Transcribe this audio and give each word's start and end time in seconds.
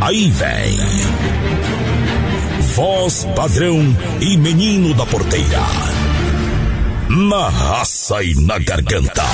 Aí 0.00 0.30
vem. 0.30 0.78
Voz 2.74 3.26
padrão 3.36 3.96
e 4.20 4.36
menino 4.36 4.94
da 4.94 5.06
porteira. 5.06 5.62
Na 7.08 7.48
raça 7.48 8.22
e 8.22 8.34
na 8.34 8.58
garganta. 8.58 9.24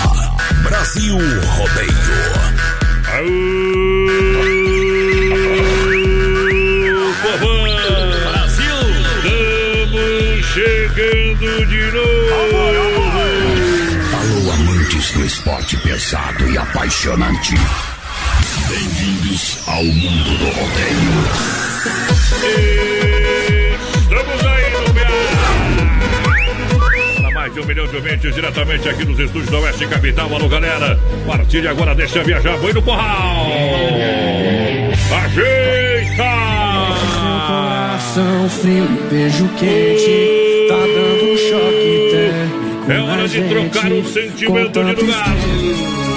Brasil 0.63 1.17
Rodeio. 1.57 2.51
povão! 7.23 7.65
Brasil! 8.33 8.79
Estamos 9.25 10.47
chegando 10.47 11.67
de 11.67 11.83
novo! 11.93 12.59
Alô, 14.19 14.53
amantes 14.53 15.13
do 15.13 15.25
esporte 15.25 15.77
pesado 15.79 16.49
e 16.51 16.59
apaixonante. 16.59 17.55
Bem-vindos 18.71 19.59
ao 19.67 19.83
mundo 19.83 20.39
do 20.39 20.45
rodeio. 20.47 21.11
Estamos 24.01 24.47
aí 24.47 24.71
no 24.71 24.81
Para 27.21 27.31
mais 27.33 27.53
de 27.53 27.61
um 27.61 27.67
milhão 27.67 27.89
de 27.89 27.97
ouvintes 27.97 28.33
diretamente 28.33 28.89
aqui 28.89 29.05
nos 29.05 29.19
estúdios 29.19 29.51
da 29.51 29.59
Oeste 29.59 29.89
Capital. 29.89 30.33
Alô, 30.33 30.49
galera! 30.49 30.97
Partilhe 31.27 31.67
agora, 31.67 31.97
deixa 31.97 32.23
viajar, 32.23 32.57
põe 32.59 32.73
no 32.73 32.81
porral! 32.81 33.49
Ajeita! 35.25 36.31
Coração 37.49 38.49
frio, 38.51 38.87
beijo 39.11 39.49
quente, 39.59 40.69
tá 40.69 40.77
dando 40.77 41.25
um 41.25 41.37
choque 41.37 42.09
térmico. 42.13 42.93
É 42.93 43.01
hora 43.01 43.27
de 43.27 43.43
trocar 43.43 43.93
um 43.93 44.05
sentimento 44.05 44.85
de 44.85 45.03
lugar. 45.03 46.10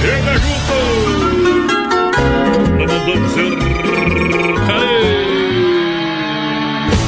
Chega 0.00 0.34
junto! 0.44 0.78
No 2.78 2.84
mundo 2.86 3.10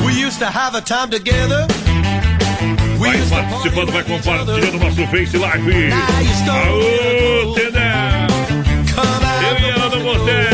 We 0.04 0.12
used 0.26 0.40
to 0.40 0.46
have 0.46 0.74
a 0.74 0.80
time 0.80 1.10
together. 1.10 1.66
Vai 2.98 3.18
participando, 3.28 3.92
vai 3.92 4.02
compartilhando 4.04 4.78
nosso 4.78 5.06
Face 5.06 5.36
Live. 5.38 5.90
Aô, 6.50 7.54
Tedé! 7.54 8.26
Eu 9.48 9.58
e 9.58 9.70
ela 9.70 9.88
no 9.88 10.00
motel. 10.00 10.50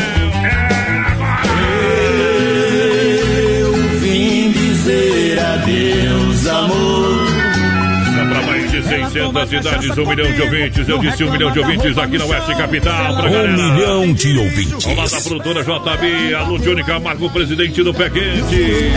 É 1.58 1.60
Eu 3.60 3.72
vim 3.98 4.52
dizer 4.52 5.38
adeus, 5.40 6.46
amor. 6.46 6.85
600 8.96 9.48
cidades, 9.48 9.98
um 9.98 10.06
milhão 10.06 10.32
de 10.32 10.42
ouvintes. 10.42 10.88
Eu 10.88 10.98
disse 10.98 11.24
um 11.24 11.30
milhão 11.30 11.50
de 11.50 11.58
ouvintes 11.58 11.98
aqui 11.98 12.18
na 12.18 12.24
Oeste 12.24 12.54
Capital. 12.56 13.16
Pra 13.16 13.30
Um 13.30 13.52
milhão 13.52 14.12
de 14.12 14.38
ouvintes. 14.38 14.96
Lado 14.96 15.10
da 15.10 15.20
produtora 15.20 15.62
JB, 15.62 16.34
a 16.34 16.42
Lucione 16.42 16.84
Camargo, 16.84 17.30
presidente 17.30 17.82
do 17.82 17.92
Pé 17.92 18.08
Quente. 18.10 18.92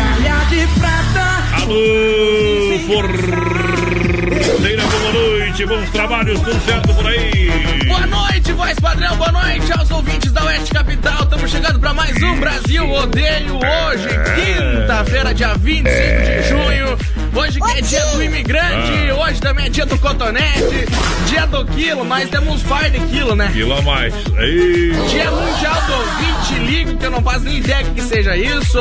Alô, 1.51 2.79
Porteira, 2.87 4.83
boa 4.83 5.11
noite, 5.11 5.65
bons 5.65 5.89
trabalhos, 5.89 6.39
tudo 6.39 6.59
certo 6.65 6.93
por 6.93 7.07
aí? 7.07 7.85
Boa 7.87 8.07
noite, 8.07 8.38
voz 8.59 8.77
padrão, 8.81 9.15
boa 9.15 9.31
noite 9.31 9.71
aos 9.71 9.89
ouvintes 9.89 10.33
da 10.33 10.43
Oeste 10.43 10.71
Capital. 10.71 11.23
Estamos 11.23 11.49
chegando 11.49 11.79
para 11.79 11.93
mais 11.93 12.21
um 12.21 12.37
Brasil 12.41 12.91
Odeio 12.91 13.55
hoje, 13.55 14.09
quinta-feira, 14.35 15.33
dia 15.33 15.53
25 15.53 15.89
de 15.89 16.49
junho. 16.49 16.97
Hoje 17.33 17.61
que 17.61 17.71
é 17.71 17.81
dia 17.81 18.05
do 18.07 18.21
imigrante, 18.21 19.11
hoje 19.17 19.39
também 19.39 19.67
é 19.67 19.69
dia 19.69 19.85
do 19.85 19.97
cotonete, 19.99 20.85
dia 21.27 21.47
do 21.47 21.65
quilo, 21.67 22.03
mas 22.03 22.29
temos 22.29 22.61
par 22.63 22.89
de 22.89 22.99
quilo, 22.99 23.33
né? 23.33 23.49
Quilo 23.53 23.75
a 23.75 23.81
mais. 23.81 24.13
Ei. 24.37 24.91
Dia 25.07 25.31
mundial 25.31 25.81
do 25.83 25.93
ouvinte, 25.93 26.59
ligo, 26.65 26.97
que 26.97 27.05
eu 27.05 27.11
não 27.11 27.21
faço 27.21 27.45
nem 27.45 27.59
ideia 27.59 27.85
que 27.85 28.01
seja 28.01 28.35
isso. 28.35 28.77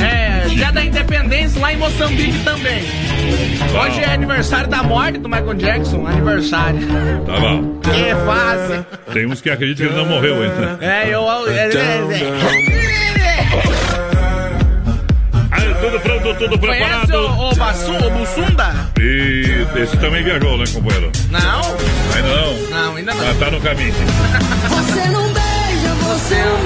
É, 0.00 0.33
dia 0.54 0.70
da 0.72 0.84
independência 0.84 1.60
lá 1.60 1.72
em 1.72 1.76
Moçambique 1.76 2.38
também. 2.44 2.82
Hoje 3.80 4.00
é 4.00 4.12
aniversário 4.12 4.68
da 4.68 4.82
morte 4.82 5.18
do 5.18 5.28
Michael 5.28 5.54
Jackson, 5.54 6.06
aniversário. 6.06 6.78
Tá 7.26 7.40
bom. 7.40 7.80
É 7.92 8.14
fácil. 8.24 8.86
Tem 9.12 9.26
uns 9.26 9.40
que 9.40 9.50
acreditam 9.50 9.86
que 9.86 9.92
ele 9.92 10.00
não 10.02 10.08
morreu 10.08 10.42
ainda. 10.42 10.78
É, 10.80 11.08
eu. 11.08 11.24
é, 11.50 11.70
Aí, 15.50 15.74
tudo 15.80 16.00
pronto, 16.00 16.34
tudo 16.38 16.58
Conhece 16.58 17.06
preparado. 17.06 17.14
o, 17.14 17.50
o 17.50 17.54
Bassu, 17.56 17.92
o 17.92 18.10
Bussunda? 18.10 18.74
E 19.00 19.66
esse 19.80 19.96
também 19.98 20.22
viajou, 20.24 20.56
né, 20.58 20.64
companheiro? 20.72 21.10
Não? 21.30 21.40
Ainda 22.16 22.28
não? 22.28 22.54
Não, 22.70 22.96
ainda 22.96 23.14
não. 23.14 23.30
Ah, 23.30 23.34
tá 23.38 23.50
no 23.50 23.60
caminho. 23.60 23.94
Você 24.68 25.08
não 25.10 25.24
beija, 25.32 25.94
você 26.02 26.34
humilha 26.34 26.63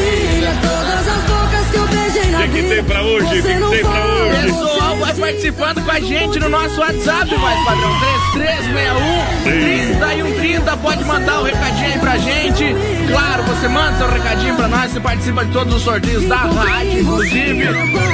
tem 2.79 2.85
pra 2.85 3.03
hoje? 3.03 3.27
O 3.27 3.29
que, 3.31 3.43
que 3.43 3.49
tem 3.49 3.85
pra 3.85 4.07
hoje? 4.07 4.43
Pessoal, 4.43 4.97
vai 4.97 5.15
participando 5.15 5.85
com 5.85 5.91
a 5.91 6.01
gente 6.01 6.39
no 6.39 6.49
nosso 6.49 6.81
WhatsApp, 6.81 7.35
vai 7.35 7.65
padrão 7.65 7.99
3361 8.35 9.43
3130. 9.43 10.77
Pode 10.77 11.05
mandar 11.05 11.41
o 11.41 11.45
recadinho 11.45 11.87
aí 11.87 11.99
pra 11.99 12.19
gente. 12.19 12.77
Claro, 13.11 13.43
você 13.45 13.69
manda 13.69 13.99
seu 13.99 14.09
recadinho 14.09 14.55
pra 14.55 14.69
nós, 14.69 14.93
você 14.93 15.01
participa 15.01 15.45
de 15.45 15.53
todos 15.53 15.75
os 15.75 15.83
sorteios 15.83 16.25
da 16.29 16.37
rádio, 16.37 17.01
inclusive. 17.01 17.65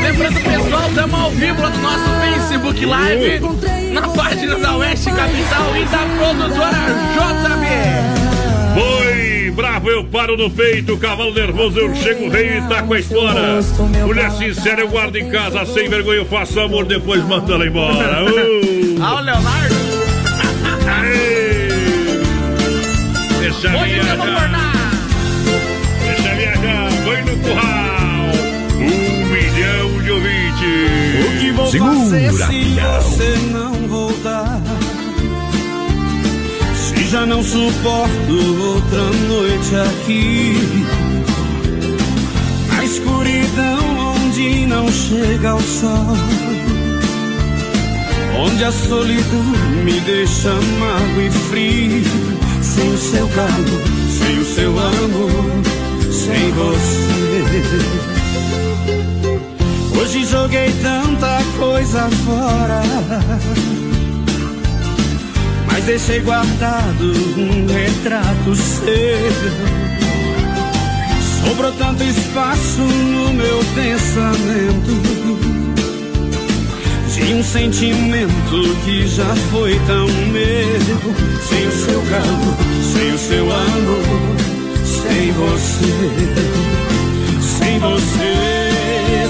Lembrando, 0.02 0.40
pessoal, 0.40 0.88
estamos 0.88 1.20
ao 1.20 1.30
vivo 1.30 1.62
lá 1.62 1.70
no 1.70 1.82
nosso 1.82 2.10
Facebook 2.20 2.86
Live, 2.86 3.40
na 3.92 4.08
página 4.08 4.58
da 4.58 4.76
Oeste 4.76 5.10
Capital 5.10 5.76
e 5.76 5.84
da 5.84 5.98
produtora 6.18 6.78
JB. 7.14 8.34
Boi, 8.74 9.23
bravo, 9.54 9.88
eu 9.88 10.04
paro 10.04 10.36
no 10.36 10.50
peito, 10.50 10.96
cavalo 10.98 11.32
nervoso, 11.32 11.78
eu 11.78 11.94
chego 11.94 12.28
rei 12.28 12.58
e 12.58 12.62
taco 12.68 12.92
a 12.92 12.98
espora. 12.98 13.60
Mulher 14.04 14.30
sincera, 14.32 14.80
eu 14.80 14.88
guardo 14.88 15.16
em 15.16 15.30
casa, 15.30 15.64
sem 15.66 15.88
vergonha, 15.88 16.18
eu 16.18 16.26
faço 16.26 16.60
amor, 16.60 16.84
depois 16.84 17.22
mando 17.24 17.52
ela 17.52 17.66
embora. 17.66 18.24
Uh. 18.94 19.02
O 19.02 19.20
Leonardo. 19.20 19.74
Deixa 23.40 23.76
Hoje 23.76 23.96
eu 23.96 24.04
não 24.04 24.16
vou 24.16 24.26
viajar, 24.26 24.72
deixa 26.04 26.34
viajar, 26.34 26.88
põe 27.04 27.22
no 27.22 27.38
curral. 27.42 28.30
Um 28.78 29.26
milhão 29.26 30.02
de 30.02 30.10
ouvintes. 30.10 31.26
O 31.26 31.38
que 31.38 31.50
vou 31.52 31.66
Segura, 31.66 31.92
fazer 31.92 32.32
se 32.32 32.74
você 32.74 33.36
não 33.52 33.63
já 37.14 37.24
não 37.26 37.44
suporto 37.44 38.34
outra 38.60 39.04
noite 39.28 39.76
aqui. 39.76 40.56
Na 42.66 42.84
escuridão 42.84 44.14
onde 44.16 44.66
não 44.66 44.90
chega 44.90 45.54
o 45.54 45.62
sol. 45.62 46.16
Onde 48.36 48.64
a 48.64 48.72
solidão 48.72 49.44
me 49.84 50.00
deixa 50.00 50.50
mago 50.80 51.20
e 51.20 51.30
frio. 51.30 52.02
Sem 52.60 52.92
o 52.92 52.98
seu 52.98 53.28
calor, 53.28 53.84
sem 54.10 54.38
o 54.40 54.44
seu 54.44 54.70
amor, 54.70 55.62
sem 56.10 56.50
você. 56.50 57.94
Hoje 60.00 60.26
joguei 60.26 60.74
tanta 60.82 61.40
coisa 61.60 62.10
fora, 62.26 62.82
deixei 65.84 66.20
guardado 66.20 67.12
um 67.36 67.66
retrato 67.66 68.54
seu. 68.54 68.94
Sobrou 71.44 71.72
tanto 71.72 72.02
espaço 72.02 72.80
no 72.80 73.32
meu 73.34 73.60
pensamento 73.74 75.14
de 77.14 77.34
um 77.34 77.42
sentimento 77.42 78.76
que 78.84 79.06
já 79.06 79.34
foi 79.50 79.78
tão 79.86 80.06
meu. 80.06 81.14
Sem 81.48 81.66
o 81.66 81.72
seu 81.72 82.02
calor, 82.02 82.56
sem 82.92 83.12
o 83.12 83.18
seu 83.18 83.44
amor, 83.52 84.36
sem 84.84 85.32
você, 85.32 85.92
sem 87.40 87.78
você 87.78 88.64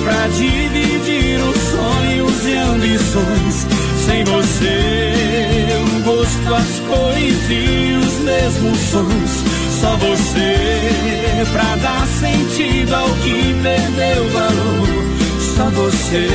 pra 0.04 0.28
dividir 0.28 1.40
os 1.40 1.56
sonhos 1.56 2.46
e 2.46 2.56
ambições. 2.56 3.66
Sem 4.06 4.22
você, 4.24 5.93
gosto, 6.04 6.54
as 6.54 6.80
cores 6.80 7.50
e 7.50 7.96
os 7.96 8.14
mesmos 8.20 8.78
sons. 8.78 9.44
Só 9.80 9.96
você 9.96 11.44
pra 11.52 11.76
dar 11.76 12.06
sentido 12.06 12.94
ao 12.94 13.08
que 13.16 13.54
perdeu 13.62 14.28
valor. 14.30 14.88
Só 15.56 15.70
você, 15.70 16.28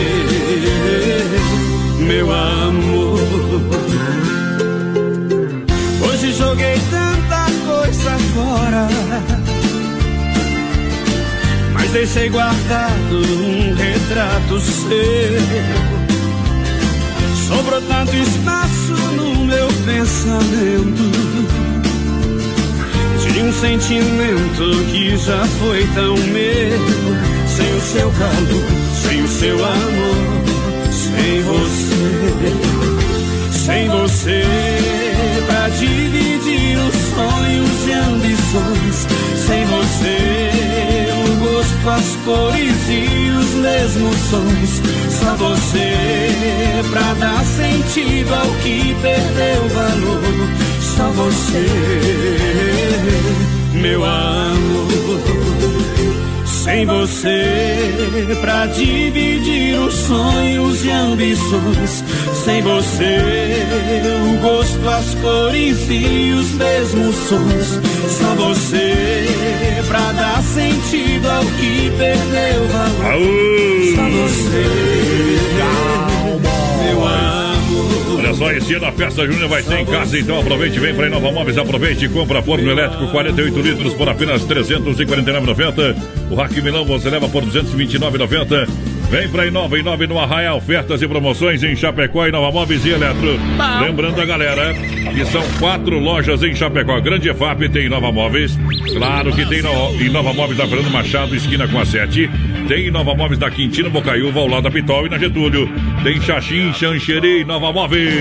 meu 2.00 2.32
amor. 2.32 3.20
Hoje 6.08 6.34
joguei 6.34 6.80
tanta 6.90 7.46
coisa 7.66 8.18
fora, 8.34 8.88
mas 11.74 11.92
deixei 11.92 12.30
guardado 12.30 13.16
um 13.16 13.74
retrato 13.76 14.60
seu. 14.60 15.80
Sobrou 17.48 17.82
tanto 17.82 18.16
espaço 18.16 18.69
pensamento 19.90 21.04
de 23.34 23.42
um 23.42 23.52
sentimento 23.54 24.86
que 24.92 25.18
já 25.18 25.44
foi 25.60 25.88
tão 25.96 26.16
meu. 26.16 26.80
Sem 27.48 27.76
o 27.76 27.82
seu 27.82 28.12
calor, 28.12 28.70
sem 29.02 29.24
o 29.24 29.28
seu 29.28 29.56
amor, 29.66 30.44
sem 30.92 31.42
você, 31.42 32.54
sem 33.66 33.90
você 33.90 34.44
pra 35.48 35.70
dividir 35.70 36.78
os 36.78 36.96
sonhos 37.16 37.88
e 37.88 37.92
ambições. 37.94 39.08
Sem 39.48 39.66
você, 39.66 40.29
gosto, 41.90 41.92
as 41.92 42.16
cores 42.26 42.90
e 42.90 43.30
os 43.32 43.54
mesmos 43.56 44.16
sons. 44.30 44.82
Só 45.20 45.36
você 45.36 45.96
pra 46.92 47.14
dar 47.16 47.44
sentido 47.44 48.34
ao 48.34 48.48
que 48.62 48.96
perdeu 49.02 49.68
valor. 49.70 50.50
Só 50.82 51.10
você, 51.10 51.66
meu 53.74 54.04
amor. 54.06 54.90
Sem 56.46 56.86
você 56.86 58.38
pra 58.42 58.68
dividir 58.68 59.80
os 59.80 59.94
sonhos 59.94 60.86
e 60.86 60.92
ambições. 60.92 62.04
Sem 62.46 62.62
você, 62.62 63.64
o 64.24 64.38
gosto, 64.42 64.88
as 64.88 65.16
cores 65.16 65.78
e 65.90 66.34
os 66.34 66.52
mesmos 66.52 67.16
sons. 67.16 67.80
Só 68.20 68.36
você 68.36 69.84
pra 69.88 70.12
dar 70.12 70.44
sentido 70.44 71.09
ao 71.40 71.46
que 71.46 71.92
perdeu 71.98 72.68
valor. 72.68 73.06
Aú! 73.06 73.96
Só 73.96 74.04
você, 74.10 74.66
meu 76.84 77.08
amor. 77.08 78.20
Olha 78.20 78.34
só, 78.34 78.52
esse 78.52 78.74
ano 78.74 78.86
a 78.86 78.92
festa 78.92 79.26
júnior 79.26 79.48
vai 79.48 79.64
ter 79.64 79.80
em 79.80 79.86
casa, 79.86 80.20
então 80.20 80.40
aproveite, 80.40 80.80
vem 80.80 80.94
para 80.94 81.08
Inova 81.08 81.32
Móveis, 81.32 81.58
aproveite 81.58 82.06
e 82.06 82.10
compra 82.10 82.42
forno 82.42 82.70
elétrico 82.70 83.08
48 83.08 83.60
litros 83.62 83.94
por 83.94 84.10
apenas 84.10 84.44
R$ 84.44 84.56
349,90. 84.56 85.96
O 86.30 86.36
Rack 86.36 86.62
Milão 86.62 86.84
você 86.84 87.10
leva 87.10 87.30
por 87.30 87.44
R$ 87.44 87.50
229,90. 87.52 88.89
Vem 89.10 89.28
pra 89.28 89.48
Inova, 89.48 89.80
Inova 89.80 90.06
no 90.06 90.20
Arraia, 90.20 90.54
ofertas 90.54 91.02
e 91.02 91.08
promoções 91.08 91.64
em 91.64 91.76
Chapecó, 91.76 92.28
Inova 92.28 92.52
Móveis 92.52 92.86
e 92.86 92.90
Eletro. 92.90 93.40
Lembrando 93.82 94.22
a 94.22 94.26
galera 94.26 94.72
que 94.74 95.26
são 95.26 95.42
quatro 95.60 95.98
lojas 95.98 96.44
em 96.44 96.54
Chapecó. 96.54 97.00
Grande 97.02 97.28
EFAP 97.28 97.70
tem 97.70 97.88
Inova 97.88 98.12
Móveis. 98.12 98.56
Claro 98.96 99.34
que 99.34 99.44
tem 99.48 99.64
no, 99.64 99.96
Inova 100.00 100.32
Móveis 100.32 100.60
da 100.60 100.68
Fernando 100.68 100.92
Machado, 100.92 101.36
esquina 101.36 101.68
com 101.68 101.80
a 101.80 101.86
7. 101.86 102.30
Tem 102.68 102.88
Inova 102.88 103.16
Móveis 103.16 103.40
da 103.40 103.50
Quintino 103.50 103.90
Bocaiúva, 103.90 104.40
ao 104.40 104.48
lado 104.48 104.64
da 104.64 104.72
Pitol 104.72 105.08
e 105.08 105.10
na 105.10 105.18
Getúlio. 105.18 105.70
Tem 106.04 106.22
Xaxim, 106.22 106.72
Xanxerê, 106.74 107.42
Inova 107.42 107.72
Móveis. 107.74 108.14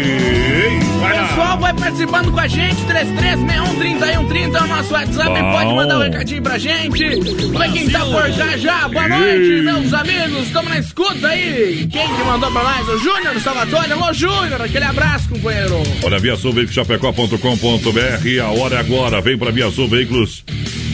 Vai 1.01 1.15
lá. 1.17 1.29
Pessoal, 1.29 1.59
vai 1.59 1.75
participando 1.75 2.33
com 2.33 2.41
a 2.41 2.47
gente, 2.49 2.77
3361-3130 2.87 4.55
é 4.55 4.63
o 4.63 4.67
nosso 4.67 4.93
WhatsApp, 4.93 5.29
Bom. 5.41 5.53
pode 5.53 5.75
mandar 5.75 5.99
um 5.99 6.03
recadinho 6.03 6.43
pra 6.43 6.59
gente. 6.59 7.49
Pra 7.53 7.69
quem 7.69 7.89
tá 7.89 8.05
por 8.05 8.31
já 8.33 8.57
já, 8.57 8.89
boa 8.89 9.09
noite, 9.09 9.63
meus 9.63 9.93
amigos, 9.95 10.47
estamos 10.47 10.71
na 10.71 10.79
escuta 10.79 11.29
aí. 11.29 11.89
Quem 11.91 12.07
que 12.07 12.25
mandou 12.25 12.51
pra 12.51 12.63
nós? 12.63 12.89
O 12.89 12.99
Júnior 12.99 13.35
do 13.35 13.41
Salvatore, 13.41 13.93
alô 13.93 14.13
Júnior, 14.13 14.63
aquele 14.63 14.85
abraço, 14.85 15.29
companheiro. 15.29 15.77
Olha, 16.03 16.19
Via 16.19 16.37
Sul 16.37 16.53
Veículos 16.53 16.75
Chapecó.com.br. 16.75 18.41
A 18.43 18.51
hora 18.61 18.77
é 18.77 18.79
agora. 18.81 19.21
Vem 19.21 19.39
para 19.39 19.51
Via 19.51 19.71
Sul 19.71 19.89
Veículos 19.89 20.45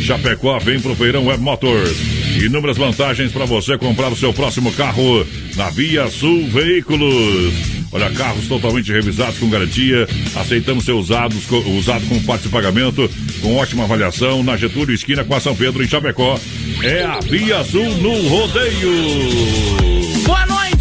Chapecó. 0.01 0.59
Vem 0.59 0.81
pro 0.81 0.95
Feirão 0.95 1.27
Web 1.27 1.43
Motors. 1.43 2.14
Inúmeras 2.43 2.77
vantagens 2.77 3.33
para 3.33 3.45
você 3.45 3.79
comprar 3.79 4.09
o 4.13 4.17
seu 4.17 4.33
próximo 4.33 4.73
carro 4.73 5.27
na 5.57 5.71
Via 5.71 6.09
Sul 6.09 6.47
Veículos. 6.49 7.55
Olha, 7.93 8.11
carros 8.11 8.47
totalmente 8.49 8.91
revisados 8.93 9.39
com 9.39 9.49
garantia. 9.49 10.07
Aceitamos 10.35 10.85
ser 10.85 10.93
usados, 10.93 11.45
co- 11.47 11.59
usado 11.79 12.05
com 12.09 12.21
parte 12.25 12.43
de 12.43 12.49
pagamento, 12.49 13.09
com 13.41 13.57
ótima 13.57 13.85
avaliação 13.85 14.43
na 14.43 14.57
Getúlio 14.57 14.95
Esquina 14.95 15.25
com 15.25 15.35
a 15.35 15.41
São 15.41 15.55
Pedro 15.55 15.83
em 15.83 15.89
Chapecó. 15.89 16.39
É 16.83 17.05
a 17.05 17.21
Via 17.21 17.63
Sul 17.65 17.89
no 17.99 18.29
Rodeio. 18.29 19.94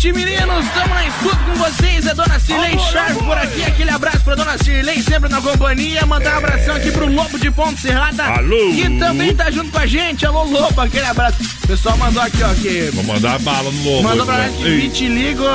Noite, 0.04 0.12
meninos. 0.12 0.66
Estamos 0.66 0.90
na 0.90 1.08
escuta 1.08 1.38
com 1.38 1.54
vocês. 1.54 2.06
É 2.06 2.14
Dona 2.14 2.38
Cirlei 2.38 2.78
Sharp 2.78 3.18
por 3.20 3.38
aqui. 3.38 3.64
Aquele 3.64 3.90
abraço 3.90 4.20
pra 4.20 4.36
Dona 4.36 4.58
Cirlei, 4.58 5.02
sempre 5.02 5.30
na 5.30 5.40
companhia. 5.40 6.06
Mandar 6.06 6.34
um 6.34 6.38
abração 6.40 6.76
aqui 6.76 6.92
pro 6.92 7.06
Lobo 7.10 7.40
de 7.40 7.50
Ponte 7.50 7.80
Serrada. 7.80 8.22
Alô. 8.26 8.74
Que 8.76 9.00
também 9.00 9.34
tá 9.34 9.50
junto 9.50 9.72
com 9.72 9.78
a 9.78 9.86
gente. 9.86 10.26
Alô, 10.26 10.44
Lobo, 10.44 10.82
aquele 10.82 11.06
abraço. 11.06 11.38
O 11.64 11.68
pessoal 11.68 11.98
mandou 11.98 12.22
aqui, 12.22 12.44
ó, 12.44 12.54
que... 12.54 12.92
Vou 12.94 13.06
mandar 13.06 13.40
bala 13.40 13.72
no 13.72 13.84
lobo. 13.84 14.04
Mandou 14.04 14.26
pra 14.26 14.40
nós 14.40 14.54
que 14.58 14.76
vitiligo 14.76 15.46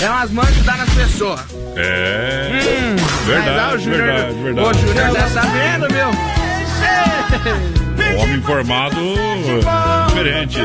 é 0.00 0.08
umas 0.08 0.30
mãos 0.30 0.50
que 0.50 0.60
dá 0.60 0.76
nas 0.76 0.90
pessoas. 0.90 1.40
É. 1.74 2.48
Mas, 2.52 2.66
ah, 2.68 3.24
verdade, 3.26 3.74
o 3.74 3.80
Júnior- 3.80 4.04
verdade, 4.04 4.34
verdade. 4.34 4.68
Ô, 4.68 4.72
Júnior, 4.72 5.12
tá 5.14 5.28
sabendo, 5.28 5.92
meu? 5.92 6.10
Um 8.14 8.18
homem 8.20 8.36
informado 8.36 9.00
diferente. 10.08 10.58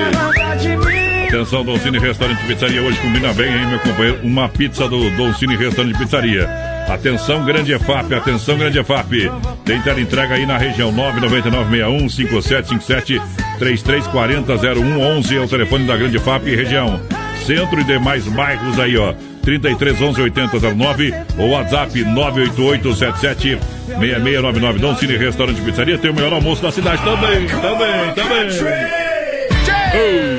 Atenção, 1.35 1.65
Don 1.65 1.77
Cine 1.77 1.99
Restaurante 1.99 2.41
e 2.45 2.47
Pizzaria. 2.47 2.81
Hoje 2.81 2.97
combina 2.99 3.33
bem, 3.33 3.53
hein, 3.53 3.67
meu 3.67 3.79
companheiro? 3.79 4.19
Uma 4.23 4.47
pizza 4.47 4.87
do 4.87 5.09
Don 5.17 5.33
Cine 5.33 5.57
Restaurante 5.57 5.93
e 5.93 5.97
Pizzaria. 5.97 6.49
Atenção, 6.87 7.43
grande 7.43 7.73
EFAP, 7.73 8.13
atenção, 8.13 8.57
grande 8.57 8.79
EFAP. 8.79 9.29
Tem 9.65 9.81
tela 9.81 9.99
entrega 9.99 10.35
aí 10.35 10.45
na 10.45 10.57
região 10.57 10.93
99961 10.93 12.09
5757 12.09 13.21
3340 13.59 14.75
0111 14.75 15.35
é 15.35 15.41
o 15.41 15.47
telefone 15.47 15.85
da 15.85 15.97
grande 15.97 16.15
EFAP 16.15 16.55
região. 16.55 17.01
Centro 17.45 17.81
e 17.81 17.83
demais 17.83 18.25
bairros 18.29 18.79
aí, 18.79 18.95
ó. 18.95 19.13
33 19.41 20.01
11 20.01 20.21
8009 20.21 21.13
ou 21.37 21.49
WhatsApp 21.49 22.01
98877 22.01 23.59
6699. 23.89 24.79
Dom 24.79 24.95
Cine 24.95 25.17
Restaurante 25.17 25.59
e 25.59 25.65
Pizzaria 25.65 25.97
tem 25.97 26.11
o 26.11 26.13
melhor 26.13 26.31
almoço 26.31 26.61
da 26.61 26.71
cidade 26.71 27.03
também, 27.03 27.45
também, 27.45 28.13
também. 28.15 28.47
Tchê! 28.47 30.34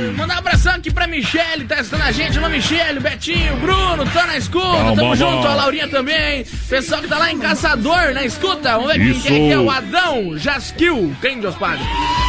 Aqui 0.86 0.94
pra 0.94 1.08
Michele, 1.08 1.64
tá 1.64 1.74
assistindo 1.80 2.00
a 2.00 2.12
gente. 2.12 2.38
Alô, 2.38 2.48
Michele, 2.48 3.00
Betinho, 3.00 3.56
Bruno, 3.56 4.06
tá 4.06 4.24
na 4.24 4.36
escuta. 4.36 4.68
Bom, 4.68 4.94
Tamo 4.94 4.96
bom, 4.96 5.16
junto, 5.16 5.42
bom. 5.42 5.48
a 5.48 5.54
Laurinha 5.56 5.88
também. 5.88 6.46
Pessoal 6.68 7.02
que 7.02 7.08
tá 7.08 7.18
lá 7.18 7.32
em 7.32 7.40
Caçador, 7.40 8.14
na 8.14 8.22
escuta. 8.24 8.76
Vamos 8.76 8.92
ver 8.92 8.98
quem, 9.00 9.10
Isso. 9.10 9.22
quem 9.22 9.48
que 9.48 9.52
é 9.52 9.58
o 9.58 9.68
Adão 9.68 10.38
Jasquil. 10.38 11.12
Quem, 11.20 11.40
Deus 11.40 11.56
Padre? 11.56 11.84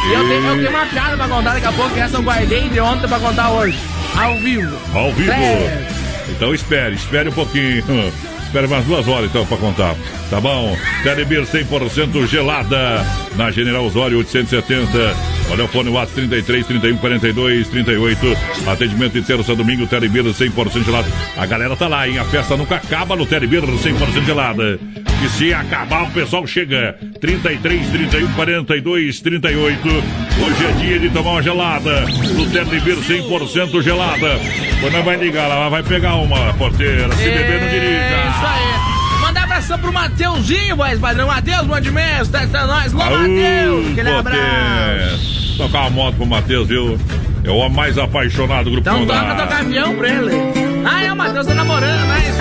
E 0.08 0.12
eu 0.12 0.28
tenho, 0.28 0.44
eu 0.44 0.56
tenho 0.56 0.70
uma 0.70 0.86
piada 0.86 1.16
pra 1.16 1.28
contar 1.28 1.54
daqui 1.54 1.66
a 1.66 1.72
pouco, 1.72 1.94
que 1.94 2.00
essa 2.00 2.16
eu 2.16 2.22
guardei 2.24 2.68
de 2.68 2.80
ontem 2.80 3.06
pra 3.06 3.20
contar 3.20 3.50
hoje. 3.50 3.78
Ao 4.16 4.36
vivo. 4.38 4.76
Ao 4.92 5.12
vivo. 5.12 5.30
É. 5.30 5.86
Então 6.30 6.52
espere, 6.52 6.96
espere 6.96 7.28
um 7.28 7.32
pouquinho. 7.32 7.84
Espere 8.48 8.66
umas 8.66 8.82
duas 8.86 9.06
horas 9.06 9.28
então 9.28 9.44
pra 9.44 9.58
contar. 9.58 9.94
Tá 10.30 10.40
bom? 10.40 10.74
Telebir 11.02 11.42
100% 11.42 12.26
gelada. 12.26 13.04
Na 13.36 13.50
General 13.50 13.84
Osório 13.84 14.16
870. 14.16 14.88
Olha 15.50 15.64
o 15.64 15.68
fone 15.68 15.90
WhatsApp 15.90 16.26
33 16.28 16.66
31 16.66 16.96
42 16.96 17.68
38. 17.68 18.36
Atendimento 18.66 19.18
inteiro 19.18 19.44
terça 19.44 19.54
domingo, 19.54 19.86
Telebir 19.86 20.24
100% 20.24 20.82
gelada. 20.82 21.06
A 21.36 21.44
galera 21.44 21.76
tá 21.76 21.88
lá, 21.88 22.08
hein? 22.08 22.18
A 22.18 22.24
festa 22.24 22.56
nunca 22.56 22.76
acaba 22.76 23.14
no 23.14 23.26
Telebir 23.26 23.60
100% 23.62 24.24
gelada. 24.24 24.80
E 25.22 25.28
se 25.28 25.52
acabar, 25.52 26.04
o 26.04 26.10
pessoal 26.10 26.46
chega. 26.46 26.98
33 27.20 27.86
31 27.90 28.32
42 28.32 29.20
38. 29.20 29.88
Hoje 29.88 30.64
é 30.64 30.72
dia 30.80 30.98
de 30.98 31.10
tomar 31.10 31.32
uma 31.32 31.42
gelada. 31.42 32.00
No 32.00 32.46
Telebir 32.50 32.96
100% 32.96 33.82
gelada. 33.82 34.40
Quando 34.80 35.04
vai 35.04 35.16
ligar, 35.16 35.50
ela 35.50 35.68
vai 35.68 35.82
pegar 35.82 36.14
uma 36.14 36.54
porteira. 36.54 37.12
Se 37.12 37.24
beber, 37.24 37.60
não 37.60 37.68
dirija. 37.68 38.17
Isso 38.38 38.46
aí. 38.46 39.20
Mandar 39.20 39.42
abração 39.44 39.78
pro 39.78 39.92
Mateuzinho, 39.92 40.76
voz 40.76 41.00
padrão. 41.00 41.26
Matheus, 41.26 41.66
mande 41.66 41.90
mesmo, 41.90 42.32
tá 42.32 42.38
assistindo 42.38 42.66
nós. 42.68 42.94
Alô, 42.94 43.02
Aú, 43.02 43.20
Matheus, 43.20 43.90
aquele 43.90 44.10
abraço. 44.10 45.56
Tocar 45.58 45.80
uma 45.80 45.90
moto 45.90 46.14
pro 46.14 46.26
Matheus, 46.26 46.68
viu? 46.68 46.98
É 47.42 47.50
o 47.50 47.56
homem 47.56 47.76
mais 47.76 47.98
apaixonado 47.98 48.64
do 48.64 48.70
grupo 48.70 48.88
Então 48.88 49.06
toca 49.06 49.34
tocar 49.34 49.60
avião 49.60 49.96
pra 49.96 50.08
ele. 50.08 50.30
Ah, 50.84 51.02
é 51.02 51.12
o 51.12 51.16
Matheus 51.16 51.46
tá 51.46 51.54
namorando, 51.54 52.06
mas. 52.06 52.38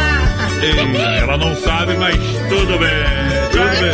Ela 1.22 1.38
não 1.38 1.56
sabe, 1.56 1.96
mas 1.98 2.16
tudo 2.48 2.78
bem. 2.78 2.90
Tudo 3.52 3.64
bem. 3.82 3.92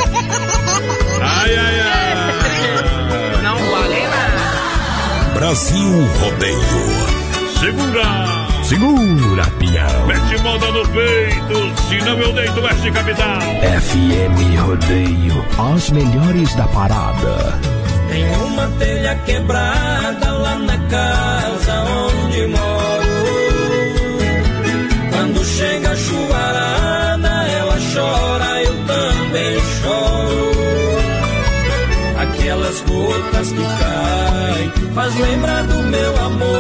Ai, 1.22 1.56
ai, 1.56 1.80
ai. 1.80 3.44
Não 3.44 3.56
vale 3.56 4.08
nada. 4.08 5.34
Brasil 5.36 6.08
Rodeio. 6.20 6.60
Segura! 7.60 8.43
Segura, 8.74 9.46
pião. 9.60 10.08
Mete 10.08 10.42
moda 10.42 10.72
no 10.72 10.88
peito, 10.88 11.82
senão 11.88 12.18
eu 12.18 12.34
deito 12.34 12.60
Oeste 12.60 12.92
Capital. 12.92 13.40
FM 13.40 14.60
Rodeio. 14.66 15.46
As 15.76 15.92
melhores 15.92 16.56
da 16.56 16.68
parada. 16.70 17.60
Tem 18.10 18.28
uma 18.32 18.68
telha 18.80 19.14
quebrada 19.28 20.32
lá 20.32 20.56
na 20.56 20.78
casa 20.90 21.84
onde 21.84 22.48
moro. 22.48 23.14
Quando 25.12 25.46
chega 25.46 25.92
a 25.92 25.96
chuvarada, 25.96 27.28
ela 27.28 27.78
chora, 27.94 28.64
eu 28.64 28.76
também 28.88 29.60
choro. 29.82 30.54
Aquelas 32.18 32.82
gotas 32.82 33.52
que 33.52 33.62
caem, 33.62 34.72
faz 34.96 35.16
lembrar 35.20 35.62
do 35.62 35.78
meu 35.84 36.26
amor. 36.26 36.53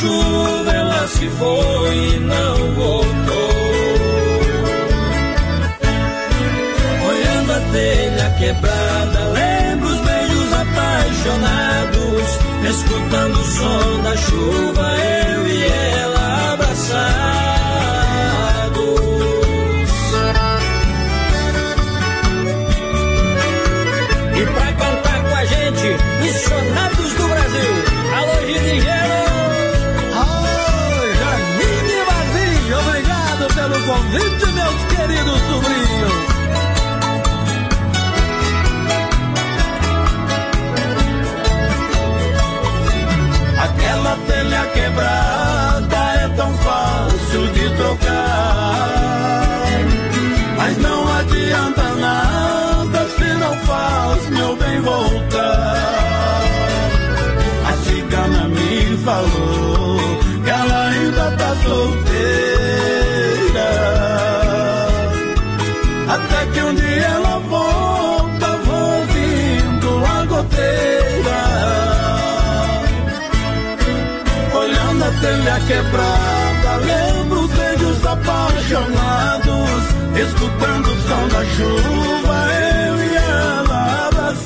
Chuva, 0.00 0.72
ela 0.72 1.06
se 1.08 1.28
foi 1.28 1.96
e 2.14 2.20
não 2.20 2.56
voltou. 2.74 3.50
Olhando 7.10 7.52
a 7.52 7.60
telha 7.72 8.30
quebrada, 8.38 9.20
lembro 9.38 9.88
os 9.88 10.00
beijos 10.00 10.52
apaixonados. 10.64 12.28
Escutando 12.70 13.36
o 13.40 13.44
som 13.44 14.02
da 14.02 14.16
chuva, 14.16 14.86
eu 14.98 15.48
e 15.48 15.64
ela 16.02 16.09
convite, 33.86 34.46
meus 34.52 34.80
queridos 34.94 35.40
sobrinhos. 35.48 36.30
Aquela 43.62 44.16
telha 44.26 44.66
quebrada 44.74 45.96
é 46.24 46.28
tão 46.36 46.52
fácil 46.58 47.46
de 47.52 47.70
trocar. 47.76 48.80
Mas 50.56 50.76
não 50.78 51.16
adianta 51.18 51.82
nada 51.94 53.08
se 53.16 53.34
não 53.34 53.56
faz 53.66 54.30
meu 54.30 54.56
bem 54.56 54.80
voltar. 54.80 56.42
A 57.66 57.72
cigana 57.84 58.48
me 58.48 58.96
falou 58.98 60.00
que 60.44 60.50
ela 60.50 60.88
ainda 60.88 61.30
tá 61.36 61.56
solteira. 61.64 62.49
Olhando 75.20 75.48
a 75.48 75.60
telha 75.60 75.60
quebrada, 75.66 76.76
lembro 76.76 77.40
os 77.40 77.50
beijos 77.50 78.06
apaixonados. 78.06 79.84
Escutando 80.16 80.86
o 80.86 80.96
som 81.02 81.28
da 81.28 81.44
chuva, 81.44 82.48
eu 82.52 83.04
e 83.04 83.16
ela 83.16 84.08
abraçados. 84.08 84.40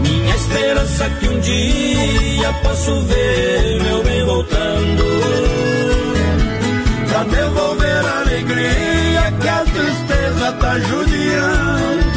Minha 0.00 0.34
esperança 0.34 1.04
é 1.04 1.10
que 1.10 1.28
um 1.28 1.40
dia 1.40 2.52
posso 2.62 3.02
ver 3.02 3.82
meu 3.82 4.02
bem 4.02 4.24
voltando. 4.24 5.04
Pra 7.08 7.24
devolver 7.24 8.06
a 8.06 8.20
alegria 8.20 9.32
que 9.40 9.48
a 9.48 9.64
tristeza 9.64 10.52
tá 10.52 10.78
judiando. 10.80 12.07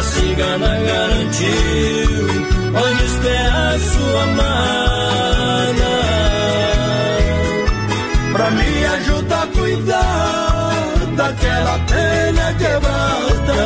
A 0.00 0.02
cigana 0.02 0.78
garantiu 0.78 2.24
onde 2.72 3.04
espera 3.04 3.68
a 3.68 3.78
sua 3.78 4.22
amada 4.22 5.94
Pra 8.32 8.50
me 8.50 8.84
ajudar 8.96 9.42
a 9.42 9.46
cuidar 9.48 10.86
daquela 11.18 11.78
telha 11.80 12.54
quebrada. 12.54 13.60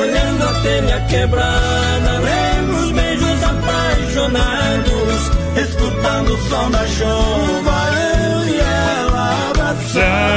Olhando 0.00 0.42
a 0.42 0.52
telha 0.62 0.98
quebrada 1.10 2.12
Lembro 2.18 2.76
os 2.78 2.92
beijos 2.92 3.42
apaixonados 3.44 5.20
Escutando 5.62 6.32
o 6.32 6.38
som 6.48 6.70
da 6.70 6.86
chuva 6.86 7.76
Eu 8.32 8.48
e 8.48 8.58
ela 8.58 9.50
abraçados 9.50 10.32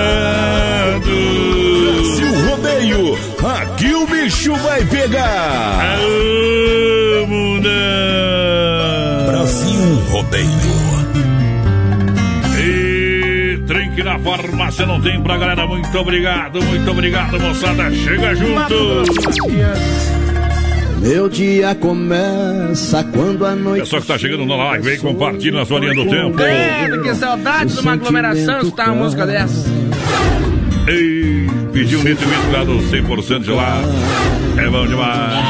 Brasil 2.05 2.27
Rodeio. 2.49 3.17
Aqui 3.43 3.93
o 3.95 4.05
bicho 4.05 4.55
vai 4.57 4.85
pegar. 4.85 5.97
Alô, 5.97 7.27
mundão. 7.27 7.71
Brasil 9.27 9.95
Rodeio. 10.11 10.45
E 12.59 13.57
trinque 13.65 14.03
na 14.03 14.19
farmácia 14.19 14.85
não 14.85 15.01
tem 15.01 15.19
pra 15.21 15.37
galera. 15.37 15.65
Muito 15.65 15.97
obrigado, 15.97 16.63
muito 16.63 16.91
obrigado, 16.91 17.39
moçada. 17.39 17.91
Chega 17.91 18.35
junto. 18.35 19.03
Meu 21.01 21.27
dia 21.27 21.73
começa 21.75 23.03
quando 23.03 23.45
a 23.45 23.55
noite. 23.55 23.81
Pessoal 23.81 24.01
que 24.03 24.07
tá 24.07 24.17
chegando 24.17 24.45
na 24.45 24.55
live, 24.55 24.89
vem 24.89 24.99
compartilha 24.99 25.59
na 25.59 25.65
sua 25.65 25.79
linha 25.79 25.93
do 25.95 26.07
tempo. 26.09 26.37
Credo, 26.37 27.01
que 27.01 27.15
saudade 27.15 27.73
de 27.73 27.79
uma 27.79 27.93
aglomeração 27.93 28.59
escutar 28.59 28.91
uma 28.91 29.03
música 29.03 29.25
dessa. 29.25 29.69
Ei, 30.87 31.47
pediu 31.75 31.99
um 31.99 32.03
litro 32.03 32.25
e 32.25 32.51
lá 32.53 32.63
do 32.63 32.77
100% 32.77 33.39
de 33.43 33.51
lá. 33.51 33.81
É 34.57 34.69
bom 34.69 34.87
demais. 34.87 35.43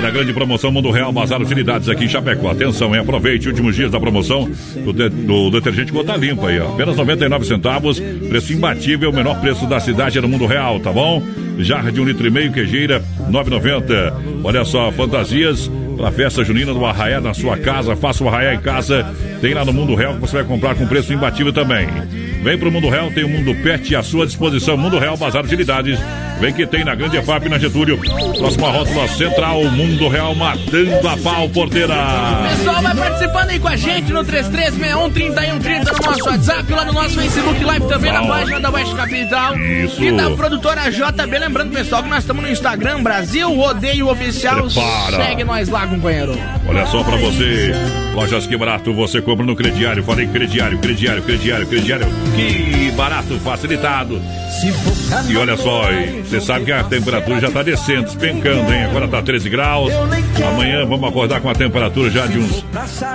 Na 0.00 0.08
grande 0.10 0.32
promoção 0.32 0.70
Mundo 0.70 0.90
Real 0.92 1.10
Bazar 1.12 1.42
Utilidades 1.42 1.88
aqui 1.88 2.04
em 2.04 2.08
Chapecó. 2.08 2.48
Atenção, 2.50 2.94
hein? 2.94 3.00
Aproveite 3.00 3.48
últimos 3.48 3.74
dias 3.74 3.90
da 3.90 3.98
promoção 3.98 4.48
do, 4.84 4.92
de- 4.92 5.08
do 5.08 5.50
detergente 5.50 5.90
Gota 5.90 6.14
Limpa 6.16 6.48
aí, 6.48 6.60
ó. 6.60 6.68
Apenas 6.74 6.96
99 6.96 7.44
centavos. 7.44 7.98
Preço 8.28 8.52
imbatível, 8.52 9.12
menor 9.12 9.40
preço 9.40 9.66
da 9.66 9.80
cidade 9.80 10.20
no 10.20 10.28
Mundo 10.28 10.46
Real, 10.46 10.78
tá 10.78 10.92
bom? 10.92 11.20
Jarra 11.58 11.90
de 11.90 12.00
um 12.00 12.04
litro 12.04 12.26
e 12.26 12.30
meio, 12.30 12.52
quejeira, 12.52 13.02
9,90. 13.30 14.12
Olha 14.44 14.64
só, 14.64 14.92
fantasias 14.92 15.68
para 15.94 16.10
festa 16.10 16.44
junina 16.44 16.72
do 16.72 16.84
Arraiá 16.84 17.20
na 17.20 17.34
sua 17.34 17.56
casa. 17.56 17.96
Faça 17.96 18.22
o 18.24 18.28
Arraiá 18.28 18.54
em 18.54 18.60
casa. 18.60 19.06
Tem 19.40 19.54
lá 19.54 19.64
no 19.64 19.72
Mundo 19.72 19.94
Real 19.94 20.14
que 20.14 20.20
você 20.20 20.36
vai 20.36 20.44
comprar 20.44 20.74
com 20.74 20.86
preço 20.86 21.12
imbatível 21.12 21.52
também. 21.52 21.86
Vem 22.42 22.58
pro 22.58 22.70
Mundo 22.70 22.88
Real, 22.88 23.10
tem 23.10 23.24
o 23.24 23.28
Mundo 23.28 23.54
Pet 23.62 23.96
à 23.96 24.02
sua 24.02 24.26
disposição. 24.26 24.76
Mundo 24.76 24.98
Real 24.98 25.16
Bazar 25.16 25.44
Utilidades. 25.44 25.98
Vem 26.44 26.52
que 26.52 26.66
tem 26.66 26.84
na 26.84 26.94
Grande 26.94 27.16
EFAP 27.16 27.48
na 27.48 27.58
Getúlio. 27.58 27.98
Próxima 28.36 28.70
rótula 28.70 29.08
central, 29.08 29.64
Mundo 29.64 30.08
Real 30.08 30.34
matando 30.34 31.08
a 31.08 31.16
pau, 31.16 31.48
porteira. 31.48 31.94
Pessoal, 32.50 32.82
vai 32.82 32.94
participando 32.94 33.48
aí 33.48 33.58
com 33.58 33.68
a 33.68 33.76
gente 33.76 34.12
no 34.12 34.22
3361-3130 34.22 35.84
no 35.90 36.06
nosso 36.06 36.28
WhatsApp, 36.28 36.70
lá 36.70 36.84
no 36.84 36.92
nosso 36.92 37.18
Facebook 37.18 37.64
Live 37.64 37.88
também, 37.88 38.12
na 38.12 38.26
página 38.26 38.60
da 38.60 38.70
West 38.70 38.94
Capital. 38.94 39.58
Isso. 39.58 40.04
E 40.04 40.12
da 40.12 40.30
produtora 40.32 40.90
JB. 40.90 41.38
Lembrando, 41.38 41.72
pessoal, 41.72 42.02
que 42.02 42.10
nós 42.10 42.18
estamos 42.18 42.42
no 42.42 42.50
Instagram, 42.50 43.02
Brasil 43.02 43.50
Rodeio 43.50 44.10
Oficial. 44.10 44.66
Prepara. 44.66 45.16
Segue 45.16 45.44
nós 45.44 45.70
lá, 45.70 45.86
companheiro. 45.86 46.38
Olha 46.68 46.84
só 46.88 47.02
pra 47.02 47.16
você, 47.16 47.72
lojas 48.14 48.46
que 48.46 48.54
barato, 48.54 48.92
você 48.92 49.22
compra 49.22 49.46
no 49.46 49.56
crediário. 49.56 50.04
Falei 50.04 50.26
crediário, 50.26 50.76
crediário, 50.76 51.22
crediário, 51.22 51.66
crediário. 51.66 52.06
Que 52.36 52.90
barato, 52.90 53.34
facilitado. 53.40 54.20
E 55.28 55.36
olha 55.36 55.56
só, 55.56 55.90
e 55.92 56.33
você 56.34 56.40
sabe 56.40 56.64
que 56.64 56.72
a 56.72 56.82
temperatura 56.82 57.40
já 57.40 57.50
tá 57.50 57.62
descendo, 57.62 58.02
despencando, 58.02 58.72
hein? 58.72 58.84
Agora 58.84 59.06
tá 59.06 59.22
13 59.22 59.48
graus. 59.48 59.92
Amanhã 60.44 60.84
vamos 60.84 61.08
acordar 61.08 61.40
com 61.40 61.48
a 61.48 61.54
temperatura 61.54 62.10
já 62.10 62.26
de 62.26 62.38
uns, 62.38 62.64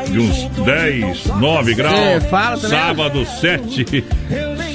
de 0.09 0.19
uns 0.19 0.45
10, 0.63 1.25
9 1.25 1.73
graus. 1.73 2.23
Fala 2.29 2.55
também? 2.55 2.69
Sábado, 2.69 3.25
7, 3.25 4.05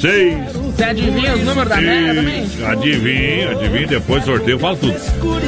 6. 0.00 0.64
Você 0.74 0.84
adivinha 0.84 1.34
os 1.34 1.42
números 1.42 1.68
da 1.68 1.76
mega 1.76 2.14
também? 2.14 2.46
Adivinha, 2.66 3.50
adivinha, 3.52 3.86
depois 3.86 4.24
sorteio, 4.24 4.58
fala 4.58 4.76
tudo. 4.76 4.94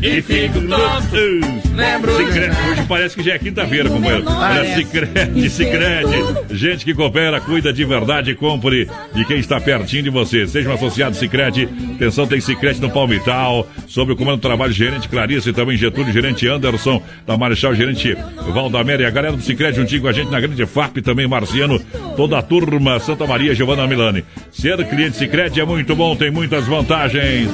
E 0.03 0.21
fico 0.21 0.61
todo. 0.63 1.63
Lembro. 1.77 2.17
Cicrete, 2.17 2.57
hoje 2.69 2.83
parece 2.89 3.17
que 3.17 3.23
já 3.23 3.35
é 3.35 3.39
quinta-feira, 3.39 3.89
companheiro. 3.89 4.25
Olha. 4.27 4.75
Cicrete, 4.75 5.49
Cicrete. 5.49 6.11
Gente 6.51 6.85
que 6.85 6.93
coopera, 6.93 7.41
cuida 7.41 7.73
de 7.73 7.85
verdade, 7.85 8.35
compre 8.35 8.89
de 9.15 9.25
quem 9.25 9.39
está 9.39 9.61
pertinho 9.61 10.03
de 10.03 10.11
você. 10.11 10.47
Seja 10.47 10.69
um 10.69 10.75
associado 10.75 11.15
Cicrete. 11.15 11.69
Atenção, 11.95 12.27
tem 12.27 12.41
Cicrete 12.41 12.81
no 12.81 12.91
Palmital. 12.91 13.67
Sobre 13.87 14.15
o 14.15 14.17
comando 14.17 14.39
do 14.39 14.43
trabalho, 14.43 14.73
gerente 14.73 15.09
Clarice 15.09 15.51
e 15.51 15.53
também 15.53 15.77
Getúlio, 15.77 16.13
gerente 16.13 16.49
Anderson, 16.49 17.01
da 17.25 17.37
Marechal, 17.37 17.73
gerente 17.75 18.17
Valdaméria. 18.53 19.05
E 19.05 19.07
a 19.07 19.11
galera 19.11 19.37
do 19.37 19.43
Cicrete 19.43 19.77
juntinho 19.77 20.03
com 20.03 20.09
a 20.09 20.13
gente 20.13 20.31
na 20.31 20.41
grande 20.41 20.67
FAP, 20.67 20.99
também 20.99 21.29
Marciano, 21.29 21.79
toda 22.17 22.39
a 22.39 22.43
turma, 22.43 22.99
Santa 22.99 23.25
Maria, 23.25 23.55
Giovana 23.55 23.87
Milani. 23.87 24.25
Ser 24.51 24.85
cliente 24.89 25.17
Cicrete 25.17 25.61
é 25.61 25.65
muito 25.65 25.95
bom, 25.95 26.17
tem 26.17 26.31
muitas 26.31 26.67
vantagens. 26.67 27.49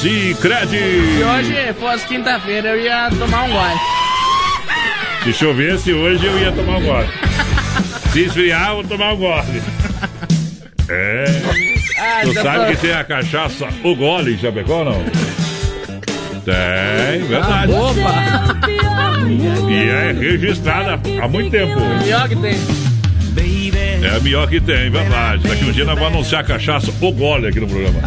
Cicrete! 0.00 0.78
Se 0.78 1.22
hoje 1.24 1.72
fosse 1.78 2.06
quinta-feira, 2.06 2.68
eu 2.70 2.80
ia 2.80 3.10
tomar 3.18 3.42
um 3.44 3.50
gole. 3.50 3.80
Se 5.24 5.32
chovesse 5.34 5.92
hoje, 5.92 6.24
eu 6.24 6.38
ia 6.38 6.50
tomar 6.52 6.78
um 6.78 6.82
gole. 6.82 7.08
Se 8.12 8.20
esfriar, 8.24 8.70
eu 8.70 8.74
vou 8.76 8.84
tomar 8.84 9.12
um 9.12 9.16
gole. 9.18 9.62
É. 10.88 11.24
Ah, 11.98 12.20
Tu 12.24 12.32
já 12.32 12.42
sabe 12.42 12.64
tô- 12.66 12.70
que 12.72 12.76
tem 12.78 12.92
a 12.92 13.04
cachaça 13.04 13.68
O 13.84 13.94
Gole 13.94 14.34
em 14.34 14.38
Chapecó 14.38 14.78
ou 14.78 14.84
não? 14.86 15.04
Tem, 16.44 17.22
verdade. 17.28 17.72
Opa! 17.72 18.14
E 19.70 19.88
é 19.88 20.12
registrada 20.18 20.98
há 21.22 21.28
muito 21.28 21.50
tempo. 21.50 21.74
Pior 22.02 22.26
que 22.28 22.36
tem. 22.36 22.54
É 24.02 24.16
a 24.16 24.20
melhor 24.20 24.48
que 24.48 24.60
tem, 24.60 24.90
verdade. 24.90 25.46
Daqui 25.46 25.64
um 25.64 25.72
dia 25.72 25.84
nós 25.84 25.98
vamos 25.98 26.14
anunciar 26.14 26.40
a 26.40 26.44
cachaça 26.44 26.90
O 27.00 27.12
Gole 27.12 27.48
aqui 27.48 27.60
no 27.60 27.66
programa. 27.68 28.00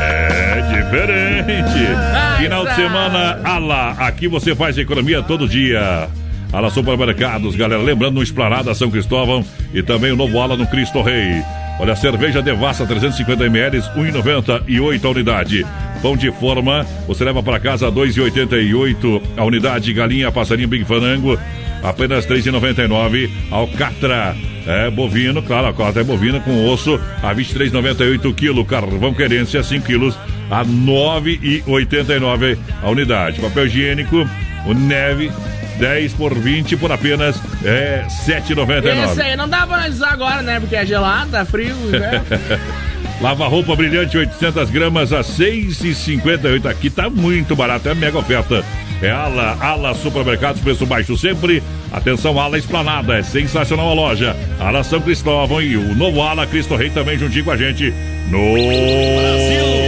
É 0.00 0.60
diferente. 0.62 2.42
Final 2.42 2.66
de 2.66 2.74
semana, 2.76 3.40
Ala. 3.44 3.92
Aqui 3.92 4.28
você 4.28 4.54
faz 4.54 4.78
economia 4.78 5.22
todo 5.22 5.48
dia. 5.48 6.08
Ala 6.52 6.70
Supermercados, 6.70 7.54
galera. 7.56 7.82
Lembrando 7.82 8.14
no 8.14 8.22
Esplanada 8.22 8.74
São 8.74 8.90
Cristóvão 8.90 9.44
e 9.72 9.82
também 9.82 10.12
o 10.12 10.16
novo 10.16 10.38
Ala 10.40 10.56
no 10.56 10.66
Cristo 10.66 11.02
Rei. 11.02 11.42
Olha, 11.80 11.96
cerveja 11.96 12.42
Devassa 12.42 12.86
350ml, 12.86 13.82
1,98 13.96 15.04
a 15.04 15.08
unidade. 15.08 15.66
Pão 16.02 16.16
de 16.16 16.30
forma, 16.32 16.86
você 17.06 17.24
leva 17.24 17.42
para 17.42 17.58
casa 17.58 17.90
2,88 17.90 19.22
a 19.36 19.44
unidade. 19.44 19.92
Galinha, 19.92 20.30
passarinho, 20.30 20.68
Big 20.68 20.84
Fanango, 20.84 21.38
apenas 21.82 22.26
3,99. 22.26 23.30
Alcatra, 23.50 24.36
é 24.66 24.90
bovino, 24.90 25.42
claro, 25.42 25.68
alcatra 25.68 26.02
é 26.02 26.04
bovino 26.04 26.40
com 26.40 26.68
osso 26.68 27.00
a 27.22 27.34
23,98 27.34 28.34
quilo. 28.34 28.64
Carvão 28.64 29.14
querência 29.14 29.62
5 29.62 29.86
quilos 29.86 30.18
a 30.50 30.64
9,89 30.64 32.58
a 32.82 32.90
unidade. 32.90 33.40
Papel 33.40 33.66
higiênico, 33.66 34.28
o 34.66 34.74
neve 34.74 35.30
10 35.78 36.12
por 36.12 36.34
20 36.34 36.76
por 36.76 36.92
apenas 36.92 37.40
é, 37.64 38.04
Esse 38.06 38.32
7,99. 38.32 39.20
aí 39.20 39.34
não 39.36 39.48
dá 39.48 39.66
pra 39.66 39.88
usar 39.88 40.10
agora, 40.10 40.42
né? 40.42 40.60
Porque 40.60 40.76
é 40.76 40.84
gelado, 40.84 41.30
tá 41.30 41.44
frio, 41.44 41.74
né? 41.74 42.22
Lava 43.20 43.46
roupa 43.48 43.76
brilhante 43.76 44.16
800 44.16 44.70
gramas 44.70 45.12
a 45.12 45.20
6,58. 45.20 46.66
Aqui 46.66 46.88
tá 46.88 47.08
muito 47.10 47.54
barato, 47.56 47.88
é 47.88 47.94
mega 47.94 48.18
oferta. 48.18 48.64
É 49.02 49.10
Ala, 49.10 49.56
Ala 49.60 49.94
Supermercados, 49.94 50.60
preço 50.60 50.84
baixo 50.84 51.16
sempre. 51.16 51.62
Atenção, 51.92 52.38
Ala 52.38 52.58
Esplanada, 52.58 53.16
é 53.18 53.22
sensacional 53.22 53.88
a 53.90 53.94
loja. 53.94 54.36
Ala 54.60 54.82
São 54.84 55.00
Cristóvão 55.00 55.60
e 55.62 55.76
o 55.76 55.94
novo 55.94 56.20
Ala 56.22 56.46
Cristo 56.46 56.76
Rei 56.76 56.90
também 56.90 57.18
juntinho 57.18 57.44
com 57.44 57.50
a 57.50 57.56
gente 57.56 57.92
no 58.28 58.38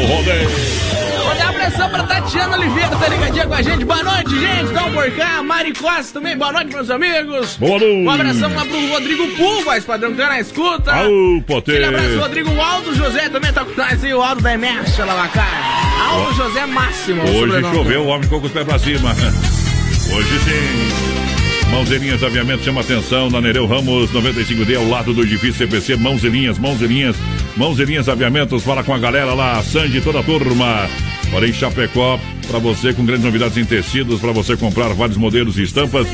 Rodeio. 0.08 0.50
Mandar 1.28 1.46
um 1.46 1.48
abração 1.50 1.90
pra 1.90 2.02
Tatiana 2.04 2.56
Oliveira, 2.56 2.88
tá 2.96 3.08
ligadinha 3.08 3.46
com 3.46 3.54
a 3.54 3.62
gente. 3.62 3.84
Boa 3.84 4.02
noite, 4.02 4.30
gente. 4.30 4.72
Dá 4.72 4.84
um 4.84 4.92
por 4.92 5.10
cá. 5.12 5.42
Mari 5.42 5.72
Costa 5.74 6.14
também, 6.14 6.36
boa 6.36 6.52
noite, 6.52 6.74
meus 6.74 6.90
amigos. 6.90 7.56
Boa 7.56 7.78
noite. 7.78 7.94
Um 8.06 8.10
abração 8.10 8.54
lá 8.54 8.64
pro 8.64 8.88
Rodrigo 8.88 9.28
Pul, 9.36 9.62
voz 9.64 9.84
padrão, 9.84 10.10
que 10.12 10.16
tá 10.16 10.28
na 10.28 10.40
escuta. 10.40 10.90
Au, 10.90 11.02
Aquele 11.02 11.40
poder. 11.42 11.84
abraço, 11.84 12.18
Rodrigo. 12.18 12.50
O 12.50 12.60
Aldo 12.62 12.94
José 12.94 13.28
também 13.28 13.52
tá 13.52 13.62
com 13.64 13.74
nós 13.80 14.02
aí, 14.02 14.14
o 14.14 14.22
Aldo 14.22 14.42
da 14.42 14.54
MS, 14.54 15.00
lá 15.02 15.14
na 15.14 15.28
cara. 15.28 15.81
Aldo 16.02 16.34
José 16.34 16.66
Máximo. 16.66 17.22
Hoje 17.22 17.60
choveu, 17.74 18.02
o 18.02 18.06
homem 18.06 18.24
ficou 18.24 18.40
com 18.40 18.46
os 18.46 18.52
pés 18.52 18.66
pra 18.66 18.78
cima. 18.78 19.10
Hoje 20.12 20.38
sim. 20.40 21.12
Mãozelinhas 21.70 22.22
Aviamento 22.22 22.64
chama 22.64 22.82
atenção 22.82 23.30
na 23.30 23.40
Nereu 23.40 23.66
Ramos 23.66 24.10
95D, 24.12 24.76
ao 24.76 24.86
lado 24.88 25.14
do 25.14 25.22
edifício 25.22 25.54
CPC. 25.54 25.96
Mãozelinhas, 25.96 26.58
mãozelinhas, 26.58 27.16
mãozelinhas 27.56 28.08
Aviamentos. 28.08 28.62
Fala 28.62 28.84
com 28.84 28.92
a 28.92 28.98
galera 28.98 29.32
lá, 29.32 29.62
Sandy, 29.62 30.00
toda 30.00 30.20
a 30.20 30.22
turma. 30.22 30.88
Olha 31.34 31.46
em 31.46 31.52
Chapecó, 31.52 32.18
para 32.48 32.58
você 32.58 32.92
com 32.92 33.04
grandes 33.06 33.24
novidades 33.24 33.56
em 33.56 33.64
tecidos, 33.64 34.20
para 34.20 34.32
você 34.32 34.56
comprar 34.56 34.88
vários 34.88 35.16
modelos 35.16 35.56
e 35.58 35.62
estampas. 35.62 36.06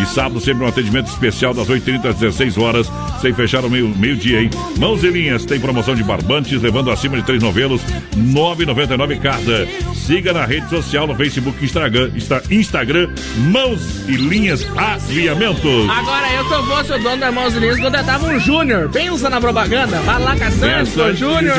E 0.00 0.04
sábado 0.06 0.38
sempre 0.40 0.64
um 0.64 0.68
atendimento 0.68 1.06
especial 1.06 1.54
das 1.54 1.68
8h30 1.68 2.10
às 2.10 2.16
16 2.16 2.58
horas, 2.58 2.92
sem 3.22 3.32
fechar 3.32 3.64
o 3.64 3.70
meio- 3.70 3.88
meio-dia, 3.96 4.42
hein? 4.42 4.50
Mãozelinhas 4.78 5.46
tem 5.46 5.58
promoção 5.58 5.94
de 5.94 6.04
barbantes, 6.04 6.60
levando 6.60 6.90
acima 6.90 7.16
de 7.16 7.22
três 7.22 7.42
novelos, 7.42 7.80
9,99 8.14 9.18
cada. 9.18 9.66
Siga 9.94 10.34
na 10.34 10.44
rede 10.44 10.68
social, 10.68 11.06
no 11.06 11.14
Facebook, 11.14 11.64
Instagram, 11.64 12.10
Insta- 12.14 12.42
Instagram, 12.50 13.08
Mãos 13.50 14.06
e 14.06 14.12
Linhas 14.12 14.66
Aviamentos. 14.76 15.88
Agora, 15.88 16.30
eu 16.34 16.46
eu 16.46 16.62
fosse 16.66 16.92
o 16.92 16.98
dono 17.02 17.16
da 17.16 17.26
Irmãos 17.26 17.54
Linhas, 17.54 17.80
contratava 17.80 18.26
um 18.26 18.38
Júnior. 18.38 18.88
Pensa 18.90 19.28
na 19.28 19.40
propaganda. 19.40 19.98
Vai 20.02 20.22
lá 20.22 20.36
com 20.36 20.44
a 20.44 20.50
Santos, 20.50 20.90
Pensa 20.90 21.04
o 21.06 21.14
Júnior. 21.14 21.56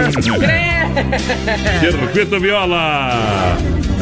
Circuito 1.81 2.39
Viola. 2.39 3.06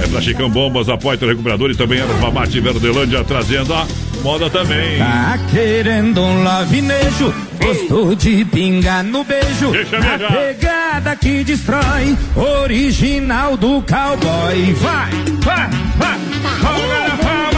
É 0.03 0.07
pra 0.07 0.21
Chicão 0.21 0.49
Bombas, 0.49 0.89
apoio 0.89 1.17
recuperador 1.19 1.71
e 1.71 1.75
também 1.75 1.99
Erva 1.99 2.31
Mate 2.31 2.59
Verdelândia 2.59 3.23
trazendo 3.23 3.73
a 3.73 3.87
moda 4.23 4.49
também. 4.49 4.97
Tá 4.97 5.39
querendo 5.51 6.21
um 6.21 6.43
lovinejo, 6.43 7.33
gosto 7.61 8.15
de 8.15 8.45
pingar 8.45 9.03
no 9.03 9.23
beijo. 9.23 9.71
Deixa 9.71 9.99
Na 9.99 10.29
pegada 10.31 11.15
que 11.15 11.43
destrói, 11.43 12.17
original 12.35 13.55
do 13.55 13.81
cowboy. 13.83 14.73
Vai, 14.73 15.11
vai, 15.41 15.69
vai. 15.97 16.19
Palma 16.61 17.07
na 17.07 17.17
palma 17.17 17.54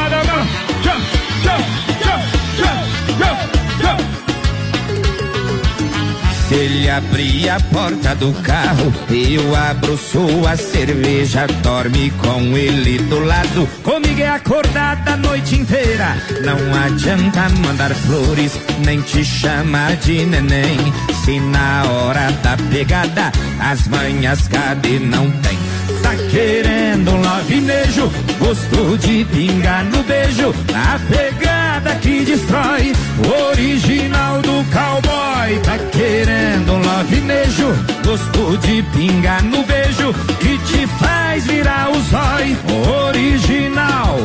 Se 6.48 6.56
ele 6.56 6.90
abrir 6.90 7.50
a 7.50 7.60
porta 7.60 8.16
do 8.16 8.32
carro, 8.42 8.94
eu 9.10 9.54
abro 9.54 9.98
sua 9.98 10.56
cerveja, 10.56 11.46
dorme 11.62 12.10
com 12.12 12.58
ele 12.58 13.00
do 13.00 13.20
lado. 13.20 13.68
Comigo 13.84 14.22
é 14.22 14.30
acordada 14.30 15.12
a 15.12 15.18
noite 15.18 15.56
inteira. 15.56 16.16
Não 16.46 16.58
adianta 16.84 17.50
mandar 17.50 17.94
flores, 17.94 18.58
nem 18.86 19.02
te 19.02 19.26
chamar 19.26 19.98
de 19.98 20.26
neném. 20.26 20.78
Se 21.26 21.38
na 21.38 21.84
hora 21.84 22.32
da 22.42 22.56
pegada 22.72 23.30
as 23.60 23.86
manhas 23.90 24.48
cadê 24.48 25.00
não 25.00 25.30
tem. 25.42 25.77
Tá 26.08 26.16
querendo 26.32 27.12
um 27.12 27.20
lovinejo, 27.20 28.10
gosto 28.40 28.98
de 28.98 29.26
pingar 29.26 29.84
no 29.84 30.02
beijo. 30.04 30.54
A 30.74 30.98
pegada 31.00 31.96
que 31.96 32.24
destrói, 32.24 32.94
o 33.26 33.50
original 33.52 34.42
do 34.42 34.64
cowboy. 34.72 35.60
Tá 35.66 35.78
querendo 35.92 36.72
um 36.72 36.80
lovinejo, 36.80 37.76
gosto 38.06 38.58
de 38.60 38.82
pingar 38.84 39.44
no 39.44 39.62
beijo. 39.64 40.14
Que 40.40 40.58
te 40.60 40.88
faz 40.98 41.46
virar 41.46 41.92
o 41.92 42.00
zói, 42.00 42.58
o 42.72 42.90
original. 43.08 44.18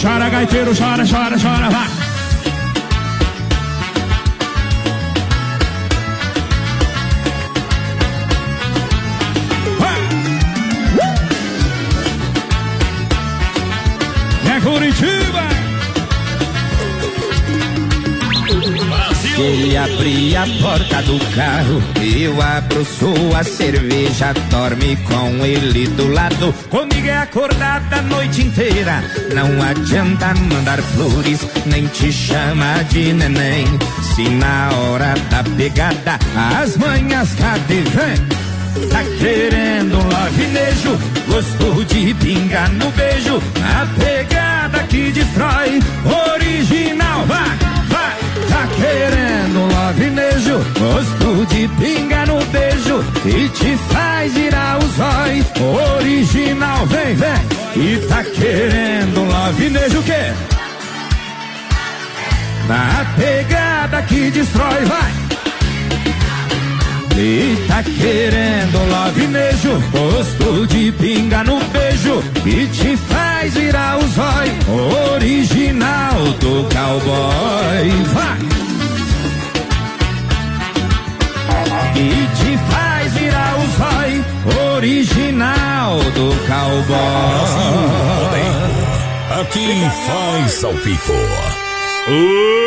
Chora 0.00 0.28
gaiteiro, 0.28 0.72
chora, 0.72 1.04
chora, 1.04 1.36
chora, 1.36 1.68
vai. 1.68 2.03
Ele 19.40 19.76
abrir 19.76 20.36
a 20.36 20.46
porta 20.62 21.02
do 21.02 21.18
carro, 21.34 21.82
eu 22.00 22.40
abro 22.40 22.84
sua 22.84 23.42
cerveja, 23.42 24.32
dorme 24.50 24.96
com 24.96 25.44
ele 25.44 25.86
do 25.88 26.12
lado. 26.12 26.52
Comigo 26.70 27.06
é 27.06 27.16
acordada 27.16 27.96
a 27.96 28.02
noite 28.02 28.42
inteira. 28.42 29.02
Não 29.34 29.62
adianta 29.62 30.34
mandar 30.34 30.80
flores, 30.82 31.40
nem 31.66 31.86
te 31.88 32.12
chama 32.12 32.82
de 32.90 33.12
neném. 33.12 33.66
Se 34.14 34.28
na 34.28 34.70
hora 34.70 35.14
da 35.30 35.42
pegada 35.42 36.18
as 36.60 36.76
manhas 36.76 37.34
cadê 37.34 37.82
vem? 37.82 38.88
Tá 38.88 39.02
querendo 39.18 39.98
um 39.98 40.08
lavinejo, 40.08 40.98
gostou 41.28 41.84
de 41.84 42.14
pingar 42.14 42.70
no 42.72 42.90
beijo, 42.90 43.40
a 43.62 43.86
pegada 43.98 44.82
que 44.84 45.12
destrói, 45.12 45.80
original, 46.34 47.24
vai. 47.26 47.73
Tá 48.48 48.68
querendo 48.76 49.72
lavinejo, 49.74 50.58
gostou 50.78 51.46
de 51.46 51.68
pingar 51.68 52.26
no 52.26 52.44
beijo, 52.46 53.04
e 53.24 53.48
te 53.48 53.76
faz 53.92 54.32
virar 54.34 54.78
os 54.78 54.98
olhos, 54.98 55.46
original, 55.98 56.86
vem, 56.86 57.14
vem. 57.14 57.54
E 57.76 57.98
tá 58.06 58.22
querendo 58.22 59.28
lavinejo 59.28 59.98
o 59.98 60.02
quê? 60.02 60.32
Na 62.68 63.06
pegada 63.16 64.02
que 64.02 64.30
destrói, 64.30 64.84
vai. 64.84 65.24
E 67.16 67.56
tá 67.68 67.82
querendo 67.82 68.90
lavinejo, 68.90 69.82
gosto 69.92 70.66
de 70.66 70.90
pinga 70.92 71.44
no 71.44 71.60
beijo 71.66 72.22
e 72.44 72.66
te 72.66 72.96
faz 72.96 73.33
virar 73.52 73.98
os 73.98 74.18
olhos, 74.18 74.54
original 75.12 76.22
do 76.40 76.66
cowboy. 76.74 77.90
Vai! 78.12 78.38
E 81.96 82.26
te 82.36 82.58
faz 82.72 83.12
virar 83.14 83.56
os 83.58 83.80
olhos, 83.98 84.24
original 84.76 85.98
do 85.98 86.34
cowboy. 86.46 87.64
Aqui 89.40 89.90
faz 90.06 90.64
ao 90.64 90.72
vivo. 90.74 91.12
Uh! 92.08 92.64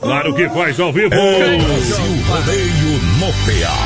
Claro 0.00 0.34
que 0.34 0.48
faz 0.48 0.78
ao 0.80 0.92
vivo. 0.92 1.10
Brasil 1.10 2.22
Rodeio 2.28 3.00
no 3.18 3.32
PA. 3.44 3.78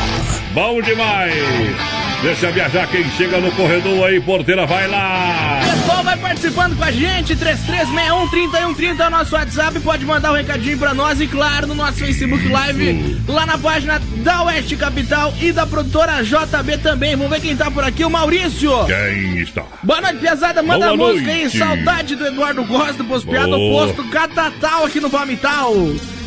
Bom 0.54 0.80
demais. 0.80 2.05
Deixa 2.22 2.50
viajar 2.50 2.86
quem 2.88 3.04
chega 3.10 3.38
no 3.38 3.52
corredor 3.52 4.04
aí, 4.08 4.18
porteira, 4.20 4.66
vai 4.66 4.88
lá. 4.88 5.60
Pessoal, 5.62 6.02
vai 6.02 6.16
participando 6.16 6.76
com 6.76 6.82
a 6.82 6.90
gente, 6.90 7.36
3361-3130 7.36 9.00
é 9.00 9.06
o 9.06 9.10
nosso 9.10 9.34
WhatsApp, 9.34 9.78
pode 9.80 10.04
mandar 10.04 10.32
um 10.32 10.34
recadinho 10.34 10.78
pra 10.78 10.92
nós 10.92 11.20
e 11.20 11.26
claro, 11.28 11.66
no 11.68 11.74
nosso 11.74 11.98
Facebook 11.98 12.48
Live, 12.48 13.20
lá 13.28 13.46
na 13.46 13.58
página 13.58 14.00
da 14.16 14.42
Oeste 14.44 14.76
Capital 14.76 15.32
e 15.40 15.52
da 15.52 15.66
produtora 15.66 16.24
JB 16.24 16.78
também. 16.78 17.14
Vamos 17.14 17.30
ver 17.30 17.40
quem 17.40 17.54
tá 17.56 17.70
por 17.70 17.84
aqui, 17.84 18.04
o 18.04 18.10
Maurício. 18.10 18.72
Quem 18.86 19.38
está? 19.42 19.62
Boa 19.82 20.00
noite, 20.00 20.18
pesada, 20.18 20.62
manda 20.62 20.86
Boa 20.86 20.92
a 20.92 21.12
música 21.12 21.30
aí, 21.30 21.42
noite. 21.42 21.58
saudade 21.58 22.16
do 22.16 22.26
Eduardo 22.26 22.64
Costa, 22.64 23.02
do 23.04 23.04
Boa. 23.04 23.86
posto 23.86 24.02
Catatal 24.08 24.84
aqui 24.84 25.00
no 25.00 25.10
Palmital. 25.10 25.72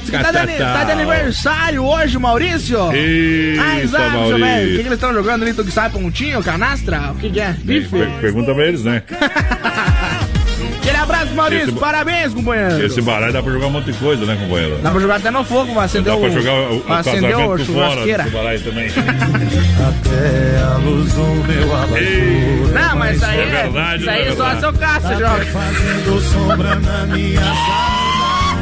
Que 0.09 0.17
Tá 0.17 0.31
de, 0.45 0.57
tá 0.57 0.83
de 0.83 0.91
aniversário 0.91 1.83
hoje, 1.83 2.17
Maurício. 2.17 2.91
Eita, 2.93 3.61
Ah, 3.63 3.79
exato, 3.79 4.03
seu 4.11 4.19
Maurício. 4.19 4.39
velho. 4.39 4.65
O 4.65 4.69
que, 4.71 4.75
que 4.77 4.87
eles 4.87 4.93
estão 4.93 5.13
jogando 5.13 5.43
ali? 5.43 5.53
Tu 5.53 5.63
que 5.63 5.71
sabe, 5.71 5.93
pontinho, 5.99 6.43
canastra? 6.43 7.11
O 7.11 7.15
que, 7.15 7.29
que 7.29 7.39
é? 7.39 7.55
Bife? 7.63 7.89
Per- 7.89 8.09
Pergunta 8.21 8.53
pra 8.53 8.65
eles, 8.67 8.83
né? 8.83 9.03
Aquele 10.81 10.97
abraço, 10.97 11.33
Maurício. 11.35 11.69
Esse- 11.69 11.79
Parabéns, 11.79 12.33
companheiro. 12.33 12.85
Esse 12.85 13.01
baralho 13.01 13.31
dá 13.33 13.43
pra 13.43 13.51
jogar 13.51 13.67
um 13.67 13.71
monte 13.71 13.91
de 13.91 13.93
coisa, 13.99 14.25
né, 14.25 14.37
companheiro? 14.41 14.79
Dá 14.81 14.91
pra 14.91 14.99
jogar 14.99 15.15
até 15.17 15.29
no 15.31 15.43
fogo, 15.43 15.73
vai 15.73 15.85
acender 15.85 16.11
Dá 16.11 16.15
o. 16.15 16.19
pra 16.21 16.29
jogar 16.29 16.53
o, 16.53 16.77
o 16.77 16.83
vai 16.83 16.99
acender 16.99 17.21
casamento 17.31 17.39
o 17.61 17.65
fora 17.65 17.65
churrasqueira. 17.89 18.23
desse 18.23 18.35
baralho 18.35 18.61
também. 18.61 18.87
Até 18.89 20.61
a 20.63 20.77
luz 20.77 21.13
do 21.13 21.21
meu 21.47 21.75
abajur. 21.75 22.73
Não, 22.73 22.95
mas 22.97 23.15
isso 23.17 23.25
aí 23.25 23.39
É 23.39 23.45
verdade, 23.45 24.01
Isso 24.01 24.09
aí 24.09 24.25
não 24.25 24.31
é 24.31 24.35
só 24.35 24.59
seu 24.59 24.73
Cássio 24.73 25.19
joga. 25.19 25.45
Fazendo 25.45 26.21
sombra 26.21 26.75
na 26.75 27.05
minha 27.05 27.41
sala. 27.41 28.08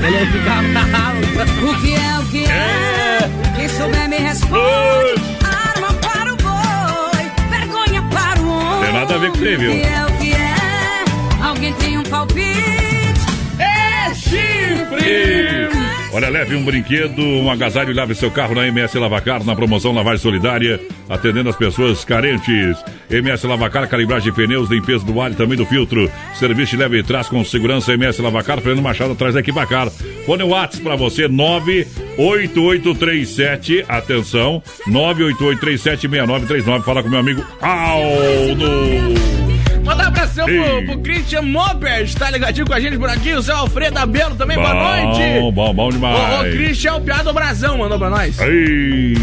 Ele 0.03 0.17
ia 0.17 0.25
ficar 0.31 0.63
bravo. 0.63 1.71
O 1.71 1.81
que 1.81 1.93
é, 1.95 2.19
o 2.19 2.25
que 2.29 2.45
é? 2.45 3.29
Quem 3.55 3.69
souber 3.69 4.07
me 4.09 4.17
responde. 4.17 5.21
Arma 5.43 5.93
para 5.95 6.33
o 6.33 6.37
boi, 6.37 7.31
vergonha 7.49 8.01
para 8.11 8.39
o 8.41 8.49
homem. 8.49 8.81
Tem 8.81 8.93
nada 8.93 9.15
a 9.15 9.17
ver 9.17 9.31
com 9.31 9.37
você, 9.37 9.57
viu? 9.57 9.71
O 9.71 9.75
que 9.75 9.81
é, 9.81 10.05
o 10.05 10.17
que 10.17 10.31
é? 10.33 11.45
Alguém 11.45 11.73
tem 11.73 11.97
um 11.97 12.03
palpite? 12.03 13.21
É 13.59 14.13
chifre! 14.13 15.86
Olha, 16.13 16.29
leve 16.29 16.55
um 16.55 16.63
brinquedo, 16.63 17.21
um 17.21 17.51
agasalho 17.51 17.91
e 17.91 17.93
lave 17.93 18.15
seu 18.15 18.31
carro 18.31 18.55
na 18.55 18.65
MS 18.67 18.97
Lavacar, 18.97 19.43
na 19.43 19.53
promoção 19.55 19.93
Lavagem 19.93 20.19
Solidária, 20.19 20.79
atendendo 21.09 21.49
as 21.49 21.55
pessoas 21.55 22.05
carentes. 22.05 22.77
MS 23.09 23.45
Lavacar, 23.45 23.89
calibragem 23.89 24.31
de 24.31 24.35
pneus, 24.35 24.69
limpeza 24.69 25.05
do 25.05 25.21
ar 25.21 25.31
e 25.31 25.35
também 25.35 25.57
do 25.57 25.65
filtro. 25.65 26.09
Serviço 26.33 26.71
de 26.71 26.77
leve 26.77 26.99
e 26.99 27.03
traz 27.03 27.27
com 27.27 27.43
segurança 27.43 27.93
MS 27.93 28.21
Lavacar, 28.21 28.61
Fernando 28.61 28.83
Machado 28.83 29.11
atrás 29.13 29.33
da 29.33 29.41
Equipacar. 29.41 29.89
Fone 30.25 30.43
WhatsApp 30.43 30.83
pra 30.83 30.95
você, 30.95 31.27
98837, 31.27 33.83
atenção, 33.87 34.61
988376939, 34.87 36.83
fala 36.83 37.03
com 37.03 37.09
meu 37.09 37.19
amigo 37.19 37.45
Aldo. 37.61 39.46
Manda 39.87 40.03
um 40.03 40.07
abração 40.07 40.45
pro, 40.45 40.53
Ei. 40.53 40.85
pro 40.85 40.97
Christian 40.99 41.41
Moped, 41.43 42.15
tá 42.17 42.29
ligadinho 42.29 42.67
com 42.67 42.73
a 42.73 42.79
gente 42.79 42.97
por 42.97 43.09
aqui. 43.09 43.33
O 43.33 43.41
seu 43.41 43.55
Alfredo 43.55 43.97
Abelo 43.97 44.35
também, 44.35 44.57
boa 44.57 44.73
noite. 44.73 45.39
Bom, 45.39 45.51
bom, 45.51 45.73
bom 45.73 45.83
O, 45.85 45.87
o 45.87 45.91
demais. 45.93 46.53
Christian 46.53 46.89
é 46.91 46.93
o 46.95 47.01
piado 47.01 47.33
Brasão, 47.33 47.77
mandou 47.77 47.97
pra 47.97 48.09
nós. 48.09 48.37
Ei! 48.41 49.13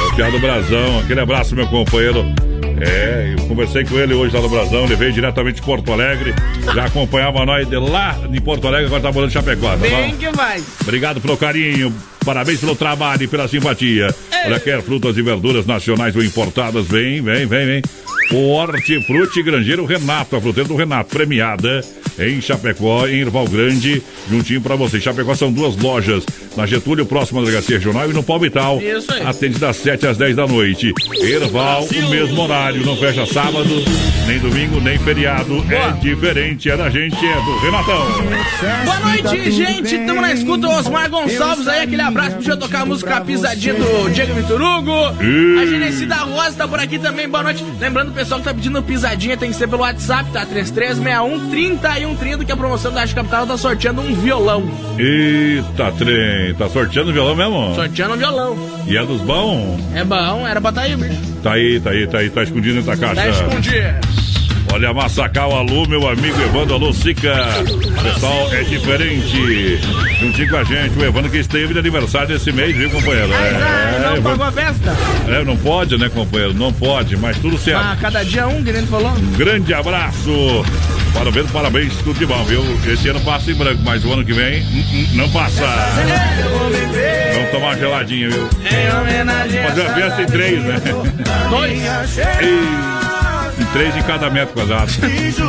É 0.00 0.06
o 0.12 0.14
Piado 0.14 0.38
Brasão, 0.38 1.00
aquele 1.00 1.20
abraço, 1.20 1.56
meu 1.56 1.66
companheiro. 1.66 2.24
É, 2.80 3.34
eu 3.36 3.48
conversei 3.48 3.84
com 3.84 3.98
ele 3.98 4.14
hoje 4.14 4.32
lá 4.32 4.40
no 4.40 4.48
Brasão, 4.48 4.84
ele 4.84 4.94
veio 4.94 5.12
diretamente 5.12 5.56
de 5.56 5.62
Porto 5.62 5.92
Alegre, 5.92 6.32
já 6.72 6.84
acompanhava 6.84 7.44
nós 7.44 7.68
de 7.68 7.74
lá 7.76 8.12
de 8.30 8.40
Porto 8.40 8.68
Alegre, 8.68 8.86
agora 8.86 9.02
tá 9.02 9.10
morando 9.10 9.30
em 9.30 9.32
Chapecó, 9.32 9.70
tá 9.70 9.76
Bem 9.78 10.10
bom? 10.12 10.16
que 10.16 10.30
vai. 10.30 10.62
Obrigado 10.82 11.20
pelo 11.20 11.36
carinho, 11.36 11.92
parabéns 12.24 12.60
pelo 12.60 12.76
trabalho 12.76 13.24
e 13.24 13.26
pela 13.26 13.48
simpatia. 13.48 14.14
Olha, 14.46 14.60
quer 14.60 14.80
frutas 14.82 15.16
e 15.16 15.22
verduras 15.22 15.66
nacionais 15.66 16.14
ou 16.14 16.22
importadas, 16.22 16.86
vem, 16.86 17.20
vem, 17.20 17.46
vem, 17.46 17.66
vem. 17.66 17.82
Hortifruti 18.30 19.42
Grangeiro 19.42 19.84
Renato, 19.86 20.36
a 20.36 20.40
fruteira 20.40 20.68
do 20.68 20.76
Renato, 20.76 21.10
premiada 21.10 21.82
em 22.18 22.40
Chapecó, 22.40 23.06
em 23.06 23.20
Erval 23.20 23.46
Grande, 23.46 24.02
juntinho 24.30 24.60
pra 24.60 24.76
você. 24.76 25.00
Chapecó 25.00 25.34
são 25.34 25.52
duas 25.52 25.76
lojas, 25.76 26.24
na 26.56 26.66
Getúlio, 26.66 27.06
próxima 27.06 27.40
à 27.40 27.44
Delegacia 27.44 27.76
Regional 27.76 28.10
e 28.10 28.12
no 28.12 28.22
Palmital. 28.22 28.80
Isso 28.82 29.12
aí. 29.12 29.22
Atende 29.22 29.58
das 29.58 29.76
7 29.76 30.06
às 30.06 30.16
10 30.16 30.36
da 30.36 30.46
noite. 30.46 30.92
Erval, 31.20 31.84
o 31.84 32.10
mesmo 32.10 32.40
horário, 32.40 32.84
não 32.84 32.96
fecha 32.96 33.24
sábado, 33.26 33.84
nem 34.26 34.38
domingo, 34.38 34.80
nem 34.80 34.98
feriado. 34.98 35.64
É 35.70 35.92
diferente, 36.00 36.70
é 36.70 36.76
da 36.76 36.90
gente, 36.90 37.16
é 37.16 37.34
do 37.34 37.58
Renatão. 37.58 38.06
Boa 38.84 39.00
noite, 39.00 39.50
gente. 39.50 39.98
Tamo 39.98 40.20
na 40.20 40.32
escuta. 40.32 40.68
Osmar 40.68 41.08
Gonçalves 41.08 41.66
aí, 41.66 41.82
aquele 41.82 42.02
abraço. 42.02 42.36
Deixa 42.36 42.52
eu 42.52 42.56
tocar 42.56 42.82
a 42.82 42.86
música 42.86 43.20
Pisadinha 43.20 43.74
do 43.74 44.10
Diego 44.10 44.34
Vitorugo. 44.34 44.92
Ih. 45.22 45.58
A 45.60 45.66
Genesi 45.66 46.06
da 46.06 46.16
Rosa 46.16 46.52
tá 46.56 46.68
por 46.68 46.78
aqui 46.78 46.98
também. 46.98 47.28
Boa 47.28 47.42
noite. 47.42 47.64
Lembrando, 47.80 48.10
o 48.10 48.14
pessoal 48.14 48.40
que 48.40 48.46
tá 48.46 48.54
pedindo 48.54 48.82
pisadinha 48.82 49.36
tem 49.36 49.50
que 49.50 49.56
ser 49.56 49.68
pelo 49.68 49.82
WhatsApp, 49.82 50.30
tá? 50.32 50.44
3361 50.44 52.07
3130, 52.16 52.44
que 52.44 52.52
a 52.52 52.56
promoção 52.56 52.92
da 52.92 53.00
Arte 53.02 53.14
Capital 53.14 53.46
tá 53.46 53.56
sorteando 53.56 54.00
um 54.00 54.14
violão. 54.14 54.62
Eita, 54.98 55.92
trem, 55.92 56.54
tá 56.54 56.68
sorteando 56.68 57.12
violão 57.12 57.36
mesmo? 57.36 57.74
Sorteando 57.74 58.14
um 58.14 58.18
violão. 58.18 58.58
E 58.86 58.96
é 58.96 59.04
dos 59.04 59.20
bons? 59.20 59.80
É 59.94 60.04
bom, 60.04 60.46
era 60.46 60.60
pra 60.60 60.72
tá 60.72 60.82
aí, 60.82 60.96
bicho. 60.96 61.20
Tá 61.42 61.52
aí, 61.52 61.80
tá 61.80 61.90
aí, 61.90 62.06
tá 62.06 62.18
aí, 62.18 62.30
tá 62.30 62.42
escondido 62.42 62.80
dentro 62.82 62.90
da 62.90 62.96
caixa. 62.96 63.14
Tá 63.22 63.28
escondido. 63.28 64.18
Olha, 64.70 64.92
Massacal, 64.92 65.56
alô, 65.56 65.86
meu 65.88 66.06
amigo 66.06 66.38
Evandro, 66.42 66.74
alô, 66.74 66.92
Sica. 66.92 67.34
Pessoal, 68.02 68.52
é 68.52 68.62
diferente. 68.64 69.78
Juntinho 70.20 70.50
com 70.50 70.56
a 70.56 70.64
gente, 70.64 70.98
o 70.98 71.04
Evandro 71.04 71.30
que 71.30 71.38
esteve 71.38 71.72
de 71.72 71.78
aniversário 71.78 72.28
desse 72.28 72.52
mês, 72.52 72.76
viu, 72.76 72.90
companheiro? 72.90 73.28
Mas, 73.30 73.54
ah, 73.54 73.98
não 74.02 74.16
Evandro- 74.16 74.22
pagou 74.38 74.44
a 74.46 74.52
festa? 74.52 74.94
é, 75.26 75.42
não 75.44 75.56
pode, 75.56 75.96
né, 75.96 76.10
companheiro? 76.10 76.52
Não 76.52 76.70
pode, 76.70 77.16
mas 77.16 77.38
tudo 77.38 77.56
certo. 77.56 77.80
Ah, 77.82 77.96
cada 77.98 78.22
dia 78.22 78.46
um, 78.46 78.62
que 78.62 78.70
nem 78.70 78.84
falou. 78.86 79.10
Um 79.12 79.32
grande 79.38 79.72
abraço. 79.72 80.62
Parabéns, 81.18 81.50
parabéns, 81.50 81.96
tudo 81.96 82.18
de 82.18 82.26
bom, 82.26 82.44
viu? 82.44 82.62
Esse 82.86 83.08
ano 83.08 83.20
passa 83.20 83.50
em 83.50 83.54
branco, 83.54 83.80
mas 83.84 84.04
o 84.04 84.12
ano 84.12 84.24
que 84.24 84.32
vem 84.32 84.62
não 85.14 85.28
passa. 85.30 85.66
Vamos 87.34 87.50
tomar 87.50 87.66
uma 87.66 87.76
geladinha, 87.76 88.30
viu? 88.30 88.48
Fazer 89.68 89.82
a 89.82 89.94
festa 89.94 90.22
em 90.22 90.26
três, 90.26 90.62
né? 90.62 90.80
Dois. 91.50 92.18
Ei. 92.40 93.68
três 93.72 93.96
em 93.96 94.02
cada 94.02 94.30
metro 94.30 94.54
quadrado. 94.54 94.90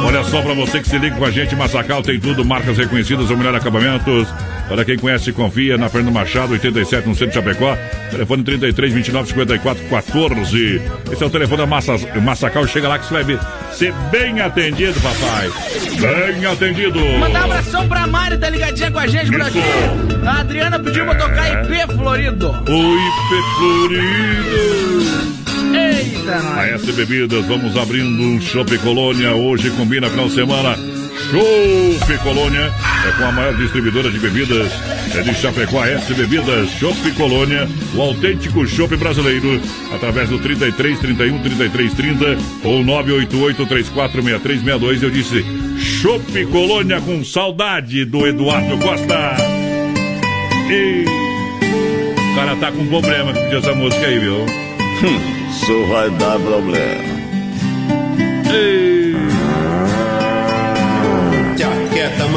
Olha 0.05 0.23
só 0.23 0.41
pra 0.41 0.53
você 0.53 0.79
que 0.81 0.89
se 0.89 0.97
liga 0.97 1.15
com 1.15 1.25
a 1.25 1.31
gente, 1.31 1.55
Massacal 1.55 2.01
tem 2.01 2.19
tudo, 2.19 2.43
marcas 2.43 2.77
reconhecidas, 2.77 3.29
o 3.29 3.37
melhor 3.37 3.55
acabamentos. 3.55 4.27
Para 4.67 4.85
quem 4.85 4.97
conhece, 4.99 5.31
confia 5.31 5.77
na 5.77 5.89
Fernando 5.89 6.13
Machado, 6.13 6.53
87, 6.53 7.07
no 7.07 7.15
centro 7.15 7.29
de 7.29 7.35
Chapecó. 7.35 7.75
Telefone 8.11 8.43
33 8.43 8.93
29 8.93 9.27
54 9.29 9.83
14. 9.85 10.81
Esse 11.11 11.23
é 11.23 11.25
o 11.25 11.29
telefone 11.29 11.57
da 11.57 11.65
Massa, 11.65 11.95
Massacal. 12.21 12.67
Chega 12.67 12.87
lá 12.87 12.99
que 12.99 13.05
você 13.05 13.13
vai 13.13 13.23
ver. 13.23 13.39
Ser 13.79 13.93
bem 14.11 14.41
atendido, 14.41 14.99
papai. 14.99 15.49
Bem 16.01 16.45
atendido. 16.45 16.99
Mandar 17.17 17.43
um 17.43 17.45
abração 17.45 17.87
pra 17.87 18.05
Mari, 18.05 18.37
tá 18.37 18.49
ligadinha 18.49 18.91
com 18.91 18.99
a 18.99 19.07
gente 19.07 19.31
por 19.31 19.41
aqui. 19.41 19.61
A 20.25 20.41
Adriana 20.41 20.77
pediu 20.79 21.05
pra 21.05 21.15
tocar 21.15 21.63
IP 21.63 21.93
Florido. 21.95 22.49
O 22.49 22.97
IP 22.97 23.41
Florido. 23.57 24.99
Eita, 25.73 26.39
nós. 26.41 26.57
A 26.57 26.67
S 26.67 26.91
Bebidas, 26.91 27.45
vamos 27.45 27.77
abrindo 27.77 28.21
um 28.21 28.41
Shopping 28.41 28.79
Colônia. 28.79 29.33
Hoje 29.33 29.69
combina 29.69 30.09
final 30.09 30.27
de 30.27 30.33
semana. 30.33 30.88
Chopp 31.29 32.17
Colônia 32.23 32.73
é 33.07 33.11
com 33.17 33.23
a 33.25 33.31
maior 33.31 33.55
distribuidora 33.55 34.09
de 34.09 34.17
bebidas 34.19 34.71
é 35.15 35.21
de 35.21 35.33
Chapecó, 35.35 35.83
S 35.85 36.13
Bebidas, 36.13 36.69
Chopp 36.71 37.11
Colônia, 37.11 37.67
o 37.95 38.01
autêntico 38.01 38.65
chopp 38.67 38.95
brasileiro, 38.95 39.61
através 39.93 40.29
do 40.29 40.39
33 40.39 40.99
31 40.99 41.39
33 41.41 41.93
30 41.93 42.25
ou 42.63 42.83
988 42.83 43.65
346362. 43.65 45.03
Eu 45.03 45.09
disse 45.11 45.45
Chopp 45.77 46.45
Colônia 46.47 46.99
com 47.01 47.23
saudade 47.23 48.05
do 48.05 48.25
Eduardo 48.25 48.77
Costa. 48.79 49.35
E 50.69 51.05
o 52.31 52.35
cara 52.35 52.55
tá 52.55 52.71
com 52.71 52.85
problema 52.87 53.33
pediu 53.33 53.59
essa 53.59 53.75
música 53.75 54.05
aí, 54.05 54.19
viu? 54.19 54.45
Isso 55.49 55.85
vai 55.87 56.09
dar 56.11 56.39
problema. 56.39 57.03
Ei. 58.51 58.88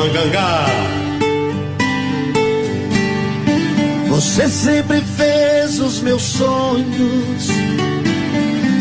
Mangangá. 0.02 0.66
Você 4.08 4.48
sempre 4.48 5.00
fez 5.00 5.80
os 5.80 6.00
meus 6.00 6.22
sonhos, 6.22 7.48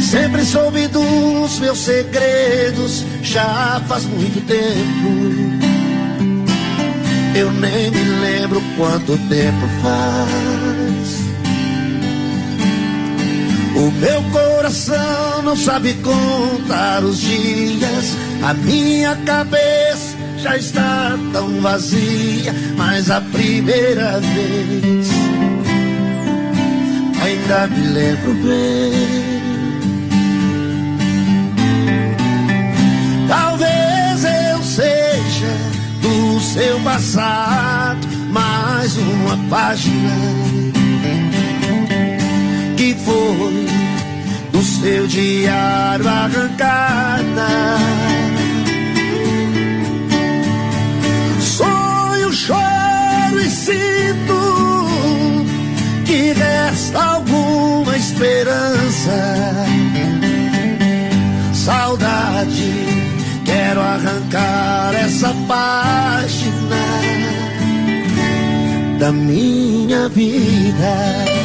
sempre 0.09 0.43
soube 0.43 0.87
dos 0.87 1.59
meus 1.59 1.79
segredos, 1.79 3.05
já 3.21 3.81
faz 3.87 4.05
muito 4.05 4.45
tempo. 4.45 5.61
Eu 7.35 7.51
nem 7.51 7.91
me 7.91 8.03
lembro 8.21 8.61
quanto 8.75 9.17
tempo 9.29 9.67
faz. 9.81 11.21
O 13.75 13.91
meu 13.91 14.21
coração 14.31 15.41
não 15.43 15.55
sabe 15.55 15.93
contar 15.95 17.03
os 17.03 17.19
dias, 17.19 18.15
a 18.43 18.53
minha 18.53 19.15
cabeça 19.25 19.90
já 20.41 20.57
está 20.57 21.17
tão 21.31 21.61
vazia, 21.61 22.53
mas 22.75 23.11
a 23.11 23.21
primeira 23.21 24.19
vez 24.19 25.09
ainda 27.21 27.67
me 27.67 27.87
lembro 27.87 28.33
bem. 28.33 29.31
Talvez 33.27 34.25
eu 34.25 34.63
seja 34.63 35.53
do 36.01 36.39
seu 36.39 36.79
passado 36.79 38.07
mais 38.31 38.97
uma 38.97 39.37
página 39.49 40.15
que 42.77 42.95
foi 42.95 43.67
do 44.51 44.63
seu 44.63 45.05
diário 45.05 46.07
arrancada. 46.07 47.81
Sinto 53.51 54.87
que 56.05 56.33
resta 56.33 57.03
alguma 57.15 57.95
esperança. 57.97 59.65
Saudade, 61.53 62.71
quero 63.45 63.81
arrancar 63.81 64.95
essa 64.95 65.33
página 65.47 66.81
da 68.97 69.11
minha 69.11 70.07
vida. 70.09 71.40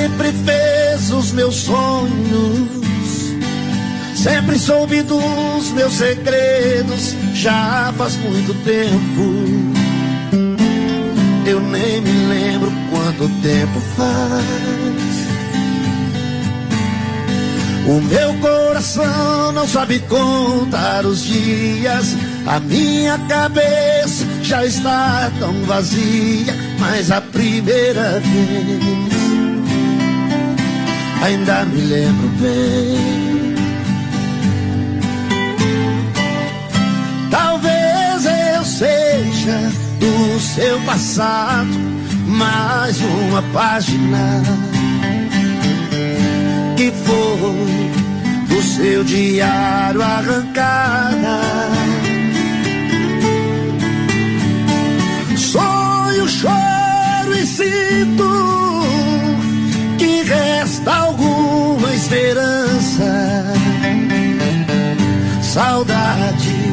Sempre 0.00 0.32
fez 0.32 1.10
os 1.10 1.32
meus 1.32 1.54
sonhos, 1.56 3.34
sempre 4.14 4.58
soube 4.58 5.02
dos 5.02 5.70
meus 5.72 5.92
segredos, 5.92 7.14
já 7.34 7.92
faz 7.98 8.16
muito 8.16 8.54
tempo. 8.64 9.70
Eu 11.46 11.60
nem 11.60 12.00
me 12.00 12.26
lembro 12.28 12.72
quanto 12.90 13.28
tempo 13.42 13.80
faz. 13.96 14.70
O 17.86 18.00
meu 18.00 18.34
coração 18.40 19.52
não 19.52 19.68
sabe 19.68 19.98
contar 20.00 21.04
os 21.04 21.24
dias, 21.24 22.16
a 22.46 22.58
minha 22.60 23.18
cabeça 23.28 24.24
já 24.42 24.64
está 24.64 25.30
tão 25.38 25.52
vazia, 25.64 26.54
mas 26.78 27.10
a 27.10 27.20
primeira 27.20 28.20
vez 28.20 29.09
ainda 31.22 31.64
me 31.64 31.80
lembro 31.82 32.28
bem. 32.40 33.54
Talvez 37.30 38.24
eu 38.24 38.64
seja 38.64 39.72
do 39.98 40.40
seu 40.40 40.80
passado 40.80 41.68
mais 42.26 43.00
uma 43.00 43.42
página 43.52 44.42
que 46.76 46.90
foi 47.04 47.90
do 48.48 48.62
seu 48.62 49.04
diário 49.04 50.02
arrancada. 50.02 51.79
Saudade, 65.52 66.72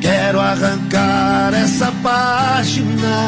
quero 0.00 0.38
arrancar 0.38 1.52
essa 1.54 1.90
página 2.04 3.18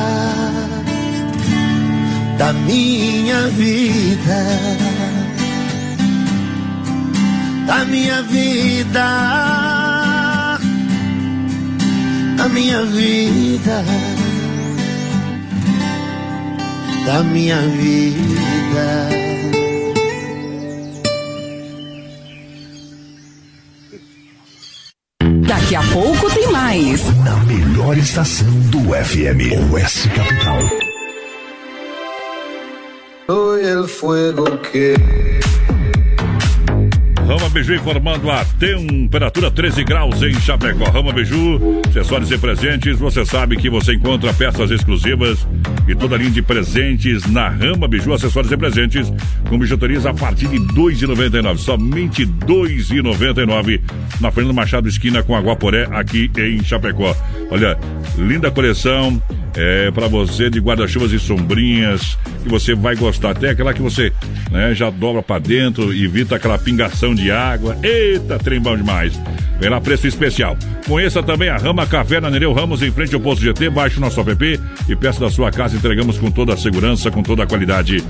da 2.39 2.53
minha 2.53 3.49
vida. 3.49 4.45
Da 7.67 7.85
minha 7.87 8.23
vida, 8.23 10.59
da 12.37 12.49
minha 12.51 12.85
vida, 12.85 13.85
da 17.05 17.25
minha 17.25 17.61
vida. 17.63 19.14
Daqui 25.47 25.77
a 25.77 25.83
pouco 25.93 26.31
tem 26.31 26.51
mais. 26.51 27.03
Na 27.25 27.37
melhor 27.45 27.97
estação 27.99 28.49
do 28.71 28.79
FM, 28.81 29.73
OS 29.73 30.07
Capital. 30.15 30.59
Soy 33.27 33.65
el 33.65 33.89
fuego 33.89 34.59
que 34.59 34.95
Rama 37.27 37.49
Biju 37.49 37.75
informando 37.75 38.31
a 38.31 38.45
temperatura 38.45 39.51
13 39.51 39.83
graus 39.83 40.23
em 40.23 40.35
Chapecó. 40.35 40.85
Rama 40.85 41.11
Biju, 41.11 41.81
acessórios 41.89 42.31
e 42.31 42.37
presentes. 42.37 42.99
Você 42.99 43.25
sabe 43.25 43.57
que 43.57 43.71
você 43.71 43.95
encontra 43.95 44.33
peças 44.35 44.71
exclusivas 44.71 45.49
e 45.89 45.95
toda 45.95 46.19
linha 46.19 46.31
de 46.31 46.43
presentes 46.43 47.25
na 47.27 47.49
Rama 47.49 47.89
Biju, 47.89 48.13
acessórios 48.13 48.53
e 48.53 48.57
presentes. 48.59 49.11
Com 49.49 49.59
bijuterias 49.59 50.05
a 50.05 50.13
partir 50.13 50.49
de 50.49 50.59
R$ 50.59 50.67
2,99. 50.75 51.57
Somente 51.57 52.25
R$ 52.25 52.31
2,99 52.47 53.81
na 54.21 54.31
Fernando 54.31 54.55
Machado, 54.55 54.87
esquina 54.87 55.23
com 55.23 55.35
Aguaporé, 55.35 55.89
aqui 55.93 56.31
em 56.37 56.63
Chapecó. 56.63 57.17
Olha, 57.51 57.79
linda 58.19 58.51
coleção 58.51 59.21
é 59.57 59.91
para 59.91 60.09
você 60.09 60.51
de 60.51 60.59
guarda-chuvas 60.59 61.13
e 61.13 61.19
sombrinhas, 61.19 62.19
que 62.43 62.49
você 62.49 62.75
vai 62.75 62.97
gostar. 62.97 63.31
Até 63.31 63.51
aquela 63.51 63.73
que 63.73 63.83
você 63.83 64.13
né, 64.51 64.75
já 64.75 64.91
dobra 64.91 65.23
para 65.23 65.41
dentro, 65.41 65.93
evita 65.93 66.37
aquela 66.37 66.59
pingação 66.59 67.15
de 67.15 67.31
água. 67.31 67.77
Eita, 67.83 68.39
trem 68.39 68.61
bom 68.61 68.77
demais. 68.77 69.19
Vem 69.61 69.71
lá, 69.71 69.81
preço 69.81 70.07
especial. 70.07 70.57
Conheça 70.89 71.23
também 71.23 71.49
a 71.49 71.57
Rama 71.57 71.87
Café 71.87 72.21
na 72.21 72.29
Nereu 72.31 72.53
Ramos, 72.53 72.83
em 72.83 72.91
frente 72.91 73.15
ao 73.15 73.21
posto 73.21 73.43
GT. 73.43 73.71
Baixe 73.71 73.99
o 73.99 74.01
nosso 74.01 74.21
app 74.21 74.61
e 74.89 74.97
peça 74.97 75.21
da 75.21 75.31
sua 75.31 75.51
casa. 75.51 75.77
Entregamos 75.77 76.19
com 76.19 76.31
toda 76.31 76.55
a 76.55 76.57
segurança, 76.57 77.11
com 77.11 77.23
toda 77.23 77.45
a 77.45 77.47
qualidade. 77.47 78.03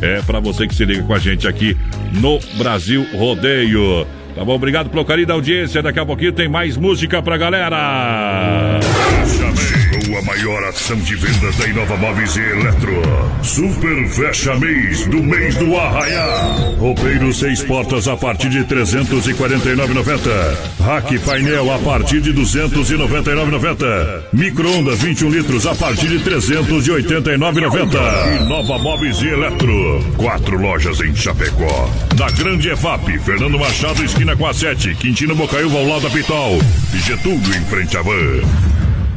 É 0.00 0.22
para 0.22 0.40
você 0.40 0.66
que 0.66 0.74
se 0.74 0.84
liga 0.84 1.02
com 1.02 1.14
a 1.14 1.18
gente 1.18 1.48
aqui 1.48 1.76
no 2.12 2.38
Brasil 2.56 3.06
Rodeio. 3.14 4.06
Tá 4.34 4.44
bom? 4.44 4.54
Obrigado 4.54 4.88
pelo 4.88 5.04
carinho 5.04 5.26
da 5.26 5.34
audiência. 5.34 5.82
Daqui 5.82 5.98
a 5.98 6.06
pouquinho 6.06 6.32
tem 6.32 6.48
mais 6.48 6.76
música 6.76 7.20
pra 7.20 7.36
galera. 7.36 8.80
Chamei 9.26 9.81
maior 10.24 10.62
ação 10.64 10.96
de 10.98 11.14
vendas 11.16 11.56
da 11.56 11.66
Inova 11.66 11.96
Móveis 11.96 12.36
e 12.36 12.40
Eletro. 12.40 13.02
Super 13.42 14.06
Fecha 14.08 14.54
Mês 14.58 15.06
do 15.06 15.22
mês 15.22 15.54
do 15.56 15.76
Arraiá. 15.76 16.74
Roupeiro 16.78 17.32
seis 17.32 17.62
portas 17.62 18.06
a 18.08 18.16
partir 18.16 18.48
de 18.50 18.60
349,90. 18.64 20.56
Rack 20.80 21.18
painel 21.20 21.72
a 21.72 21.78
partir 21.78 22.20
de 22.20 22.32
299,90. 22.32 24.22
Micro-ondas 24.32 24.98
21 25.00 25.30
litros 25.30 25.66
a 25.66 25.74
partir 25.74 26.08
de 26.08 26.20
389,90. 26.20 28.42
Inova 28.42 28.78
Móveis 28.78 29.20
e 29.22 29.28
Eletro. 29.28 30.04
Quatro 30.16 30.56
lojas 30.58 31.00
em 31.00 31.14
Chapecó. 31.14 31.90
Na 32.18 32.30
Grande 32.30 32.70
EFAP, 32.70 33.18
Fernando 33.18 33.58
Machado, 33.58 34.04
esquina 34.04 34.36
com 34.36 34.46
a 34.46 34.54
7. 34.54 34.94
Quintino 34.94 35.34
Bocaiúva 35.34 35.78
ao 35.78 35.86
lado 35.86 36.02
da 36.02 36.10
Pitol. 36.10 36.58
Getúlio 36.94 37.54
em 37.56 37.64
frente 37.66 37.96
à 37.96 38.02
van. 38.02 38.81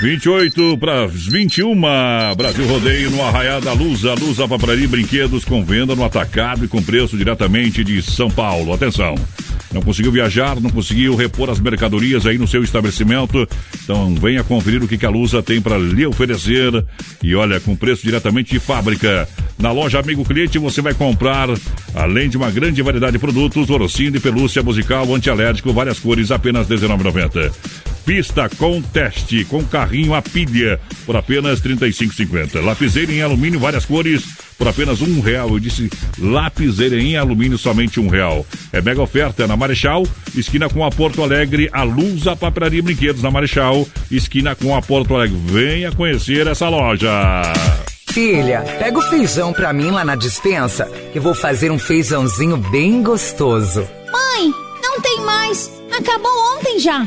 28 0.00 0.78
para 0.78 1.06
as 1.06 1.26
21, 1.26 1.74
Brasil 2.36 2.66
Rodeio 2.68 3.10
no 3.10 3.20
Arraiá 3.20 3.58
da. 3.58 3.72
Lusa 3.72 4.46
Papelaria 4.46 4.84
e 4.84 4.86
Brinquedos 4.86 5.44
com 5.44 5.64
venda 5.64 5.96
no 5.96 6.04
atacado 6.04 6.64
e 6.64 6.68
com 6.68 6.80
preço 6.80 7.16
diretamente 7.16 7.82
de 7.82 8.00
São 8.00 8.30
Paulo. 8.30 8.72
Atenção! 8.72 9.16
Não 9.72 9.82
conseguiu 9.82 10.12
viajar, 10.12 10.60
não 10.60 10.70
conseguiu 10.70 11.14
repor 11.16 11.50
as 11.50 11.60
mercadorias 11.60 12.26
aí 12.26 12.38
no 12.38 12.46
seu 12.46 12.62
estabelecimento. 12.62 13.46
Então 13.82 14.14
venha 14.14 14.44
conferir 14.44 14.82
o 14.82 14.88
que, 14.88 14.96
que 14.96 15.04
a 15.04 15.10
Lusa 15.10 15.42
tem 15.42 15.60
para 15.60 15.76
lhe 15.76 16.06
oferecer. 16.06 16.84
E 17.22 17.34
olha, 17.34 17.58
com 17.58 17.74
preço 17.74 18.02
diretamente 18.02 18.52
de 18.52 18.60
fábrica. 18.60 19.28
Na 19.58 19.72
loja 19.72 19.98
Amigo 19.98 20.24
Cliente 20.24 20.58
você 20.58 20.80
vai 20.80 20.94
comprar, 20.94 21.48
além 21.94 22.28
de 22.28 22.36
uma 22.36 22.50
grande 22.50 22.80
variedade 22.80 23.12
de 23.12 23.18
produtos, 23.18 23.68
orocino 23.68 24.12
de 24.12 24.20
pelúcia 24.20 24.62
musical, 24.62 25.12
antialérgico, 25.12 25.72
várias 25.72 25.98
cores, 25.98 26.30
apenas 26.30 26.68
R$19,90. 26.68 27.50
Pista 28.08 28.48
com 28.56 28.80
teste, 28.80 29.44
com 29.44 29.62
carrinho 29.62 30.14
a 30.14 30.22
pilha, 30.22 30.80
por 31.04 31.14
apenas 31.14 31.60
R$ 31.60 31.76
35,50. 31.76 32.64
Lapiseira 32.64 33.12
em 33.12 33.20
alumínio, 33.20 33.60
várias 33.60 33.84
cores, 33.84 34.24
por 34.56 34.66
apenas 34.66 35.02
um 35.02 35.20
real. 35.20 35.50
Eu 35.50 35.58
disse 35.58 35.90
lapiseira 36.18 36.98
em 36.98 37.18
alumínio, 37.18 37.58
somente 37.58 38.00
um 38.00 38.08
real. 38.08 38.46
É 38.72 38.80
mega 38.80 39.02
oferta 39.02 39.46
na 39.46 39.58
Marechal, 39.58 40.06
esquina 40.34 40.70
com 40.70 40.82
a 40.82 40.90
Porto 40.90 41.22
Alegre, 41.22 41.68
a 41.70 41.82
Luz, 41.82 42.26
a 42.26 42.34
Papelaria 42.34 42.78
e 42.78 42.82
Brinquedos 42.82 43.22
na 43.22 43.30
Marechal, 43.30 43.86
esquina 44.10 44.54
com 44.54 44.74
a 44.74 44.80
Porto 44.80 45.14
Alegre. 45.14 45.36
Venha 45.44 45.92
conhecer 45.92 46.46
essa 46.46 46.66
loja. 46.70 47.10
Filha, 48.10 48.62
pega 48.78 48.98
o 48.98 49.02
feijão 49.02 49.52
pra 49.52 49.70
mim 49.74 49.90
lá 49.90 50.02
na 50.02 50.16
dispensa, 50.16 50.86
que 51.12 51.18
eu 51.18 51.22
vou 51.22 51.34
fazer 51.34 51.70
um 51.70 51.78
feijãozinho 51.78 52.56
bem 52.56 53.02
gostoso. 53.02 53.86
Mãe, 54.10 54.50
não 54.82 54.98
tem 54.98 55.20
mais. 55.20 55.70
Acabou 55.92 56.32
ontem 56.56 56.78
já. 56.78 57.06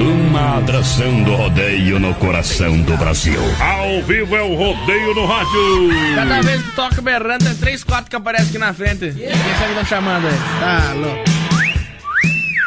Uma 0.00 0.58
atração 0.58 1.22
do 1.22 1.34
rodeio 1.34 1.98
no 1.98 2.14
coração 2.14 2.78
do 2.82 2.96
Brasil. 2.96 3.40
Ao 3.58 4.02
vivo 4.02 4.36
é 4.36 4.42
o 4.42 4.54
rodeio 4.54 5.14
no 5.14 5.24
rádio. 5.24 5.90
Cada 6.14 6.42
vez 6.42 6.62
que 6.62 6.72
toca 6.72 7.00
berrando, 7.00 7.44
tem 7.44 7.54
três, 7.54 7.82
quatro 7.82 8.10
que 8.10 8.16
aparecem 8.16 8.48
aqui 8.48 8.58
na 8.58 8.74
frente. 8.74 9.12
Quem 9.12 9.30
sabe 9.30 9.68
que 9.68 9.74
tá 9.74 9.84
chamando 9.84 10.26
aí? 10.26 10.34
Tá 10.60 10.92
louco. 10.94 11.24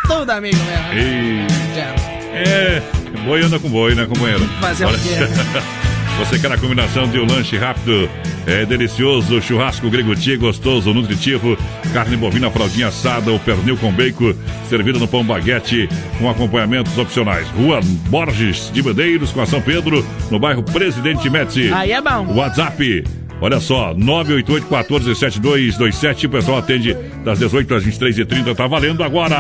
Tudo 0.07 0.31
amigo 0.31 0.57
mesmo. 0.57 0.93
E... 0.93 1.47
Já. 1.75 2.15
É, 2.33 2.81
boi 3.25 3.43
anda 3.43 3.59
com 3.59 3.69
boi, 3.69 3.95
né, 3.95 4.05
companheiro? 4.05 4.45
Fazer 4.59 4.85
o 4.85 4.89
quê? 4.89 5.75
Você 6.17 6.39
quer 6.39 6.51
a 6.51 6.57
combinação 6.57 7.09
de 7.09 7.19
um 7.19 7.25
lanche 7.25 7.57
rápido, 7.57 8.09
é 8.47 8.65
delicioso, 8.65 9.41
churrasco 9.41 9.89
grego 9.89 10.15
tia, 10.15 10.37
gostoso, 10.37 10.93
nutritivo, 10.93 11.57
carne 11.93 12.15
bovina 12.15 12.49
fraldinha 12.49 12.87
assada, 12.87 13.31
o 13.33 13.39
pernil 13.39 13.75
com 13.75 13.91
bacon, 13.91 14.33
servido 14.69 14.97
no 14.97 15.07
pão 15.07 15.25
baguete, 15.25 15.89
com 16.17 16.29
acompanhamentos 16.29 16.97
opcionais. 16.97 17.47
Rua 17.49 17.81
Borges 18.09 18.71
de 18.71 18.81
Medeiros, 18.81 19.31
com 19.31 19.41
a 19.41 19.45
São 19.45 19.61
Pedro, 19.61 20.05
no 20.31 20.39
bairro 20.39 20.63
Presidente 20.63 21.29
Médici. 21.29 21.71
Aí 21.73 21.91
é 21.91 22.01
bom. 22.01 22.33
WhatsApp. 22.33 23.03
Olha 23.41 23.59
só, 23.59 23.93
988 23.93 24.67
14 24.67 25.15
7227. 25.15 26.27
O 26.27 26.29
pessoal 26.29 26.59
atende 26.59 26.95
das 27.25 27.39
18 27.39 27.75
às 27.75 27.85
23h30. 27.85 28.55
Tá 28.55 28.65
valendo 28.67 29.03
agora. 29.03 29.35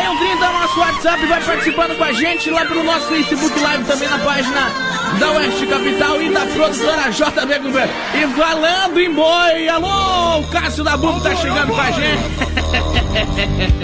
3361 0.00 0.44
é 0.44 0.48
o 0.48 0.52
nosso 0.60 0.80
WhatsApp, 0.80 1.26
vai 1.26 1.40
participando 1.42 1.96
com 1.96 2.04
a 2.04 2.12
gente 2.12 2.50
lá 2.50 2.64
pelo 2.64 2.82
nosso 2.84 3.06
Facebook 3.06 3.60
Live, 3.60 3.84
também 3.84 4.08
na 4.08 4.18
página 4.18 4.70
da 5.18 5.30
Oeste 5.32 5.66
Capital 5.66 6.22
e 6.22 6.30
da 6.32 6.40
produtora 6.46 7.10
JB 7.10 7.58
Governo. 7.58 7.92
E 8.14 8.26
falando 8.38 8.98
em 9.00 9.12
boi, 9.12 9.68
alô, 9.68 10.38
o 10.40 10.46
Cássio 10.48 10.84
da 10.84 10.96
Bumbo 10.96 11.20
tá 11.20 11.34
chegando 11.36 11.68
com 11.74 11.80
a 11.80 11.90
gente. 11.90 12.22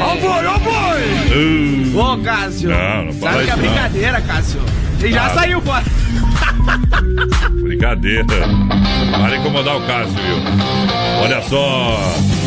Ó 0.00 0.14
boi, 0.16 0.46
ó 0.46 0.58
boi! 0.58 1.94
Ô, 1.94 2.18
Cássio, 2.22 2.70
Não, 2.70 3.04
não 3.06 3.12
sabe 3.12 3.44
que 3.44 3.50
é 3.50 3.56
brincadeira, 3.56 4.20
Cássio. 4.22 4.60
E 5.02 5.12
já 5.12 5.26
Ah. 5.26 5.30
saiu 5.30 5.60
fora. 5.60 5.84
Brincadeira. 7.62 8.24
Para 9.20 9.36
incomodar 9.36 9.76
o 9.76 9.86
Cássio, 9.86 10.14
viu? 10.14 10.36
Olha 11.22 11.42
só. 11.42 11.98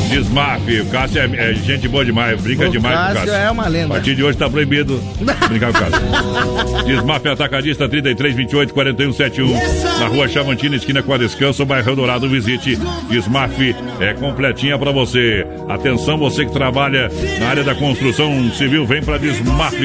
Desmaf, 0.10 0.82
o 0.82 0.86
Cássio 0.88 1.22
é, 1.22 1.52
é 1.52 1.54
gente 1.54 1.88
boa 1.88 2.04
demais, 2.04 2.42
brinca 2.42 2.68
O 2.68 2.72
demais 2.72 2.96
com 2.96 3.02
o 3.02 3.06
Cássio 3.06 3.32
Cássio. 3.32 3.34
é 3.34 3.52
uma 3.52 3.68
lenda. 3.68 3.86
A 3.86 3.98
partir 3.98 4.16
de 4.16 4.24
hoje 4.24 4.38
tá 4.38 4.50
proibido 4.50 5.02
brincar 5.48 5.72
com 5.72 5.78
o 5.78 5.82
Cássio. 5.82 6.84
Desmaf 6.86 7.26
Atacadista 7.28 7.88
33 7.88 8.36
28 8.36 8.74
41 8.74 9.14
71. 9.14 9.54
Na 10.00 10.08
rua 10.08 10.28
Chavantina, 10.28 10.76
esquina 10.76 11.04
com 11.04 11.14
a 11.14 11.18
Descanso, 11.18 11.66
bairro 11.66 11.96
Dourado. 11.96 12.28
Visite. 12.30 12.78
Desmaf 13.10 13.76
é 14.00 14.14
completinha 14.14 14.78
pra 14.78 14.92
você. 14.92 15.46
Atenção, 15.68 16.18
você 16.18 16.46
que 16.46 16.52
trabalha 16.52 17.10
na 17.40 17.48
área 17.48 17.64
da 17.64 17.76
construção 17.76 18.52
civil, 18.52 18.86
vem 18.86 19.02
pra 19.04 19.18
Desmaf. 19.18 19.76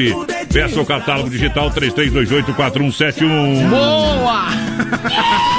Peça 0.51 0.79
o 0.79 0.85
catálogo 0.85 1.29
digital 1.29 1.69
3328 1.69 2.53
4171. 2.53 3.69
Boa! 3.69 4.45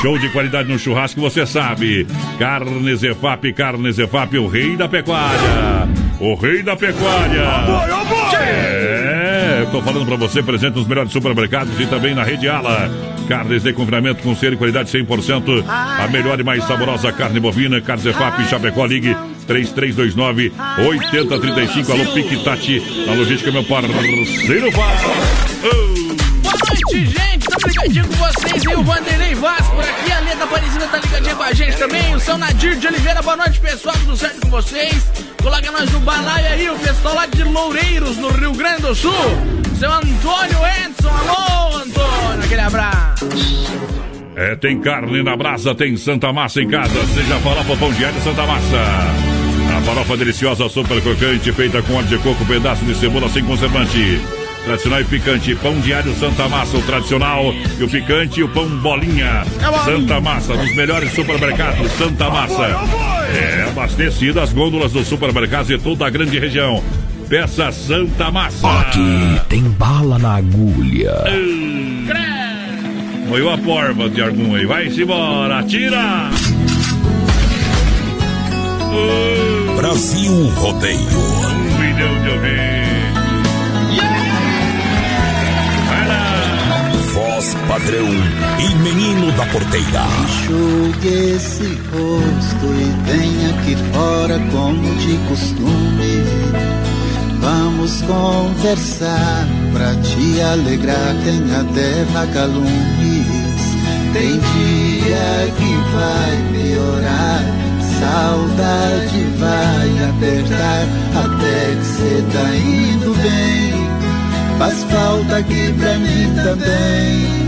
Show 0.00 0.16
de 0.16 0.28
qualidade 0.28 0.68
no 0.68 0.78
churrasco, 0.78 1.20
você 1.20 1.44
sabe. 1.44 2.06
Carnes 2.38 3.02
EFAP, 3.02 3.52
Carnes 3.52 3.98
EFAP, 3.98 4.38
o 4.38 4.46
rei 4.46 4.76
da 4.76 4.88
pecuária. 4.88 5.88
O 6.20 6.34
rei 6.36 6.62
da 6.62 6.76
pecuária. 6.76 7.42
É, 8.40 9.62
eu 9.62 9.70
tô 9.72 9.82
falando 9.82 10.06
pra 10.06 10.14
você, 10.14 10.40
presente 10.40 10.76
nos 10.76 10.86
melhores 10.86 11.10
supermercados 11.10 11.78
e 11.80 11.86
também 11.86 12.14
na 12.14 12.22
rede 12.22 12.48
Ala. 12.48 12.88
Carnes 13.28 13.64
de 13.64 13.72
confinamento 13.72 14.22
com 14.22 14.36
selo 14.36 14.54
e 14.54 14.56
qualidade 14.56 14.88
100%. 14.88 15.64
A 15.66 16.06
melhor 16.06 16.38
e 16.38 16.44
mais 16.44 16.62
saborosa 16.62 17.10
carne 17.12 17.40
bovina. 17.40 17.80
Carnes 17.80 18.06
EFAP, 18.06 18.48
Chapecó, 18.48 18.86
ligue 18.86 19.16
3329 19.48 20.52
8035. 20.86 21.92
Alô, 21.92 22.04
Pique 22.12 22.44
Tati, 22.44 23.04
na 23.04 23.14
logística, 23.14 23.50
meu 23.50 23.64
parceiro. 23.64 24.70
Fábio. 24.70 25.08
Boa 25.60 26.07
noite, 26.66 27.06
gente. 27.06 27.46
Tô 27.46 27.68
ligadinho 27.68 28.08
com 28.08 28.14
vocês 28.14 28.66
aí. 28.66 28.76
O 28.76 28.82
Vanderlei 28.82 29.34
Vaz 29.34 29.66
por 29.68 29.84
aqui. 29.84 30.12
A 30.12 30.20
Leda 30.20 30.44
Aparecida 30.44 30.86
tá 30.86 30.98
ligadinha 30.98 31.34
com 31.34 31.42
a 31.42 31.52
gente 31.52 31.76
também. 31.76 32.14
O 32.14 32.20
São 32.20 32.38
Nadir 32.38 32.76
de 32.76 32.86
Oliveira. 32.86 33.22
Boa 33.22 33.36
noite, 33.36 33.60
pessoal. 33.60 33.96
Tudo 34.00 34.16
certo 34.16 34.40
com 34.40 34.50
vocês? 34.50 35.10
Coloca 35.42 35.70
nós 35.70 35.90
no 35.90 36.00
balaio 36.00 36.46
aí. 36.46 36.70
O 36.70 36.78
pessoal 36.78 37.14
lá 37.14 37.26
de 37.26 37.44
Loureiros, 37.44 38.16
no 38.16 38.28
Rio 38.28 38.52
Grande 38.52 38.82
do 38.82 38.94
Sul. 38.94 39.12
Seu 39.78 39.92
Antônio 39.92 40.58
Edson. 40.84 41.08
Alô, 41.08 41.76
Antônio. 41.76 42.44
Aquele 42.44 42.60
abraço. 42.60 43.28
É, 44.36 44.54
tem 44.54 44.80
carne 44.80 45.20
na 45.22 45.36
brasa, 45.36 45.74
tem 45.74 45.96
Santa 45.96 46.32
Massa 46.32 46.62
em 46.62 46.68
casa. 46.68 46.94
Seja 47.12 47.40
farofa, 47.40 47.76
pão 47.76 47.92
diário 47.92 48.20
Santa 48.22 48.46
Massa. 48.46 48.76
A 49.76 49.82
farofa 49.82 50.16
deliciosa, 50.16 50.68
super 50.68 51.00
crocante, 51.02 51.52
feita 51.52 51.82
com 51.82 51.94
óleo 51.94 52.06
de 52.06 52.18
coco, 52.18 52.44
pedaço 52.46 52.84
de 52.84 52.94
cebola 52.94 53.28
sem 53.28 53.44
conservante. 53.44 54.20
Tradicional 54.68 55.00
e 55.00 55.04
picante, 55.04 55.54
pão 55.54 55.80
diário 55.80 56.14
Santa 56.16 56.46
Massa, 56.46 56.76
o 56.76 56.82
tradicional 56.82 57.54
e 57.80 57.82
o 57.82 57.88
picante 57.88 58.40
e 58.40 58.42
o 58.42 58.48
pão 58.50 58.68
bolinha. 58.68 59.42
Santa 59.82 60.20
Massa, 60.20 60.54
nos 60.54 60.76
melhores 60.76 61.10
supermercados, 61.14 61.90
Santa 61.92 62.28
Massa. 62.28 62.66
É 63.34 63.66
abastecido 63.66 64.38
as 64.40 64.52
gôndolas 64.52 64.92
dos 64.92 65.08
supermercados 65.08 65.68
de 65.68 65.78
toda 65.78 66.06
a 66.06 66.10
grande 66.10 66.38
região. 66.38 66.84
Peça 67.30 67.72
Santa 67.72 68.30
Massa. 68.30 68.68
Aqui 68.80 69.40
tem 69.48 69.62
bala 69.62 70.18
na 70.18 70.36
agulha. 70.36 71.14
Moiu 73.26 73.48
a 73.48 73.56
porva 73.56 74.10
de 74.10 74.20
algum 74.20 74.54
aí. 74.54 74.66
Vai-se 74.66 75.00
embora, 75.00 75.62
tira! 75.62 76.28
Brasil 79.76 80.48
Rodeio. 80.56 80.98
Um 80.98 81.78
milhão 81.80 82.22
de 82.22 82.28
ouvintes. 82.28 82.77
Padrão 87.68 88.08
e 88.58 88.74
menino 88.76 89.30
da 89.32 89.44
porteira. 89.46 90.06
Enxugue 90.24 91.08
esse 91.36 91.66
rosto 91.92 92.66
e 92.66 93.10
venha 93.10 93.50
aqui 93.50 93.76
fora 93.92 94.40
como 94.50 94.94
de 94.96 95.16
costume. 95.28 96.24
Vamos 97.40 98.02
conversar 98.02 99.46
pra 99.72 99.94
te 99.96 100.40
alegrar, 100.40 101.14
tem 101.24 101.40
até 101.54 102.04
vagalumes. 102.12 103.28
Tem 104.14 104.32
dia 104.32 105.52
que 105.58 105.72
vai 105.92 106.36
piorar, 106.52 107.42
saudade 108.00 109.24
vai 109.38 109.90
apertar, 110.08 110.86
até 111.14 111.76
que 111.76 111.84
cê 111.84 112.24
tá 112.32 112.56
indo 112.56 113.14
bem. 113.22 113.88
Faz 114.58 114.82
falta 114.84 115.36
aqui 115.36 115.72
pra 115.78 115.94
mim 115.98 116.34
também. 116.42 117.47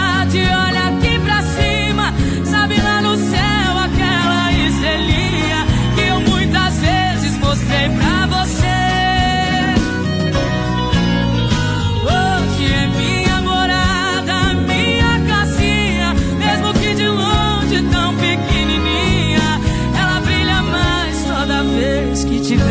te 22.51 22.57
vê 22.57 22.63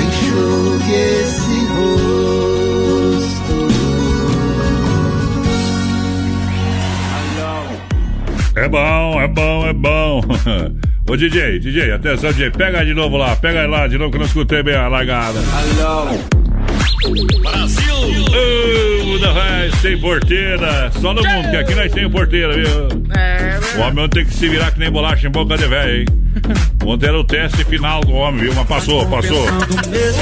Enxugue 0.00 0.94
esse 0.94 1.66
rosto. 1.76 2.08
É 8.56 8.68
bom, 8.68 9.20
é 9.20 9.28
bom, 9.28 9.66
é 9.66 9.72
bom. 9.72 10.20
Ô 11.08 11.16
DJ, 11.16 11.58
DJ, 11.58 11.92
atenção, 11.92 12.32
DJ, 12.32 12.50
pega 12.50 12.84
de 12.84 12.94
novo 12.94 13.16
lá, 13.16 13.36
pega 13.36 13.66
lá 13.66 13.86
de 13.86 13.98
novo 13.98 14.10
que 14.10 14.16
eu 14.16 14.20
não 14.20 14.26
escutei 14.26 14.62
bem 14.62 14.74
a 14.74 14.88
largada. 14.88 15.40
Brasil! 17.42 17.96
Ô, 18.32 19.18
da 19.18 19.32
tem 19.82 19.98
porteira. 19.98 20.90
Só 20.92 21.14
no 21.14 21.22
mundo, 21.22 21.50
que 21.50 21.56
aqui 21.56 21.74
nós 21.74 21.92
temos 21.92 22.12
porteira, 22.12 22.54
viu? 22.54 22.88
É, 23.16 23.39
O 23.76 23.80
homem 23.80 24.08
tem 24.08 24.24
que 24.24 24.34
se 24.34 24.48
virar 24.48 24.72
que 24.72 24.78
nem 24.78 24.90
bolacha 24.90 25.26
em 25.26 25.30
boca 25.30 25.56
de 25.56 25.66
velho, 25.66 26.00
hein? 26.00 26.06
Ontem 26.84 27.06
era 27.06 27.18
o 27.18 27.24
teste 27.24 27.64
final 27.64 28.00
do 28.00 28.12
homem, 28.12 28.42
viu? 28.42 28.54
Mas 28.54 28.66
passou, 28.66 29.06
passou. 29.06 29.46
De 29.90 30.12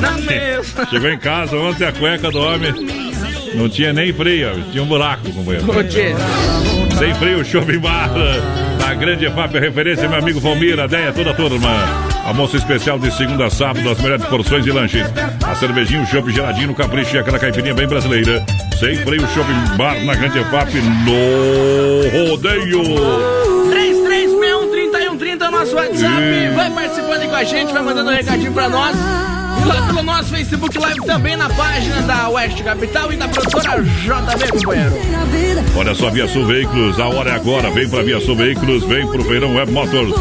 na 0.00 0.12
mesa. 0.12 0.86
Chegou 0.90 1.10
em 1.10 1.18
casa 1.18 1.56
ontem 1.56 1.84
a 1.86 1.92
cueca 1.92 2.30
do 2.30 2.38
homem. 2.38 2.72
Não 3.54 3.68
tinha 3.68 3.92
nem 3.92 4.12
freio, 4.12 4.62
tinha 4.70 4.82
um 4.82 4.86
buraco, 4.86 5.30
companheiro. 5.32 5.66
Tchê. 5.84 6.14
Sem 6.98 7.14
frio, 7.14 7.44
shopping 7.44 7.78
bar. 7.78 8.10
Na 8.80 8.94
grande 8.94 9.26
EFAP, 9.26 9.58
referência, 9.58 10.08
meu 10.08 10.18
amigo 10.18 10.40
Valmir, 10.40 10.78
a 10.78 10.84
ideia 10.86 11.12
toda 11.12 11.30
a 11.30 11.34
turma. 11.34 12.05
Almoço 12.26 12.56
especial 12.56 12.98
de 12.98 13.10
segunda 13.16 13.46
a 13.46 13.50
sábado, 13.50 13.88
as 13.88 14.00
melhores 14.00 14.24
porções 14.26 14.64
de 14.64 14.72
lanches. 14.72 15.06
A 15.46 15.54
cervejinha, 15.54 16.02
o 16.02 16.06
chopp 16.06 16.28
geladinho 16.32 16.66
no 16.66 16.74
capricho 16.74 17.14
e 17.14 17.18
aquela 17.20 17.38
caipirinha 17.38 17.72
bem 17.72 17.86
brasileira. 17.86 18.44
Sem 18.80 18.96
freio, 18.96 19.26
shopping 19.28 19.76
bar 19.76 19.94
na 20.04 20.14
grande 20.14 20.40
EFAP 20.40 20.74
no 21.04 22.28
rodeio. 22.28 22.82
3361 23.70 24.70
3130 24.70 25.44
é 25.44 25.48
o 25.48 25.50
nosso 25.52 25.76
WhatsApp. 25.76 26.20
Ih. 26.20 26.54
Vai 26.56 26.70
participando 26.70 27.28
com 27.28 27.36
a 27.36 27.44
gente, 27.44 27.72
vai 27.72 27.82
mandando 27.82 28.10
um 28.10 28.14
recadinho 28.14 28.52
pra 28.52 28.68
nós. 28.68 29.35
Lá 29.66 29.86
pelo 29.86 30.02
nosso 30.02 30.30
Facebook 30.30 30.78
Live 30.78 31.04
também 31.04 31.36
na 31.36 31.50
página 31.50 32.00
da 32.02 32.28
Oeste 32.28 32.62
Capital 32.62 33.12
e 33.12 33.16
da 33.16 33.26
produtora 33.26 33.82
JB, 33.82 34.52
companheiro. 34.52 34.94
Olha 35.76 35.94
só, 35.94 36.08
Via 36.08 36.28
Sul 36.28 36.46
Veículos, 36.46 37.00
a 37.00 37.08
hora 37.08 37.30
é 37.30 37.34
agora. 37.34 37.70
Vem 37.70 37.88
pra 37.88 38.02
Via 38.02 38.20
Sul 38.20 38.36
Veículos, 38.36 38.84
vem 38.84 39.06
pro 39.08 39.24
Feirão 39.24 39.56
Web 39.56 39.72
Motors. 39.72 40.14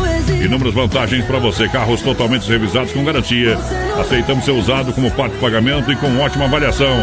Inúmeras 0.44 0.74
vantagens 0.74 1.24
para 1.26 1.38
você. 1.38 1.70
Carros 1.70 2.02
totalmente 2.02 2.50
revisados 2.50 2.92
com 2.92 3.04
garantia. 3.04 3.58
Aceitamos 4.00 4.44
ser 4.46 4.52
usado 4.52 4.92
como 4.94 5.12
parte 5.12 5.34
de 5.34 5.40
pagamento 5.40 5.92
e 5.92 5.96
com 5.96 6.20
ótima 6.20 6.46
avaliação. 6.46 6.96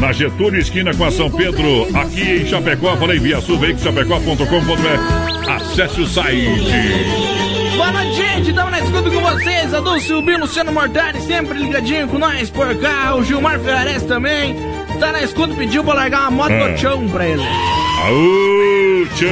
Na 0.00 0.12
Getúlio, 0.12 0.60
esquina 0.60 0.94
com 0.94 1.04
a 1.04 1.10
São 1.10 1.30
Pedro, 1.30 1.88
aqui 1.94 2.42
em 2.42 2.46
Chapecó. 2.46 2.96
Falei 2.96 3.18
Via 3.18 3.40
Sul 3.40 3.58
Veículos, 3.58 3.82
chapecó.com.br. 3.82 5.50
Acesse 5.50 6.00
o 6.00 6.06
site. 6.06 7.45
Boa 7.76 7.92
noite, 7.92 8.14
gente. 8.14 8.48
Estamos 8.50 8.70
na 8.70 8.80
escuta 8.80 9.10
com 9.10 9.20
vocês. 9.20 9.74
Adolfo 9.74 10.00
Silvino, 10.00 10.40
Luciano 10.40 10.72
Mortari, 10.72 11.20
sempre 11.20 11.58
ligadinho 11.58 12.08
com 12.08 12.18
nós 12.18 12.48
por 12.50 12.74
cá. 12.76 13.14
O 13.14 13.22
Gilmar 13.24 13.58
Ferrares 13.60 14.02
também. 14.04 14.56
Tá 14.98 15.12
na 15.12 15.22
escuta, 15.22 15.54
pediu 15.54 15.84
pra 15.84 15.94
largar 15.94 16.22
uma 16.22 16.30
moto 16.30 16.52
É. 16.52 16.72
do 16.72 16.78
chão 16.78 17.08
pra 17.08 17.26
ele. 17.26 17.42
Aú, 17.42 19.06
tchau. 19.14 19.28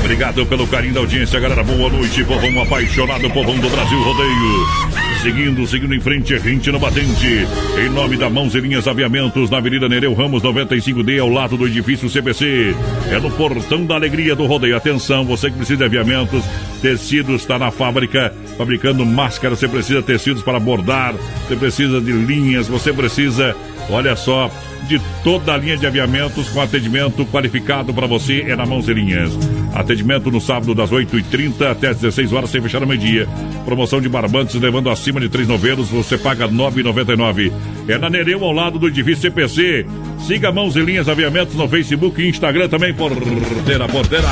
Obrigado 0.00 0.46
pelo 0.46 0.66
carinho 0.68 0.94
da 0.94 1.00
audiência, 1.00 1.38
galera. 1.40 1.62
Boa 1.64 1.90
noite, 1.90 2.24
povão 2.24 2.62
apaixonado, 2.62 3.28
povão 3.30 3.58
do 3.58 3.68
Brasil 3.68 4.00
Rodeio. 4.02 5.07
Seguindo, 5.28 5.66
seguindo 5.66 5.94
em 5.94 6.00
frente, 6.00 6.34
rente 6.38 6.72
no 6.72 6.78
batente. 6.78 7.46
Em 7.78 7.90
nome 7.90 8.16
da 8.16 8.30
Mãos 8.30 8.54
Linhas 8.54 8.88
Aviamentos, 8.88 9.50
na 9.50 9.58
Avenida 9.58 9.86
Nereu 9.86 10.14
Ramos 10.14 10.42
95D, 10.42 11.20
ao 11.20 11.28
lado 11.28 11.54
do 11.54 11.66
edifício 11.66 12.08
CPC. 12.08 12.74
É 13.10 13.20
no 13.20 13.30
Portão 13.32 13.84
da 13.84 13.94
Alegria 13.94 14.34
do 14.34 14.46
Rodeio. 14.46 14.74
Atenção, 14.74 15.26
você 15.26 15.50
que 15.50 15.58
precisa 15.58 15.80
de 15.80 15.84
aviamentos, 15.84 16.42
tecidos, 16.80 17.42
está 17.42 17.58
na 17.58 17.70
fábrica 17.70 18.32
fabricando 18.56 19.04
máscaras. 19.04 19.58
Você 19.58 19.68
precisa 19.68 20.00
de 20.00 20.06
tecidos 20.06 20.42
para 20.42 20.58
bordar, 20.58 21.14
você 21.46 21.56
precisa 21.56 22.00
de 22.00 22.10
linhas, 22.10 22.66
você 22.66 22.90
precisa, 22.90 23.54
olha 23.90 24.16
só, 24.16 24.50
de 24.86 25.00
toda 25.22 25.54
a 25.54 25.56
linha 25.56 25.76
de 25.76 25.86
aviamentos 25.86 26.48
com 26.48 26.60
atendimento 26.60 27.24
qualificado 27.26 27.92
para 27.92 28.06
você 28.06 28.42
é 28.48 28.56
na 28.56 28.64
Mãos 28.64 28.86
Linhas. 28.86 29.32
Atendimento 29.74 30.30
no 30.30 30.40
sábado 30.40 30.74
das 30.74 30.90
8h30 30.90 31.70
até 31.70 31.88
as 31.88 31.96
16 31.98 32.32
horas 32.32 32.50
sem 32.50 32.60
fechar 32.60 32.82
ao 32.82 32.88
meio-dia. 32.88 33.28
Promoção 33.64 34.00
de 34.00 34.08
barbantes 34.08 34.54
levando 34.54 34.90
acima 34.90 35.20
de 35.20 35.28
três 35.28 35.46
novelos, 35.46 35.88
você 35.88 36.16
paga 36.16 36.46
R$ 36.46 36.52
9,99. 36.52 37.52
É 37.86 37.98
na 37.98 38.08
Nereu, 38.08 38.44
ao 38.44 38.52
lado 38.52 38.78
do 38.78 38.88
edifício 38.88 39.22
CPC. 39.22 39.86
Siga 40.26 40.52
Mãos 40.52 40.76
e 40.76 40.80
Linhas 40.80 41.08
Aviamentos 41.08 41.54
no 41.54 41.68
Facebook 41.68 42.20
e 42.20 42.28
Instagram 42.28 42.68
também, 42.68 42.92
porteira, 42.94 43.88
porteira. 43.88 44.28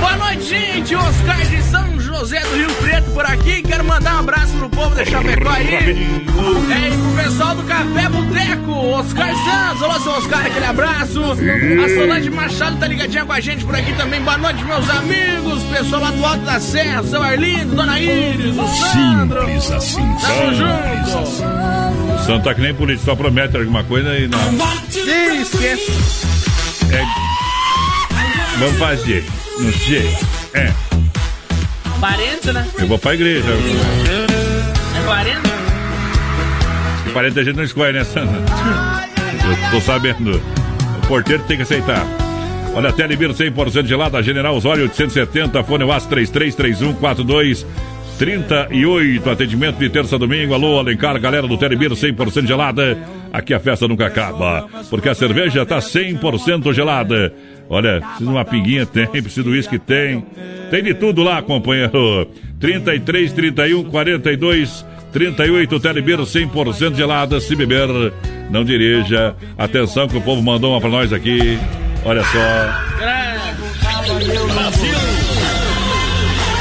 Boa 0.00 0.16
noite, 0.16 0.44
gente. 0.44 0.94
Oscar 0.94 1.46
de 1.46 1.62
São 1.62 2.00
José 2.00 2.40
do 2.40 2.56
Rio 2.56 2.74
Preto 2.76 3.10
por 3.12 3.24
aqui. 3.24 3.62
Quero 3.62 3.84
mandar 3.84 4.16
um 4.16 4.20
abraço 4.20 4.56
pro 4.56 4.68
povo 4.70 4.94
de 4.96 5.04
Chapecó 5.08 5.50
aí. 5.50 5.74
É, 5.74 5.90
e 5.90 6.96
pro 6.96 7.24
pessoal 7.24 7.54
do 7.54 7.62
Café 7.64 8.08
Boteco. 8.08 8.72
Oscar 8.72 9.28
Santos. 9.28 9.77
Alô, 9.80 10.00
seu 10.00 10.12
Oscar, 10.12 10.44
aquele 10.44 10.64
abraço. 10.66 11.22
A 11.22 11.88
Solange 11.94 12.30
Machado 12.30 12.76
tá 12.78 12.88
ligadinha 12.88 13.24
com 13.24 13.32
a 13.32 13.40
gente 13.40 13.64
por 13.64 13.74
aqui 13.76 13.92
também. 13.94 14.20
Boa 14.20 14.36
noite, 14.36 14.64
meus 14.64 14.90
amigos. 14.90 15.62
Pessoal 15.64 16.02
lá 16.02 16.10
do 16.10 16.24
Alto 16.24 16.44
da 16.44 16.58
Serra, 16.60 17.02
seu 17.04 17.22
Arlindo, 17.22 17.76
Dona 17.76 18.00
Iris, 18.00 18.56
o 18.56 18.66
Sandro. 18.66 19.40
Simples 19.40 19.70
assim. 19.70 20.16
Tamo 20.20 20.54
junto. 20.54 22.14
O 22.14 22.18
Santo 22.26 22.44
tá 22.44 22.54
que 22.54 22.60
nem 22.60 22.74
político, 22.74 23.04
só 23.04 23.14
promete 23.14 23.56
alguma 23.56 23.84
coisa 23.84 24.18
e 24.18 24.26
não. 24.26 24.38
Esquece. 25.40 25.92
É. 26.92 27.04
Vamos 28.58 28.78
fazer. 28.78 29.24
Não 29.60 29.72
sei. 29.72 30.16
É. 30.54 30.72
Parente, 32.00 32.52
né? 32.52 32.66
Eu 32.78 32.88
vou 32.88 32.98
pra 32.98 33.14
igreja. 33.14 33.48
É 34.96 35.06
parente? 35.06 35.48
Que 37.04 37.10
parente 37.10 37.38
a 37.38 37.44
gente 37.44 37.56
não 37.56 37.64
escolhe, 37.64 37.92
né, 37.92 38.04
Sandra? 38.04 38.42
Eu 39.34 39.70
tô 39.70 39.80
sabendo. 39.80 40.40
O 41.02 41.06
porteiro 41.06 41.42
tem 41.44 41.56
que 41.56 41.62
aceitar. 41.62 42.06
Olha, 42.74 42.92
Telebir 42.92 43.30
100% 43.30 43.86
gelada, 43.86 44.22
General 44.22 44.54
Osório 44.54 44.84
870, 44.84 45.64
fone 45.64 45.84
UAS 45.84 46.06
333142 46.06 47.66
38, 48.18 49.30
atendimento 49.30 49.78
de 49.78 49.88
terça 49.88 50.16
a 50.16 50.18
domingo. 50.18 50.52
Alô, 50.52 50.78
Alencar, 50.78 51.18
galera 51.20 51.46
do 51.46 51.56
Telebir 51.56 51.90
100% 51.90 52.46
gelada. 52.46 52.98
Aqui 53.32 53.54
a 53.54 53.60
festa 53.60 53.86
nunca 53.86 54.06
acaba, 54.06 54.66
porque 54.90 55.08
a 55.08 55.14
cerveja 55.14 55.64
tá 55.64 55.78
100% 55.78 56.72
gelada. 56.72 57.32
Olha, 57.68 58.00
precisa 58.00 58.24
de 58.24 58.30
uma 58.30 58.44
pinguinha, 58.44 58.86
tem, 58.86 59.06
precisa 59.06 59.44
do 59.44 59.50
uísque, 59.50 59.78
tem. 59.78 60.24
Tem 60.70 60.82
de 60.82 60.94
tudo 60.94 61.22
lá, 61.22 61.40
companheiro. 61.42 62.28
33, 62.58 63.32
31, 63.32 63.84
42, 63.84 64.84
38, 65.18 65.80
Telebir 65.80 66.18
100% 66.20 66.94
gelada. 66.94 67.40
Se 67.40 67.56
beber, 67.56 67.88
não 68.50 68.64
dirija. 68.64 69.34
Atenção 69.58 70.06
que 70.06 70.16
o 70.16 70.20
povo 70.20 70.40
mandou 70.40 70.70
uma 70.70 70.80
pra 70.80 70.88
nós 70.88 71.12
aqui. 71.12 71.58
Olha 72.04 72.22
só. 72.22 72.38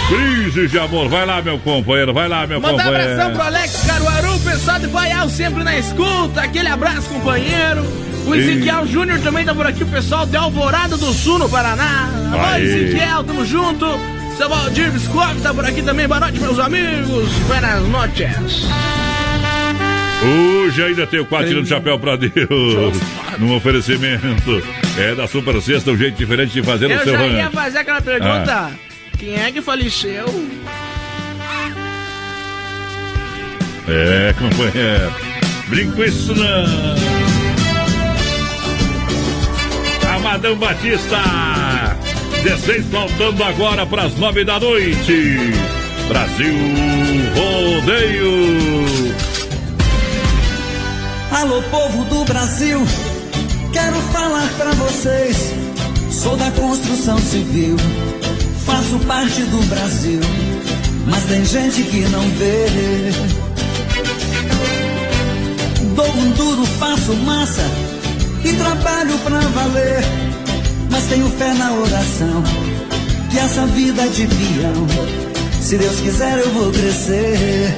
Crise 0.10 0.68
de 0.70 0.80
amor. 0.80 1.08
Vai 1.08 1.28
lá, 1.28 1.40
meu 1.40 1.60
companheiro. 1.60 2.12
Vai 2.16 2.28
lá, 2.28 2.48
meu 2.48 2.60
Mandar 2.60 2.74
um 2.74 2.78
companheiro. 2.78 3.12
abração 3.12 3.34
pro 3.34 3.44
Alex 3.44 3.86
Caruaru, 3.86 4.40
pessoal 4.40 4.80
de 4.80 4.88
Baial 4.88 5.30
sempre 5.30 5.64
na 5.64 5.78
escuta. 5.78 6.42
Aquele 6.42 6.70
abraço, 6.70 7.10
companheiro. 7.10 7.86
O. 8.26 8.34
Ezequiel 8.34 8.88
Júnior 8.88 9.20
também 9.20 9.46
tá 9.46 9.54
por 9.54 9.68
aqui, 9.68 9.84
o 9.84 9.88
pessoal 9.88 10.26
de 10.26 10.36
Alvorada 10.36 10.98
do 10.98 11.14
Sul, 11.14 11.38
no 11.38 11.48
Paraná. 11.48 12.10
Alô. 12.34 12.58
Ezequiel, 12.58 13.24
tamo 13.24 13.46
junto. 13.46 14.17
Seu 14.38 14.48
Valdir 14.48 14.92
Biscoff 14.92 15.42
tá 15.42 15.52
por 15.52 15.66
aqui 15.66 15.82
também. 15.82 16.08
Boa 16.08 16.20
noite, 16.20 16.40
meus 16.40 16.60
amigos. 16.60 17.28
Buenas 17.48 17.82
noches. 17.88 18.68
Hoje 20.24 20.84
ainda 20.84 21.08
tem 21.08 21.20
o 21.20 21.26
quatro 21.26 21.48
tirando 21.48 21.68
chapéu 21.68 21.98
pra 21.98 22.16
Deus. 22.16 22.98
Num 23.40 23.56
oferecimento. 23.56 24.62
É 24.96 25.16
da 25.16 25.28
Super 25.28 25.60
Sexta, 25.60 25.90
um 25.90 25.98
jeito 25.98 26.18
diferente 26.18 26.54
de 26.54 26.62
fazer 26.62 26.92
Eu 26.92 27.00
o 27.00 27.04
seu 27.04 27.14
já 27.14 27.26
ia 27.26 27.50
fazer 27.50 27.80
aquela 27.80 28.00
pergunta. 28.00 28.54
Ah. 28.54 28.72
Quem 29.18 29.36
é 29.36 29.52
que 29.52 29.60
faleceu? 29.60 30.26
É, 33.88 34.36
companheiro. 34.38 35.16
Brinco 35.68 36.04
isso 36.04 36.36
não. 36.36 36.96
Amadão 40.16 40.56
Batista. 40.56 41.97
16 42.44 42.86
faltando 42.92 43.44
agora 43.44 43.86
para 43.86 44.04
as 44.04 44.16
9 44.16 44.44
da 44.46 44.60
noite. 44.60 45.38
Brasil 46.08 46.56
Rodeio. 47.36 48.88
Alô, 51.32 51.62
povo 51.64 52.04
do 52.06 52.26
Brasil, 52.26 52.80
quero 53.74 53.96
falar 54.14 54.50
pra 54.58 54.72
vocês. 54.72 55.54
Sou 56.10 56.36
da 56.38 56.50
construção 56.52 57.18
civil, 57.20 57.76
faço 58.66 58.98
parte 59.06 59.42
do 59.44 59.62
Brasil, 59.68 60.20
mas 61.06 61.24
tem 61.26 61.46
gente 61.46 61.84
que 61.84 62.00
não 62.10 62.22
vê. 62.32 62.66
Dou 65.96 66.08
um 66.08 66.32
duro, 66.32 66.66
faço 66.80 67.14
massa 67.18 67.70
e 68.44 68.54
trabalho 68.54 69.18
pra 69.20 69.40
valer, 69.40 70.04
mas 70.98 71.06
tenho 71.06 71.30
fé 71.30 71.54
na 71.54 71.74
oração 71.74 72.44
que 73.30 73.38
essa 73.38 73.68
vida 73.68 74.02
é 74.02 74.08
de 74.08 74.26
peão. 74.26 74.88
Se 75.62 75.78
Deus 75.78 76.00
quiser, 76.00 76.40
eu 76.40 76.52
vou 76.54 76.72
crescer. 76.72 77.78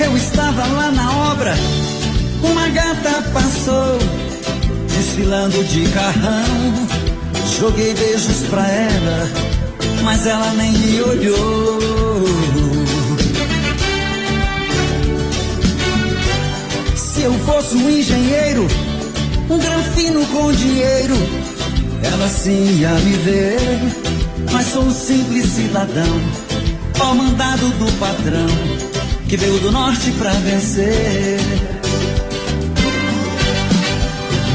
Eu 0.00 0.16
estava 0.16 0.66
lá 0.66 0.90
na 0.90 1.30
obra, 1.30 1.54
uma 2.42 2.68
gata 2.70 3.22
passou, 3.32 3.98
desfilando 4.96 5.62
de 5.62 5.86
carrão. 5.90 6.88
Joguei 7.60 7.94
beijos 7.94 8.48
pra 8.50 8.68
ela, 8.68 9.30
mas 10.02 10.26
ela 10.26 10.52
nem 10.54 10.72
me 10.72 11.02
olhou. 11.02 11.78
Se 16.96 17.22
eu 17.22 17.32
fosse 17.44 17.76
um 17.76 17.88
engenheiro, 17.88 18.66
um 19.48 19.58
granfino 19.58 20.26
com 20.26 20.52
dinheiro, 20.52 21.16
ela 22.02 22.28
sim 22.28 22.78
ia 22.78 22.90
me 22.90 23.12
ver. 23.18 23.58
Mas 24.52 24.66
sou 24.68 24.82
um 24.82 24.90
simples 24.90 25.46
cidadão, 25.46 26.20
ao 27.00 27.14
mandado 27.14 27.68
do 27.78 27.92
patrão 27.98 28.46
que 29.28 29.36
veio 29.36 29.58
do 29.58 29.72
norte 29.72 30.10
pra 30.12 30.30
vencer. 30.30 31.38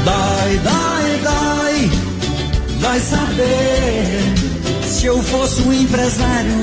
Dói, 0.04 0.60
dói, 0.64 1.20
dói, 1.22 1.90
dói 2.80 3.00
saber. 3.00 4.42
Se 4.86 5.06
eu 5.06 5.22
fosse 5.22 5.62
um 5.62 5.72
empresário 5.72 6.62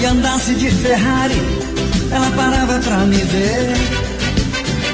e 0.00 0.04
andasse 0.04 0.54
de 0.54 0.70
Ferrari, 0.70 1.40
ela 2.10 2.30
parava 2.30 2.78
pra 2.80 2.98
me 2.98 3.16
ver. 3.16 3.74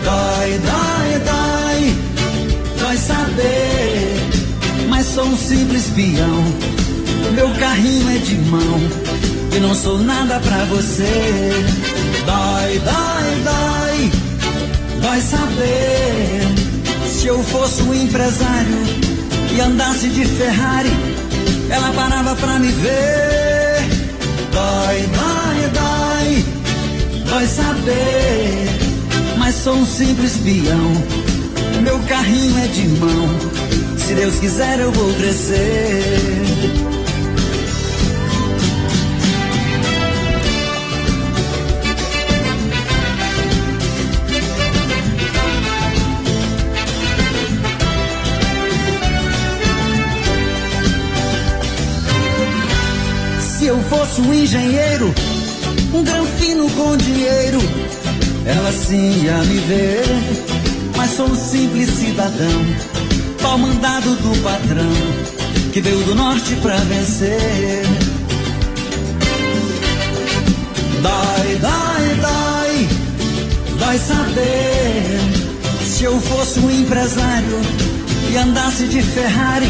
Dói, 0.04 0.58
dói, 0.58 1.18
dói, 1.20 1.43
dói 2.94 2.98
saber. 2.98 4.16
Mas 4.88 5.06
sou 5.06 5.24
um 5.24 5.36
simples 5.36 5.90
peão. 5.90 6.44
Meu 7.34 7.50
carrinho 7.58 8.08
é 8.10 8.18
de 8.18 8.36
mão 8.36 8.80
e 9.56 9.60
não 9.60 9.74
sou 9.74 9.98
nada 9.98 10.38
pra 10.40 10.64
você. 10.66 11.50
Dói, 12.24 12.78
dói, 12.78 13.42
dói, 13.44 14.12
dói 15.00 15.20
saber. 15.20 16.42
Se 17.10 17.26
eu 17.26 17.42
fosse 17.42 17.82
um 17.82 17.94
empresário 17.94 18.78
e 19.56 19.60
andasse 19.60 20.08
de 20.08 20.24
Ferrari, 20.24 20.92
ela 21.70 21.92
parava 21.92 22.36
pra 22.36 22.58
me 22.58 22.68
ver. 22.68 23.88
Dói, 24.52 25.08
dói, 25.18 25.70
dói, 25.72 26.44
dói 27.28 27.46
saber. 27.48 28.68
Mas 29.38 29.54
sou 29.56 29.74
um 29.74 29.86
simples 29.86 30.36
peão. 30.36 31.23
Meu 31.84 31.98
carrinho 32.08 32.64
é 32.64 32.66
de 32.66 32.88
mão. 32.98 33.28
Se 33.98 34.14
Deus 34.14 34.36
quiser, 34.36 34.80
eu 34.80 34.90
vou 34.90 35.12
crescer. 35.16 36.02
Se 53.40 53.66
eu 53.66 53.78
fosse 53.90 54.22
um 54.22 54.32
engenheiro, 54.32 55.14
um 55.92 56.02
granfino 56.02 56.70
com 56.70 56.96
dinheiro, 56.96 57.58
ela 58.46 58.72
sim 58.72 59.22
ia 59.22 59.36
me 59.44 59.58
ver. 59.58 60.53
Mas 61.04 61.16
sou 61.16 61.26
um 61.26 61.34
simples 61.34 61.90
cidadão, 61.90 62.64
pau 63.42 63.58
mandado 63.58 64.08
do 64.08 64.42
patrão, 64.42 64.90
que 65.70 65.78
veio 65.78 65.98
do 65.98 66.14
norte 66.14 66.56
pra 66.62 66.76
vencer. 66.76 67.84
Dói, 71.02 71.58
dói, 71.60 72.14
dói, 72.22 72.88
dói 73.78 73.98
saber. 73.98 75.20
Se 75.84 76.04
eu 76.04 76.18
fosse 76.22 76.60
um 76.60 76.70
empresário 76.70 77.60
e 78.32 78.36
andasse 78.38 78.86
de 78.86 79.02
Ferrari, 79.02 79.68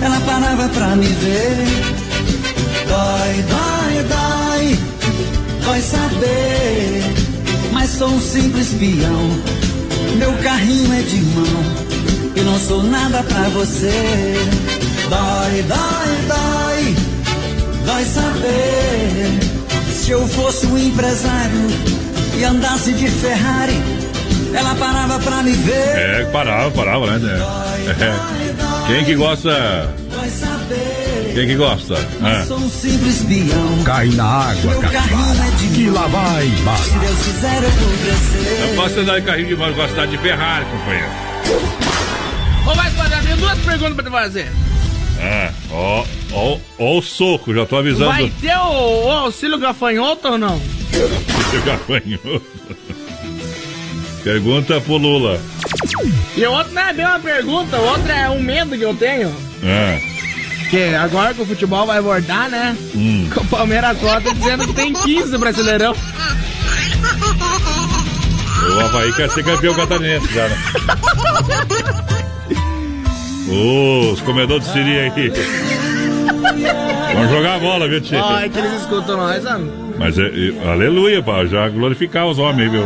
ela 0.00 0.20
parava 0.20 0.68
pra 0.68 0.94
me 0.94 1.06
ver. 1.06 1.66
Dói, 2.88 3.44
dói, 3.50 4.04
dói, 4.04 4.78
dói 5.64 5.82
saber. 5.82 7.02
Mas 7.72 7.90
sou 7.90 8.10
um 8.10 8.20
simples 8.20 8.68
peão. 8.74 9.71
Meu 10.16 10.32
carrinho 10.42 10.92
é 10.92 11.02
de 11.02 11.20
mão. 11.22 11.92
E 12.34 12.40
não 12.40 12.58
sou 12.58 12.82
nada 12.82 13.22
pra 13.22 13.48
você. 13.50 14.34
Dói, 15.08 15.62
dói, 15.62 16.16
dói, 16.28 16.96
dói 17.84 18.04
saber. 18.04 19.92
Se 19.92 20.10
eu 20.10 20.26
fosse 20.28 20.66
um 20.66 20.78
empresário 20.78 21.68
e 22.38 22.44
andasse 22.44 22.92
de 22.92 23.08
Ferrari, 23.08 23.80
ela 24.54 24.74
parava 24.74 25.18
pra 25.18 25.42
me 25.42 25.52
ver. 25.52 25.72
É, 25.72 26.28
parava, 26.32 26.70
parava, 26.70 27.18
né? 27.18 27.38
É. 27.88 28.86
Quem 28.86 29.04
que 29.04 29.14
gosta? 29.14 29.94
Dói 30.10 30.28
saber. 30.30 31.01
Quem 31.34 31.46
que 31.46 31.56
gosta? 31.56 31.94
Ah. 32.22 32.44
sou 32.46 32.58
um 32.58 32.68
simples 32.68 33.24
peão. 33.24 33.84
Cai 33.84 34.08
na 34.08 34.24
água, 34.24 34.74
capivara. 34.80 35.48
é 35.48 35.50
de 35.56 35.68
Que 35.68 35.88
lá 35.88 36.06
vai 36.06 36.46
Se 36.46 36.62
bala. 36.62 36.78
Deus 37.00 37.24
quiser, 37.24 37.62
eu 37.62 37.70
vou 37.70 37.92
crescer. 37.98 38.76
Eu 38.76 38.88
de 38.88 39.00
andar 39.00 39.20
de 39.20 39.26
carrinho 39.26 39.48
de 39.48 39.56
mão, 39.56 39.68
eu 39.68 39.74
gosto 39.74 39.94
de 39.94 40.00
andar 40.00 40.06
de 40.08 40.18
Ferrari, 40.18 40.66
companheiro. 40.66 41.08
Ô, 42.66 42.74
vai, 42.74 42.90
padrão, 42.90 43.22
tem 43.22 43.36
duas 43.36 43.58
perguntas 43.60 43.94
pra 43.94 44.04
te 44.04 44.10
fazer. 44.10 44.52
Ah, 45.20 45.52
ó, 45.70 46.04
ó, 46.32 46.58
ó 46.78 46.98
o 46.98 47.02
soco, 47.02 47.54
já 47.54 47.64
tô 47.64 47.76
avisando. 47.76 48.10
Vai 48.10 48.30
ter 48.40 48.56
o, 48.56 49.06
o 49.06 49.10
auxílio 49.10 49.58
gafanhoto 49.58 50.28
ou 50.28 50.38
não? 50.38 50.60
Seu 51.50 51.62
gafanhoto. 51.62 52.42
Pergunta 54.22 54.80
pro 54.82 54.98
Lula. 54.98 55.40
E 56.36 56.44
o 56.44 56.52
outro 56.52 56.72
não 56.72 56.82
é 56.82 56.92
bem 56.92 57.06
uma 57.06 57.18
pergunta, 57.18 57.76
o 57.78 57.84
outro 57.84 58.12
é 58.12 58.28
um 58.28 58.40
medo 58.40 58.76
que 58.76 58.84
eu 58.84 58.94
tenho. 58.94 59.34
Ah, 59.64 59.98
Que 60.72 60.94
agora 60.94 61.34
que 61.34 61.42
o 61.42 61.44
futebol 61.44 61.86
vai 61.86 62.00
voltar, 62.00 62.48
né? 62.48 62.74
hum. 62.94 63.28
Com 63.34 63.42
o 63.42 63.46
Palmeiras 63.46 63.98
Cota 63.98 64.32
dizendo 64.32 64.66
que 64.66 64.72
tem 64.72 64.90
15 64.94 65.36
brasileirão. 65.36 65.94
O 68.74 68.80
Havaí 68.80 69.12
quer 69.12 69.28
ser 69.28 69.44
campeão 69.44 69.74
catarinense 69.74 70.32
já, 70.32 70.48
né? 70.48 70.56
Os 74.14 74.22
comedores 74.22 74.64
de 74.66 74.72
siri 74.72 74.98
aí. 74.98 75.10
Vamos 77.16 77.30
jogar 77.30 77.56
a 77.56 77.58
bola, 77.58 77.86
viu, 77.86 78.00
Tchê? 78.00 78.16
Ó, 78.16 78.38
é 78.40 78.48
que 78.48 78.58
eles 78.58 78.80
escutam 78.80 79.18
nós, 79.18 79.44
mano. 79.44 79.70
Mas 79.98 80.16
é, 80.16 80.22
é- 80.22 80.70
aleluia, 80.70 81.22
pá, 81.22 81.44
já 81.44 81.68
glorificar 81.68 82.26
os 82.26 82.38
homens, 82.38 82.70
viu? 82.72 82.82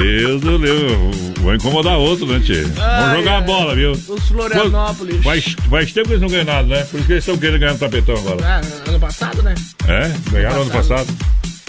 Deus 0.00 0.40
do 0.40 0.66
céu, 0.66 1.10
vou 1.40 1.54
incomodar 1.54 1.96
outro, 1.98 2.26
né, 2.26 2.40
Tchê? 2.40 2.62
Vamos 2.62 2.78
Ai, 2.80 3.16
jogar 3.16 3.38
a 3.38 3.40
bola, 3.40 3.74
viu? 3.74 3.92
Os 3.92 4.28
Florianópolis. 4.28 5.22
Faz, 5.22 5.44
faz 5.70 5.92
tempo 5.92 6.08
que 6.08 6.14
eles 6.14 6.22
não 6.22 6.28
ganham 6.28 6.44
nada, 6.44 6.66
né? 6.68 6.84
Por 6.90 6.98
isso 6.98 7.06
que 7.06 7.12
eles 7.14 7.24
estão 7.24 7.36
querendo 7.38 7.58
ganhar 7.60 7.72
no 7.72 7.78
tapetão 7.78 8.16
agora. 8.16 8.62
É, 8.86 8.88
ano 8.90 9.00
passado, 9.00 9.42
né? 9.42 9.54
É? 9.86 10.10
Ganharam 10.30 10.62
ano 10.62 10.70
passado? 10.70 11.06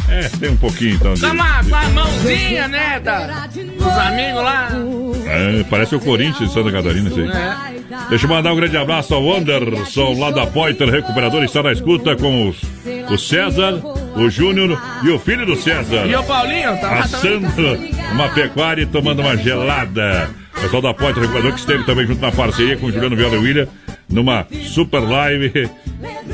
É, 0.10 0.28
tem 0.40 0.50
um 0.50 0.58
pouquinho 0.58 0.96
então. 0.96 1.14
De, 1.14 1.22
Com 1.22 1.28
a, 1.28 1.34
ma- 1.36 1.64
com 1.64 1.76
a 1.76 1.90
mãozinha, 1.90 2.68
né? 2.68 3.00
Da, 3.00 3.46
dos 3.48 3.88
amigos 3.98 4.42
lá. 4.44 4.70
É, 5.28 5.64
parece 5.70 5.96
o 5.96 6.00
Corinthians 6.00 6.50
de 6.50 6.54
Santa 6.54 6.72
Catarina, 6.72 7.10
isso 7.10 7.20
aí. 7.20 7.28
É. 7.30 7.80
Deixa 8.10 8.26
eu 8.26 8.30
mandar 8.30 8.52
um 8.54 8.56
grande 8.56 8.76
abraço 8.76 9.14
ao 9.14 9.32
Anderson, 9.36 10.18
lá 10.18 10.32
da 10.32 10.48
Poiter 10.48 10.90
Recuperador, 10.90 11.44
está 11.44 11.62
na 11.62 11.72
escuta 11.72 12.16
com 12.16 12.50
os, 12.50 12.58
o 13.12 13.18
César, 13.20 13.80
o 14.24 14.30
Júnior 14.30 14.82
e 15.04 15.10
o 15.10 15.20
filho 15.20 15.46
do 15.46 15.56
César. 15.56 16.06
E 16.06 16.16
o 16.16 16.24
Paulinho, 16.24 16.78
tá. 16.80 17.00
Assando 17.00 17.48
uma 18.12 18.30
pecuária 18.30 18.84
e 18.84 18.86
tomando 18.86 19.22
uma 19.22 19.36
gelada. 19.38 20.30
O 20.58 20.62
pessoal 20.62 20.82
da 20.82 20.94
Poiter 20.94 21.22
Recuperador 21.22 21.54
que 21.54 21.60
esteve 21.60 21.84
também 21.86 22.06
junto 22.06 22.22
na 22.22 22.32
parceria 22.32 22.76
com 22.78 22.88
o 22.88 22.92
Juliano 22.92 23.16
Viola 23.16 23.36
e 23.36 23.40
William 23.40 23.68
numa 24.10 24.46
super 24.68 25.00
live. 25.00 25.70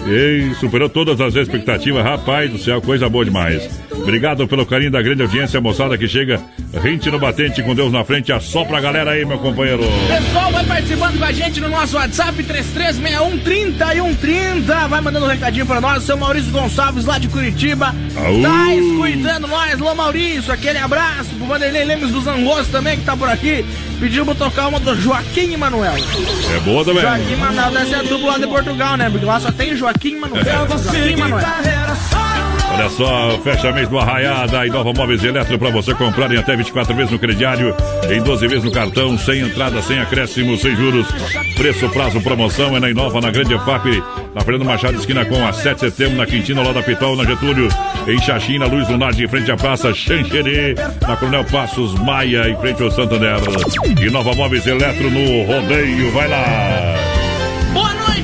E 0.07 0.53
superou 0.59 0.87
todas 0.87 1.19
as 1.19 1.35
expectativas. 1.35 2.03
Rapaz 2.03 2.51
do 2.51 2.59
céu, 2.59 2.81
coisa 2.81 3.09
boa 3.09 3.25
demais. 3.25 3.67
Obrigado 3.91 4.47
pelo 4.47 4.65
carinho 4.65 4.91
da 4.91 5.01
grande 5.01 5.23
audiência, 5.23 5.59
moçada 5.59 5.97
que 5.97 6.07
chega 6.07 6.39
rente 6.81 7.09
no 7.09 7.17
batente 7.17 7.63
com 7.63 7.73
Deus 7.73 7.91
na 7.91 8.03
frente. 8.03 8.31
Assopra 8.31 8.77
a 8.77 8.81
galera 8.81 9.09
aí, 9.11 9.25
meu 9.25 9.39
companheiro. 9.39 9.81
Pessoal, 10.07 10.51
vai 10.51 10.63
participando 10.65 11.17
com 11.17 11.25
a 11.25 11.31
gente 11.31 11.59
no 11.59 11.69
nosso 11.69 11.95
WhatsApp 11.95 12.43
33613130. 12.43 14.87
Vai 14.87 15.01
mandando 15.01 15.25
um 15.25 15.29
recadinho 15.29 15.65
pra 15.65 15.81
nós. 15.81 16.03
Seu 16.03 16.15
Maurício 16.17 16.51
Gonçalves, 16.51 17.05
lá 17.05 17.17
de 17.17 17.27
Curitiba. 17.27 17.95
Aú. 18.15 18.43
Tá 18.43 18.75
escutando 18.75 19.47
nós. 19.47 19.81
Alô, 19.81 19.95
Maurício, 19.95 20.53
aquele 20.53 20.77
abraço. 20.77 21.31
Pro 21.35 21.47
Vanderlei 21.47 21.85
Lemos 21.85 22.11
dos 22.11 22.27
Angostos 22.27 22.67
também, 22.67 22.97
que 22.97 23.05
tá 23.05 23.17
por 23.17 23.29
aqui. 23.29 23.65
Pediu 23.99 24.25
pra 24.25 24.35
tocar 24.35 24.67
uma 24.67 24.79
do 24.79 24.95
Joaquim 24.95 25.53
e 25.53 25.57
Manuel. 25.57 25.93
É 25.95 26.59
boa 26.59 26.83
também. 26.83 27.01
Joaquim 27.01 27.33
e 27.33 27.35
Manuel 27.35 27.71
deve 27.71 27.85
ser 27.89 27.95
a 27.95 28.03
dupla 28.03 28.31
lá 28.31 28.37
de 28.37 28.47
Portugal, 28.47 28.97
né? 28.97 29.09
Porque 29.09 29.25
lá 29.25 29.39
só 29.39 29.51
tem 29.51 29.75
Joaquim 29.75 30.09
e 30.09 30.19
Manuel. 30.19 30.43
Joaquim 30.43 31.11
e 31.11 31.15
Manuel. 31.15 31.45
Olha 32.73 32.89
só, 32.89 33.39
fecha 33.43 33.71
mês 33.71 33.87
do 33.87 33.97
Arraiada 33.97 34.65
e 34.65 34.69
Nova 34.69 34.91
Móveis 34.91 35.23
Eletro 35.23 35.57
para 35.57 35.69
você 35.69 35.93
comprar 35.93 36.31
em 36.31 36.37
até 36.37 36.55
24 36.55 36.93
vezes 36.93 37.11
no 37.11 37.19
crediário, 37.19 37.73
em 38.11 38.21
12 38.21 38.47
vezes 38.47 38.63
no 38.63 38.71
cartão, 38.71 39.17
sem 39.17 39.41
entrada, 39.41 39.81
sem 39.81 39.99
acréscimo, 39.99 40.57
sem 40.57 40.75
juros. 40.75 41.07
Preço, 41.55 41.87
prazo, 41.89 42.19
promoção 42.21 42.75
é 42.75 42.79
na 42.79 42.89
Inova, 42.89 43.21
na 43.21 43.31
Grande 43.31 43.57
FAP, 43.59 43.85
na 44.33 44.41
Fernando 44.41 44.65
Machado, 44.65 44.97
esquina 44.97 45.23
com 45.23 45.47
a 45.47 45.53
7 45.53 45.75
de 45.75 45.91
setembro, 45.91 46.17
na 46.17 46.25
Quintina, 46.25 46.61
lá 46.61 46.73
da 46.73 46.83
Pitol, 46.83 47.15
na 47.15 47.23
Getúlio, 47.23 47.69
em 48.07 48.19
Xaxim, 48.19 48.57
na 48.57 48.65
Luz 48.65 48.89
Lunar, 48.89 49.17
em 49.17 49.27
frente 49.27 49.49
à 49.51 49.55
Praça 49.55 49.93
Xanxerê, 49.93 50.75
na 51.07 51.15
Coronel 51.15 51.45
Passos 51.45 51.93
Maia, 51.99 52.49
em 52.49 52.57
frente 52.57 52.83
ao 52.83 52.91
Santander. 52.91 53.39
E 54.01 54.09
Nova 54.09 54.33
Móveis 54.33 54.67
Eletro 54.67 55.09
no 55.09 55.43
rodeio, 55.43 56.11
vai 56.11 56.27
lá! 56.27 57.14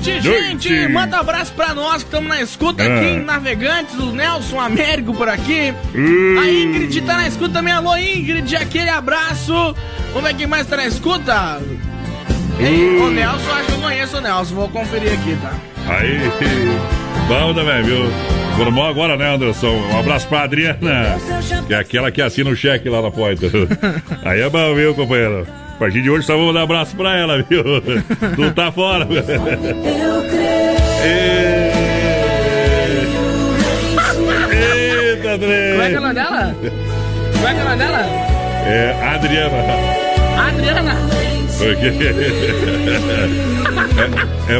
Noite, 0.01 0.21
gente! 0.21 0.69
Noite. 0.69 0.87
Manda 0.93 1.17
um 1.17 1.19
abraço 1.19 1.53
pra 1.53 1.73
nós 1.75 1.97
que 2.03 2.09
estamos 2.09 2.27
na 2.27 2.41
escuta 2.41 2.83
Ah. 2.83 2.87
aqui 2.95 3.05
em 3.05 3.19
Navegantes, 3.23 3.93
o 3.95 4.11
Nelson 4.11 4.59
Américo 4.59 5.13
por 5.13 5.29
aqui. 5.29 5.73
Hum. 5.95 6.39
A 6.39 6.49
Ingrid 6.49 7.01
tá 7.01 7.17
na 7.17 7.27
escuta 7.27 7.53
também. 7.53 7.73
Alô, 7.73 7.95
Ingrid, 7.95 8.55
aquele 8.55 8.89
abraço. 8.89 9.75
Vamos 10.13 10.27
ver 10.29 10.35
quem 10.35 10.47
mais 10.47 10.65
tá 10.65 10.77
na 10.77 10.85
escuta. 10.87 11.61
Ei, 12.59 12.97
Hum. 12.99 13.05
o 13.05 13.11
Nelson, 13.11 13.51
acho 13.51 13.65
que 13.67 13.71
eu 13.73 13.77
conheço 13.79 14.17
o 14.17 14.21
Nelson. 14.21 14.55
Vou 14.55 14.69
conferir 14.69 15.13
aqui, 15.13 15.37
tá? 15.41 15.53
Aí, 15.87 16.19
bom 17.27 17.53
também, 17.53 17.83
viu? 17.83 18.11
Formou 18.57 18.85
agora, 18.85 19.15
né, 19.15 19.33
Anderson? 19.33 19.69
Um 19.69 19.99
abraço 19.99 20.27
pra 20.27 20.43
Adriana, 20.43 21.17
que 21.67 21.73
é 21.73 21.77
aquela 21.77 22.11
que 22.11 22.21
assina 22.21 22.49
o 22.49 22.55
cheque 22.55 22.89
lá 22.89 23.01
na 23.01 23.09
porta. 23.11 23.47
Aí 24.25 24.41
é 24.41 24.49
bom, 24.49 24.75
viu, 24.75 24.93
companheiro? 24.93 25.47
A 25.81 25.83
partir 25.83 26.03
de 26.03 26.11
hoje 26.11 26.27
só 26.27 26.37
vamos 26.37 26.53
dar 26.53 26.61
abraço 26.61 26.95
pra 26.95 27.17
ela, 27.17 27.41
viu? 27.41 27.63
Tu 28.35 28.51
tá 28.53 28.71
fora. 28.71 29.07
Eita, 34.51 35.31
André! 35.31 35.71
Como 35.71 35.81
é 35.81 35.89
que 35.89 35.95
é 35.95 35.97
o 35.97 36.01
nome 36.01 36.13
dela? 36.13 36.55
Como 37.33 37.47
é 37.47 37.53
que 37.53 37.59
é 37.59 37.61
o 37.61 37.65
nome 37.65 37.77
dela? 37.77 37.99
É, 38.67 38.95
Adriana. 39.15 39.57
Adriana. 40.49 40.95
Por 41.57 41.75
quê? 41.77 41.91
É, 44.47 44.59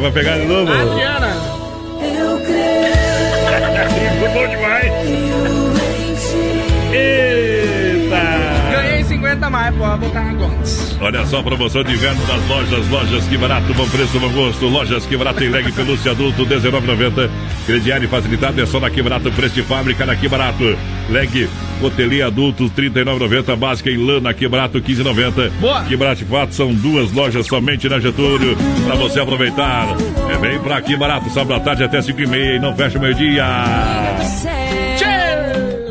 pra 9.37 9.97
pegar 9.97 10.29
de 10.29 10.35
novo? 10.35 10.51
Adriana. 10.51 11.01
Olha 11.01 11.25
só 11.25 11.39
a 11.39 11.43
promoção 11.43 11.83
de 11.83 11.93
inverno 11.93 12.21
das 12.25 12.47
lojas. 12.47 12.89
Lojas 12.89 13.27
que 13.27 13.37
barato, 13.37 13.73
bom 13.73 13.87
preço, 13.89 14.19
bom 14.19 14.29
gosto. 14.29 14.67
Lojas 14.67 15.05
que 15.05 15.17
barato 15.17 15.39
tem 15.39 15.49
leg 15.49 15.71
pelúcia 15.71 16.11
adulto, 16.11 16.43
R$19,90. 16.43 17.29
Crediário 17.65 18.09
facilitado 18.09 18.61
é 18.61 18.65
só 18.65 18.79
na 18.79 18.89
que 18.89 19.01
barato, 19.01 19.31
preço 19.31 19.55
de 19.55 19.63
fábrica 19.63 20.05
na 20.05 20.15
que 20.15 20.27
barato. 20.27 20.77
Leg 21.09 21.49
cotelia 21.79 22.27
adulto, 22.27 22.71
R$39,90. 22.75 23.55
Básica 23.55 23.89
em 23.89 23.97
lã 23.97 24.19
na 24.19 24.33
que 24.33 24.47
barato, 24.47 24.77
R$15,90. 24.77 25.49
Boa. 25.59 25.83
Que 25.83 25.95
barato 25.95 26.25
fato 26.25 26.53
são 26.53 26.73
duas 26.73 27.11
lojas 27.11 27.45
somente 27.47 27.89
na 27.89 27.99
Getúlio. 27.99 28.55
Pra 28.85 28.95
você 28.95 29.19
aproveitar. 29.19 29.87
É 30.29 30.37
bem 30.37 30.59
pra 30.59 30.77
aqui 30.77 30.95
barato, 30.95 31.29
sábado 31.29 31.55
à 31.55 31.59
tarde 31.59 31.83
até 31.83 32.01
5 32.01 32.19
e 32.21 32.55
e 32.55 32.59
não 32.59 32.75
fecha 32.75 32.97
o 32.97 33.01
meio-dia. 33.01 33.45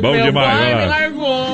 Bom 0.01 0.13
Meu 0.13 0.23
demais, 0.23 0.89
pai 0.89 1.10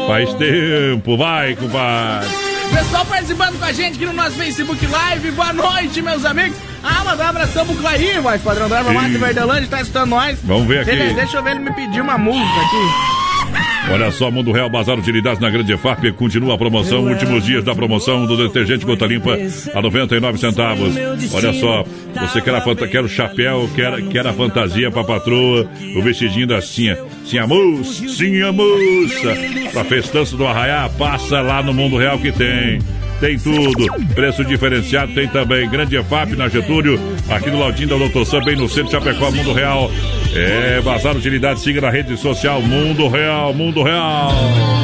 Faz 0.07 0.33
tempo, 0.35 1.17
vai, 1.17 1.53
compadre. 1.55 2.29
Pessoal 2.73 3.05
participando 3.05 3.59
com 3.59 3.65
a 3.65 3.73
gente 3.73 3.95
aqui 3.95 4.05
no 4.05 4.13
nosso 4.13 4.31
Facebook 4.31 4.85
Live. 4.87 5.31
Boa 5.31 5.51
noite, 5.51 6.01
meus 6.01 6.23
amigos. 6.23 6.57
Ah, 6.81 7.03
mandar 7.03 7.25
um 7.25 7.29
abração 7.29 7.65
pro 7.65 7.75
Clarinho, 7.75 8.21
voz 8.21 8.41
padrão 8.41 8.69
da 8.69 8.83
Mata 8.83 9.09
de 9.09 9.17
Verdelândia, 9.17 9.67
tá 9.67 9.81
escutando 9.81 10.09
nós. 10.09 10.39
Vamos 10.43 10.67
ver 10.67 10.79
aqui. 10.79 11.13
Deixa 11.13 11.37
eu 11.37 11.43
ver, 11.43 11.51
ele 11.51 11.59
me 11.59 11.73
pediu 11.73 12.03
uma 12.03 12.17
música 12.17 12.61
aqui. 12.61 13.16
Olha 13.89 14.11
só, 14.11 14.29
Mundo 14.29 14.51
Real 14.51 14.69
Bazar 14.69 14.99
Utilidades 14.99 15.39
na 15.39 15.49
Grande 15.49 15.71
EFAP 15.73 16.11
continua 16.11 16.55
a 16.55 16.57
promoção, 16.57 17.05
últimos 17.05 17.45
dias 17.45 17.63
da 17.63 17.73
promoção 17.73 18.25
do 18.25 18.35
detergente 18.35 18.85
Gota 18.85 19.05
Limpa 19.07 19.37
a 19.73 19.81
99 19.81 20.37
centavos. 20.37 20.93
Olha 21.33 21.53
só, 21.53 21.85
você 22.19 22.41
quer, 22.41 22.53
a 22.55 22.61
fanta- 22.61 22.87
quer 22.87 23.01
o 23.01 23.07
chapéu, 23.07 23.69
quer, 23.73 24.01
quer 24.09 24.27
a 24.27 24.33
fantasia 24.33 24.91
pra 24.91 25.05
patroa, 25.05 25.69
o 25.95 26.01
vestidinho 26.01 26.45
da 26.47 26.61
Cinha. 26.61 26.97
Cinha 27.25 27.47
Moça, 27.47 28.07
Cinha 28.09 28.51
Moça. 28.51 29.37
Pra 29.71 29.83
festança 29.85 30.35
do 30.35 30.45
Arraiá, 30.45 30.89
passa 30.97 31.39
lá 31.41 31.63
no 31.63 31.73
Mundo 31.73 31.95
Real 31.97 32.19
que 32.19 32.31
tem. 32.31 32.79
Tem 33.19 33.37
tudo. 33.39 33.85
Preço 34.13 34.45
diferenciado 34.45 35.13
tem 35.13 35.27
também. 35.27 35.67
Grande 35.69 35.95
EFAP 35.97 36.35
na 36.35 36.47
Getúlio, 36.47 36.99
aqui 37.29 37.49
no 37.49 37.59
Laudinho 37.59 37.89
da 37.89 37.97
Doutor 37.97 38.25
Sam, 38.25 38.41
bem 38.43 38.55
no 38.55 38.69
centro 38.69 38.85
de 38.85 38.91
Chapecó, 38.91 39.31
Mundo 39.31 39.53
Real. 39.53 39.91
É, 40.35 40.79
Bazar 40.81 41.15
Utilidades, 41.15 41.63
siga 41.63 41.81
na 41.81 41.89
rede 41.89 42.15
social 42.15 42.61
Mundo 42.61 43.07
Real, 43.07 43.53
Mundo 43.53 43.81
Real. 43.81 44.31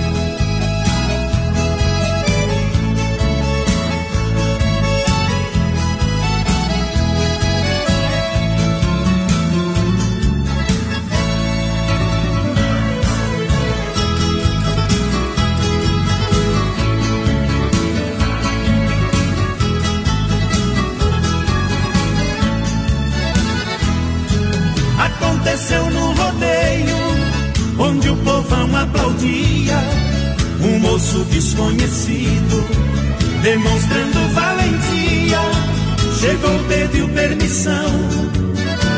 Moço 30.99 31.25
desconhecido, 31.31 32.65
demonstrando 33.41 34.35
valentia. 34.35 35.39
Chegou, 36.19 36.59
pediu 36.65 37.09
permissão, 37.11 37.89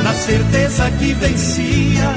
na 0.03 0.14
certeza 0.14 0.90
que 0.92 1.12
vencia. 1.12 2.14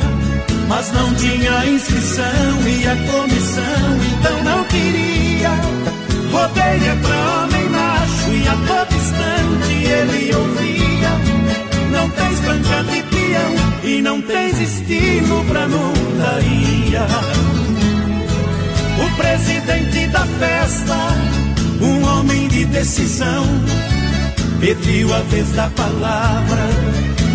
Mas 0.70 0.90
não 0.94 1.14
tinha 1.16 1.66
inscrição 1.66 2.56
e 2.66 2.88
a 2.88 2.96
comissão 3.12 4.00
então 4.14 4.44
não 4.46 4.64
queria. 4.64 5.50
Rodeio 6.32 6.92
é 6.92 6.96
pra 7.02 7.44
homem 7.44 7.70
macho 7.70 8.32
e 8.32 8.48
a 8.48 8.56
todo 8.66 8.96
instante 8.96 9.74
ele 9.84 10.34
ouvia. 10.34 11.10
Não 11.92 12.10
tens 12.10 12.40
banca 12.40 12.84
de 12.86 13.04
peão 13.04 13.54
e 13.84 14.02
não 14.02 14.22
tens 14.22 14.58
destino 14.58 15.44
pra 15.44 15.68
montaria. 15.68 17.43
Presidente 19.18 20.08
da 20.08 20.26
festa, 20.26 20.96
um 21.82 22.04
homem 22.06 22.48
de 22.48 22.66
decisão, 22.66 23.46
pediu 24.60 25.14
a 25.14 25.20
vez 25.24 25.50
da 25.54 25.70
palavra. 25.70 26.70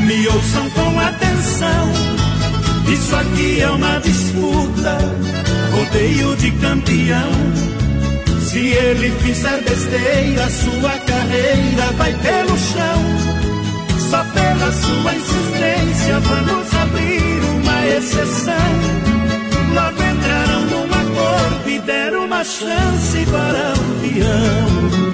Me 0.07 0.27
ouçam 0.29 0.71
com 0.71 1.01
atenção. 1.01 1.93
Isso 2.93 3.15
aqui 3.17 3.61
é 3.61 3.71
uma 3.71 4.01
disputa, 4.01 4.99
rodeio 5.73 6.37
de 6.37 6.51
campeão. 6.53 7.31
Se 8.41 8.59
ele 8.59 9.11
fizer 9.21 9.63
besteira, 9.63 10.49
sua 10.49 10.99
carreira 11.01 11.93
vai 11.99 12.15
pelo 12.15 12.59
chão. 12.59 13.39
Só 14.11 14.25
pela 14.25 14.73
sua 14.73 15.15
insistência 15.15 16.19
vamos 16.21 16.75
abrir 16.75 17.43
uma 17.61 17.87
exceção. 17.89 18.55
Logo 19.75 20.08
uma 22.39 22.45
chance 22.45 23.27
para 23.27 23.73
o 23.73 24.01
peão. 24.01 25.08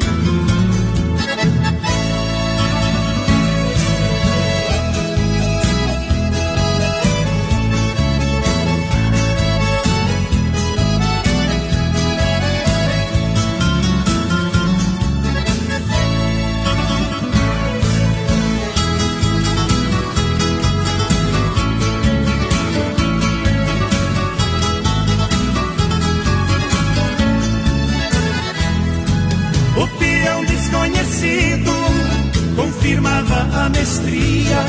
Confirmava 32.57 33.65
a 33.65 33.69
mestria, 33.69 34.65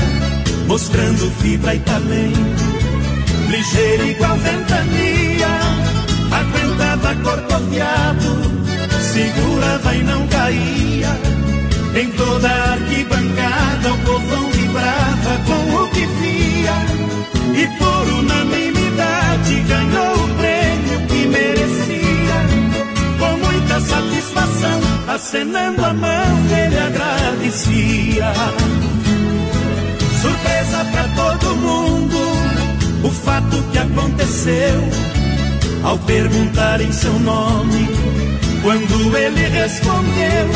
mostrando 0.67 1.31
fibra 1.41 1.75
e 1.75 1.79
talento, 1.79 2.63
ligeiro 3.49 4.05
igual 4.05 4.37
ventania, 4.37 5.47
aguentava 6.31 7.15
corcoviado, 7.15 8.51
segurava 9.01 9.95
e 9.95 10.03
não 10.03 10.27
caía, 10.27 11.19
Em 11.95 12.11
toda 12.11 12.49
a 12.49 12.73
arquibancada 12.73 13.93
o 13.93 13.97
povão 13.99 14.51
vibrava 14.51 15.37
com 15.47 15.83
o 15.83 15.89
que 15.91 16.05
via. 16.05 16.75
E 17.55 17.67
por 17.77 18.07
unanimidade 18.19 19.61
ganhou 19.61 20.14
muita 23.75 23.79
satisfação, 23.79 24.79
acenando 25.07 25.85
a 25.85 25.93
mão, 25.93 26.45
ele 26.49 26.79
agradecia. 26.79 28.33
Surpresa 30.21 30.85
pra 30.91 31.03
todo 31.15 31.55
mundo, 31.57 32.17
o 33.03 33.09
fato 33.09 33.61
que 33.71 33.77
aconteceu. 33.77 34.89
Ao 35.83 35.97
perguntarem 35.99 36.91
seu 36.91 37.19
nome, 37.19 37.89
quando 38.63 39.17
ele 39.17 39.47
respondeu, 39.47 40.49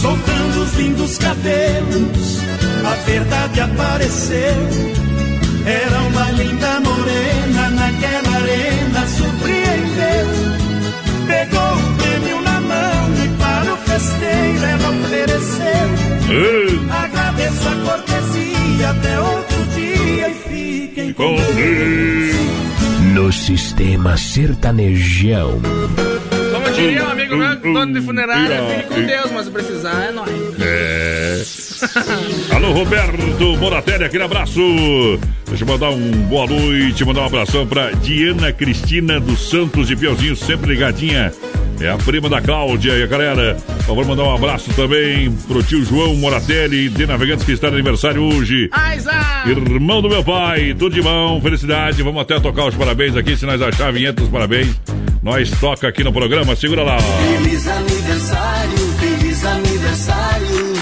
soltando 0.00 0.62
os 0.64 0.74
lindos 0.74 1.18
cabelos, 1.18 2.38
a 2.84 2.94
verdade 3.06 3.60
apareceu. 3.60 4.92
Era 5.64 6.02
uma 6.02 6.30
linda 6.32 6.80
morena 6.80 7.70
naquela 7.70 8.36
arena, 8.36 9.06
surpreendeu. 9.06 10.51
Agradeço 16.90 17.68
a 17.68 17.74
cortesia 17.90 18.90
até 18.90 19.20
outro 19.20 19.64
dia 19.74 20.28
e 20.28 20.34
fiquem 20.34 21.12
com 21.12 21.34
Deus. 21.34 22.36
No 23.14 23.32
sistema 23.32 24.16
sertanejão. 24.16 25.60
Como 26.52 26.70
diria 26.74 27.04
um 27.04 27.10
amigo 27.10 27.36
meu, 27.36 27.56
dono 27.56 27.92
de 27.92 28.00
funerária, 28.00 28.62
fique 28.68 28.88
com 28.88 29.06
Deus, 29.06 29.30
mas 29.32 29.44
se 29.46 29.50
precisar 29.50 30.04
é 30.04 30.12
nóis. 30.12 30.30
É. 30.60 31.42
Alô, 32.54 32.72
Roberto 32.72 33.56
Moratelli, 33.58 34.04
aquele 34.04 34.22
abraço. 34.22 34.60
Deixa 35.48 35.64
eu 35.64 35.68
mandar 35.68 35.90
um 35.90 36.10
boa 36.28 36.46
noite, 36.46 37.04
mandar 37.04 37.22
um 37.22 37.26
abração 37.26 37.66
pra 37.66 37.90
Diana 37.90 38.52
Cristina 38.52 39.18
dos 39.18 39.50
Santos 39.50 39.88
de 39.88 39.96
Piauzinho, 39.96 40.36
sempre 40.36 40.70
ligadinha. 40.70 41.32
É 41.80 41.88
a 41.88 41.96
prima 41.96 42.28
da 42.28 42.40
Cláudia 42.40 42.92
e 42.92 43.02
a 43.02 43.06
galera. 43.06 43.56
Por 43.78 43.86
favor, 43.86 44.06
mandar 44.06 44.24
um 44.24 44.34
abraço 44.34 44.72
também 44.74 45.32
pro 45.48 45.62
tio 45.62 45.84
João 45.84 46.14
Moratelli 46.16 46.88
de 46.88 47.06
Navegantes 47.06 47.44
que 47.44 47.52
está 47.52 47.68
de 47.68 47.74
aniversário 47.74 48.22
hoje. 48.22 48.70
Irmão 49.46 50.00
do 50.00 50.08
meu 50.08 50.22
pai, 50.22 50.74
tudo 50.78 50.94
de 50.94 51.02
bom, 51.02 51.40
felicidade. 51.40 52.02
Vamos 52.02 52.22
até 52.22 52.38
tocar 52.38 52.66
os 52.66 52.74
parabéns 52.74 53.16
aqui, 53.16 53.36
se 53.36 53.46
nós 53.46 53.60
achar 53.60 53.88
a 53.88 53.90
vinheta 53.90 54.20
dos 54.20 54.30
parabéns. 54.30 54.68
Nós 55.22 55.50
toca 55.60 55.88
aqui 55.88 56.02
no 56.02 56.12
programa, 56.12 56.56
segura 56.56 56.82
lá. 56.82 56.98
Feliz 56.98 57.66
aniversário, 57.68 58.78
feliz 58.98 59.44
aniversário. 59.44 60.72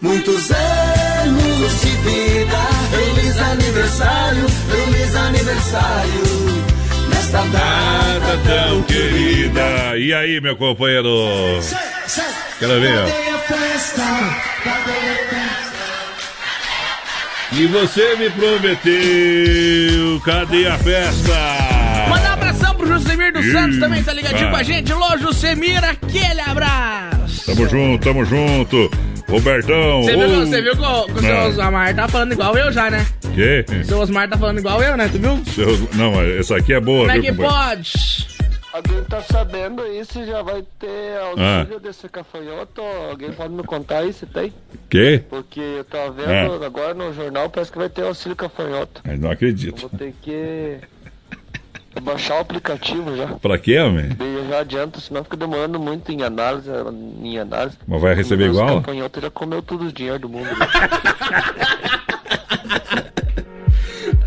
Muitos 0.00 0.50
anos 0.50 1.80
de 1.80 1.88
vida. 1.88 2.58
Feliz 2.90 3.38
aniversário, 3.38 4.48
feliz 4.48 5.14
aniversário. 5.16 6.37
Nesta 7.28 7.44
data 7.48 8.38
tão 8.42 8.82
querida. 8.84 9.98
E 9.98 10.14
aí, 10.14 10.40
meu 10.40 10.56
companheiro? 10.56 11.60
Quero 12.58 12.80
ver, 12.80 12.98
ó. 13.00 13.04
Cadê 13.04 13.28
a 13.28 13.38
festa? 13.38 14.02
Cadê 14.64 14.92
a 14.92 15.16
festa? 15.28 15.76
E 17.52 17.66
você 17.66 18.16
me 18.16 18.30
prometeu, 18.30 20.20
cadê 20.24 20.68
a 20.68 20.78
festa? 20.78 22.08
Mandar 22.08 22.30
um 22.30 22.32
abração 22.32 22.74
pro 22.74 22.86
Jusemir 22.86 23.30
dos 23.34 23.52
Santos 23.52 23.78
também, 23.78 24.02
tá 24.02 24.14
ligadinho 24.14 24.48
ah. 24.48 24.50
com 24.50 24.56
a 24.56 24.62
gente. 24.62 24.90
Lô, 24.94 25.18
Jusemir, 25.18 25.84
aquele 25.84 26.40
abraço. 26.40 27.44
Tamo 27.44 27.68
junto, 27.68 28.04
tamo 28.04 28.24
junto. 28.24 28.90
Robertão. 29.28 30.02
Você 30.02 30.16
viu, 30.16 30.28
você 30.46 30.62
viu 30.62 30.72
que 30.76 30.82
o, 30.82 31.04
que 31.06 31.12
o 31.12 31.20
seu 31.20 31.36
Ah. 31.36 31.46
Osmar 31.48 31.94
tá 31.94 32.08
falando 32.08 32.32
igual 32.32 32.56
eu 32.56 32.72
já, 32.72 32.90
né? 32.90 33.06
Quê? 33.34 33.64
O 33.80 33.84
seu 33.84 33.98
Osmar 34.00 34.28
tá 34.28 34.38
falando 34.38 34.58
igual 34.58 34.82
eu, 34.82 34.96
né? 34.96 35.08
Tu 35.08 35.18
viu? 35.18 35.44
Seu- 35.46 35.88
Não, 35.94 36.12
mas 36.12 36.28
essa 36.40 36.56
aqui 36.56 36.72
é 36.72 36.80
boa, 36.80 37.00
Como 37.06 37.10
é 37.10 37.14
viu, 37.14 37.22
que 37.22 37.28
companheiro? 37.30 37.54
pode? 37.66 38.38
Alguém 38.72 39.02
tá 39.04 39.20
sabendo 39.22 39.82
aí 39.82 40.04
se 40.04 40.24
já 40.26 40.42
vai 40.42 40.62
ter 40.78 41.18
auxílio 41.20 41.76
Ah. 41.76 41.80
desse 41.82 42.08
cafanhoto? 42.08 42.80
Alguém 43.10 43.32
pode 43.32 43.52
me 43.52 43.62
contar 43.64 43.98
aí 43.98 44.12
se 44.12 44.24
tem? 44.26 44.52
Quê? 44.90 45.22
Porque 45.28 45.58
eu 45.60 45.84
tava 45.84 46.10
vendo 46.12 46.62
Ah. 46.62 46.66
agora 46.66 46.94
no 46.94 47.12
jornal, 47.12 47.48
parece 47.50 47.72
que 47.72 47.78
vai 47.78 47.88
ter 47.88 48.02
auxílio 48.04 48.36
cafanhoto. 48.36 49.00
Mas 49.04 49.18
não 49.18 49.30
acredito. 49.30 49.80
Vou 49.80 49.90
ter 49.98 50.14
que 50.22 50.76
baixar 52.00 52.36
o 52.36 52.40
aplicativo 52.40 53.16
já. 53.16 53.26
Pra 53.26 53.58
quê, 53.58 53.78
homem? 53.78 54.08
Daí 54.10 54.46
já 54.48 54.60
adianta, 54.60 55.00
senão 55.00 55.22
fica 55.24 55.36
demorando 55.36 55.78
muito 55.78 56.10
em 56.12 56.22
análise, 56.22 56.70
em 57.22 57.38
análise. 57.38 57.76
Mas 57.86 58.00
vai 58.00 58.14
receber 58.14 58.44
O 58.48 58.52
igual? 58.52 58.80
cafanhoto 58.80 59.20
já 59.20 59.30
comeu 59.30 59.62
todo 59.62 59.84
o 59.86 59.92
dinheiro 59.92 60.18
do 60.20 60.28
mundo. 60.28 60.48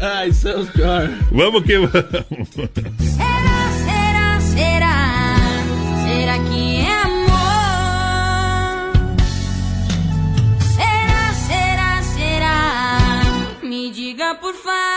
Ai, 0.02 0.32
seus 0.32 0.70
piores. 0.72 1.12
Vamos 1.32 1.64
que 1.64 1.78
vamos. 1.78 1.92
Será, 1.92 3.70
será, 3.86 4.40
será? 4.40 5.36
Será 6.04 6.40
que 6.50 6.78
é 6.78 6.92
amor? 7.04 7.32
Será, 10.76 11.34
será, 11.34 12.02
será? 12.04 12.98
Me 13.64 13.92
diga 13.92 14.36
por 14.36 14.54
favor. 14.56 14.91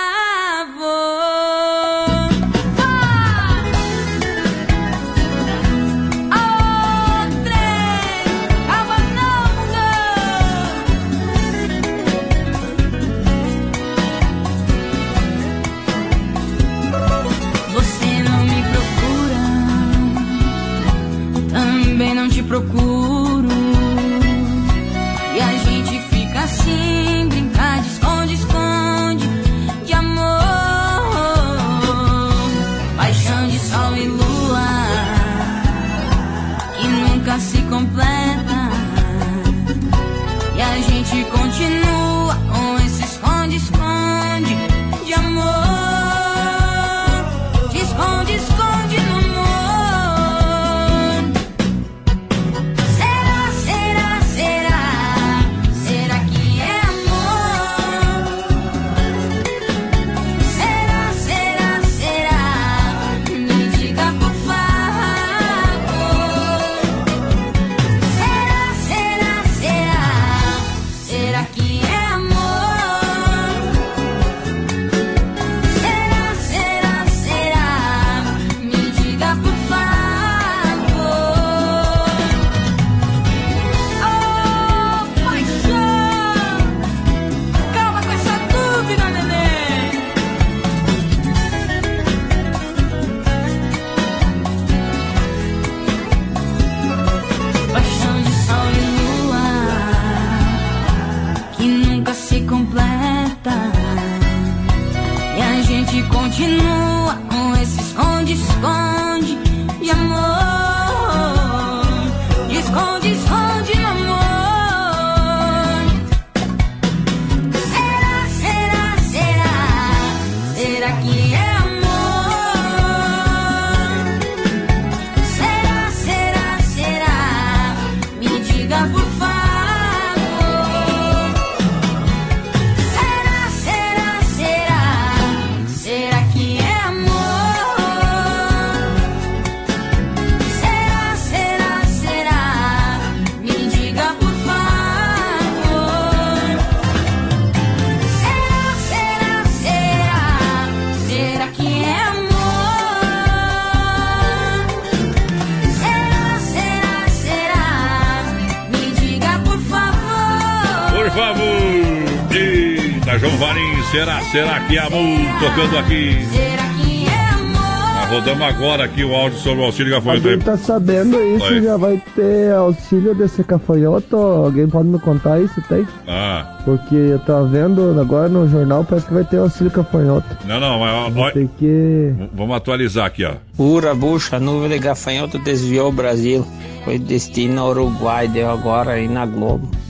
por 161.05 161.11
favor. 161.11 162.35
Eita, 162.35 163.19
João 163.19 163.37
Varim, 163.37 163.83
será, 163.91 164.21
será 164.23 164.61
que 164.61 164.79
é 164.79 164.81
amor? 164.81 165.19
Tocando 165.39 165.79
aqui. 165.79 166.25
Será 166.33 166.63
que 166.83 167.07
é 167.07 168.33
amor? 168.33 168.43
Agora 168.43 168.85
aqui 168.85 169.05
o 169.05 169.15
áudio 169.15 169.39
sobre 169.39 169.61
o 169.61 169.65
auxílio 169.67 169.93
gafanhoto. 169.93 170.29
Alguém 170.29 170.41
tá 170.41 170.57
sabendo 170.57 171.23
isso 171.23 171.47
se 171.47 171.63
já 171.63 171.77
vai 171.77 172.01
ter 172.15 172.55
auxílio 172.55 173.15
desse 173.15 173.45
cafanhoto? 173.45 174.17
Alguém 174.17 174.67
pode 174.69 174.89
me 174.89 174.99
contar 174.99 175.41
isso, 175.41 175.61
tem? 175.69 175.87
Ah. 176.09 176.59
Porque 176.65 176.95
eu 176.95 177.19
tava 177.19 177.47
vendo 177.49 178.01
agora 178.01 178.29
no 178.29 178.49
jornal, 178.49 178.85
parece 178.85 179.07
que 179.07 179.15
vai 179.15 179.25
ter 179.25 179.39
auxílio 179.39 179.71
cafanhoto. 179.71 180.37
Não, 180.47 180.59
não, 180.59 180.79
mas... 181.11 181.35
Tem 181.35 181.51
que... 181.59 182.15
Vamos 182.33 182.57
atualizar 182.57 183.07
aqui, 183.07 183.25
ó. 183.25 183.35
Pura 183.57 183.95
bucha, 183.95 184.41
nuvem 184.41 184.71
de 184.71 184.79
gafanhoto 184.79 185.39
desviou 185.39 185.89
o 185.89 185.93
Brasil. 185.93 186.47
Foi 186.85 186.99
destino 186.99 187.61
ao 187.61 187.71
Uruguai, 187.71 188.27
deu 188.29 188.49
agora 188.49 188.93
aí 188.93 189.09
na 189.09 189.27
Globo. 189.27 189.84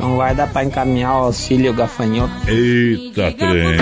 Não 0.00 0.16
vai 0.16 0.34
dar 0.34 0.48
pra 0.48 0.64
encaminhar 0.64 1.12
o 1.12 1.24
auxílio 1.26 1.74
gafanhoto. 1.74 2.32
Eita, 2.48 3.32
trem. 3.32 3.76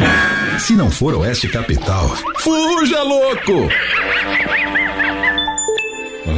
Se 0.59 0.75
não 0.75 0.91
for 0.91 1.15
Oeste 1.15 1.49
Capital, 1.49 2.09
fuja 2.39 3.03
louco! 3.05 3.69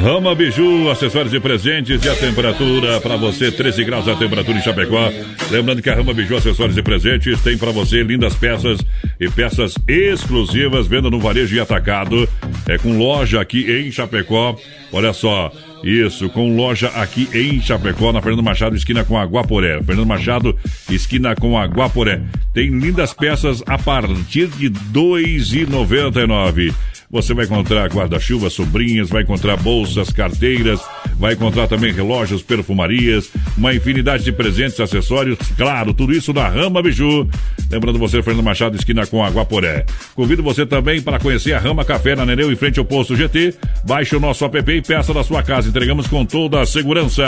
Rama 0.03 0.35
Biju, 0.35 0.91
acessórios 0.91 1.35
e 1.35 1.41
presentes 1.41 2.05
e 2.05 2.09
a 2.09 2.14
temperatura 2.14 3.01
para 3.01 3.16
você, 3.16 3.51
13 3.51 3.85
graus 3.85 4.09
a 4.09 4.14
temperatura 4.14 4.57
em 4.57 4.62
Chapecó. 4.62 5.11
Lembrando 5.51 5.83
que 5.83 5.91
a 5.91 5.95
Rama 5.95 6.14
Biju, 6.14 6.37
acessórios 6.37 6.76
e 6.76 6.83
presentes 6.83 7.41
tem 7.43 7.59
para 7.59 7.70
você 7.70 8.03
lindas 8.03 8.35
peças 8.35 8.81
e 9.18 9.28
peças 9.28 9.74
exclusivas, 9.89 10.87
venda 10.87 11.11
no 11.11 11.20
varejo 11.20 11.55
e 11.55 11.61
atacado. 11.61 12.28
É 12.68 12.78
com 12.78 12.97
loja 12.97 13.41
aqui 13.41 13.70
em 13.70 13.91
Chapecó. 13.91 14.57
Olha 14.93 15.12
só, 15.12 15.53
isso, 15.83 16.28
com 16.28 16.55
loja 16.57 16.89
aqui 16.89 17.28
em 17.33 17.61
Chapecó, 17.61 18.12
na 18.12 18.20
Fernando 18.20 18.43
Machado, 18.43 18.76
esquina 18.76 19.05
com 19.05 19.18
a 19.18 19.24
Guaporé. 19.24 19.83
Fernando 19.83 20.07
Machado, 20.07 20.57
esquina 20.91 21.35
com 21.35 21.59
a 21.59 21.64
Guaporé. 21.64 22.20
Tem 22.53 22.68
lindas 22.70 23.12
peças 23.12 23.62
a 23.66 23.78
partir 23.78 24.49
de 24.49 24.66
R$ 24.66 24.74
2,99. 24.93 26.74
Você 27.11 27.35
vai 27.35 27.45
encontrar 27.45 27.91
guarda-chuva, 27.91 28.49
sobrinhas, 28.49 29.09
vai 29.11 29.22
encontrar 29.22 29.57
bolsas, 29.57 30.11
carteiras, 30.11 30.81
vai 31.21 31.35
encontrar 31.35 31.68
também 31.68 31.93
relógios, 31.93 32.43
perfumarias, 32.43 33.31
uma 33.57 33.75
infinidade 33.75 34.25
de 34.25 34.33
presentes, 34.33 34.81
acessórios, 34.81 35.39
claro, 35.55 35.93
tudo 35.93 36.14
isso 36.14 36.33
na 36.33 36.49
Rama 36.49 36.83
Biju. 36.83 37.29
Lembrando 37.71 37.99
você, 37.99 38.23
Fernando 38.23 38.43
Machado, 38.43 38.75
esquina 38.77 39.07
com 39.07 39.23
a 39.23 39.29
Guaporé. 39.29 39.85
Convido 40.14 40.43
você 40.43 40.64
também 40.64 41.03
para 41.03 41.21
conhecer 41.21 41.53
a 41.53 41.59
Rama 41.59 41.85
Café 41.85 42.16
na 42.16 42.25
Nereu, 42.25 42.51
em 42.51 42.57
frente 42.57 42.79
ao 42.79 42.87
posto 42.87 43.14
GT. 43.14 43.55
Baixe 43.85 44.16
o 44.16 44.21
nosso 44.21 44.45
app 44.47 44.73
e 44.73 44.81
peça 44.81 45.12
da 45.12 45.23
sua 45.23 45.43
casa. 45.43 45.68
Entregamos 45.68 46.07
com 46.07 46.25
toda 46.25 46.62
a 46.62 46.66
segurança. 46.66 47.23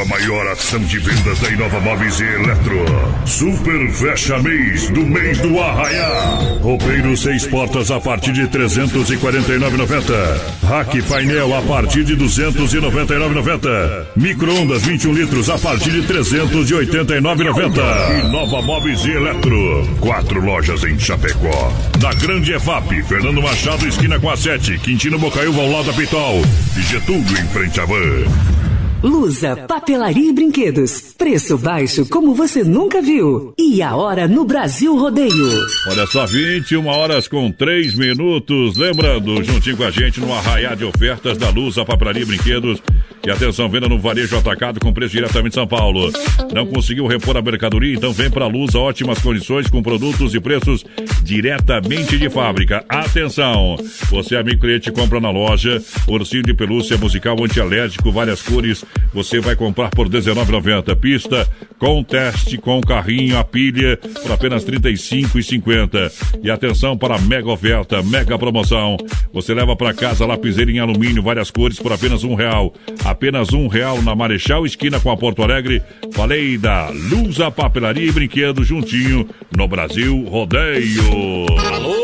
A 0.00 0.04
maior 0.06 0.46
ação 0.48 0.80
de 0.80 0.98
vendas 0.98 1.38
da 1.38 1.48
Inova 1.50 1.78
Móveis 1.80 2.18
e 2.20 2.24
Eletro. 2.24 2.84
Super 3.26 3.88
Fecha 3.90 4.38
Mês 4.38 4.88
do 4.90 5.04
mês 5.06 5.38
do 5.38 5.58
Arraiá. 5.60 6.58
Roupeiro 6.60 7.16
seis 7.16 7.46
portas 7.46 7.90
a 7.90 8.00
partir 8.00 8.32
de 8.32 8.42
349,90. 8.48 10.40
Rack 10.66 11.02
painel 11.02 11.54
a 11.56 11.62
partir 11.62 12.04
de 12.04 12.16
299,90. 12.16 14.06
Micro-ondas 14.16 14.82
21 14.82 15.12
litros 15.12 15.48
a 15.50 15.58
partir 15.58 15.90
de 15.90 16.02
389,90. 16.02 18.26
Inova 18.26 18.62
Móveis 18.62 19.04
e 19.04 19.10
Eletro. 19.12 19.86
Quatro 20.00 20.40
lojas 20.40 20.82
em 20.84 20.98
Chapecó. 20.98 21.72
Na 22.00 22.12
Grande 22.14 22.52
EFAP, 22.54 23.02
Fernando 23.04 23.42
Machado, 23.42 23.86
esquina 23.86 24.18
com 24.18 24.30
a 24.30 24.36
7. 24.36 24.78
Quintino 24.78 25.18
Bocaiúva 25.18 25.60
ao 25.60 25.70
lado 25.70 25.86
da 25.86 25.92
Pitol. 25.92 26.42
Getúlio 26.78 27.38
em 27.38 27.46
frente 27.48 27.80
à 27.80 27.84
van. 27.84 28.63
Lusa, 29.04 29.54
papelaria 29.68 30.30
e 30.30 30.32
brinquedos. 30.32 31.14
Preço 31.18 31.58
baixo 31.58 32.06
como 32.08 32.34
você 32.34 32.64
nunca 32.64 33.02
viu. 33.02 33.52
E 33.58 33.82
a 33.82 33.94
hora 33.94 34.26
no 34.26 34.46
Brasil 34.46 34.96
Rodeio. 34.96 35.66
Olha 35.88 36.06
só, 36.06 36.24
21 36.24 36.86
horas 36.86 37.28
com 37.28 37.52
3 37.52 37.94
minutos. 37.96 38.78
Lembrando, 38.78 39.44
juntinho 39.44 39.76
com 39.76 39.84
a 39.84 39.90
gente 39.90 40.20
no 40.20 40.32
arraiá 40.32 40.74
de 40.74 40.86
ofertas 40.86 41.36
da 41.36 41.50
Luz, 41.50 41.76
a 41.76 41.84
papelaria 41.84 42.22
e 42.22 42.24
brinquedos. 42.24 42.82
E 43.26 43.30
atenção, 43.30 43.68
venda 43.68 43.88
no 43.88 43.98
varejo 43.98 44.38
atacado 44.38 44.80
com 44.80 44.92
preço 44.92 45.12
diretamente 45.12 45.50
de 45.50 45.54
São 45.54 45.66
Paulo. 45.66 46.10
Não 46.54 46.66
conseguiu 46.66 47.06
repor 47.06 47.36
a 47.36 47.42
mercadoria? 47.42 47.94
Então 47.94 48.12
vem 48.12 48.30
pra 48.30 48.46
Luz, 48.46 48.74
ótimas 48.74 49.18
condições 49.18 49.66
com 49.66 49.82
produtos 49.82 50.34
e 50.34 50.40
preços 50.40 50.84
diretamente 51.22 52.18
de 52.18 52.30
fábrica. 52.30 52.84
Atenção! 52.88 53.76
Você, 54.10 54.34
amigo 54.34 54.62
cliente, 54.62 54.90
compra 54.90 55.20
na 55.20 55.30
loja. 55.30 55.82
Ursinho 56.08 56.42
de 56.42 56.54
pelúcia 56.54 56.96
musical 56.96 57.36
antialérgico, 57.42 58.10
várias 58.10 58.40
cores. 58.40 58.84
Você 59.12 59.40
vai 59.40 59.54
comprar 59.54 59.90
por 59.90 60.08
R$19,90. 60.08 60.96
Pista 60.96 61.48
com 61.78 62.02
teste, 62.02 62.58
com 62.58 62.80
carrinho, 62.80 63.38
a 63.38 63.44
pilha, 63.44 63.96
por 63.96 64.32
apenas 64.32 64.64
R$ 64.64 64.78
35,50. 64.78 66.40
E 66.42 66.50
atenção 66.50 66.96
para 66.96 67.16
a 67.16 67.20
mega 67.20 67.50
oferta, 67.50 68.02
mega 68.02 68.38
promoção. 68.38 68.96
Você 69.32 69.54
leva 69.54 69.76
para 69.76 69.94
casa 69.94 70.26
lapiseira 70.26 70.70
em 70.70 70.78
alumínio, 70.78 71.22
várias 71.22 71.50
cores, 71.50 71.78
por 71.78 71.92
apenas 71.92 72.24
um 72.24 72.34
real. 72.34 72.74
Apenas 73.04 73.52
um 73.52 73.68
real 73.68 74.00
na 74.02 74.14
Marechal, 74.14 74.66
esquina 74.66 74.98
com 74.98 75.10
a 75.10 75.16
Porto 75.16 75.42
Alegre. 75.42 75.82
Falei 76.12 76.58
da 76.58 76.88
Lusa 76.90 77.50
Papelaria 77.50 78.06
e 78.06 78.12
Brinquedos 78.12 78.66
juntinho 78.66 79.28
no 79.56 79.68
Brasil 79.68 80.24
Rodeio. 80.28 81.46
Alô, 81.58 82.03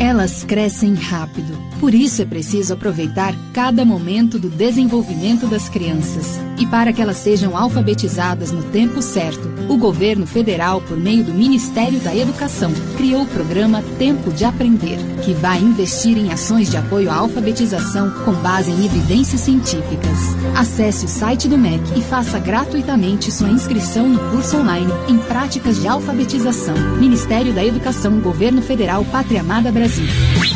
Elas 0.00 0.44
crescem 0.44 0.94
rápido. 0.94 1.69
Por 1.80 1.94
isso 1.94 2.20
é 2.20 2.26
preciso 2.26 2.74
aproveitar 2.74 3.34
cada 3.54 3.86
momento 3.86 4.38
do 4.38 4.50
desenvolvimento 4.50 5.46
das 5.46 5.66
crianças. 5.66 6.38
E 6.58 6.66
para 6.66 6.92
que 6.92 7.00
elas 7.00 7.16
sejam 7.16 7.56
alfabetizadas 7.56 8.52
no 8.52 8.62
tempo 8.64 9.00
certo, 9.00 9.48
o 9.66 9.78
governo 9.78 10.26
federal, 10.26 10.82
por 10.82 10.98
meio 10.98 11.24
do 11.24 11.32
Ministério 11.32 11.98
da 12.00 12.14
Educação, 12.14 12.70
criou 12.98 13.22
o 13.22 13.26
programa 13.26 13.82
Tempo 13.98 14.30
de 14.30 14.44
Aprender, 14.44 14.98
que 15.24 15.32
vai 15.32 15.58
investir 15.58 16.18
em 16.18 16.30
ações 16.30 16.70
de 16.70 16.76
apoio 16.76 17.10
à 17.10 17.14
alfabetização 17.14 18.10
com 18.26 18.32
base 18.34 18.70
em 18.70 18.84
evidências 18.84 19.40
científicas. 19.40 20.18
Acesse 20.54 21.06
o 21.06 21.08
site 21.08 21.48
do 21.48 21.56
MEC 21.56 21.98
e 21.98 22.02
faça 22.02 22.38
gratuitamente 22.38 23.32
sua 23.32 23.48
inscrição 23.48 24.06
no 24.06 24.18
curso 24.30 24.58
online 24.58 24.92
em 25.08 25.16
práticas 25.16 25.80
de 25.80 25.88
alfabetização. 25.88 26.74
Ministério 26.98 27.54
da 27.54 27.64
Educação, 27.64 28.20
Governo 28.20 28.60
Federal, 28.60 29.02
Pátria 29.06 29.40
Amada 29.40 29.72
Brasil. 29.72 30.06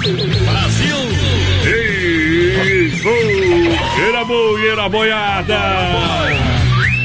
Brasil! 0.03 1.14
Cheira 3.97 4.25
boieira 4.25 4.89
boiada! 4.89 5.61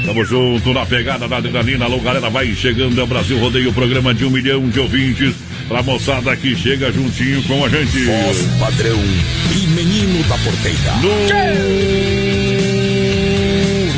Tamo 0.05 0.25
junto 0.25 0.73
na 0.73 0.85
pegada 0.85 1.27
da 1.27 1.37
adrenalina. 1.37 1.85
Alô, 1.85 1.99
galera, 1.99 2.29
vai 2.29 2.53
chegando. 2.55 2.99
É 2.99 3.03
o 3.03 3.07
Brasil 3.07 3.37
Rodeio, 3.37 3.71
programa 3.71 4.13
de 4.13 4.25
um 4.25 4.31
milhão 4.31 4.67
de 4.67 4.79
ouvintes. 4.79 5.35
Pra 5.67 5.83
moçada 5.83 6.35
que 6.35 6.55
chega 6.55 6.91
juntinho 6.91 7.43
com 7.43 7.63
a 7.63 7.69
gente. 7.69 8.05
Voz 8.05 8.47
padrão 8.59 8.99
e 9.51 9.67
menino 9.67 10.23
da 10.23 10.35
porteira. 10.39 10.93
No 11.01 12.18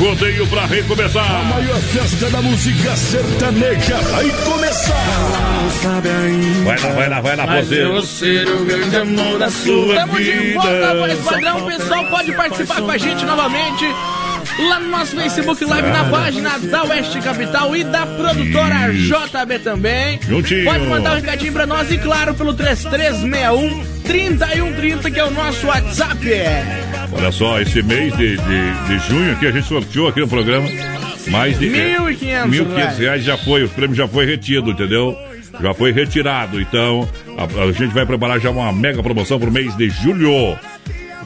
rodeio 0.02 0.46
pra 0.48 0.66
recomeçar. 0.66 1.30
A 1.30 1.44
maior 1.44 1.78
festa 1.80 2.28
da 2.30 2.42
música 2.42 2.96
sertaneja 2.96 3.96
vai 3.98 4.28
começar. 4.44 5.04
Vai 6.64 6.78
lá, 6.80 6.88
vai 6.94 7.08
lá, 7.08 7.20
vai 7.20 7.36
lá, 7.36 7.46
Mas 7.46 7.68
você. 7.68 7.82
eu 7.84 8.02
ser 8.02 8.48
o 8.48 8.64
grande 8.64 8.96
amor 8.96 9.38
da 9.38 9.50
sua 9.50 9.94
Tamo 9.94 10.16
de 10.18 10.24
vida. 10.24 10.60
volta, 10.60 10.94
voz 10.96 11.18
padrão. 11.20 11.58
O 11.58 11.66
pessoal 11.66 12.04
pode 12.06 12.32
participar 12.32 12.82
com 12.82 12.90
a 12.90 12.98
gente 12.98 13.24
novamente. 13.24 13.84
Lá 14.68 14.80
no 14.80 14.88
nosso 14.88 15.16
Facebook 15.16 15.64
Live, 15.64 15.88
na 15.88 16.04
página 16.04 16.58
da 16.58 16.82
Oeste 16.84 17.20
Capital 17.20 17.76
e 17.76 17.84
da 17.84 18.04
produtora 18.04 18.92
JB 18.92 19.58
também. 19.60 20.18
Juntinho. 20.28 20.64
Pode 20.64 20.84
mandar 20.86 21.12
um 21.12 21.14
recadinho 21.16 21.52
pra 21.52 21.64
nós 21.64 21.90
e, 21.92 21.96
claro, 21.98 22.34
pelo 22.34 22.52
3361 22.52 23.84
3130, 24.02 25.10
que 25.10 25.20
é 25.20 25.24
o 25.24 25.30
nosso 25.30 25.66
WhatsApp. 25.68 26.18
Olha 27.12 27.30
só, 27.30 27.60
esse 27.60 27.82
mês 27.82 28.16
de, 28.16 28.36
de, 28.36 28.88
de 28.88 28.98
junho 29.08 29.32
aqui, 29.32 29.46
a 29.46 29.50
gente 29.50 29.66
sorteou 29.66 30.08
aqui 30.08 30.20
no 30.20 30.28
programa 30.28 30.66
mais 31.28 31.58
de... 31.58 31.66
1.500 31.68 32.48
1.500 32.48 32.98
reais 32.98 33.24
já 33.24 33.36
foi, 33.36 33.64
o 33.64 33.68
prêmio 33.68 33.94
já 33.94 34.08
foi 34.08 34.26
retido, 34.26 34.70
entendeu? 34.70 35.16
Já 35.60 35.74
foi 35.74 35.92
retirado, 35.92 36.60
então 36.60 37.08
a, 37.36 37.62
a 37.62 37.72
gente 37.72 37.92
vai 37.92 38.06
preparar 38.06 38.40
já 38.40 38.50
uma 38.50 38.72
mega 38.72 39.02
promoção 39.02 39.38
pro 39.38 39.50
mês 39.50 39.76
de 39.76 39.90
julho. 39.90 40.58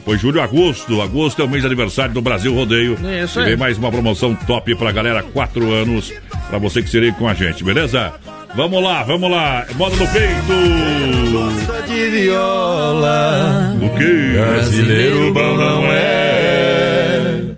Foi 0.03 0.17
julho, 0.17 0.41
agosto. 0.41 1.01
Agosto 1.01 1.41
é 1.41 1.45
o 1.45 1.49
mês 1.49 1.63
de 1.63 1.67
aniversário 1.67 2.13
do 2.13 2.21
Brasil 2.21 2.53
Rodeio. 2.53 2.97
Isso 3.23 3.39
e 3.39 3.41
aí. 3.41 3.49
vem 3.49 3.57
mais 3.57 3.77
uma 3.77 3.91
promoção 3.91 4.33
top 4.33 4.73
pra 4.75 4.91
galera. 4.91 5.21
Quatro 5.21 5.73
anos 5.73 6.13
pra 6.49 6.57
você 6.57 6.81
que 6.81 6.89
seria 6.89 7.11
com 7.11 7.27
a 7.27 7.33
gente, 7.33 7.61
beleza? 7.61 8.13
Vamos 8.55 8.83
lá, 8.83 9.03
vamos 9.03 9.29
lá. 9.29 9.65
Moda 9.75 9.95
no 9.95 10.07
peito. 10.07 11.87
de 11.87 12.09
viola. 12.09 13.75
O 13.81 13.89
que? 13.97 14.37
Brasileiro 14.37 15.33
bom 15.33 15.57
não 15.57 15.83
é. 15.85 16.17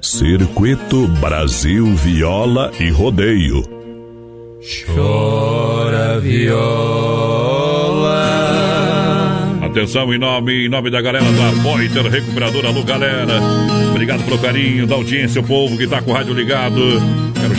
Circuito 0.02 1.08
Brasil 1.20 1.86
Viola 1.96 2.72
e 2.80 2.90
Rodeio. 2.90 3.64
Chora 4.86 6.20
viola. 6.20 6.70
Atenção 9.62 10.14
em 10.14 10.18
nome, 10.18 10.66
em 10.66 10.70
nome 10.70 10.90
da 10.90 11.02
galera 11.02 11.26
da 11.26 11.64
Pointer 11.64 12.04
Recuperadora. 12.10 12.68
Alô, 12.68 12.84
galera. 12.84 13.40
Obrigado 13.92 14.24
pelo 14.26 14.40
carinho 14.40 14.86
da 14.86 14.96
audiência, 14.96 15.40
o 15.42 15.44
povo 15.44 15.78
que 15.78 15.88
tá 15.88 16.02
com 16.02 16.12
o 16.12 16.14
rádio 16.14 16.34
ligado. 16.34 16.82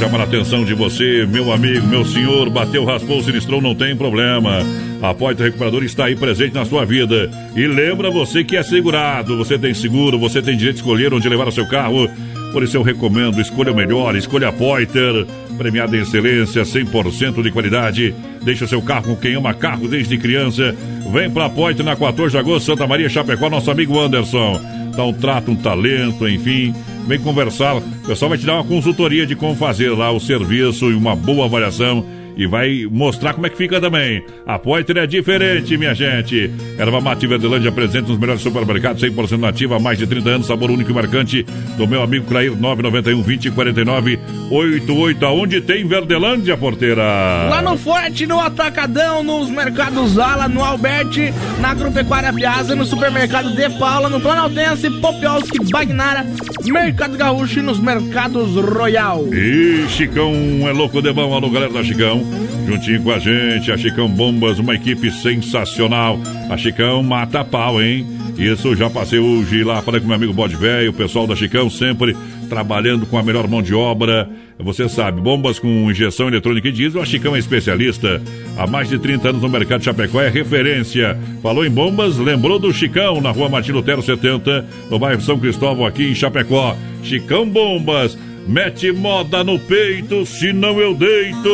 Chamar 0.01 0.23
a 0.23 0.25
atenção 0.25 0.65
de 0.65 0.73
você, 0.73 1.27
meu 1.27 1.53
amigo, 1.53 1.87
meu 1.87 2.07
senhor. 2.07 2.49
Bateu, 2.49 2.87
raspou, 2.87 3.23
sinistrou, 3.23 3.61
não 3.61 3.75
tem 3.75 3.95
problema. 3.95 4.65
A 5.03 5.13
Pointer 5.13 5.45
Recuperadora 5.45 5.85
está 5.85 6.07
aí 6.07 6.17
presente 6.17 6.55
na 6.55 6.65
sua 6.65 6.87
vida. 6.87 7.31
E 7.55 7.67
lembra 7.67 8.11
você 8.11 8.43
que 8.43 8.57
é 8.57 8.63
segurado. 8.63 9.37
Você 9.37 9.59
tem 9.59 9.75
seguro, 9.75 10.19
você 10.19 10.41
tem 10.41 10.57
direito 10.57 10.77
de 10.77 10.81
escolher 10.81 11.13
onde 11.13 11.29
levar 11.29 11.49
o 11.49 11.53
seu 11.53 11.69
carro. 11.69 12.09
Por 12.51 12.63
isso 12.63 12.79
eu 12.79 12.83
recomendo, 12.83 13.43
escolha 13.43 13.73
o 13.73 13.77
melhor, 13.77 14.17
escolha 14.17 14.49
a 14.49 14.53
Pointer, 14.53 15.27
premiada 15.59 15.95
em 15.95 16.01
excelência, 16.01 16.63
100% 16.63 17.43
de 17.43 17.51
qualidade. 17.51 18.15
Deixa 18.43 18.65
o 18.65 18.69
seu 18.69 18.81
carro 18.81 19.15
com 19.15 19.17
quem 19.17 19.35
ama 19.35 19.53
carro 19.53 19.87
desde 19.87 20.17
criança. 20.17 20.75
Vem 21.13 21.29
pra 21.29 21.51
Pointer 21.51 21.85
na 21.85 21.95
14 21.95 22.33
de 22.33 22.39
agosto, 22.39 22.65
Santa 22.65 22.87
Maria, 22.87 23.11
Chapecó, 23.11 23.51
nosso 23.51 23.71
amigo 23.71 24.01
Anderson. 24.01 24.59
Dá 24.97 25.05
um 25.05 25.13
trato, 25.13 25.51
um 25.51 25.57
talento, 25.57 26.27
enfim. 26.27 26.75
Vem 27.07 27.19
conversar. 27.19 27.77
O 27.77 27.83
pessoal 28.07 28.29
vai 28.29 28.39
te 28.39 28.47
dar 28.47 28.55
uma 28.55 28.65
consultoria 28.65 29.27
de 29.27 29.35
como 29.35 29.57
fazer 29.57 29.91
lá 29.91 30.11
o 30.13 30.21
serviço 30.21 30.91
e 30.91 30.95
uma 30.95 31.17
boa 31.17 31.47
avaliação 31.47 32.05
e 32.37 32.47
vai 32.47 32.87
mostrar 32.91 33.35
como 33.35 33.47
é 33.47 33.51
que 33.51 33.57
fica 33.57 33.81
também. 33.81 34.23
A 34.47 34.59
Poiter 34.59 34.97
é 34.97 35.07
diferente, 35.07 35.77
minha 35.77 35.95
gente. 35.95 36.51
Erva 36.79 37.01
Mate 37.01 37.27
Verdelândia 37.27 37.73
presente 37.73 38.09
nos 38.09 38.19
melhores 38.19 38.43
supermercados, 38.43 39.03
100% 39.03 39.39
nativa, 39.39 39.77
há 39.77 39.81
mais 39.81 39.99
de 39.99 40.07
30 40.07 40.31
anos, 40.31 40.47
sabor 40.47 40.71
único 40.71 40.91
e 40.91 40.95
marcante, 40.95 41.45
do 41.77 41.87
meu 41.87 42.03
amigo 42.03 42.27
Clair, 42.27 42.55
991 42.57 43.23
20 43.23 43.51
49 43.51 44.19
88. 44.51 45.27
Aonde 45.27 45.61
tem 45.61 45.87
Verdelândia, 45.87 46.57
porteira? 46.57 47.03
Lá 47.49 47.63
no 47.63 47.77
Forte, 47.77 48.27
no 48.27 48.41
Atacadão, 48.41 49.23
nos 49.23 49.51
mercados 49.51 50.19
Ala, 50.19 50.49
no 50.49 50.63
Alberti, 50.63 51.33
na 51.61 51.71
Agropecuária 51.71 52.33
Piazza, 52.33 52.75
no 52.75 52.85
supermercado 52.85 53.55
De 53.55 53.69
Paula, 53.79 54.09
no 54.09 54.21
Planaltense, 54.21 54.91
Popiolski, 54.91 55.71
Bagnara, 55.71 56.27
Mercado 56.65 57.17
Gaúcho 57.17 57.61
e 57.61 57.63
nos 57.63 57.79
mercados 57.79 58.55
Royal. 58.57 59.27
E 59.33 59.87
Chicão 59.89 60.33
é 60.69 60.73
louco 60.73 61.01
de 61.01 61.13
bom, 61.13 61.35
alô 61.35 61.51
galera 61.51 61.73
da 61.73 61.83
Chicão, 61.83 62.20
juntinho 62.67 63.03
com 63.03 63.11
a 63.11 63.19
gente, 63.19 63.71
a 63.71 63.77
Chicão 63.77 64.09
Bombas, 64.09 64.59
uma 64.59 64.75
equipe 64.75 65.11
sensacional. 65.11 66.19
A 66.49 66.57
Chicão 66.57 67.03
mata 67.03 67.45
pau, 67.45 67.83
hein? 67.83 68.07
Isso, 68.39 68.75
já 68.75 68.89
passei 68.89 69.19
hoje 69.19 69.63
lá, 69.63 69.83
falei 69.83 70.01
com 70.01 70.07
meu 70.07 70.17
amigo 70.17 70.33
Bode 70.33 70.57
Velho, 70.57 70.91
o 70.91 70.95
pessoal 70.95 71.27
da 71.27 71.37
Chicão 71.37 71.69
sempre 71.69 72.17
trabalhando 72.49 73.07
com 73.07 73.19
a 73.19 73.23
melhor 73.23 73.47
mão 73.47 73.63
de 73.63 73.75
obra. 73.75 74.29
Você 74.59 74.89
sabe, 74.89 75.21
bombas 75.21 75.59
com 75.59 75.91
injeção 75.91 76.29
eletrônica 76.29 76.69
e 76.69 76.73
diesel, 76.73 77.01
a 77.01 77.07
Chicão 77.07 77.37
é 77.37 77.39
especialista. 77.39 78.21
Há 78.59 78.67
mais 78.67 78.89
de 78.89 78.99
30 78.99 79.31
anos 79.31 79.43
no 79.43 79.49
mercado 79.49 79.81
de 79.81 79.85
Chapecó 79.87 80.21
é 80.21 80.29
referência. 80.29 81.19
Falou 81.43 81.65
em 81.65 81.71
bombas, 81.71 82.19
lembrou 82.19 82.59
do 82.59 82.73
Chicão, 82.73 83.21
na 83.21 83.31
rua 83.31 83.49
Martin 83.49 83.73
Lutero 83.73 84.03
70, 84.03 84.67
no 84.91 84.99
bairro 84.99 85.21
São 85.21 85.39
Cristóvão, 85.39 85.87
aqui 85.87 86.11
em 86.11 86.15
Chapecó. 86.15 86.77
Chicão 87.03 87.49
Bombas, 87.49 88.19
mete 88.47 88.93
moda 88.93 89.45
no 89.45 89.59
peito, 89.59 90.25
senão 90.27 90.81
eu 90.81 90.95
deito. 90.95 91.49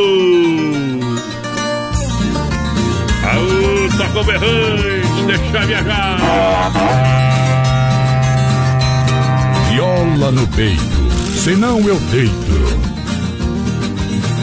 Aô, 3.24 3.88
tocou 3.96 4.24
berrante, 4.24 5.22
deixa 5.26 5.66
viajar. 5.66 6.72
Viola 9.70 10.30
no 10.32 10.46
peito, 10.48 10.82
senão 11.42 11.80
eu 11.80 11.98
deito. 12.10 12.86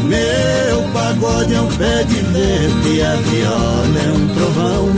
Meu 0.03 0.83
pagode 0.91 1.53
é 1.53 1.61
um 1.61 1.67
pé 1.77 2.03
de 2.03 2.15
vento 2.15 2.87
e 2.87 3.01
a 3.01 3.15
viola 3.15 3.99
é 3.99 4.11
um 4.11 4.27
trovão. 4.35 4.89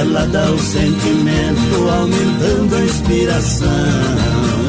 Ela 0.00 0.26
dá 0.26 0.50
o 0.50 0.58
sentimento, 0.58 1.88
aumentando 1.88 2.74
a 2.74 2.84
inspiração. 2.84 4.63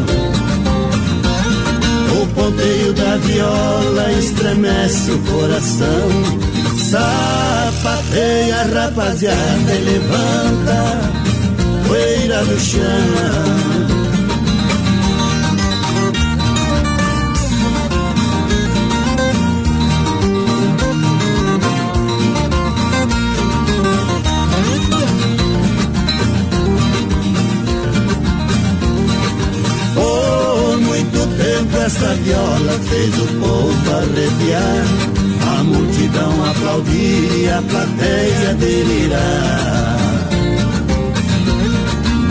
Ponteio 2.36 2.94
da 2.94 3.18
viola 3.18 4.12
estremece 4.12 5.12
o 5.12 5.20
coração. 5.20 6.10
Sapateia, 6.78 8.64
rapaziada, 8.74 9.74
e 9.74 9.80
levanta 9.80 11.16
poeira 11.88 12.44
do 12.46 12.60
chão. 12.60 14.05
Essa 31.86 32.16
viola 32.16 32.72
fez 32.90 33.16
o 33.20 33.28
povo 33.40 33.92
arrepiar, 33.96 34.86
a 35.60 35.64
multidão 35.64 36.46
aplaudir 36.50 37.50
a 37.54 37.62
plateia 37.62 38.54
delirar. 38.56 39.98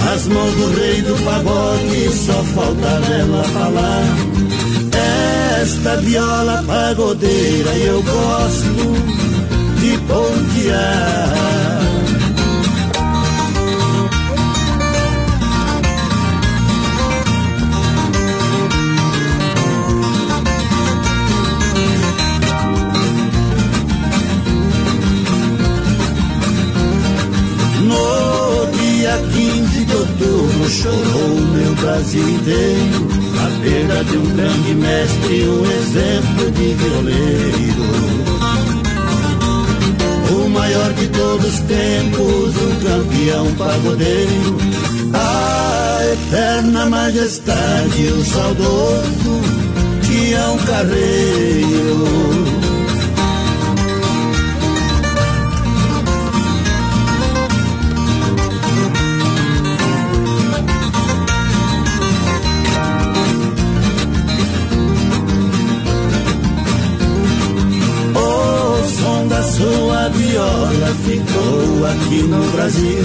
Nas 0.05 0.27
mãos 0.27 0.55
do 0.55 0.71
rei 0.77 1.03
do 1.03 1.15
pagode 1.25 2.13
só 2.13 2.43
faltava 2.55 3.15
ela 3.15 3.45
falar. 3.45 4.03
Esta 5.63 5.97
viola 5.99 6.65
pagodeira 6.67 7.71
eu 7.77 8.03
gosto 8.03 8.93
de 9.79 9.99
pontear. 9.99 11.84
Outubro 30.55 30.71
chorou 30.71 31.41
meu 31.53 31.75
Brasil 31.75 32.29
inteiro 32.29 33.09
A 33.39 33.49
perda 33.63 34.05
de 34.05 34.17
um 34.17 34.37
grande 34.37 34.75
mestre, 34.75 35.49
um 35.49 35.65
exemplo 35.65 36.51
de 36.53 36.75
violeiro. 36.75 37.85
O 40.31 40.49
maior 40.49 40.93
de 40.95 41.07
todos 41.09 41.47
os 41.47 41.59
tempos, 41.61 42.57
um 42.57 42.77
campeão 42.81 43.55
pagodeiro. 43.55 44.57
A 45.13 46.01
eterna 46.13 46.87
majestade, 46.87 48.07
o 48.07 48.25
saudoso 48.25 49.43
Tião 50.03 50.59
Carreiro 50.59 52.54
ficou 71.15 71.87
aqui 71.87 72.23
no 72.23 72.43
Brasil. 72.53 73.05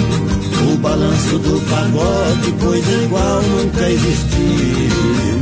O 0.72 0.76
balanço 0.78 1.38
do 1.38 1.60
pagode, 1.70 2.54
pois 2.60 3.04
igual 3.04 3.42
nunca 3.42 3.88
existiu. 3.88 5.40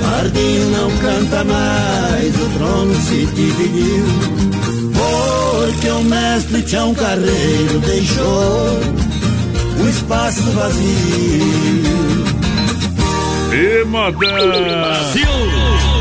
Pardinho 0.00 0.70
não 0.70 0.90
canta 0.98 1.44
mais, 1.44 2.34
o 2.40 2.58
trono 2.58 2.94
se 3.02 3.26
dividiu. 3.26 4.04
Porque 4.94 5.88
o 5.88 6.02
mestre 6.04 6.62
Tião 6.62 6.94
Carreiro 6.94 7.78
deixou 7.80 8.78
o 9.80 9.88
espaço 9.88 10.42
vazio. 10.52 11.78
E 13.52 13.84
modão! 13.84 14.18
Brasil! 14.20 15.26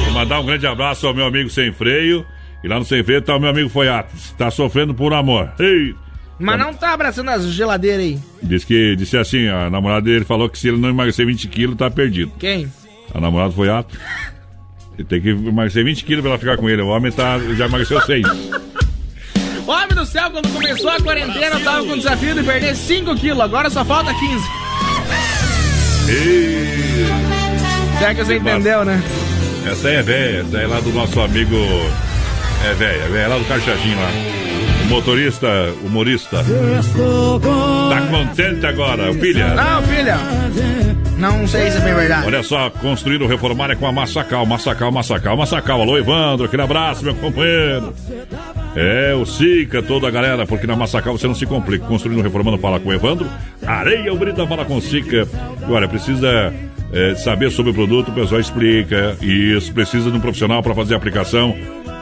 Vou 0.06 0.14
mandar 0.14 0.40
um 0.40 0.46
grande 0.46 0.68
abraço 0.68 1.08
ao 1.08 1.14
meu 1.14 1.26
amigo 1.26 1.50
Sem 1.50 1.72
Freio. 1.72 2.26
E 2.68 2.70
lá 2.70 2.78
no 2.78 2.84
Sem 2.84 3.02
Freio 3.02 3.22
tá 3.22 3.34
o 3.34 3.40
meu 3.40 3.50
amigo 3.50 3.70
Foiatos. 3.70 4.32
Tá 4.38 4.52
sofrendo 4.52 4.94
por 4.94 5.14
amor. 5.14 5.50
Ei! 5.58 5.96
Mas 6.38 6.60
não 6.60 6.74
tá 6.74 6.92
abraçando 6.92 7.30
as 7.30 7.46
geladeiras 7.46 8.02
aí. 8.02 8.20
Diz 8.44 8.66
que, 8.66 8.94
disse 8.98 9.18
assim, 9.18 9.48
a 9.48 9.70
namorada 9.70 10.02
dele 10.02 10.26
falou 10.26 10.50
que 10.50 10.60
se 10.60 10.68
ele 10.68 10.78
não 10.78 10.90
emagrecer 10.90 11.26
20 11.26 11.48
quilos, 11.48 11.78
tá 11.78 11.90
perdido. 11.90 12.34
Quem? 12.38 12.70
A 13.16 13.22
namorada 13.22 13.54
foi 13.54 13.70
ato. 13.70 13.98
Tem 15.08 15.22
que 15.22 15.30
emagrecer 15.30 15.86
20 15.86 16.04
quilos 16.04 16.22
pra 16.22 16.32
ela 16.32 16.40
ficar 16.40 16.58
com 16.58 16.70
ele. 16.70 16.82
O 16.82 16.88
homem 16.88 17.10
tá, 17.10 17.40
já 17.56 17.68
emagreceu 17.68 18.02
6. 18.02 18.28
Homem 19.66 19.96
do 19.96 20.06
céu, 20.06 20.30
quando 20.32 20.50
começou 20.50 20.90
a 20.90 21.00
quarentena, 21.00 21.58
eu 21.58 21.64
tava 21.64 21.86
com 21.86 21.94
o 21.94 21.98
desafio 21.98 22.36
de 22.36 22.44
perder 22.44 22.76
5 22.76 23.16
quilos. 23.16 23.40
Agora 23.40 23.70
só 23.70 23.86
falta 23.86 24.14
15. 24.14 24.44
E... 26.10 27.06
Será 27.98 28.14
que 28.16 28.24
você 28.24 28.38
entendeu, 28.38 28.84
né? 28.84 29.02
Essa 29.66 29.88
aí 29.90 29.96
é 29.96 30.02
velha, 30.02 30.40
essa 30.40 30.58
aí 30.58 30.64
é 30.64 30.68
lá 30.68 30.80
do 30.80 30.92
nosso 30.92 31.20
amigo. 31.20 31.56
É 32.66 32.74
velha, 32.74 33.04
é 33.04 33.08
velha, 33.08 33.28
lá 33.28 33.38
do 33.38 33.46
Caixadinho 33.46 33.98
lá. 33.98 34.10
O 34.84 34.90
motorista, 34.90 35.48
humorista. 35.84 36.38
Tá 36.38 38.02
contente 38.10 38.66
agora, 38.66 39.14
filha? 39.14 39.54
Não, 39.54 39.84
filha. 39.84 40.18
Não 41.18 41.48
sei 41.48 41.72
se 41.72 41.78
é 41.78 41.82
bem 41.82 41.94
verdade. 41.94 42.28
Olha 42.28 42.44
só, 42.44 42.70
construir 42.70 43.22
ou 43.22 43.28
reformar 43.28 43.72
é 43.72 43.76
com 43.76 43.88
a 43.88 43.92
Massacal, 43.92 44.46
Massacal, 44.46 44.92
Massacal, 44.92 45.36
Massacal. 45.36 45.82
Alô, 45.82 45.98
Evandro, 45.98 46.46
aquele 46.46 46.62
abraço, 46.62 47.04
meu 47.04 47.16
companheiro. 47.16 47.94
É, 48.76 49.14
o 49.16 49.26
Sica, 49.26 49.82
toda 49.82 50.08
a 50.08 50.12
galera, 50.12 50.46
porque 50.46 50.68
na 50.68 50.76
Massacal 50.76 51.18
você 51.18 51.28
não 51.28 51.36
se 51.36 51.46
complica. 51.46 51.86
Construindo, 51.86 52.22
reformando, 52.22 52.58
fala 52.58 52.80
com 52.80 52.90
o 52.90 52.94
Evandro. 52.94 53.28
Areia 53.66 54.14
o 54.14 54.18
Brita 54.18 54.46
fala 54.48 54.64
com 54.64 54.78
o 54.78 54.82
Sica. 54.82 55.28
E 55.68 55.72
olha, 55.72 55.88
precisa 55.88 56.54
é, 56.94 57.16
saber 57.16 57.52
sobre 57.52 57.72
o 57.72 57.74
produto, 57.74 58.10
o 58.10 58.14
pessoal 58.14 58.40
explica. 58.40 59.18
Isso, 59.22 59.74
precisa 59.74 60.12
de 60.12 60.18
um 60.18 60.22
profissional 60.22 60.62
para 60.62 60.76
fazer 60.76 60.94
a 60.94 60.98
aplicação 60.98 61.56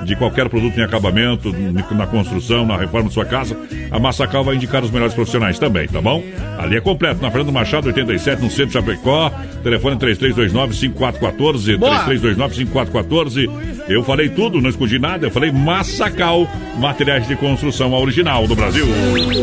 de 0.04 0.16
qualquer 0.16 0.50
produto 0.50 0.80
em 0.80 0.84
acabamento, 0.84 1.54
na 1.92 2.08
construção, 2.08 2.66
na 2.66 2.78
reforma 2.78 3.08
de 3.08 3.14
sua 3.14 3.26
casa, 3.26 3.58
a 3.92 4.00
Massacal 4.00 4.44
vai 4.44 4.56
indicar 4.56 4.84
os 4.84 4.92
melhores 4.92 5.14
profissionais 5.14 5.58
também, 5.58 5.88
tá 5.88 6.02
bom? 6.02 6.24
Ali 6.58 6.78
é 6.78 6.82
completo, 6.82 7.22
na 7.22 7.30
Fernando 7.32 7.52
Machado 7.52 7.88
87, 7.88 8.42
no 8.42 8.50
centro 8.50 8.68
de 8.68 8.74
Chapecó, 8.74 9.32
telefone 9.64 9.98
3329-5414, 9.98 11.78
3329-5414. 11.78 13.50
Eu 13.88 14.04
falei 14.04 14.30
tudo, 14.30 14.62
não 14.62 14.70
escondi 14.70 14.98
nada, 14.98 15.28
eu 15.28 15.32
falei 15.32 15.52
Massacal, 15.52 16.48
materiais 16.78 17.28
de 17.28 17.36
construção 17.36 17.94
original 17.94 18.48
do 18.48 18.56
Brasil. 18.56 18.86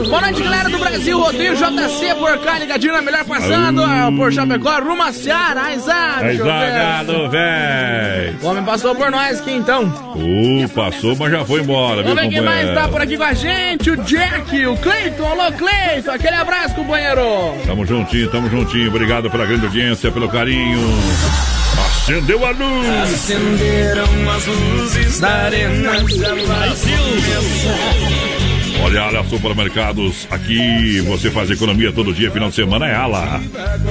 Boa 0.09 0.21
noite, 0.21 0.43
galera 0.43 0.69
do 0.69 0.79
Brasil, 0.79 1.19
Rodrigo 1.19 1.55
JC, 1.55 2.15
por 2.19 2.39
cá, 2.39 2.59
ligadinho 2.59 2.93
na 2.93 3.03
melhor 3.03 3.25
passando, 3.25 3.83
uh. 3.83 4.17
por 4.17 4.33
Chapecó, 4.33 4.81
rumo 4.81 5.03
a 5.03 5.13
Seara, 5.13 5.63
Aizado, 5.63 6.25
Aizado, 6.25 7.31
velho. 7.31 8.39
O 8.43 8.47
homem 8.47 8.65
passou 8.65 8.95
por 8.95 9.11
nós 9.11 9.41
aqui 9.41 9.53
então. 9.53 9.85
Uh, 10.15 10.42
passou, 10.75 11.17
mas 11.17 11.31
já 11.31 11.45
foi 11.45 11.61
embora, 11.61 12.03
viu, 12.03 12.15
Vamos 12.15 12.23
ver 12.23 12.31
quem 12.31 12.41
mais 12.41 12.75
tá 12.75 12.89
por 12.89 13.01
aqui 13.01 13.17
com 13.17 13.23
a 13.23 13.33
gente, 13.33 13.91
o 13.91 13.97
Jack, 14.05 14.67
o 14.67 14.77
Cleiton, 14.77 15.27
alô 15.27 15.53
Cleiton, 15.53 16.11
aquele 16.11 16.37
abraço, 16.37 16.75
companheiro. 16.75 17.23
Tamo 17.67 17.87
juntinho, 17.87 18.31
tamo 18.31 18.49
juntinho, 18.49 18.89
obrigado 18.89 19.31
pela 19.31 19.47
grande 19.47 19.67
audiência, 19.67 20.11
pelo 20.11 20.29
carinho. 20.29 20.79
Acendeu 22.03 22.45
a 22.45 22.51
luz! 22.51 23.13
Acenderam 23.15 24.31
as 24.37 24.47
luzes 24.47 25.21
da 25.21 25.29
arena, 25.29 25.91
vai 26.47 26.71
Olha, 28.85 29.03
Ala 29.03 29.25
Supermercados, 29.25 30.27
aqui 30.29 31.01
você 31.03 31.31
faz 31.31 31.49
economia 31.51 31.93
todo 31.93 32.13
dia, 32.13 32.31
final 32.33 32.49
de 32.49 32.57
semana 32.57 32.89
é 32.89 32.95
Ala. 32.95 33.41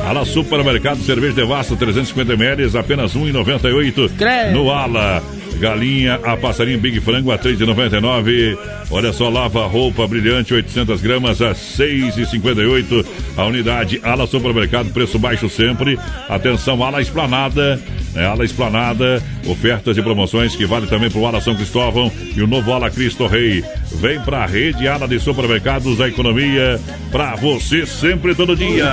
Ala 0.06 0.26
Supermercado, 0.26 1.02
cerveja 1.04 1.34
Devassa, 1.34 1.76
350 1.78 2.34
ml, 2.34 2.78
apenas 2.78 3.14
R$ 3.14 3.22
1,98 3.22 4.52
no 4.52 4.70
Ala. 4.70 5.24
Galinha, 5.62 6.16
a 6.24 6.36
passarinho 6.36 6.80
Big 6.80 7.00
Frango 7.00 7.32
a 7.32 7.38
3,99. 7.38 8.58
Olha 8.90 9.14
só, 9.14 9.30
lava 9.30 9.66
roupa 9.68 10.08
brilhante, 10.08 10.54
800 10.56 11.00
gramas 11.00 11.40
a 11.40 11.52
6,58. 11.52 13.06
A 13.38 13.46
unidade 13.46 14.02
Ala 14.04 14.26
Supermercado, 14.26 14.92
preço 14.92 15.20
baixo 15.20 15.48
sempre. 15.48 16.00
Atenção, 16.28 16.84
Ala 16.84 17.00
Esplanada. 17.00 17.80
É, 18.16 18.26
Ala 18.26 18.44
Esplanada, 18.44 19.24
ofertas 19.48 19.98
e 19.98 20.02
promoções 20.02 20.54
que 20.56 20.66
vale 20.66 20.88
também 20.88 21.10
para 21.10 21.22
o 21.22 21.26
Ala 21.26 21.40
São 21.40 21.56
Cristóvão 21.56 22.12
e 22.36 22.42
o 22.42 22.48
novo 22.48 22.74
Ala 22.74 22.90
Cristo 22.90 23.26
Rei. 23.28 23.64
Vem 23.94 24.20
para 24.22 24.44
a 24.44 24.46
rede 24.46 24.88
Ala 24.88 25.08
de 25.08 25.20
Supermercados 25.20 25.98
da 25.98 26.08
Economia, 26.08 26.80
para 27.12 27.36
você 27.36 27.86
sempre, 27.86 28.34
todo 28.34 28.56
dia. 28.56 28.86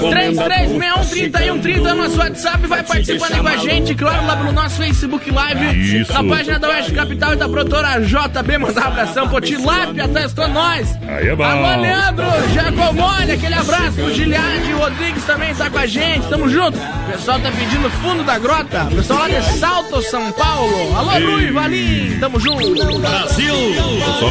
3361-3130 0.00 1.78
no 1.78 1.94
nosso 1.94 2.18
WhatsApp, 2.18 2.66
vai 2.66 2.82
participando 2.82 3.32
aí 3.32 3.40
com 3.40 3.48
a 3.48 3.56
gente, 3.56 3.94
claro, 3.94 4.26
lá 4.26 4.36
no 4.36 4.52
nosso 4.52 4.76
Facebook 4.76 5.30
Live. 5.30 6.00
Isso. 6.00 6.12
Na 6.12 6.24
página 6.24 6.58
da 6.58 6.68
Oeste 6.68 6.92
Capital 6.92 7.32
e 7.32 7.36
da 7.36 7.48
produtora 7.48 8.00
JB, 8.00 8.58
mandar 8.58 8.82
um 8.82 8.88
abração 8.88 9.28
pro 9.28 9.40
Tilápia, 9.40 10.08
tá 10.08 10.20
escutando 10.20 10.52
nós. 10.52 10.98
Aí 11.08 11.28
é 11.28 11.36
bom. 11.36 11.44
Alô, 11.44 11.80
Leandro, 11.80 12.26
Jacomolha, 12.52 13.34
aquele 13.34 13.54
abraço 13.54 13.92
pro 13.92 14.12
Giliade, 14.12 14.74
o 14.74 14.78
Rodrigues 14.78 15.24
também 15.24 15.54
tá 15.54 15.70
com 15.70 15.78
a 15.78 15.86
gente, 15.86 16.28
tamo 16.28 16.48
junto. 16.48 16.76
O 16.76 17.12
pessoal 17.12 17.38
tá 17.40 17.50
pedindo 17.50 17.88
fundo 18.02 18.24
da 18.24 18.38
grota, 18.38 18.84
o 18.84 18.96
pessoal 18.96 19.20
lá 19.20 19.28
de 19.28 19.42
Salto, 19.58 20.02
São 20.02 20.32
Paulo. 20.32 20.96
Alô. 20.96 21.10
Rui, 21.10 21.50
Valim, 21.50 22.18
tamo 22.18 22.40
junto. 22.40 22.70
Brasil! 23.00 23.54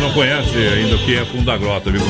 Não 0.09 0.13
conhece 0.13 0.57
ainda 0.57 0.95
o 0.95 0.99
que 0.99 1.15
é 1.15 1.25
fundo 1.25 1.45
da 1.45 1.57
grota, 1.57 1.91
viu? 1.91 2.01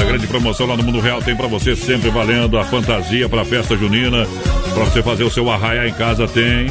A 0.00 0.04
grande 0.04 0.26
promoção 0.26 0.66
lá 0.66 0.76
no 0.76 0.82
Mundo 0.82 1.00
Real 1.00 1.20
tem 1.20 1.34
pra 1.34 1.48
você 1.48 1.74
sempre 1.74 2.08
valendo 2.10 2.56
a 2.56 2.64
fantasia 2.64 3.28
pra 3.28 3.44
festa 3.44 3.76
junina. 3.76 4.26
Pra 4.74 4.84
você 4.84 5.02
fazer 5.02 5.24
o 5.24 5.30
seu 5.30 5.50
arraia 5.50 5.88
em 5.88 5.92
casa 5.92 6.28
tem. 6.28 6.70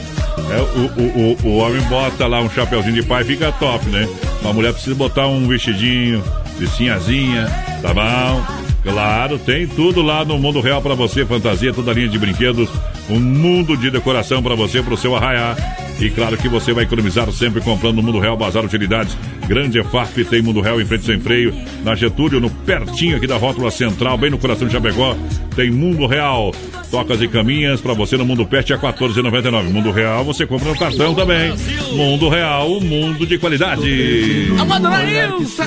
É, 0.49 0.61
o, 0.61 1.01
o, 1.01 1.37
o, 1.43 1.47
o 1.47 1.57
homem 1.57 1.81
bota 1.83 2.27
lá 2.27 2.39
um 2.39 2.49
chapeuzinho 2.49 2.93
de 2.93 3.03
pai 3.03 3.23
fica 3.23 3.51
top, 3.53 3.85
né? 3.87 4.07
Uma 4.41 4.53
mulher 4.53 4.71
precisa 4.71 4.95
botar 4.95 5.27
um 5.27 5.47
vestidinho 5.47 6.23
de 6.57 6.67
sinhazinha, 6.67 7.47
tá 7.81 7.93
bom? 7.93 8.45
Claro, 8.83 9.39
tem 9.39 9.67
tudo 9.67 10.01
lá 10.01 10.23
no 10.23 10.37
Mundo 10.37 10.61
Real 10.61 10.81
pra 10.81 10.93
você, 10.93 11.25
fantasia, 11.25 11.73
toda 11.73 11.91
a 11.91 11.93
linha 11.93 12.07
de 12.07 12.19
brinquedos, 12.19 12.69
um 13.09 13.19
mundo 13.19 13.75
de 13.75 13.89
decoração 13.89 14.43
pra 14.43 14.53
você, 14.53 14.83
pro 14.83 14.95
seu 14.95 15.15
arraiar. 15.15 15.84
E 15.99 16.09
claro 16.09 16.37
que 16.37 16.49
você 16.49 16.73
vai 16.73 16.83
economizar 16.83 17.31
sempre 17.31 17.61
comprando 17.61 17.95
no 17.95 18.03
Mundo 18.03 18.19
Real 18.19 18.35
Bazar 18.35 18.65
Utilidades. 18.65 19.17
Grande 19.47 19.79
EFAP 19.79 20.25
tem 20.25 20.41
Mundo 20.41 20.59
Real 20.59 20.81
em 20.81 20.85
frente 20.85 21.05
sem 21.05 21.19
freio. 21.19 21.53
Na 21.83 21.95
Getúlio, 21.95 22.41
no 22.41 22.49
pertinho 22.49 23.15
aqui 23.15 23.25
da 23.25 23.37
rótula 23.37 23.71
central, 23.71 24.17
bem 24.17 24.29
no 24.29 24.37
coração 24.37 24.67
de 24.67 24.73
Chapecó, 24.73 25.15
tem 25.55 25.71
Mundo 25.71 26.05
Real. 26.05 26.53
Tocas 26.91 27.21
e 27.21 27.27
caminhas 27.27 27.79
pra 27.81 27.93
você 27.93 28.17
no 28.17 28.25
Mundo 28.25 28.45
Pet 28.45 28.73
a 28.73 28.77
14,99. 28.77 29.63
Mundo 29.63 29.91
Real 29.91 30.23
você 30.23 30.45
compra 30.45 30.69
no 30.69 30.77
cartão 30.77 31.15
também. 31.15 31.53
Mundo 31.93 32.27
Real, 32.27 32.71
um 32.71 32.81
mundo 32.81 33.25
de 33.25 33.37
qualidade. 33.37 34.49
A 34.59 34.65
Madonna 34.65 34.99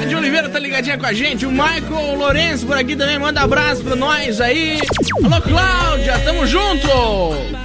de 0.09 0.15
Oliveira 0.15 0.49
tá 0.49 0.59
ligadinha 0.59 0.99
com 0.99 1.07
a 1.07 1.13
gente. 1.13 1.47
O 1.47 1.51
Michael 1.51 2.17
Lourenço 2.17 2.67
por 2.67 2.77
aqui 2.77 2.95
também 2.95 3.19
manda 3.19 3.41
abraço 3.41 3.83
pra 3.83 3.97
nós 3.97 4.41
aí. 4.41 4.79
Alô, 5.25 5.41
Cláudia, 5.41 6.19
tamo 6.21 6.47
junto. 6.47 6.89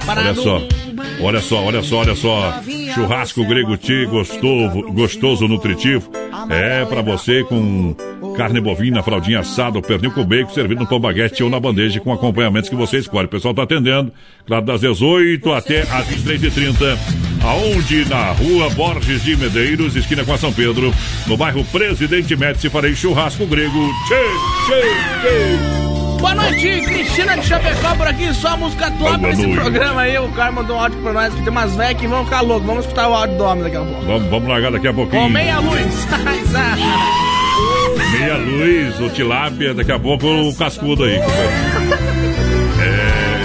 Olha 0.08 0.34
só. 0.34 0.83
Olha 1.20 1.40
só, 1.40 1.62
olha 1.62 1.82
só, 1.82 1.98
olha 1.98 2.14
só. 2.14 2.60
Churrasco 2.94 3.46
grego 3.46 3.76
ti, 3.76 4.06
gostoso, 4.06 4.82
gostoso, 4.92 5.48
nutritivo. 5.48 6.10
É 6.50 6.84
pra 6.84 7.02
você 7.02 7.42
com 7.44 7.94
carne 8.36 8.60
bovina, 8.60 9.02
fraldinha 9.02 9.40
assada, 9.40 9.80
pernil 9.80 10.10
com 10.10 10.24
bacon, 10.24 10.50
servido 10.50 10.80
no 10.80 10.86
pão 10.86 11.00
baguete 11.00 11.42
ou 11.42 11.48
na 11.48 11.58
bandeja 11.58 12.00
com 12.00 12.12
acompanhamentos 12.12 12.68
que 12.68 12.76
você 12.76 12.98
escolhe. 12.98 13.26
O 13.26 13.30
pessoal 13.30 13.54
tá 13.54 13.62
atendendo, 13.62 14.12
claro, 14.46 14.64
das 14.64 14.80
18 14.80 15.52
até 15.52 15.82
as 15.82 16.06
23h30. 16.08 16.98
Aonde? 17.44 18.08
Na 18.08 18.32
rua 18.32 18.70
Borges 18.70 19.22
de 19.22 19.36
Medeiros, 19.36 19.94
esquina 19.94 20.24
com 20.24 20.32
a 20.32 20.38
São 20.38 20.52
Pedro, 20.52 20.92
no 21.26 21.36
bairro 21.36 21.64
Presidente 21.64 22.34
Médici, 22.34 22.70
farei 22.70 22.94
churrasco 22.94 23.46
grego. 23.46 23.88
Tchê, 24.06 24.24
tchê, 24.66 24.80
tchê. 25.20 25.93
Boa 26.24 26.36
noite, 26.36 26.80
Cristina 26.80 27.36
de 27.36 27.46
Chapecó 27.46 27.94
por 27.96 28.06
aqui, 28.06 28.32
só 28.32 28.56
música 28.56 28.86
top 28.92 28.98
Boa 28.98 29.18
nesse 29.18 29.42
noite. 29.42 29.60
programa 29.60 30.00
aí. 30.00 30.18
O 30.18 30.30
cara 30.30 30.52
mandou 30.52 30.74
um 30.74 30.80
áudio 30.80 30.98
pra 31.02 31.12
nós 31.12 31.34
que 31.34 31.42
tem 31.42 31.50
umas 31.50 31.76
velhas 31.76 32.00
que 32.00 32.06
vão 32.06 32.24
ficar 32.24 32.40
loucos. 32.40 32.66
Vamos 32.66 32.86
escutar 32.86 33.10
o 33.10 33.14
áudio 33.14 33.36
do 33.36 33.44
homem 33.44 33.64
daqui 33.64 33.76
a 33.76 33.80
pouco. 33.80 34.06
Vamos, 34.06 34.30
vamos 34.30 34.48
largar 34.48 34.72
daqui 34.72 34.88
a 34.88 34.94
pouquinho. 34.94 35.22
Com 35.22 35.28
meia 35.28 35.60
luz. 35.60 36.08
Meia 38.18 38.36
luz, 38.36 38.98
o 39.00 39.10
tilápia, 39.10 39.74
daqui 39.74 39.92
a 39.92 39.98
pouco 39.98 40.26
o 40.26 40.56
cascudo 40.56 41.04
aí. 41.04 41.16
É, 41.16 41.24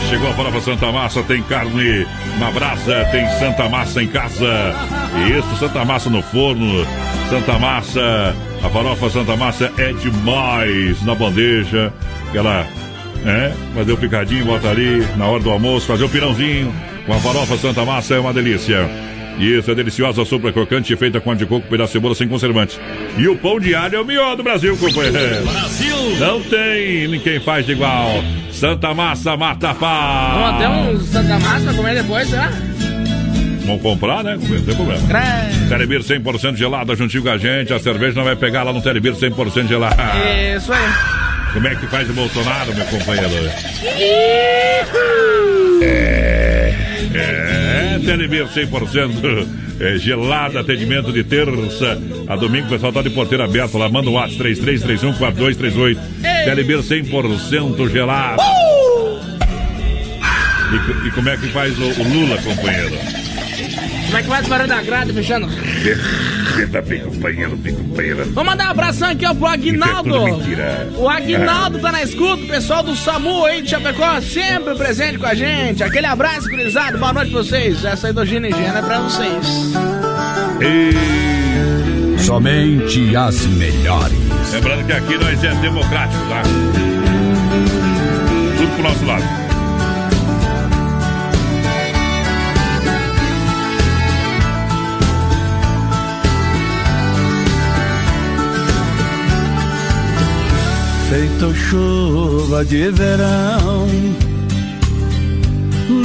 chegou 0.09 0.29
a 0.29 0.33
farofa 0.33 0.61
Santa 0.61 0.89
Massa, 0.89 1.21
tem 1.23 1.43
carne 1.43 2.07
na 2.39 2.49
brasa, 2.49 3.03
tem 3.11 3.27
Santa 3.39 3.67
Massa 3.67 4.01
em 4.01 4.07
casa. 4.07 4.73
Isso, 5.37 5.53
Santa 5.57 5.83
Massa 5.83 6.09
no 6.09 6.21
forno, 6.21 6.87
Santa 7.29 7.59
Massa, 7.59 8.33
a 8.63 8.69
farofa 8.69 9.09
Santa 9.09 9.35
Massa 9.35 9.69
é 9.77 9.91
demais 9.91 11.03
na 11.03 11.13
bandeja. 11.13 11.91
Aquela, 12.29 12.67
né? 13.23 13.53
Fazer 13.73 13.91
o 13.91 13.97
picadinho, 13.97 14.45
bota 14.45 14.69
ali 14.69 15.05
na 15.17 15.25
hora 15.25 15.41
do 15.41 15.49
almoço, 15.49 15.87
fazer 15.87 16.03
o 16.03 16.09
pirãozinho. 16.09 16.73
Com 17.05 17.13
a 17.13 17.19
farofa 17.19 17.57
Santa 17.57 17.83
Massa 17.83 18.15
é 18.15 18.19
uma 18.19 18.31
delícia. 18.31 18.87
Isso, 19.39 19.71
é 19.71 19.75
deliciosa 19.75 20.25
sopa 20.25 20.51
crocante 20.51 20.93
feita 20.97 21.19
com 21.21 21.31
ar 21.31 21.37
de 21.37 21.45
coco, 21.45 21.65
pedaço 21.67 21.87
de 21.87 21.93
cebola 21.93 22.13
sem 22.13 22.27
conservante. 22.27 22.77
E 23.17 23.27
o 23.27 23.37
pão 23.37 23.59
de 23.59 23.73
alho 23.73 23.95
é 23.95 24.01
o 24.01 24.05
melhor 24.05 24.35
do 24.35 24.43
Brasil, 24.43 24.75
companheiro. 24.77 25.45
Brasil! 25.45 25.95
Não 26.19 26.41
tem 26.41 27.07
ninguém 27.07 27.39
faz 27.39 27.65
de 27.65 27.71
igual. 27.71 28.21
Santa 28.51 28.93
Massa 28.93 29.37
mata 29.37 29.73
pau. 29.73 30.39
Vamos 30.39 30.55
até 30.55 30.69
um 30.69 30.99
Santa 30.99 31.39
Massa 31.39 31.63
pra 31.63 31.73
comer 31.73 31.95
depois, 31.95 32.27
será? 32.27 32.51
Vamos 33.65 33.81
comprar, 33.81 34.23
né? 34.23 34.37
Não 34.37 34.61
tem 34.61 34.75
problema. 34.75 35.01
Telebir 35.69 36.01
100% 36.01 36.55
gelada 36.55 36.95
juntinho 36.95 37.23
com 37.23 37.29
a 37.29 37.37
gente. 37.37 37.73
A 37.73 37.79
cerveja 37.79 38.15
não 38.15 38.23
vai 38.25 38.35
pegar 38.35 38.63
lá 38.63 38.73
no 38.73 38.81
Telebir 38.81 39.13
100% 39.13 39.67
gelada. 39.67 39.95
Isso 40.55 40.73
aí. 40.73 41.28
Como 41.53 41.67
é 41.67 41.75
que 41.75 41.87
faz 41.87 42.09
o 42.09 42.13
Bolsonaro, 42.13 42.73
meu 42.75 42.85
companheiro? 42.85 43.51
É. 45.81 46.19
É, 47.13 47.99
Telebir 48.05 48.45
100% 48.47 49.47
é, 49.79 49.97
gelada, 49.97 50.59
atendimento 50.59 51.11
de 51.11 51.23
terça 51.23 51.99
a 52.27 52.35
domingo. 52.35 52.67
O 52.67 52.69
pessoal 52.69 52.93
tá 52.93 53.01
de 53.01 53.09
porteira 53.09 53.45
aberta 53.45 53.77
lá. 53.77 53.89
Manda 53.89 54.09
o 54.09 54.13
WhatsApp 54.13 54.43
33314238. 54.43 55.97
Telebir 56.45 56.79
100% 56.79 57.89
gelado. 57.89 58.41
Uh! 58.41 59.19
E, 60.71 61.07
e, 61.07 61.11
como 61.11 61.29
é 61.29 61.37
que 61.37 61.47
faz 61.47 61.77
o, 61.79 61.83
o 61.83 62.03
Lula, 62.03 62.37
companheiro? 62.43 62.95
Como 64.09 64.17
é 64.17 64.23
que 64.23 64.27
faz 64.27 64.47
o 64.47 64.49
barulho 64.49 64.67
da 64.69 64.81
grade 64.81 65.13
fechando? 65.13 65.47
Senta 66.55 66.81
bem, 66.81 67.01
companheiro, 67.01 67.55
bem, 67.57 67.75
companheiro. 67.75 68.25
Vou 68.31 68.43
mandar 68.43 68.67
um 68.67 68.71
abração 68.71 69.09
aqui 69.09 69.23
ó, 69.23 69.35
pro 69.35 69.45
Aguinaldo. 69.45 70.17
É. 70.59 70.87
O 70.97 71.07
Aguinaldo 71.07 71.77
tá 71.77 71.91
na 71.91 72.01
escuta, 72.01 72.43
o 72.43 72.47
pessoal 72.47 72.81
do 72.81 72.95
SAMU 72.95 73.45
aí 73.45 73.61
de 73.61 73.69
Chapecó, 73.69 74.19
sempre 74.19 74.73
presente 74.73 75.19
com 75.19 75.27
a 75.27 75.35
gente. 75.35 75.83
Aquele 75.83 76.07
abraço, 76.07 76.49
gurizado, 76.49 76.97
boa 76.97 77.13
noite 77.13 77.31
pra 77.31 77.43
vocês. 77.43 77.85
Essa 77.85 78.07
aí 78.07 78.13
do 78.13 78.25
Gina 78.25 78.47
é 78.47 78.81
pra 78.81 78.99
vocês. 79.01 79.73
E... 80.59 81.19
Somente 82.19 83.15
as 83.15 83.45
melhores. 83.45 84.17
Lembrando 84.51 84.85
que 84.85 84.91
aqui 84.91 85.17
nós 85.17 85.43
é 85.43 85.53
democrático, 85.61 86.23
tá? 86.29 86.41
Tudo 88.57 88.73
pro 88.73 88.83
nosso 88.83 89.05
lado. 89.05 89.48
Feito 101.09 101.53
chuva 101.55 102.63
de 102.63 102.91
verão, 102.91 103.87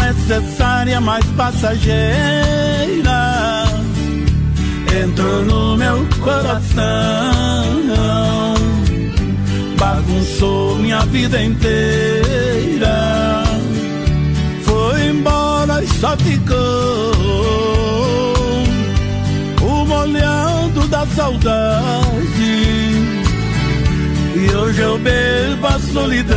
necessária, 0.01 0.98
mas 0.98 1.22
passageira, 1.36 2.05
entrou 5.05 5.44
no 5.44 5.76
meu 5.76 6.06
coração, 6.22 6.82
bagunçou 9.78 10.76
minha 10.76 11.01
vida 11.01 11.43
inteira, 11.43 13.44
foi 14.62 15.09
embora 15.09 15.85
e 15.85 15.89
só 16.01 16.16
ficou 16.16 17.12
o 19.60 19.85
molhando 19.85 20.89
da 20.89 21.06
saudade 21.09 23.14
e 24.44 24.54
hoje 24.54 24.80
eu 24.80 24.98
bebo 24.98 25.66
a 25.66 25.78
solidão 25.78 26.34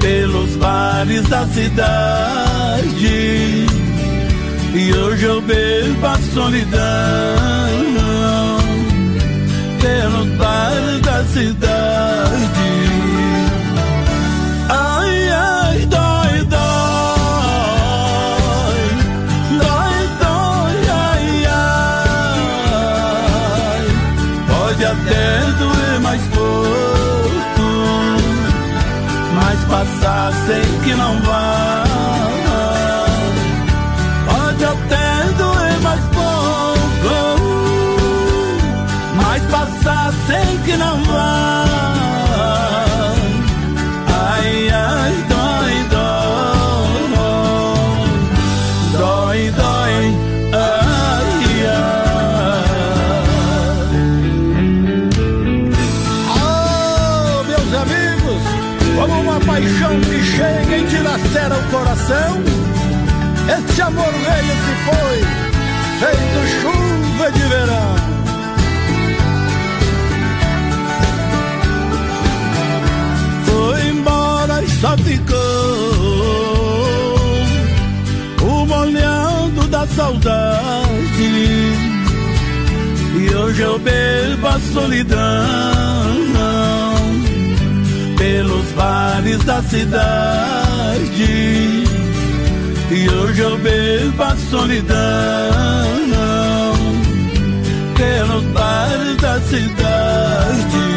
pelos 0.00 0.56
bares 0.56 1.28
da 1.28 1.46
cidade. 1.46 3.06
E 4.74 4.92
hoje 4.92 5.24
eu 5.24 5.40
bebo 5.40 6.06
a 6.06 6.18
solidão 6.34 6.78
pelos 9.80 10.28
bares 10.36 11.00
da 11.00 11.24
cidade. 11.24 11.77
Passar 29.78 30.32
sei 30.46 30.62
que 30.82 30.94
não 30.94 31.20
vai. 31.20 31.84
Pode 34.26 34.64
até 34.64 35.32
doer 35.36 35.80
mais 35.82 36.00
pouco, 36.06 37.14
mas 39.14 39.42
passar 39.44 40.12
sei 40.26 40.58
que 40.64 40.76
não 40.76 41.04
vai. 41.04 42.07
Coração, 62.08 62.42
este 63.58 63.82
amor 63.82 64.12
velho 64.12 64.54
se 64.64 64.74
foi, 64.86 65.18
feito 66.00 66.38
chuva 66.62 67.30
de 67.32 67.40
verão. 67.40 67.96
Foi 73.44 73.88
embora 73.88 74.62
e 74.62 74.70
só 74.80 74.96
ficou 74.96 75.36
o 78.42 78.66
molhando 78.66 79.68
da 79.68 79.86
saudade. 79.88 80.78
E 83.16 83.34
hoje 83.34 83.62
eu 83.62 83.78
bebo 83.78 84.46
a 84.46 84.58
solidão 84.72 85.18
pelos 88.16 88.72
bares 88.72 89.44
da 89.44 89.62
cidade. 89.62 90.67
Bebo 94.18 94.22
a 94.24 94.36
solidão 94.50 94.96
pelos 97.96 98.44
bares 98.46 99.16
da 99.18 99.40
cidade. 99.40 100.88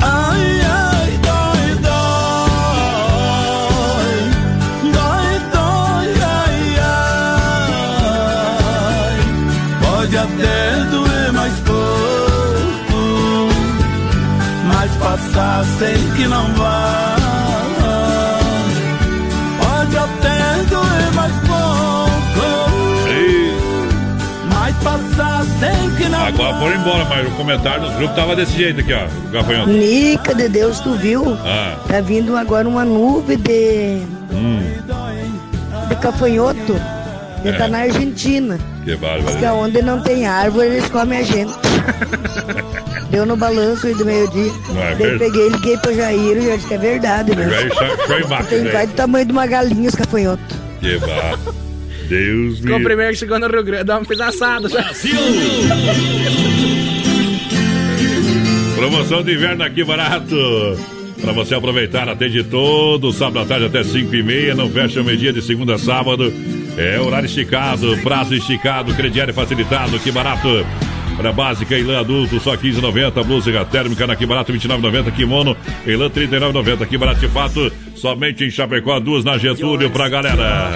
Ai, 0.00 0.60
ai, 0.62 1.18
dói, 1.22 1.74
dói, 1.82 2.12
dói, 4.92 5.40
dói, 5.52 6.08
ai, 6.22 6.58
ai. 7.58 9.18
Pode 9.82 10.16
até 10.16 10.56
doer 10.90 11.32
mais 11.32 11.54
pouco, 11.60 13.00
mas 14.68 14.90
passar 14.96 15.64
sei 15.78 15.98
que 16.16 16.26
não 16.28 16.46
vai. 16.54 16.83
Agora 26.12 26.54
foram 26.58 26.76
embora, 26.76 27.04
mas 27.06 27.26
o 27.26 27.30
comentário 27.32 27.82
do 27.88 27.96
grupo 27.96 28.14
tava 28.14 28.36
desse 28.36 28.52
jeito 28.52 28.80
aqui, 28.80 28.92
ó. 28.92 29.06
O 29.06 29.30
gafanhoto. 29.30 29.70
Nica 29.70 30.34
de 30.34 30.48
Deus, 30.48 30.80
tu 30.80 30.92
viu? 30.94 31.36
Ah. 31.44 31.76
Tá 31.88 32.00
vindo 32.00 32.36
agora 32.36 32.68
uma 32.68 32.84
nuvem 32.84 33.36
de, 33.38 34.02
Hum, 34.32 34.60
de 35.88 35.96
cafanhoto. 35.96 36.74
Ele 37.44 37.54
É. 37.54 37.58
tá 37.58 37.68
na 37.68 37.78
Argentina. 37.80 38.58
que 38.84 38.96
bárbaro. 38.96 39.54
onde 39.56 39.82
não 39.82 40.00
tem 40.00 40.26
árvore, 40.26 40.68
eles 40.68 40.88
comem 40.88 41.18
a 41.18 41.22
gente. 41.22 41.52
Deu 43.10 43.26
no 43.26 43.36
balanço 43.36 43.86
aí 43.86 43.94
do 43.94 44.04
meio-dia. 44.04 44.50
É 44.76 44.94
Daí 44.94 45.18
peguei, 45.18 45.48
liguei 45.50 45.76
pro 45.78 45.94
Jair 45.94 46.36
e 46.38 46.46
já 46.46 46.56
disse 46.56 46.68
que 46.68 46.74
é 46.74 46.78
verdade, 46.78 47.36
né? 47.36 47.48
Jair 47.48 47.72
show- 47.74 48.44
Tem 48.48 48.60
né? 48.62 48.70
quase 48.70 48.86
do 48.88 48.94
tamanho 48.94 49.26
de 49.26 49.32
uma 49.32 49.46
galinha 49.46 49.88
os 49.88 49.94
cafanhotos. 49.94 50.56
Que 50.80 50.98
bar... 50.98 51.38
Deus 52.08 52.58
Ficou 52.58 52.76
o 52.76 52.78
me... 52.78 52.84
primeiro 52.84 53.12
que 53.12 53.18
chegou 53.18 53.38
no 53.38 53.48
Rio 53.48 53.62
Grande, 53.62 53.84
dá 53.84 53.98
uma 53.98 54.04
fez 54.04 54.20
assado 54.20 54.68
já. 54.68 54.84
Promoção 58.76 59.22
de 59.22 59.34
inverno 59.34 59.64
aqui 59.64 59.84
barato. 59.84 60.36
Pra 61.20 61.32
você 61.32 61.54
aproveitar, 61.54 62.06
atende 62.08 62.44
todo 62.44 63.12
sábado 63.12 63.38
à 63.38 63.46
tarde 63.46 63.66
até 63.66 63.82
5 63.82 64.14
e 64.14 64.22
meia. 64.22 64.54
Não 64.54 64.68
fecha 64.68 65.00
o 65.00 65.04
meio-dia 65.04 65.32
de 65.32 65.40
segunda 65.40 65.76
a 65.76 65.78
sábado. 65.78 66.32
É 66.76 67.00
horário 67.00 67.26
esticado, 67.26 67.96
prazo 68.02 68.34
esticado, 68.34 68.92
crediário 68.94 69.32
facilitado. 69.32 69.98
Que 69.98 70.10
barato. 70.10 70.66
Para 71.16 71.32
básica, 71.32 71.78
Ilan 71.78 72.00
adulto, 72.00 72.40
só 72.40 72.56
15,90. 72.56 73.24
Blusa 73.24 73.64
térmica 73.64 74.06
na 74.06 74.16
Que 74.16 74.26
Barato, 74.26 74.52
29,90. 74.52 75.12
Kimono, 75.12 75.56
Ilan 75.86 76.10
39,90. 76.10 76.86
Que 76.86 76.98
barato 76.98 77.20
de 77.20 77.28
fato, 77.28 77.72
somente 77.94 78.44
em 78.44 78.50
Chapecó, 78.50 78.98
duas 78.98 79.24
na 79.24 79.38
Getúlio 79.38 79.90
pra 79.90 80.08
galera. 80.08 80.74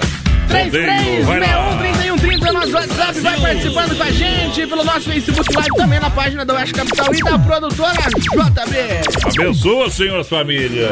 Rodeio, 0.49 1.25
vai 1.25 1.39
lá. 1.39 1.77
3361 1.77 2.47
é 2.47 2.51
nosso 2.51 2.73
WhatsApp, 2.73 3.19
vai 3.19 3.39
participando 3.39 3.97
com 3.97 4.03
a 4.03 4.11
gente 4.11 4.67
pelo 4.67 4.83
nosso 4.83 5.01
Facebook 5.01 5.55
Live, 5.55 5.75
também 5.75 5.99
na 5.99 6.09
página 6.09 6.45
da 6.45 6.53
Oeste 6.55 6.73
Capital 6.73 7.13
e 7.13 7.23
da 7.23 7.39
produtora 7.39 7.93
JB. 7.93 9.41
Abençoa, 9.41 9.89
senhoras 9.89 10.27
famílias. 10.27 10.91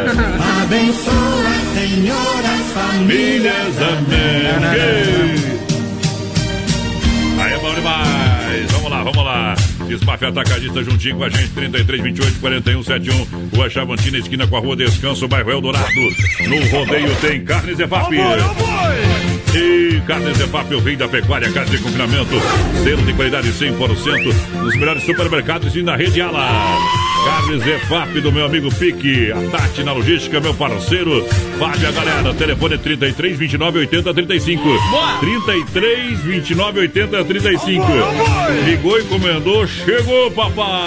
Abençoa, 0.64 1.14
senhoras 1.74 2.68
Famílias, 2.78 3.82
amém. 3.82 4.48
Aí 7.42 7.54
é 7.54 7.58
bom 7.58 7.74
demais. 7.74 8.72
Vamos 8.72 8.92
lá, 8.92 9.04
vamos 9.04 9.24
lá. 9.24 9.56
Desmaf 9.88 10.24
Atacadista 10.24 10.84
juntinho 10.84 11.18
com 11.18 11.24
a 11.24 11.30
gente, 11.30 11.50
33, 11.50 12.04
28, 12.04 12.40
41, 12.40 12.84
71. 12.84 13.50
Rua 13.56 13.70
Chavantina, 13.70 14.18
esquina 14.18 14.46
com 14.46 14.58
a 14.58 14.60
Rua 14.60 14.76
Descanso, 14.76 15.28
bairro 15.28 15.52
Eldorado. 15.52 15.86
No 16.48 16.68
rodeio 16.70 17.16
tem 17.16 17.44
Carnes 17.44 17.80
Evap. 17.80 18.12
E 19.56 20.02
Carnes 20.06 20.40
Evap, 20.40 20.74
o 20.74 20.80
rei 20.80 20.96
da 20.96 21.08
pecuária, 21.08 21.52
carne 21.52 21.72
de 21.72 21.78
confinamento, 21.80 22.36
selo 22.84 23.02
de 23.04 23.14
qualidade 23.14 23.50
100%, 23.50 24.34
nos 24.62 24.76
melhores 24.76 25.04
supermercados 25.04 25.76
e 25.76 25.82
na 25.82 25.96
rede 25.96 26.22
Ala. 26.22 26.78
Carnes 27.26 27.66
EFAP 27.66 28.22
do 28.22 28.32
meu 28.32 28.46
amigo 28.46 28.74
Pique, 28.74 29.32
a 29.32 29.52
Tati 29.52 29.84
na 29.84 29.92
logística, 29.92 30.40
meu 30.40 30.54
parceiro. 30.54 31.26
Fábio, 31.60 31.90
a 31.90 31.92
galera, 31.92 32.34
telefone 32.34 32.78
33 32.78 33.38
29 33.38 33.80
80 33.80 34.14
35. 34.14 34.64
33 35.20 36.20
29 36.20 36.80
80 36.80 37.26
35. 37.26 37.86
Ligou, 38.66 39.00
encomendou, 39.00 39.68
chegou, 39.68 40.32
papai. 40.32 40.86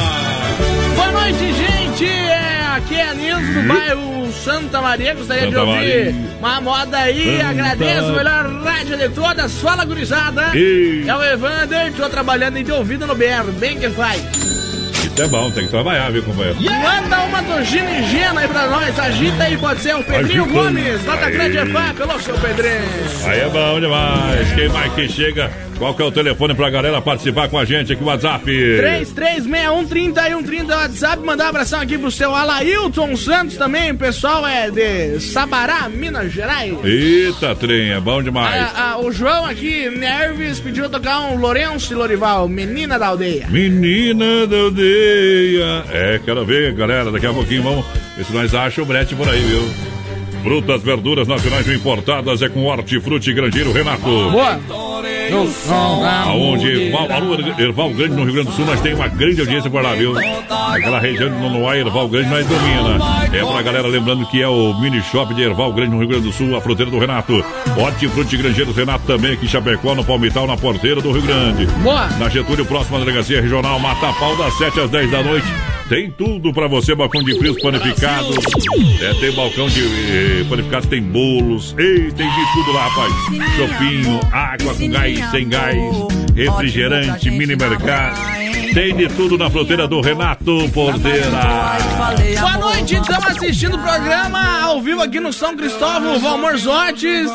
Boa 0.96 1.12
noite, 1.12 1.52
gente! 1.52 2.39
Aqui 2.76 2.94
é 2.94 3.08
a 3.08 3.14
Nilson 3.14 3.52
do 3.52 3.68
bairro 3.68 4.32
Santa 4.32 4.80
Maria. 4.80 5.14
Gostaria 5.14 5.48
de 5.48 5.54
Santa 5.54 5.64
ouvir 5.64 6.12
Maria. 6.12 6.14
uma 6.38 6.60
moda 6.60 6.98
aí. 6.98 7.38
Santa 7.38 7.48
Agradeço 7.48 8.12
melhor 8.12 8.62
rádio 8.62 8.96
de 8.96 9.08
todas. 9.08 9.52
Fala, 9.60 9.84
gurizada. 9.84 10.52
É 10.56 11.14
o 11.16 11.22
Evander. 11.22 11.92
Tô 11.94 12.08
trabalhando 12.08 12.56
em 12.58 12.64
de 12.64 12.70
ouvido 12.70 13.06
no 13.06 13.14
BR. 13.14 13.50
Bem 13.58 13.78
que 13.78 13.90
faz. 13.90 14.59
Isso 15.02 15.22
é 15.22 15.26
bom, 15.28 15.50
tem 15.50 15.64
que 15.64 15.70
trabalhar, 15.70 16.10
viu, 16.10 16.22
companheiro? 16.22 16.58
Manda 16.60 17.20
uma 17.24 17.40
do 17.42 17.64
Gino 17.64 17.88
e 17.90 18.02
Gena 18.04 18.40
aí 18.40 18.48
pra 18.48 18.66
nós. 18.68 18.98
Agita 18.98 19.44
aí, 19.44 19.56
pode 19.56 19.80
ser 19.80 19.94
o 19.96 20.04
Pedrinho. 20.04 20.44
Gomes. 20.46 21.02
Nota 21.04 21.26
Aí. 21.26 21.32
grande 21.32 21.58
é 21.58 21.66
FAP. 21.66 22.00
Alô, 22.02 22.18
seu 22.20 22.34
Pedrinho. 22.38 22.82
Aí 23.24 23.40
é 23.40 23.48
bom 23.48 23.80
demais. 23.80 24.52
Quem 24.54 24.68
mais 24.68 24.92
que 24.94 25.08
chega? 25.08 25.50
Qual 25.78 25.94
que 25.94 26.02
é 26.02 26.04
o 26.04 26.12
telefone 26.12 26.54
pra 26.54 26.68
galera 26.68 27.00
participar 27.00 27.48
com 27.48 27.58
a 27.58 27.64
gente 27.64 27.94
aqui, 27.94 28.04
WhatsApp? 28.04 28.44
33613130 28.44 30.68
WhatsApp, 30.68 31.24
mandar 31.24 31.46
um 31.46 31.48
abração 31.48 31.80
aqui 31.80 31.96
pro 31.96 32.10
seu 32.10 32.34
Alailton 32.34 33.16
Santos 33.16 33.56
também, 33.56 33.92
o 33.92 33.96
pessoal 33.96 34.46
é 34.46 34.70
de 34.70 35.18
Sabará, 35.20 35.88
Minas 35.88 36.30
Gerais. 36.32 36.74
Eita, 36.84 37.54
trem, 37.54 37.92
é 37.92 38.00
bom 38.00 38.22
demais. 38.22 38.62
Ah, 38.62 38.92
ah, 38.92 38.98
o 39.00 39.10
João 39.10 39.46
aqui, 39.46 39.88
Nerves, 39.88 40.60
pediu 40.60 40.86
tocar 40.90 41.20
um 41.20 41.36
Lourenço 41.38 41.94
e 41.94 41.96
Lorival, 41.96 42.46
Menina 42.46 42.98
da 42.98 43.06
Aldeia. 43.06 43.46
Menina 43.48 44.46
da 44.46 44.58
aldeia. 44.58 44.89
É, 45.90 46.20
quero 46.24 46.44
ver, 46.44 46.72
galera. 46.74 47.10
Daqui 47.10 47.26
a 47.26 47.32
pouquinho 47.32 47.62
vamos 47.62 47.86
ver 48.16 48.24
se 48.24 48.32
nós 48.32 48.54
achamos 48.54 48.88
o 48.88 48.92
brete 48.92 49.14
por 49.14 49.28
aí, 49.28 49.40
viu? 49.40 49.62
Frutas, 50.42 50.82
verduras 50.82 51.28
nacionais 51.28 51.68
importadas 51.68 52.40
é 52.40 52.48
com 52.48 52.64
Hortifruti 52.64 53.32
Grandeiro 53.32 53.72
Renato. 53.72 54.02
Boa. 54.04 54.89
Aonde 55.32 56.86
Erval, 56.86 57.12
alô, 57.12 57.34
Erval 57.58 57.90
Grande 57.90 58.14
no 58.14 58.24
Rio 58.24 58.34
Grande 58.34 58.48
do 58.50 58.54
Sul, 58.54 58.66
nós 58.66 58.80
temos 58.80 58.98
uma 58.98 59.08
grande 59.08 59.40
audiência 59.40 59.70
por 59.70 59.82
lá, 59.82 59.94
viu? 59.94 60.14
Aquela 60.18 61.00
região 61.00 61.30
de 61.30 61.36
Nonoá, 61.36 61.76
Erval 61.76 62.08
Grande, 62.08 62.28
nós 62.28 62.46
domina. 62.46 62.98
É 63.32 63.44
pra 63.44 63.62
galera, 63.62 63.88
lembrando 63.88 64.26
que 64.26 64.42
é 64.42 64.48
o 64.48 64.78
mini 64.80 65.02
shop 65.02 65.34
de 65.34 65.42
Erval 65.42 65.72
Grande 65.72 65.92
no 65.92 65.98
Rio 65.98 66.08
Grande 66.08 66.24
do 66.24 66.32
Sul, 66.32 66.56
a 66.56 66.60
fronteira 66.60 66.90
do 66.90 66.98
Renato. 66.98 67.44
Hortifruti 67.76 68.36
Grangeiro 68.36 68.72
Renato 68.72 69.04
também 69.06 69.32
aqui 69.32 69.46
em 69.46 69.48
Chapecó, 69.48 69.94
no 69.94 70.04
Palmital, 70.04 70.46
na 70.46 70.56
porteira 70.56 71.00
do 71.00 71.12
Rio 71.12 71.22
Grande. 71.22 71.66
Boa. 71.82 72.06
Na 72.18 72.28
Getúlio, 72.28 72.64
próxima 72.66 72.98
delegacia 72.98 73.40
regional, 73.40 73.78
Mata 73.78 74.12
Pau, 74.14 74.36
das 74.36 74.56
7 74.58 74.80
às 74.80 74.90
10 74.90 75.10
da 75.10 75.22
noite. 75.22 75.46
Tem 75.90 76.08
tudo 76.08 76.52
pra 76.52 76.68
você, 76.68 76.94
balcão 76.94 77.20
de 77.20 77.36
frios 77.36 77.60
panificados. 77.60 78.36
É, 79.02 79.12
tem 79.14 79.32
balcão 79.32 79.68
de 79.68 79.80
eh, 79.80 80.44
panificados, 80.48 80.88
tem 80.88 81.02
bolos. 81.02 81.74
Ei, 81.76 82.12
tem 82.12 82.30
de 82.30 82.52
tudo 82.54 82.72
lá, 82.72 82.86
rapaz. 82.86 83.12
Chopinho, 83.56 84.20
água 84.30 84.72
com 84.72 84.88
gás, 84.88 85.30
sem 85.32 85.48
gás, 85.48 85.76
refrigerante, 86.36 87.28
mini 87.32 87.56
mercado. 87.56 88.49
Tem 88.74 88.94
de 88.94 89.08
tudo 89.08 89.36
na 89.36 89.50
fronteira 89.50 89.86
do 89.88 90.00
Renato 90.00 90.68
Porteira. 90.72 91.26
Boa 92.40 92.58
noite, 92.58 92.94
estamos 92.94 93.26
assistindo 93.26 93.76
o 93.76 93.78
programa 93.78 94.60
ao 94.62 94.80
vivo 94.80 95.02
aqui 95.02 95.18
no 95.18 95.32
São 95.32 95.56
Cristóvão, 95.56 96.18
Valmor 96.20 96.56
Zotes, 96.56 97.28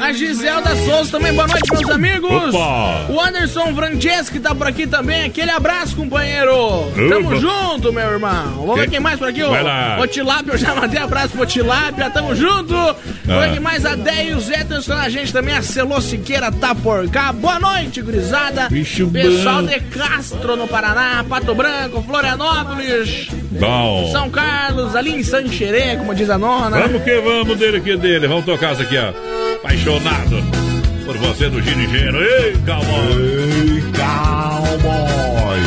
a 0.00 0.12
Giselda 0.12 0.76
Souza 0.76 1.10
também, 1.12 1.32
boa 1.32 1.46
noite, 1.46 1.70
meus 1.72 1.90
amigos. 1.90 2.54
Opa! 2.54 3.06
O 3.10 3.20
Anderson 3.20 3.74
Franceschi 3.74 4.38
tá 4.40 4.54
por 4.54 4.66
aqui 4.66 4.86
também, 4.86 5.24
aquele 5.24 5.50
abraço, 5.50 5.96
companheiro. 5.96 6.54
Tamo 7.08 7.28
Opa! 7.28 7.36
junto, 7.36 7.92
meu 7.92 8.10
irmão. 8.12 8.44
Vamos 8.66 8.76
ver 8.76 8.90
Quem- 8.90 9.00
mais 9.00 9.18
por 9.18 9.28
aqui, 9.28 9.42
Vai 9.42 9.62
o, 9.62 9.64
lá. 9.64 9.98
o 10.00 10.06
Tilápia, 10.06 10.52
eu 10.52 10.58
já 10.58 10.74
mandei 10.74 11.00
abraço 11.00 11.30
pro 11.30 11.46
Tilápia, 11.46 12.10
tamo 12.10 12.34
junto. 12.34 12.74
Ah. 12.76 13.48
quem 13.50 13.60
mais, 13.60 13.84
a 13.86 13.94
Deia 13.96 14.30
e 14.30 14.34
o 14.34 14.40
Zé 14.40 14.64
a 15.00 15.08
gente 15.08 15.32
também, 15.32 15.54
a 15.56 15.62
Celô 15.62 16.00
Siqueira 16.00 16.50
tá 16.52 16.74
por 16.74 17.08
cá. 17.08 17.32
Boa 17.32 17.58
noite, 17.58 18.02
gurizada. 18.02 18.68
Bicho 18.68 19.08
Pessoal 19.08 19.62
bom. 19.62 19.68
de 19.68 19.80
Castro, 19.80 20.56
no 20.56 20.66
Paraná, 20.74 21.24
Pato 21.28 21.54
Branco, 21.54 22.02
Florianópolis. 22.02 23.28
Bom. 23.60 24.08
São 24.10 24.28
Carlos, 24.28 24.96
ali 24.96 25.14
em 25.14 25.22
Sanxerê, 25.22 25.94
como 25.96 26.12
diz 26.12 26.28
a 26.28 26.36
nona. 26.36 26.80
Vamos 26.80 27.00
que 27.04 27.20
vamos 27.20 27.56
dele 27.56 27.76
aqui 27.76 27.96
dele. 27.96 28.26
Vamos 28.26 28.44
tocar 28.44 28.72
isso 28.72 28.82
aqui, 28.82 28.96
ó. 28.98 29.12
Apaixonado 29.54 30.42
por 31.06 31.16
você 31.16 31.48
do 31.48 31.62
Gino 31.62 31.80
e 31.80 31.88
Geno. 31.88 32.20
Ei, 32.20 32.56
cowboy. 32.66 33.22
Ei, 33.22 33.82
cowboy. 33.92 35.60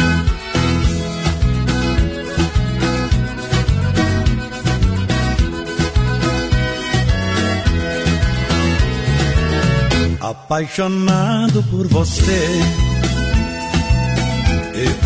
Apaixonado 10.19 11.63
por 11.71 11.87
você. 11.87 12.86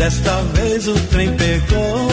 Desta 0.02 0.42
vez 0.54 0.88
o 0.88 0.94
trem 1.10 1.32
pegou. 1.36 2.08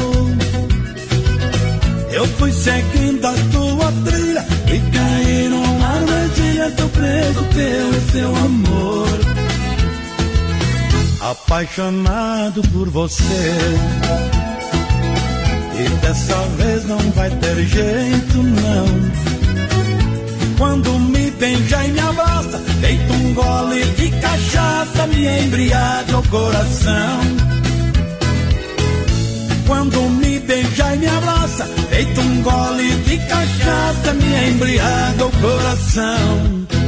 Eu 2.12 2.28
fui 2.38 2.52
seguindo 2.52 3.26
a 3.26 3.34
tua 3.52 3.92
trilha 4.06 4.46
e 4.68 4.80
caí 4.92 5.50
numa 5.50 5.88
armadilha. 5.88 6.72
Tô 6.78 6.88
preso 6.90 7.44
pelo 7.46 8.12
seu 8.12 8.36
amor. 8.36 9.08
Apaixonado 11.32 12.62
por 12.72 12.90
você. 12.92 13.58
E 15.80 15.90
dessa 16.06 16.38
vez 16.60 16.86
não 16.86 17.00
vai 17.16 17.32
ter 17.32 17.56
jeito, 17.66 18.38
não. 18.38 18.86
Quando 20.60 20.92
me 20.92 21.32
beija 21.32 21.86
e 21.86 21.92
me 21.92 22.00
abraça, 22.02 22.62
deito 22.82 23.14
um 23.14 23.34
gole 23.34 23.84
de 23.84 24.12
cachaça, 24.12 25.08
me 25.08 25.44
embriaga 25.44 26.20
o 26.20 26.28
coração. 26.28 27.60
Quando 29.70 30.02
me 30.02 30.40
beija 30.40 30.96
e 30.96 30.98
me 30.98 31.06
abraça, 31.06 31.64
deito 31.92 32.20
um 32.20 32.42
gole 32.42 32.90
de 33.06 33.18
cachaça, 33.20 34.14
me 34.16 34.50
embriaga 34.50 35.26
o 35.28 35.32
coração. 35.32 36.79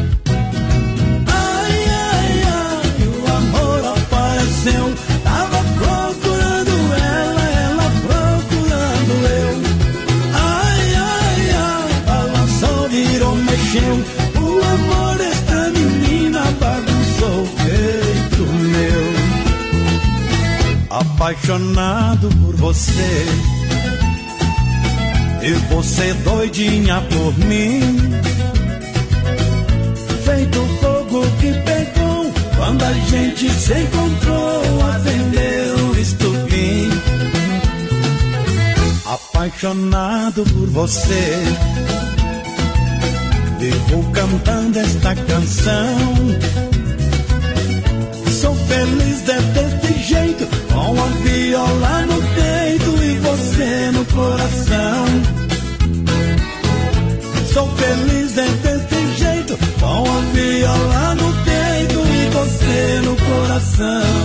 Apaixonado 21.21 22.29
por 22.29 22.55
você. 22.55 23.25
E 25.43 25.51
você 25.71 26.13
doidinha 26.15 26.99
por 27.01 27.37
mim. 27.45 27.79
Feito 30.25 30.59
fogo 30.81 31.21
que 31.39 31.51
pegou 31.51 32.33
quando 32.57 32.83
a 32.83 32.93
gente 32.93 33.51
se 33.51 33.71
encontrou. 33.71 34.61
Acendeu 34.95 36.01
estupim. 36.01 36.89
Apaixonado 39.05 40.43
por 40.43 40.69
você. 40.69 41.43
Vivo 43.59 44.11
cantando 44.11 44.79
esta 44.79 45.15
canção. 45.15 45.97
Sou 48.41 48.55
feliz 48.55 49.21
de 49.21 49.31
jeito, 49.31 49.70
com 50.73 51.01
a 51.01 51.07
viola 51.23 52.05
no 52.05 52.21
peito 52.35 53.03
e 53.03 53.19
você 53.19 53.91
no 53.91 54.05
coração. 54.05 55.05
Sou 57.53 57.67
feliz 57.75 58.31
de 58.31 58.47
deste 58.63 59.17
jeito, 59.17 59.57
com 59.79 60.03
a 60.09 60.19
viola 60.33 61.15
no 61.15 61.33
peito 61.43 61.99
e 61.99 62.29
você 62.29 63.01
no 63.03 63.15
coração. 63.15 64.20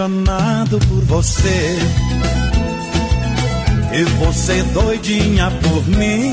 Apaixonado 0.00 0.78
por 0.78 1.04
você. 1.04 1.78
E 3.92 4.02
você 4.24 4.62
doidinha 4.72 5.50
por 5.50 5.86
mim. 5.88 6.32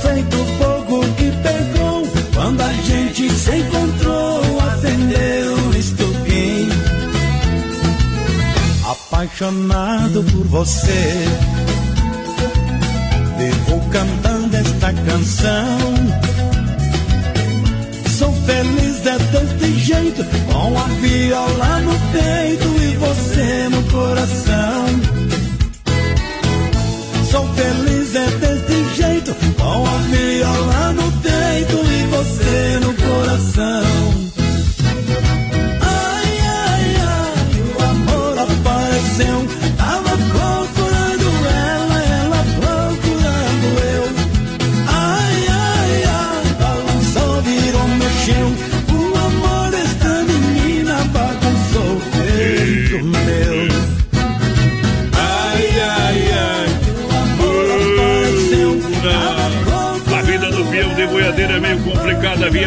Feito 0.00 0.36
fogo 0.58 1.00
que 1.16 1.30
pegou 1.42 2.08
quando 2.34 2.62
a 2.62 2.72
gente 2.72 3.30
se 3.30 3.56
encontrou. 3.56 4.40
Acendeu 4.72 5.54
o 5.54 5.76
estupim. 5.76 6.68
Apaixonado 8.90 10.24
por 10.32 10.46
você. 10.46 11.24
Vivo 13.36 13.82
cantando 13.90 14.56
esta 14.56 14.94
canção 14.94 16.27
feliz 18.48 19.04
é 19.04 19.18
desse 19.18 19.78
jeito, 19.78 20.24
com 20.50 20.78
a 20.78 20.84
viola 21.00 21.80
no 21.80 21.92
peito 22.12 22.68
e 22.82 22.96
você 22.96 23.68
no 23.68 23.82
coração. 23.92 24.86
Sou 27.30 27.46
feliz 27.54 28.14
é 28.14 28.26
desse 28.40 28.94
jeito, 28.96 29.34
com 29.58 29.86
a 29.86 29.98
viola 30.08 30.92
no 30.94 31.12
peito 31.20 31.76
e 31.92 32.06
você 32.06 32.78
no 32.80 32.94
coração. 32.94 34.27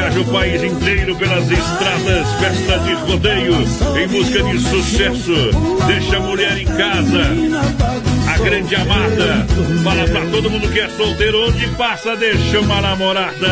Viaja 0.01 0.19
o 0.19 0.25
país 0.25 0.63
inteiro 0.63 1.15
pelas 1.15 1.51
estradas, 1.51 2.27
festa 2.39 2.79
de 2.79 2.93
rodeio, 2.93 3.53
em 4.01 4.07
busca 4.07 4.41
de 4.41 4.59
sucesso. 4.59 5.51
Deixa 5.85 6.17
a 6.17 6.19
mulher 6.21 6.57
em 6.57 6.65
casa, 6.65 7.21
a 8.27 8.37
grande 8.39 8.75
amada. 8.75 9.45
Fala 9.83 10.05
pra 10.05 10.25
todo 10.31 10.49
mundo 10.49 10.67
que 10.69 10.79
é 10.79 10.89
solteiro, 10.89 11.47
onde 11.47 11.67
passa, 11.75 12.15
deixa 12.15 12.59
uma 12.61 12.81
namorada. 12.81 13.47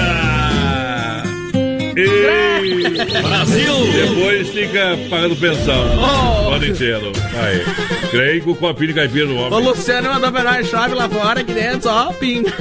Ei, 1.96 2.84
Brasil! 3.22 3.74
Depois 3.92 4.50
fica 4.50 4.98
pagando 5.10 5.36
pensão. 5.36 5.86
Oh. 6.00 6.54
Ano 6.54 6.66
inteiro. 6.66 7.12
Aí. 7.44 8.10
Creio 8.10 8.42
que 8.42 8.50
o 8.50 8.56
copinho 8.56 8.88
de 8.88 8.94
caipira 8.96 9.26
no 9.28 9.36
homem. 9.36 9.54
O 9.54 9.60
Luciano 9.60 10.10
mandou 10.10 10.32
nós 10.44 10.68
chave 10.68 10.96
lá 10.96 11.08
fora, 11.10 11.42
aqui 11.42 11.54
dentro, 11.54 11.84
só 11.84 12.12
pinga. 12.14 12.52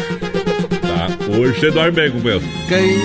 Hoje 1.28 1.60
você 1.60 1.70
dorme 1.70 1.92
bem, 1.92 2.10
companheiro. 2.10 2.44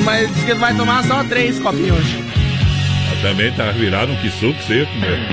Mas 0.04 0.34
diz 0.34 0.44
que 0.46 0.54
vai 0.56 0.76
tomar 0.76 1.04
só 1.04 1.24
três 1.26 1.60
copinhos 1.60 1.98
hoje. 1.98 2.24
também 3.22 3.52
tá 3.54 3.72
virado 3.72 4.12
um 4.12 4.16
que 4.18 4.30
suco 4.30 4.62
seco, 4.64 4.92
companheiro. 4.94 5.24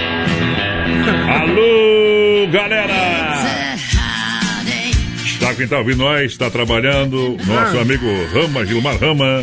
Alô, 1.30 2.46
galera! 2.52 3.30
Tá 5.38 5.54
quem 5.54 5.66
tá 5.66 5.78
ouvindo 5.78 5.98
nós, 5.98 6.36
tá 6.36 6.50
trabalhando. 6.50 7.36
Nosso 7.46 7.78
ah. 7.78 7.80
amigo 7.80 8.06
Rama, 8.32 8.66
Gilmar 8.66 8.98
Rama, 8.98 9.42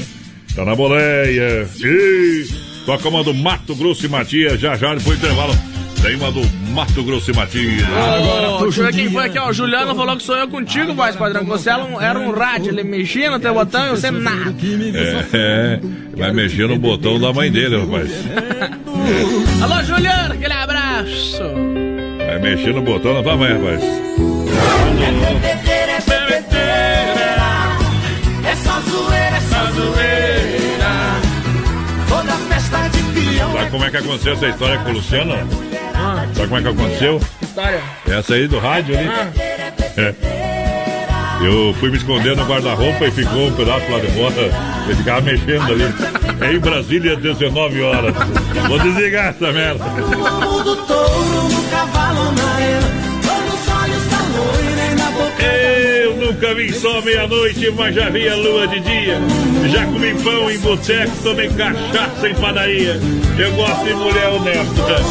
tá 0.55 0.63
na 0.63 0.75
boleia. 0.75 1.67
E 1.79 2.47
toca 2.85 3.09
uma 3.09 3.23
do 3.23 3.33
Mato 3.33 3.75
Grosso 3.75 4.05
e 4.05 4.09
Matias, 4.09 4.59
já 4.59 4.75
já 4.75 4.93
depois 4.93 5.17
do 5.17 5.25
intervalo. 5.25 5.57
Tem 6.01 6.15
uma 6.15 6.31
do 6.31 6.41
Mato 6.77 7.03
Grosso 7.03 7.31
e 7.31 7.33
Matias. 7.33 7.83
Agora, 7.85 8.61
deixa 8.61 8.81
eu 8.81 8.85
ver 8.85 8.93
quem 8.93 9.09
foi 9.09 9.25
aqui, 9.25 9.39
ó. 9.39 9.49
O 9.49 9.53
Juliano 9.53 9.95
falou 9.95 10.15
que 10.15 10.21
sou 10.21 10.35
eu 10.37 10.47
contigo, 10.47 10.93
voz 10.93 11.15
padrão. 11.15 11.43
Você 11.45 11.71
era 11.71 11.83
um, 11.83 11.99
era 11.99 12.19
um 12.19 12.31
rádio, 12.31 12.69
ele 12.69 12.83
mexia 12.83 13.31
no 13.31 13.39
teu 13.39 13.51
botão 13.51 13.87
e 13.87 13.89
você 13.89 14.11
nada. 14.11 14.53
É, 14.93 15.25
é, 15.33 15.79
vai 16.15 16.31
mexer 16.31 16.67
no 16.67 16.77
botão 16.77 17.19
da 17.19 17.33
mãe 17.33 17.51
dele, 17.51 17.79
rapaz. 17.79 18.11
Alô, 19.59 19.83
Juliano, 19.85 20.35
aquele 20.35 20.53
abraço. 20.53 21.41
Vai 22.27 22.39
mexer 22.41 22.75
no 22.75 22.83
botão 22.83 23.15
da 23.15 23.23
tua 23.23 23.37
mãe, 23.37 23.53
rapaz. 23.53 23.83
É 28.45 28.55
só 28.55 28.79
zoeira, 28.81 29.35
é 29.35 29.41
só 29.41 29.71
zoeira. 29.71 30.91
Toda 32.07 32.33
festa 32.33 32.87
de 32.89 33.01
peão. 33.19 33.51
Sabe 33.51 33.71
como 33.71 33.83
é 33.83 33.89
que 33.89 33.97
aconteceu 33.97 34.33
essa 34.33 34.47
história 34.47 34.77
com 34.77 34.91
o 34.91 34.93
Luciano? 34.93 35.76
Sabe 36.47 36.49
como 36.49 36.57
é 36.57 36.61
que 36.61 36.67
aconteceu? 36.69 37.21
História. 37.41 37.81
Essa 38.07 38.33
aí 38.35 38.47
do 38.47 38.59
rádio 38.59 38.97
ali. 38.97 39.07
Ah. 39.07 39.31
É. 39.97 40.15
Eu 41.41 41.73
fui 41.75 41.91
me 41.91 41.97
esconder 41.97 42.35
no 42.35 42.45
guarda-roupa 42.45 43.05
e 43.05 43.11
ficou 43.11 43.47
um 43.47 43.53
pedaço 43.53 43.91
lá 43.91 43.99
de 43.99 44.07
fora. 44.07 44.51
Ele 44.85 44.95
ficava 44.95 45.21
mexendo 45.21 45.71
ali. 45.71 45.83
É 46.41 46.53
em 46.53 46.59
Brasília, 46.59 47.15
19 47.15 47.81
horas. 47.81 48.15
Vou 48.67 48.79
desligar 48.79 49.29
essa 49.29 49.51
merda. 49.51 49.85
Nunca 56.27 56.53
vi 56.53 56.73
só 56.73 57.01
meia-noite, 57.01 57.71
mas 57.71 57.95
já 57.95 58.09
vi 58.09 58.27
a 58.27 58.35
lua 58.35 58.67
de 58.67 58.79
dia. 58.81 59.17
Já 59.69 59.85
comi 59.85 60.13
pão 60.15 60.51
em 60.51 60.59
boteco, 60.59 61.15
tomei 61.23 61.49
cachaça 61.49 62.27
em 62.27 62.35
padaria. 62.35 62.99
Eu 63.37 63.51
gosto 63.53 63.85
de 63.85 63.93
mulher 63.93 64.27
honesta, 64.29 65.01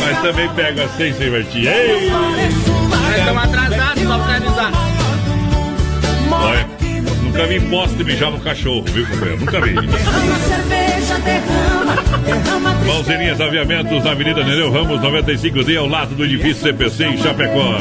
mas 0.00 0.20
também 0.22 0.48
pego 0.50 0.82
assim 0.82 1.12
sem 1.12 1.12
divertir. 1.14 1.66
Ei! 1.66 2.10
Estamos 3.18 3.44
atrasados 3.44 4.02
pra 4.02 4.16
organizar. 4.16 4.72
Olha, 6.30 6.68
nunca 7.22 7.46
vi 7.46 7.60
poste 7.60 8.04
mijar 8.04 8.30
no 8.30 8.40
cachorro, 8.40 8.84
viu, 8.84 9.06
companheiro? 9.06 9.40
Nunca 9.40 9.60
vi. 9.60 9.74
Mãozinhas 12.86 13.40
Aviamentos 13.40 14.04
na 14.04 14.12
Avenida 14.12 14.44
Nereu 14.44 14.70
Ramos 14.70 15.00
95D, 15.00 15.78
ao 15.78 15.86
lado 15.86 16.14
do 16.14 16.24
edifício 16.24 16.62
CPC 16.62 17.04
em 17.04 17.18
Chapecó. 17.18 17.78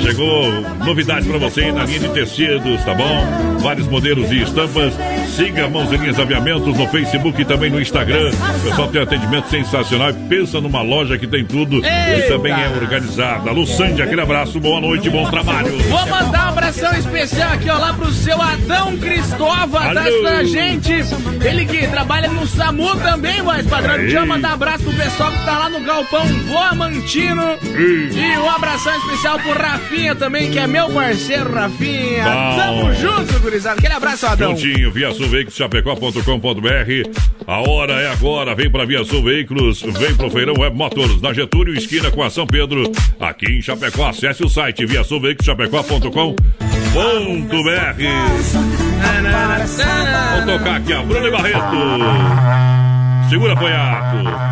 Chegou 0.00 0.50
novidade 0.84 1.28
para 1.28 1.38
você 1.38 1.72
na 1.72 1.84
linha 1.84 2.00
de 2.00 2.08
tecidos, 2.08 2.84
tá 2.84 2.94
bom? 2.94 3.58
Vários 3.60 3.88
modelos 3.88 4.30
e 4.30 4.42
estampas. 4.42 4.94
Siga 5.32 5.66
Mãozinhas 5.66 6.18
Aviamentos 6.20 6.76
no 6.76 6.86
Facebook 6.88 7.40
e 7.40 7.44
também 7.44 7.70
no 7.70 7.80
Instagram. 7.80 8.30
O 8.30 8.68
pessoal 8.68 8.88
tem 8.88 9.02
atendimento 9.02 9.48
sensacional 9.48 10.10
e 10.10 10.12
pensa 10.28 10.60
numa 10.60 10.82
loja 10.82 11.16
que 11.16 11.26
tem 11.26 11.42
tudo 11.42 11.76
Eita. 11.76 11.88
e 12.18 12.28
também 12.28 12.52
é 12.52 12.68
organizada. 12.68 13.48
Alô, 13.48 13.66
Sandy, 13.66 14.02
aquele 14.02 14.20
abraço, 14.20 14.60
boa 14.60 14.78
noite, 14.78 15.08
bom 15.08 15.28
trabalho. 15.30 15.76
Vou 15.88 16.06
mandar 16.06 16.46
um 16.46 16.48
abração 16.50 16.92
especial 16.92 17.52
aqui, 17.52 17.70
ó, 17.70 17.78
lá 17.78 17.94
pro 17.94 18.12
seu 18.12 18.40
Adão 18.40 18.96
Cristóvão, 18.98 19.80
tá 19.94 20.02
a 20.38 20.44
gente. 20.44 20.92
Ele 20.92 21.64
que 21.64 21.86
trabalha 21.88 22.28
no 22.28 22.46
SAMU 22.46 22.94
também, 22.96 23.40
voz 23.42 23.66
padrão. 23.66 23.96
Deixa 23.96 24.18
eu 24.18 24.26
mandar 24.26 24.52
abraço 24.52 24.84
pro 24.84 24.92
pessoal 24.92 25.32
que 25.32 25.44
tá 25.46 25.58
lá 25.58 25.68
no 25.70 25.80
Galpão 25.80 26.26
Voamantino. 26.46 27.42
E 27.74 28.38
um 28.38 28.50
abração 28.50 28.94
especial 28.98 29.38
pro 29.38 29.52
Rafinha 29.52 30.14
também, 30.14 30.50
que 30.50 30.58
é 30.58 30.66
meu 30.66 30.90
parceiro, 30.90 31.52
Rafinha. 31.52 32.24
Bom. 32.24 32.56
Tamo 32.56 32.94
junto, 32.94 33.40
gurizada. 33.40 33.78
Aquele 33.78 33.94
abraço, 33.94 34.26
Adão. 34.26 34.50
Juntinho, 34.50 34.92
Via 34.92 35.12
Sul 35.22 35.28
Veículos, 35.28 35.56
chapecó.com.br. 35.56 37.20
A 37.46 37.60
hora 37.60 37.94
é 37.94 38.10
agora. 38.10 38.54
Vem 38.54 38.70
pra 38.70 38.84
Via 38.84 39.04
Veículos, 39.04 39.82
vem 39.82 40.14
pro 40.14 40.30
Feirão 40.30 40.54
Web 40.58 40.76
Motors, 40.76 41.20
na 41.20 41.32
Getúlio, 41.32 41.74
esquina 41.74 42.10
com 42.10 42.22
a 42.22 42.30
São 42.30 42.46
Pedro, 42.46 42.90
aqui 43.20 43.58
em 43.58 43.62
Chapecó. 43.62 44.08
Acesse 44.08 44.44
o 44.44 44.48
site 44.48 44.84
via 44.84 45.02
chapecó.com.br. 45.42 46.32
Vamos 50.36 50.58
tocar 50.58 50.76
aqui, 50.76 50.92
a 50.92 51.02
Bruno 51.02 51.30
Barreto. 51.30 51.76
Segura, 53.30 53.56
Poiato. 53.56 54.51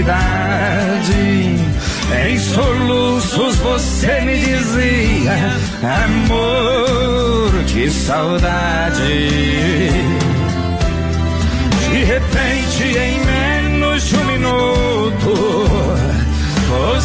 em 2.25 2.39
soluços 2.39 3.57
você 3.57 4.21
me 4.21 4.39
dizia, 4.39 5.59
amor, 6.05 7.51
que 7.67 7.91
saudade. 7.91 9.03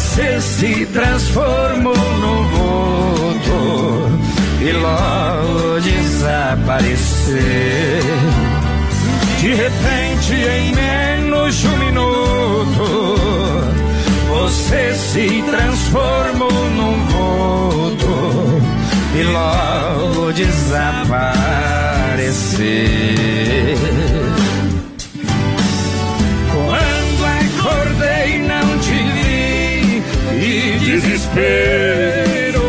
Você 0.02 0.40
se 0.40 0.86
transformou 0.86 1.94
no 1.94 2.42
vulto 2.48 4.18
e 4.60 4.72
logo 4.72 5.80
desapareceu. 5.80 7.38
De 9.40 9.54
repente, 9.54 10.34
em 10.34 10.74
menos 10.74 11.54
de 11.54 11.68
um 11.68 11.76
minuto, 11.78 13.16
você 14.28 14.92
se 14.94 15.42
transformou 15.48 16.50
num 16.50 17.06
vulto 17.06 18.60
e 19.14 19.22
logo 19.22 20.32
desapareceu. 20.32 21.52
Desespero. 31.32 32.62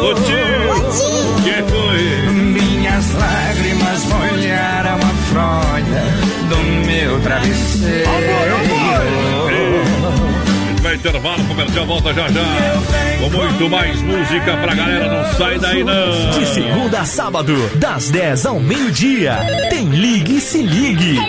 O 0.00 1.42
que 1.42 1.62
foi? 1.70 2.32
Minhas 2.32 3.12
lágrimas 3.14 4.04
molharam 4.06 4.96
a 4.96 5.14
fronha 5.30 6.04
do 6.48 6.56
meu 6.86 7.20
travesseiro. 7.20 8.10
Vai 10.82 10.96
intervalo 10.96 11.44
comercial, 11.44 11.86
volta 11.86 12.12
já 12.12 12.28
já. 12.28 12.42
Com 13.20 13.30
muito 13.30 13.70
mais 13.70 14.02
música 14.02 14.56
pra 14.56 14.74
galera, 14.74 15.08
não 15.08 15.32
sai 15.34 15.58
daí 15.58 15.84
não. 15.84 16.30
De 16.32 16.46
segunda 16.46 17.00
a 17.00 17.04
sábado, 17.04 17.54
das 17.76 18.10
10 18.10 18.46
ao 18.46 18.58
meio-dia, 18.58 19.38
tem 19.70 19.86
Ligue 19.88 20.38
e 20.38 20.40
Se 20.40 20.60
Ligue. 20.60 21.20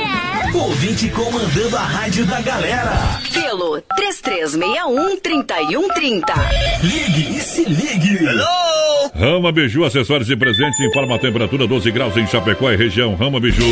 Ouvinte 0.53 1.09
comandando 1.09 1.77
a 1.77 1.81
rádio 1.81 2.25
da 2.25 2.41
galera. 2.41 3.19
Pelo 3.33 3.81
3361-3130. 3.99 6.23
Ligue 6.83 7.37
e 7.37 7.41
se 7.41 7.63
ligue. 7.63 8.23
Hello! 8.23 8.83
Rama 9.15 9.51
Biju, 9.51 9.83
acessórios 9.83 10.29
e 10.29 10.35
presentes, 10.35 10.79
informa 10.79 11.15
a 11.15 11.19
temperatura 11.19 11.67
12 11.67 11.91
graus 11.91 12.17
em 12.17 12.27
Chapecó 12.27 12.71
e 12.71 12.75
região. 12.75 13.15
Rama 13.15 13.39
Biju, 13.39 13.63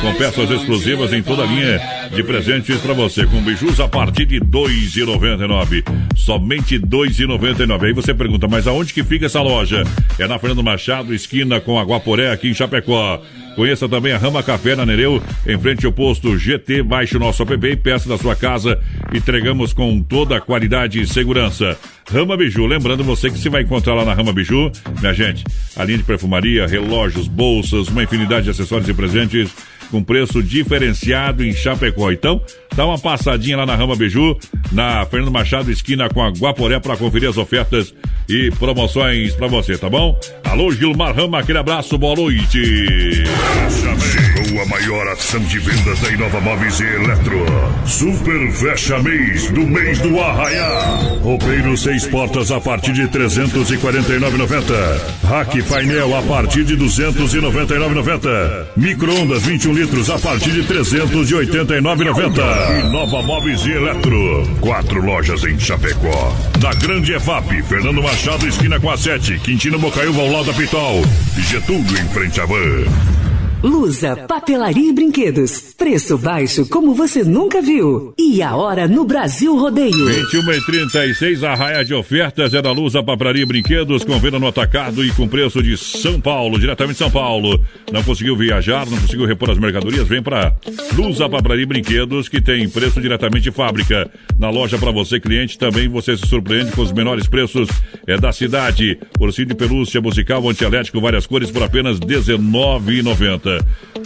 com 0.00 0.14
peças 0.14 0.50
exclusivas 0.50 1.12
em 1.12 1.22
toda 1.22 1.42
a 1.42 1.46
linha 1.46 1.80
de 2.12 2.22
presentes 2.22 2.78
para 2.80 2.94
você. 2.94 3.26
Com 3.26 3.42
bijus 3.42 3.80
a 3.80 3.88
partir 3.88 4.26
de 4.26 4.38
R$ 4.38 4.44
2,99. 4.44 5.84
Somente 6.16 6.76
R$ 6.76 6.86
2,99. 6.86 7.84
Aí 7.84 7.92
você 7.92 8.14
pergunta, 8.14 8.48
mas 8.48 8.66
aonde 8.66 8.92
que 8.92 9.04
fica 9.04 9.26
essa 9.26 9.40
loja? 9.40 9.84
É 10.18 10.26
na 10.26 10.38
Fernando 10.38 10.64
Machado, 10.64 11.14
esquina 11.14 11.60
com 11.60 11.78
Aguaporé, 11.78 12.30
aqui 12.30 12.48
em 12.48 12.54
Chapecó. 12.54 13.20
Conheça 13.56 13.88
também 13.88 14.12
a 14.12 14.18
Rama 14.18 14.42
Café 14.42 14.76
na 14.76 14.84
Nereu, 14.84 15.22
em 15.46 15.58
frente 15.58 15.86
ao 15.86 15.92
posto 15.92 16.36
GT. 16.36 16.82
Baixe 16.82 17.16
o 17.16 17.20
nosso 17.20 17.42
app 17.42 17.66
e 17.66 17.74
peça 17.74 18.06
da 18.06 18.18
sua 18.18 18.36
casa. 18.36 18.78
Entregamos 19.12 19.72
com 19.72 20.02
toda 20.02 20.36
a 20.36 20.40
qualidade 20.40 21.00
e 21.00 21.06
segurança. 21.06 21.78
Rama 22.10 22.36
Biju, 22.36 22.66
lembrando 22.66 23.02
você 23.02 23.30
que 23.30 23.38
se 23.38 23.48
vai 23.48 23.62
encontrar 23.62 23.94
lá 23.94 24.04
na 24.04 24.14
Rama 24.14 24.32
Biju, 24.32 24.70
minha 25.00 25.12
gente, 25.12 25.44
a 25.76 25.84
linha 25.84 25.98
de 25.98 26.04
perfumaria, 26.04 26.66
relógios, 26.66 27.26
bolsas, 27.28 27.88
uma 27.88 28.02
infinidade 28.02 28.44
de 28.44 28.50
acessórios 28.50 28.88
e 28.88 28.94
presentes 28.94 29.50
com 29.90 30.02
preço 30.02 30.42
diferenciado 30.42 31.44
em 31.44 31.52
Chapecó. 31.52 32.10
Então, 32.10 32.40
dá 32.74 32.84
uma 32.84 32.98
passadinha 32.98 33.56
lá 33.56 33.66
na 33.66 33.74
Rama 33.74 33.96
Biju, 33.96 34.36
na 34.72 35.04
Fernando 35.06 35.32
Machado, 35.32 35.70
esquina 35.70 36.08
com 36.08 36.22
a 36.22 36.30
Guaporé, 36.30 36.78
para 36.80 36.96
conferir 36.96 37.28
as 37.28 37.36
ofertas 37.36 37.94
e 38.28 38.50
promoções 38.58 39.34
para 39.34 39.46
você, 39.46 39.78
tá 39.78 39.88
bom? 39.88 40.18
Alô, 40.44 40.72
Gilmar 40.72 41.14
Rama, 41.14 41.38
aquele 41.38 41.58
abraço, 41.58 41.96
boa 41.96 42.16
noite. 42.16 43.24
Chegou 43.70 44.45
a 44.60 44.66
maior 44.66 45.06
ação 45.08 45.40
de 45.40 45.58
vendas 45.58 45.98
da 46.00 46.10
Inova 46.10 46.40
Móveis 46.40 46.80
e 46.80 46.84
Eletro. 46.84 47.44
Super 47.84 48.50
Fecha 48.52 48.98
Mês 49.02 49.50
do 49.50 49.66
mês 49.66 49.98
do 49.98 50.20
Arraiá. 50.20 51.18
Roupeiro 51.22 51.76
seis 51.76 52.06
portas 52.06 52.50
a 52.50 52.60
partir 52.60 52.92
de 52.92 53.02
349,90. 53.08 55.00
Rack 55.24 55.62
painel 55.64 56.16
a 56.16 56.22
partir 56.22 56.64
de 56.64 56.76
299,90. 56.76 58.66
Micro-ondas 58.76 59.42
21 59.42 59.72
litros 59.72 60.08
a 60.10 60.18
partir 60.18 60.50
de 60.52 60.62
389,90. 60.64 62.86
Inova 62.86 63.22
Móveis 63.22 63.64
e 63.66 63.72
Eletro. 63.72 64.46
Quatro 64.60 65.04
lojas 65.04 65.44
em 65.44 65.58
Chapecó. 65.58 66.34
Na 66.62 66.72
Grande 66.74 67.14
EFAP, 67.14 67.62
Fernando 67.62 68.02
Machado, 68.02 68.46
esquina 68.46 68.78
com 68.80 68.90
a 68.90 68.96
7. 68.96 69.38
Quintino 69.40 69.78
Bocaiúva 69.78 70.20
ao 70.22 70.30
lado 70.30 70.46
da 70.46 70.52
Pitol. 70.52 71.02
Getúlio 71.38 71.98
em 71.98 72.08
frente 72.08 72.40
à 72.40 72.46
van. 72.46 73.25
Lusa, 73.66 74.14
papelaria 74.28 74.90
e 74.90 74.92
brinquedos. 74.92 75.74
Preço 75.76 76.16
baixo 76.16 76.68
como 76.68 76.94
você 76.94 77.24
nunca 77.24 77.60
viu. 77.60 78.14
E 78.16 78.40
a 78.40 78.54
hora 78.54 78.86
no 78.86 79.04
Brasil 79.04 79.56
Rodeio. 79.56 80.06
21 80.06 80.52
e 80.52 80.60
36, 80.64 81.42
a 81.42 81.52
raia 81.52 81.84
de 81.84 81.92
ofertas 81.92 82.54
é 82.54 82.62
da 82.62 82.70
Lusa, 82.70 83.02
papelaria 83.02 83.42
e 83.42 83.46
brinquedos, 83.46 84.04
com 84.04 84.20
venda 84.20 84.38
no 84.38 84.46
atacado 84.46 85.04
e 85.04 85.10
com 85.10 85.26
preço 85.26 85.60
de 85.60 85.76
São 85.76 86.20
Paulo, 86.20 86.60
diretamente 86.60 86.92
de 86.92 86.98
São 86.98 87.10
Paulo. 87.10 87.60
Não 87.92 88.04
conseguiu 88.04 88.36
viajar, 88.36 88.88
não 88.88 89.00
conseguiu 89.00 89.26
repor 89.26 89.50
as 89.50 89.58
mercadorias? 89.58 90.06
Vem 90.06 90.22
para 90.22 90.54
Lusa, 90.94 91.28
papelaria 91.28 91.64
e 91.64 91.66
brinquedos, 91.66 92.28
que 92.28 92.40
tem 92.40 92.68
preço 92.68 93.00
diretamente 93.00 93.42
de 93.42 93.50
fábrica. 93.50 94.08
Na 94.38 94.48
loja 94.48 94.78
para 94.78 94.92
você, 94.92 95.18
cliente, 95.18 95.58
também 95.58 95.88
você 95.88 96.16
se 96.16 96.24
surpreende 96.28 96.70
com 96.70 96.82
os 96.82 96.92
menores 96.92 97.26
preços 97.26 97.68
é 98.06 98.16
da 98.16 98.30
cidade. 98.30 98.96
Ursinho 99.18 99.48
de 99.48 99.56
pelúcia 99.56 100.00
musical 100.00 100.48
antielétrico, 100.48 101.00
várias 101.00 101.26
cores 101.26 101.50
por 101.50 101.64
apenas 101.64 101.98
R$19,90. 101.98 103.55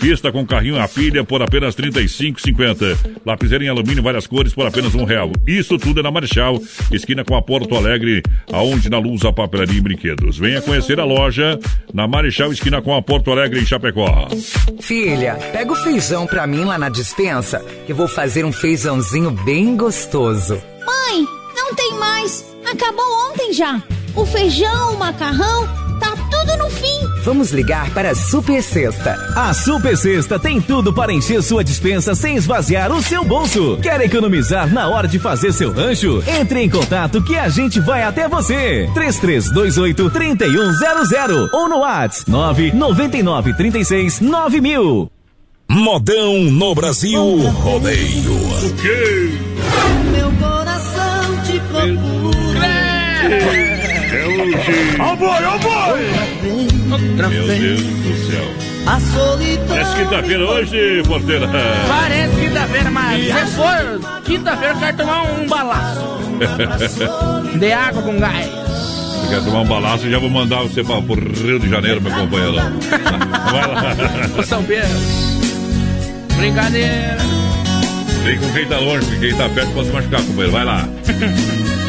Pista 0.01 0.33
com 0.33 0.47
carrinho 0.47 0.81
a 0.81 0.89
pilha 0.89 1.23
por 1.25 1.43
apenas 1.43 1.75
R$35,50. 1.75 2.97
Lapiseira 3.25 3.65
em 3.65 3.69
alumínio, 3.69 4.03
várias 4.03 4.27
cores 4.27 4.55
por 4.55 4.67
apenas 4.67 4.95
um 4.95 5.05
real. 5.05 5.31
Isso 5.47 5.79
tudo 5.79 6.01
é 6.01 6.03
na 6.03 6.11
Marechal, 6.11 6.61
esquina 6.91 7.25
com 7.25 7.37
a 7.37 7.43
Porto 7.43 7.75
Alegre, 7.77 8.23
aonde 8.53 8.89
na 8.89 8.99
luz 8.99 9.25
a 9.25 9.33
papelaria 9.33 9.79
e 9.79 9.81
brinquedos. 9.81 10.39
Venha 10.39 10.63
conhecer 10.63 10.99
a 10.99 11.05
loja 11.05 11.59
na 11.93 12.07
Marechal, 12.09 12.53
esquina 12.53 12.81
com 12.81 12.95
a 12.95 13.03
Porto 13.03 13.31
Alegre 13.31 13.61
em 13.61 13.67
Chapecó. 13.67 14.29
Filha, 14.81 15.35
pega 15.53 15.73
o 15.73 15.77
feijão 15.77 16.27
pra 16.27 16.47
mim 16.47 16.65
lá 16.65 16.79
na 16.79 16.89
dispensa, 16.89 17.65
que 17.87 17.93
vou 17.93 18.09
fazer 18.09 18.45
um 18.45 18.53
feijãozinho 18.53 19.31
bem 19.31 19.77
gostoso. 19.77 20.61
Mãe, 20.87 21.27
não 21.55 21.75
tem 21.75 21.95
mais. 21.95 22.45
Acabou 22.65 23.31
ontem 23.31 23.53
já. 23.53 23.83
O 24.15 24.25
feijão, 24.27 24.95
o 24.95 24.99
macarrão, 24.99 25.67
tá 25.99 26.17
tudo 26.31 26.57
no 26.59 26.71
fim. 26.71 27.10
Vamos 27.23 27.51
ligar 27.51 27.91
para 27.91 28.11
a 28.11 28.15
Super 28.15 28.63
Sexta. 28.63 29.15
A 29.37 29.53
Super 29.53 29.97
Sexta 29.97 30.39
tem 30.39 30.61
tudo 30.61 30.93
para 30.93 31.13
encher 31.13 31.43
sua 31.43 31.63
dispensa 31.63 32.15
sem 32.15 32.37
esvaziar 32.37 32.91
o 32.91 33.03
seu 33.03 33.25
bolso. 33.25 33.79
Quer 33.83 34.01
economizar 34.01 34.73
na 34.73 34.89
hora 34.89 35.07
de 35.07 35.19
fazer 35.19 35.53
seu 35.53 35.73
rancho? 35.73 36.23
Entre 36.27 36.63
em 36.63 36.71
contato 36.71 37.23
que 37.23 37.37
a 37.37 37.49
gente 37.49 37.79
vai 37.81 38.03
até 38.03 38.27
você. 38.27 38.89
3328 38.95 40.11
3100 40.11 41.51
ou 41.53 41.69
no 41.69 41.79
WhatsApp 41.81 42.31
999 42.31 43.55
36 43.55 44.21
9000. 44.21 45.11
Modão 45.69 46.41
no 46.45 46.75
Brasil 46.75 47.21
Rodeio. 47.21 48.33
O 48.33 48.75
quê? 48.75 49.39
Meu 50.11 50.33
coração 50.33 51.43
te 51.45 51.61
procura. 51.71 52.67
É 54.13 54.27
hoje. 54.27 54.97
Ó 54.99 55.15
boi, 55.17 55.45
ó 55.45 55.59
boi! 56.99 57.29
Meu 57.29 57.47
Deus 57.47 57.81
do 57.83 58.31
céu. 58.31 58.71
A 58.87 58.99
solidão. 59.01 59.67
Parece 59.69 59.97
quinta-feira 59.97 60.45
hoje, 60.45 61.03
porteira. 61.07 61.49
Parece 61.89 62.37
quinta-feira, 62.41 62.91
mas 62.91 63.25
se 63.25 63.57
for 63.57 64.23
quinta-feira, 64.25 64.75
eu 64.75 64.81
quero 64.81 64.97
tomar 64.97 65.23
um 65.23 65.47
balaço 65.47 66.01
de 67.59 67.73
água 67.73 68.03
com 68.03 68.19
gás. 68.19 68.47
Se 68.47 69.29
quer 69.29 69.45
tomar 69.45 69.61
um 69.61 69.67
balaço, 69.67 70.07
eu 70.07 70.11
já 70.11 70.19
vou 70.19 70.31
mandar 70.31 70.63
você 70.63 70.83
para 70.83 70.97
o 70.97 71.15
Rio 71.15 71.61
de 71.61 71.69
Janeiro, 71.69 72.01
meu 72.01 72.13
companheiro. 72.13 72.55
Vai 73.53 73.67
lá. 73.67 73.95
Ô 74.39 74.43
São 74.43 74.63
Pedro. 74.65 74.89
Brincadeira. 76.37 77.19
Vem 78.25 78.39
com 78.39 78.53
quem 78.53 78.67
tá 78.67 78.79
longe, 78.79 79.07
porque 79.07 79.29
quem 79.29 79.37
tá 79.37 79.49
perto 79.49 79.73
pode 79.73 79.87
se 79.89 79.93
machucar, 79.93 80.21
companheiro. 80.23 80.53
Vai 80.53 80.65
lá. 80.65 80.89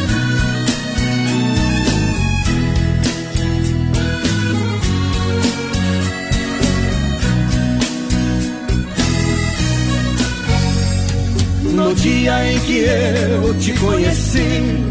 dia 12.02 12.52
em 12.52 12.58
que 12.60 12.78
eu 12.78 13.54
te 13.60 13.72
conheci, 13.74 14.84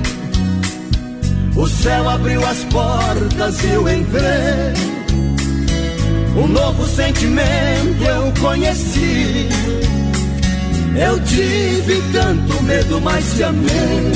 o 1.57 1.67
céu 1.67 2.09
abriu 2.09 2.41
as 2.45 2.63
portas 2.65 3.63
e 3.65 3.67
eu 3.67 3.89
entrei. 3.89 4.73
Um 6.37 6.47
novo 6.47 6.85
sentimento 6.87 8.01
eu 8.01 8.33
conheci. 8.39 9.49
Eu 10.95 11.19
tive 11.25 12.01
tanto 12.13 12.63
medo, 12.63 13.01
mas 13.01 13.33
te 13.33 13.43
amei. 13.43 14.11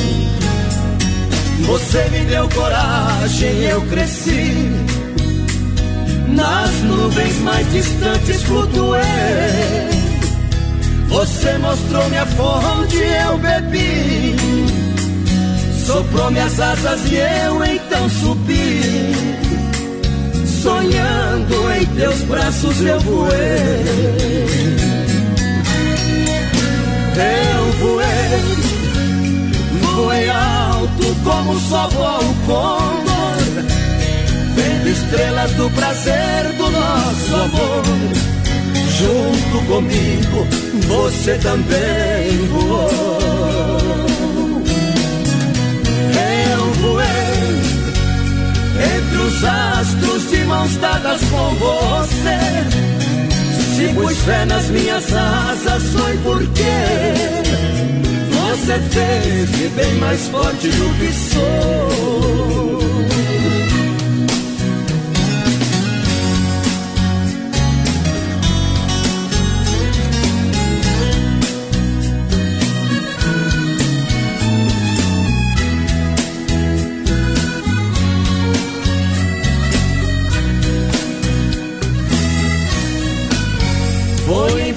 Você 1.66 2.10
me 2.12 2.20
deu 2.30 2.48
coragem, 2.50 3.64
eu 3.64 3.82
cresci. 3.88 4.72
Nas 6.30 6.72
nuvens 6.84 7.40
mais 7.42 7.72
distantes 7.74 8.42
flutuei. 8.44 9.95
Você 11.08 11.58
mostrou 11.58 12.10
minha 12.10 12.26
fonte, 12.26 12.98
eu 12.98 13.38
bebi. 13.38 14.36
Soprou 15.86 16.32
minhas 16.32 16.60
asas 16.60 17.12
e 17.12 17.16
eu 17.16 17.64
então 17.64 18.10
subi. 18.10 18.82
Sonhando 20.62 21.72
em 21.74 21.86
teus 21.96 22.22
braços 22.24 22.82
eu 22.82 23.00
voei. 23.02 24.36
Eu 27.18 27.72
voei, 27.80 28.76
voei 29.96 30.30
alto 30.30 31.16
como 31.24 31.60
só 31.60 31.88
voa 31.90 32.20
o 32.20 32.34
condor. 32.48 33.06
Vendo 34.56 34.90
estrelas 34.90 35.52
do 35.52 35.70
prazer 35.70 36.54
do 36.58 36.72
nosso 36.72 37.36
amor. 37.36 38.35
Junto 38.98 39.66
comigo, 39.68 40.48
você 40.88 41.38
também 41.40 42.38
voou. 42.48 42.90
Eu 46.54 46.74
voei 46.82 47.06
entre 48.96 49.18
os 49.18 49.44
astros 49.44 50.30
de 50.30 50.46
mãos 50.46 50.78
dadas 50.78 51.22
com 51.26 51.56
você. 51.56 52.40
Se 53.76 53.94
pus 53.94 54.18
fé 54.20 54.46
nas 54.46 54.70
minhas 54.70 55.14
asas, 55.14 55.84
foi 55.90 56.18
porque 56.24 56.64
você 58.32 58.80
fez-me 58.92 59.68
bem 59.76 59.96
mais 59.96 60.28
forte 60.30 60.70
do 60.70 60.90
que 61.00 61.12
sou. 61.12 62.95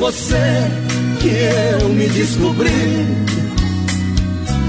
Você 0.08 0.70
que 1.20 1.28
eu 1.28 1.88
me 1.90 2.08
descobri. 2.08 3.06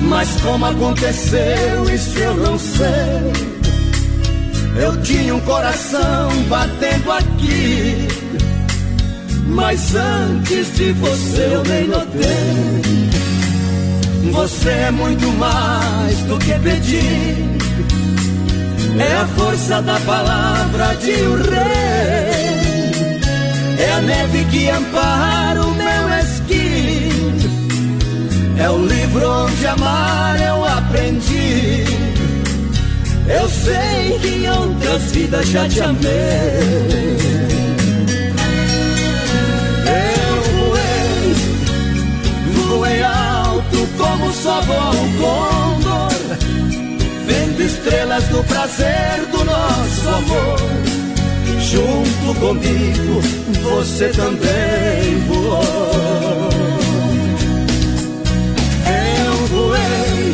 Mas 0.02 0.30
como 0.42 0.66
aconteceu, 0.66 1.90
isso 1.94 2.20
eu 2.20 2.36
não 2.36 2.60
sei. 2.60 3.32
Eu 4.76 5.02
tinha 5.02 5.34
um 5.34 5.40
coração 5.42 6.30
batendo 6.50 7.12
aqui. 7.14 8.08
Mas 9.48 9.96
antes 9.96 10.76
de 10.76 10.92
você 10.92 11.50
eu 11.54 11.64
nem 11.64 11.88
notei. 11.88 12.82
Você 14.34 14.70
é 14.70 14.92
muito 14.92 15.26
mais 15.38 16.18
do 16.24 16.38
que 16.38 16.54
pedir. 16.60 17.38
É 19.00 19.16
a 19.16 19.28
força 19.38 19.82
da 19.82 19.98
palavra 20.02 20.96
de 20.96 21.12
um 21.12 21.36
rei. 21.36 21.99
É 23.80 23.92
a 23.94 24.02
neve 24.02 24.44
que 24.46 24.70
ampara 24.70 25.62
o 25.62 25.72
meu 25.74 26.10
esqui. 26.20 27.10
É 28.58 28.70
o 28.70 28.86
livro 28.86 29.26
onde 29.26 29.68
amar 29.68 30.42
eu 30.42 30.66
aprendi. 30.66 31.86
Eu 33.26 33.48
sei 33.48 34.20
que 34.20 34.28
em 34.28 34.50
outras 34.50 35.12
vidas 35.14 35.48
já 35.48 35.70
te 35.70 35.80
amei. 35.80 36.10
Eu 39.88 40.42
voei, 40.58 41.36
voei 42.68 43.04
alto 43.04 43.88
como 43.98 44.34
só 44.34 44.60
voa 44.62 44.92
o 44.92 45.14
condor. 45.22 46.10
Vendo 47.26 47.62
estrelas 47.62 48.26
do 48.26 48.44
prazer 48.44 49.26
do 49.32 49.46
nosso 49.46 50.10
amor. 50.10 50.89
Junto 51.72 52.40
comigo, 52.40 53.22
você 53.62 54.10
também 54.10 55.20
voou. 55.28 56.50
Eu 58.88 59.48
voei 59.50 60.34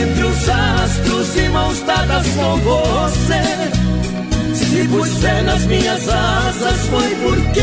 entre 0.00 0.24
os 0.24 0.48
astros 0.48 1.34
de 1.34 1.48
mãos 1.50 1.82
dadas 1.82 2.26
com 2.28 2.56
você. 2.56 3.60
Se 4.54 4.88
pus 4.88 5.08
fé 5.18 5.42
nas 5.42 5.66
minhas 5.66 6.08
asas 6.08 6.80
foi 6.88 7.14
porque 7.16 7.60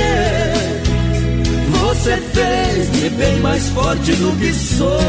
você 1.72 2.18
fez-me 2.18 3.10
bem 3.18 3.40
mais 3.40 3.68
forte 3.70 4.14
do 4.14 4.32
que 4.38 4.54
sou. 4.54 5.00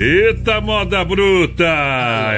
Eita 0.00 0.60
moda 0.60 1.04
bruta! 1.04 1.64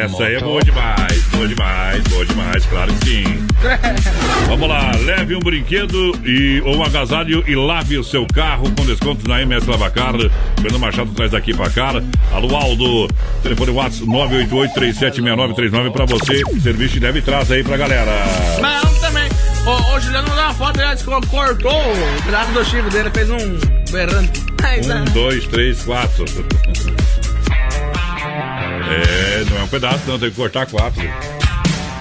Essa 0.02 0.24
aí 0.24 0.36
é 0.36 0.40
boa 0.40 0.62
demais, 0.62 1.22
boa 1.24 1.46
demais, 1.46 2.02
boa 2.04 2.24
demais, 2.24 2.64
claro 2.64 2.90
que 2.94 3.06
sim. 3.06 3.46
Vamos 4.48 4.66
lá, 4.66 4.92
leve 5.04 5.36
um 5.36 5.40
brinquedo 5.40 6.18
e, 6.24 6.62
ou 6.64 6.78
um 6.78 6.82
agasalho 6.82 7.44
e 7.46 7.54
lave 7.54 7.98
o 7.98 8.04
seu 8.04 8.26
carro 8.26 8.64
com 8.74 8.86
descontos 8.86 9.24
na 9.24 9.42
MS 9.42 9.68
Lavacar. 9.68 10.14
Fernando 10.58 10.80
Machado 10.80 11.10
traz 11.12 11.32
daqui 11.32 11.52
pra 11.52 11.68
cá. 11.68 11.92
Alô 12.32 12.56
Aldo, 12.56 13.06
telefone 13.42 13.72
WhatsApp 13.72 14.06
988-376939 14.06 15.92
pra 15.92 16.06
você. 16.06 16.42
Serviço 16.62 16.94
de 16.94 17.00
deve 17.00 17.20
traz 17.20 17.52
aí 17.52 17.62
pra 17.62 17.76
galera. 17.76 18.10
Não, 18.62 18.94
também. 19.00 19.28
Ô, 19.66 19.94
ô 19.94 20.00
Juliano 20.00 20.26
mandou 20.28 20.44
uma 20.44 20.54
foto, 20.54 20.80
ele 20.80 21.26
cortou 21.26 21.72
o 21.72 22.22
traço 22.26 22.52
do 22.52 22.64
Chico 22.64 22.88
dele, 22.88 23.10
fez 23.10 23.28
um 23.28 23.58
berrante. 23.92 24.40
Um, 24.62 25.12
dois, 25.12 25.46
três, 25.46 25.82
quatro. 25.82 26.24
É, 28.88 29.44
não 29.50 29.58
é 29.58 29.62
um 29.62 29.68
pedaço, 29.68 30.00
não, 30.06 30.18
tem 30.18 30.30
que 30.30 30.36
cortar 30.36 30.66
quatro. 30.66 31.02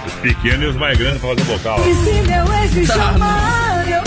Os 0.05 0.13
pequenos 0.13 0.61
e 0.61 0.65
os 0.67 0.75
mais 0.75 0.97
grandes 0.97 1.19
pra 1.19 1.29
fazer 1.29 1.43
bocal. 1.43 1.79
E 1.87 1.95
se 1.95 2.21
meu 2.21 2.53
ex 2.53 2.73
me 2.73 2.87
chamar, 2.87 3.85
eu 3.89 3.99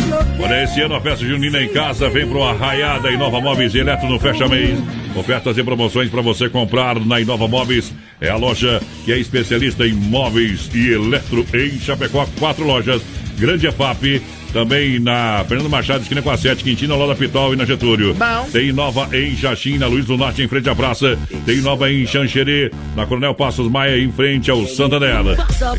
Olha, 0.42 0.64
esse 0.64 0.80
ano 0.80 0.94
a 0.94 1.00
festa 1.00 1.24
junina 1.24 1.62
em 1.62 1.68
casa 1.68 2.08
vem 2.10 2.26
para 2.26 2.36
uma 2.36 2.50
arraiada 2.50 3.10
Inova 3.10 3.40
Móveis 3.40 3.74
e 3.74 3.78
Eletro 3.78 4.08
no 4.08 4.18
Fecha 4.18 4.48
Mês. 4.48 4.78
Ofertas 5.14 5.56
e 5.56 5.62
promoções 5.62 6.10
para 6.10 6.20
você 6.20 6.48
comprar 6.48 6.98
na 6.98 7.20
Inova 7.20 7.46
Móveis. 7.46 7.92
É 8.20 8.28
a 8.28 8.36
loja 8.36 8.80
que 9.04 9.12
é 9.12 9.18
especialista 9.18 9.86
em 9.86 9.92
móveis 9.92 10.70
e 10.74 10.90
eletro 10.92 11.46
em 11.54 11.78
Chapecó. 11.78 12.26
Quatro 12.38 12.64
lojas. 12.64 13.02
Grande 13.38 13.66
EFAP, 13.66 14.22
também 14.52 14.98
na 14.98 15.44
Fernando 15.48 15.70
Machado, 15.70 16.02
esquina 16.02 16.22
com 16.22 16.30
a 16.30 16.36
7, 16.36 16.62
Quintino, 16.62 16.96
Lola 16.96 17.14
Pitol 17.14 17.54
e 17.54 17.56
na 17.56 17.64
Getúlio. 17.64 18.14
Bom. 18.14 18.48
Tem 18.52 18.72
nova 18.72 19.08
em 19.16 19.36
Xaxim, 19.36 19.78
na 19.78 19.86
Luiz 19.86 20.04
do 20.04 20.16
Norte, 20.16 20.42
em 20.42 20.48
frente 20.48 20.68
à 20.68 20.74
praça. 20.74 21.18
Tem 21.46 21.60
nova 21.60 21.90
em 21.90 22.06
Xanxerê, 22.06 22.70
na 22.94 23.06
Coronel 23.06 23.34
Passos 23.34 23.70
Maia, 23.70 23.98
em 23.98 24.12
frente 24.12 24.50
ao 24.50 24.66
Santander. 24.66 25.12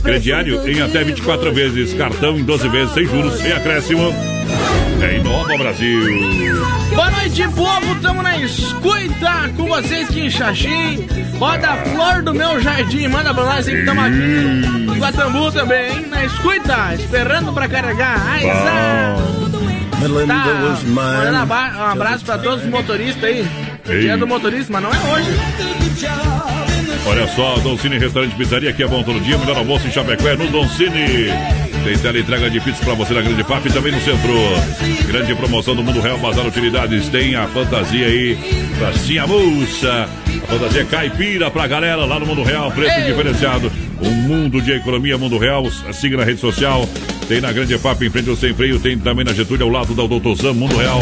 Crediário 0.02 0.68
em 0.68 0.82
até 0.82 1.04
24 1.04 1.54
vezes, 1.54 1.94
cartão 1.94 2.38
em 2.38 2.44
12 2.44 2.68
vezes, 2.70 2.94
sem 2.94 3.06
juros, 3.06 3.34
sem 3.36 3.52
acréscimo. 3.52 4.33
É 5.02 5.18
Inova 5.18 5.58
Brasil. 5.58 6.02
Boa 6.94 7.12
noite, 7.12 7.44
povo. 7.50 7.96
Tamo 8.02 8.22
na 8.22 8.38
escuta 8.38 9.50
com 9.58 9.66
vocês 9.68 10.10
aqui 10.10 10.22
em 10.22 10.30
Xaxim. 10.30 11.08
Roda 11.38 11.70
a 11.72 11.78
flor 11.78 12.22
do 12.24 12.34
meu 12.34 12.60
jardim. 12.62 13.08
Manda 13.08 13.34
pra 13.34 13.44
nós 13.44 13.66
que 13.66 13.84
tamo 13.84 14.02
aqui. 14.02 14.92
Em 14.96 15.00
Guatambu 15.00 15.52
também, 15.52 15.92
hein? 15.92 16.06
Na 16.10 16.26
escuta, 16.26 16.94
esperando 16.96 17.52
pra 17.54 17.68
carregar. 17.68 18.22
Ai, 18.26 18.44
Tá, 20.28 21.78
um 21.78 21.84
abraço 21.92 22.26
pra 22.26 22.38
todos 22.38 22.64
os 22.64 22.70
motoristas 22.70 23.24
aí. 23.24 23.48
Ei. 23.88 24.02
Dia 24.02 24.18
do 24.18 24.28
motorista, 24.28 24.72
mas 24.72 24.84
não 24.84 24.90
é 24.90 25.14
hoje. 25.14 25.30
Olha 27.06 27.28
só, 27.28 27.58
Don 27.60 27.78
Cine 27.78 27.98
Restaurante 27.98 28.36
Pizzaria, 28.36 28.72
que 28.74 28.84
é 28.84 28.88
bom 28.88 29.04
todo 29.04 29.20
dia. 29.20 29.38
Melhor 29.38 29.58
almoço 29.58 29.88
em 29.88 29.92
Chapecó 29.92 30.28
é 30.30 30.36
no 30.38 30.48
Don 30.48 30.68
Cine. 30.70 31.32
Tem 31.84 31.98
tela 31.98 32.18
entrega 32.18 32.50
de 32.50 32.62
pizza 32.62 32.84
pra 32.84 32.94
você 32.94 33.14
na 33.14 33.22
Grande 33.22 33.44
FAP 33.44 33.66
e 33.66 33.74
também 33.74 33.92
no 33.92 34.00
centro. 34.00 34.34
Grande 35.06 35.36
promoção 35.36 35.76
do 35.76 35.84
Mundo 35.84 36.00
Real 36.00 36.18
Bazar 36.18 36.48
Utilidades. 36.48 37.10
Tem 37.10 37.36
a 37.36 37.46
fantasia 37.48 38.08
aí, 38.08 38.38
pracinha 38.80 39.28
moça. 39.28 40.08
A 40.44 40.48
fantasia 40.48 40.86
caipira 40.86 41.52
pra 41.52 41.68
galera 41.68 42.06
lá 42.06 42.20
no 42.20 42.26
Mundo 42.26 42.42
Real. 42.42 42.72
Preço 42.72 43.00
Ei. 43.00 43.04
diferenciado. 43.04 43.70
Um 44.02 44.12
mundo 44.12 44.62
de 44.62 44.72
economia, 44.72 45.18
Mundo 45.18 45.38
Real. 45.38 45.70
Siga 45.92 46.16
na 46.16 46.24
rede 46.24 46.40
social. 46.40 46.88
Tem 47.34 47.42
na 47.42 47.52
Grande 47.52 47.76
FAP, 47.80 48.04
em 48.04 48.12
frente 48.12 48.30
ao 48.30 48.36
Sem 48.36 48.54
Freio. 48.54 48.80
Tem 48.80 48.96
também 48.96 49.26
na 49.26 49.34
Getúlio, 49.34 49.66
ao 49.66 49.72
lado 49.72 49.96
da 49.96 50.06
Doutor 50.06 50.38
Sam, 50.38 50.54
Mundo 50.54 50.78
Real. 50.78 51.00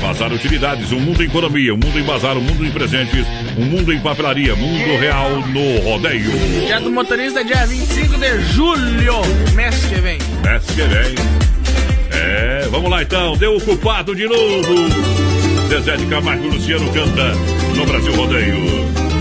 Bazar 0.00 0.32
Utilidades, 0.32 0.92
um 0.92 1.00
mundo 1.00 1.20
em 1.24 1.26
economia, 1.26 1.74
um 1.74 1.76
mundo 1.76 1.98
em 1.98 2.04
bazar, 2.04 2.36
um 2.36 2.40
mundo 2.40 2.64
em 2.64 2.70
presentes, 2.70 3.26
um 3.58 3.64
mundo 3.64 3.92
em 3.92 3.98
papelaria, 3.98 4.54
mundo 4.54 4.96
real 5.00 5.40
no 5.48 5.80
rodeio. 5.80 6.30
Dia 6.66 6.78
do 6.78 6.88
motorista 6.88 7.40
é 7.40 7.44
dia 7.44 7.66
25 7.66 8.16
de 8.16 8.42
julho, 8.52 9.22
mês 9.56 9.74
que 9.86 9.96
vem. 9.96 10.18
Mês 10.44 10.64
que 10.66 10.82
vem. 10.82 11.14
É, 12.12 12.68
vamos 12.70 12.88
lá 12.88 13.02
então, 13.02 13.36
deu 13.36 13.56
o 13.56 13.60
culpado 13.60 14.14
de 14.14 14.28
novo. 14.28 14.88
Zezé 15.68 15.96
de 15.96 16.06
Camargo 16.06 16.46
Luciano 16.46 16.92
canta 16.92 17.34
no 17.74 17.84
Brasil 17.86 18.14
Rodeio. 18.14 19.11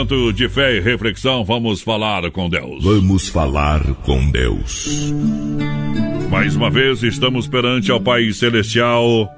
Momento 0.00 0.32
de 0.32 0.48
fé 0.48 0.76
e 0.76 0.80
reflexão. 0.80 1.44
Vamos 1.44 1.82
falar 1.82 2.30
com 2.30 2.48
Deus. 2.48 2.82
Vamos 2.82 3.28
falar 3.28 3.82
com 4.02 4.30
Deus. 4.30 5.12
Mais 6.30 6.56
uma 6.56 6.70
vez 6.70 7.02
estamos 7.02 7.46
perante 7.46 7.90
ao 7.90 8.00
Pai 8.00 8.32
Celestial 8.32 9.28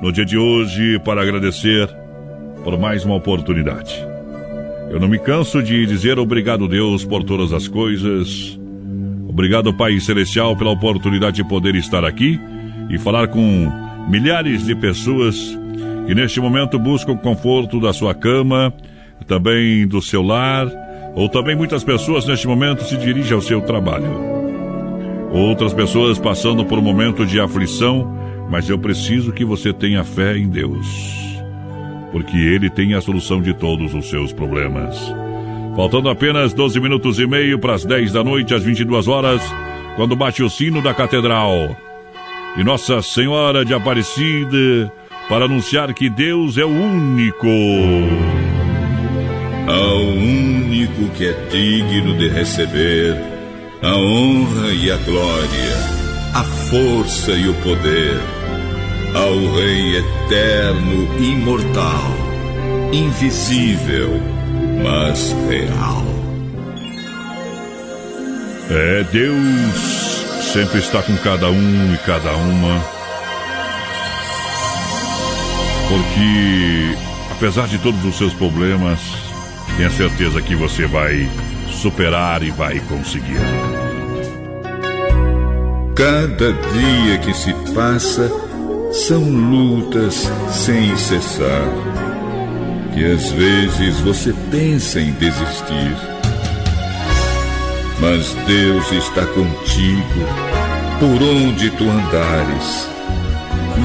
no 0.00 0.10
dia 0.10 0.24
de 0.24 0.38
hoje 0.38 0.98
para 1.04 1.20
agradecer 1.20 1.88
por 2.64 2.78
mais 2.78 3.04
uma 3.04 3.16
oportunidade. 3.16 3.94
Eu 4.90 4.98
não 4.98 5.08
me 5.08 5.18
canso 5.18 5.62
de 5.62 5.84
dizer 5.84 6.18
obrigado, 6.18 6.66
Deus, 6.66 7.04
por 7.04 7.22
todas 7.22 7.52
as 7.52 7.68
coisas. 7.68 8.58
Obrigado, 9.28 9.74
Pai 9.74 10.00
Celestial, 10.00 10.56
pela 10.56 10.70
oportunidade 10.70 11.36
de 11.36 11.48
poder 11.48 11.74
estar 11.74 12.04
aqui 12.04 12.40
e 12.88 12.98
falar 12.98 13.28
com 13.28 13.70
milhares 14.08 14.64
de 14.64 14.74
pessoas 14.74 15.36
que 16.06 16.14
neste 16.14 16.40
momento 16.40 16.78
buscam 16.78 17.12
o 17.12 17.18
conforto 17.18 17.78
da 17.78 17.92
sua 17.92 18.14
cama, 18.14 18.72
também 19.26 19.86
do 19.86 20.00
seu 20.00 20.22
lar, 20.22 20.66
ou 21.14 21.28
também 21.28 21.56
muitas 21.56 21.82
pessoas 21.82 22.26
neste 22.26 22.46
momento 22.46 22.84
se 22.84 22.96
dirigem 22.96 23.34
ao 23.34 23.42
seu 23.42 23.60
trabalho. 23.60 24.10
Outras 25.32 25.74
pessoas 25.74 26.18
passando 26.18 26.64
por 26.64 26.78
um 26.78 26.82
momento 26.82 27.26
de 27.26 27.40
aflição, 27.40 28.16
mas 28.50 28.68
eu 28.68 28.78
preciso 28.78 29.32
que 29.32 29.44
você 29.44 29.72
tenha 29.72 30.02
fé 30.04 30.36
em 30.36 30.48
Deus, 30.48 30.86
porque 32.12 32.36
Ele 32.36 32.70
tem 32.70 32.94
a 32.94 33.00
solução 33.00 33.42
de 33.42 33.52
todos 33.52 33.94
os 33.94 34.08
seus 34.08 34.32
problemas. 34.32 34.96
Faltando 35.76 36.08
apenas 36.08 36.52
12 36.52 36.80
minutos 36.80 37.20
e 37.20 37.26
meio 37.26 37.58
para 37.58 37.74
as 37.74 37.84
10 37.84 38.12
da 38.12 38.24
noite, 38.24 38.54
às 38.54 38.64
22 38.64 39.06
horas, 39.06 39.42
quando 39.96 40.16
bate 40.16 40.42
o 40.42 40.50
sino 40.50 40.82
da 40.82 40.94
catedral. 40.94 41.76
E 42.56 42.64
Nossa 42.64 43.00
Senhora 43.02 43.64
de 43.64 43.74
Aparecida 43.74 44.92
para 45.28 45.44
anunciar 45.44 45.92
que 45.92 46.08
Deus 46.08 46.56
é 46.56 46.64
o 46.64 46.68
único. 46.68 47.46
Ao 49.68 49.98
único 49.98 51.10
que 51.10 51.26
é 51.26 51.32
digno 51.50 52.16
de 52.16 52.28
receber 52.28 53.14
a 53.82 53.94
honra 53.94 54.72
e 54.72 54.90
a 54.90 54.96
glória, 54.96 55.76
a 56.34 56.42
força 56.42 57.32
e 57.32 57.50
o 57.50 57.54
poder, 57.56 58.18
ao 59.14 59.54
Rei 59.54 59.98
eterno, 59.98 61.22
imortal, 61.22 62.16
invisível, 62.94 64.18
mas 64.82 65.36
real. 65.50 66.04
É, 68.70 69.04
Deus 69.12 70.24
sempre 70.50 70.78
está 70.78 71.02
com 71.02 71.16
cada 71.18 71.50
um 71.50 71.94
e 71.94 71.98
cada 72.06 72.32
uma. 72.32 72.82
Porque, 75.90 76.96
apesar 77.32 77.68
de 77.68 77.76
todos 77.78 78.02
os 78.02 78.16
seus 78.16 78.32
problemas, 78.32 79.27
tenha 79.78 79.90
certeza 79.90 80.42
que 80.42 80.56
você 80.56 80.88
vai 80.88 81.30
superar 81.70 82.42
e 82.42 82.50
vai 82.50 82.80
conseguir. 82.80 83.38
Cada 85.94 86.52
dia 86.52 87.18
que 87.18 87.32
se 87.32 87.54
passa 87.72 88.28
são 88.90 89.22
lutas 89.22 90.28
sem 90.50 90.96
cessar. 90.96 91.62
Que 92.92 93.04
às 93.04 93.30
vezes 93.30 94.00
você 94.00 94.34
pensa 94.50 95.00
em 95.00 95.12
desistir. 95.12 95.96
Mas 98.00 98.34
Deus 98.48 98.90
está 98.90 99.24
contigo 99.26 100.26
por 100.98 101.22
onde 101.22 101.70
tu 101.70 101.84
andares. 101.84 102.88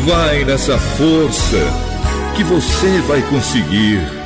Vai 0.08 0.44
nessa 0.44 0.76
força 0.76 1.60
que 2.36 2.44
você 2.44 3.00
vai 3.08 3.22
conseguir. 3.30 4.23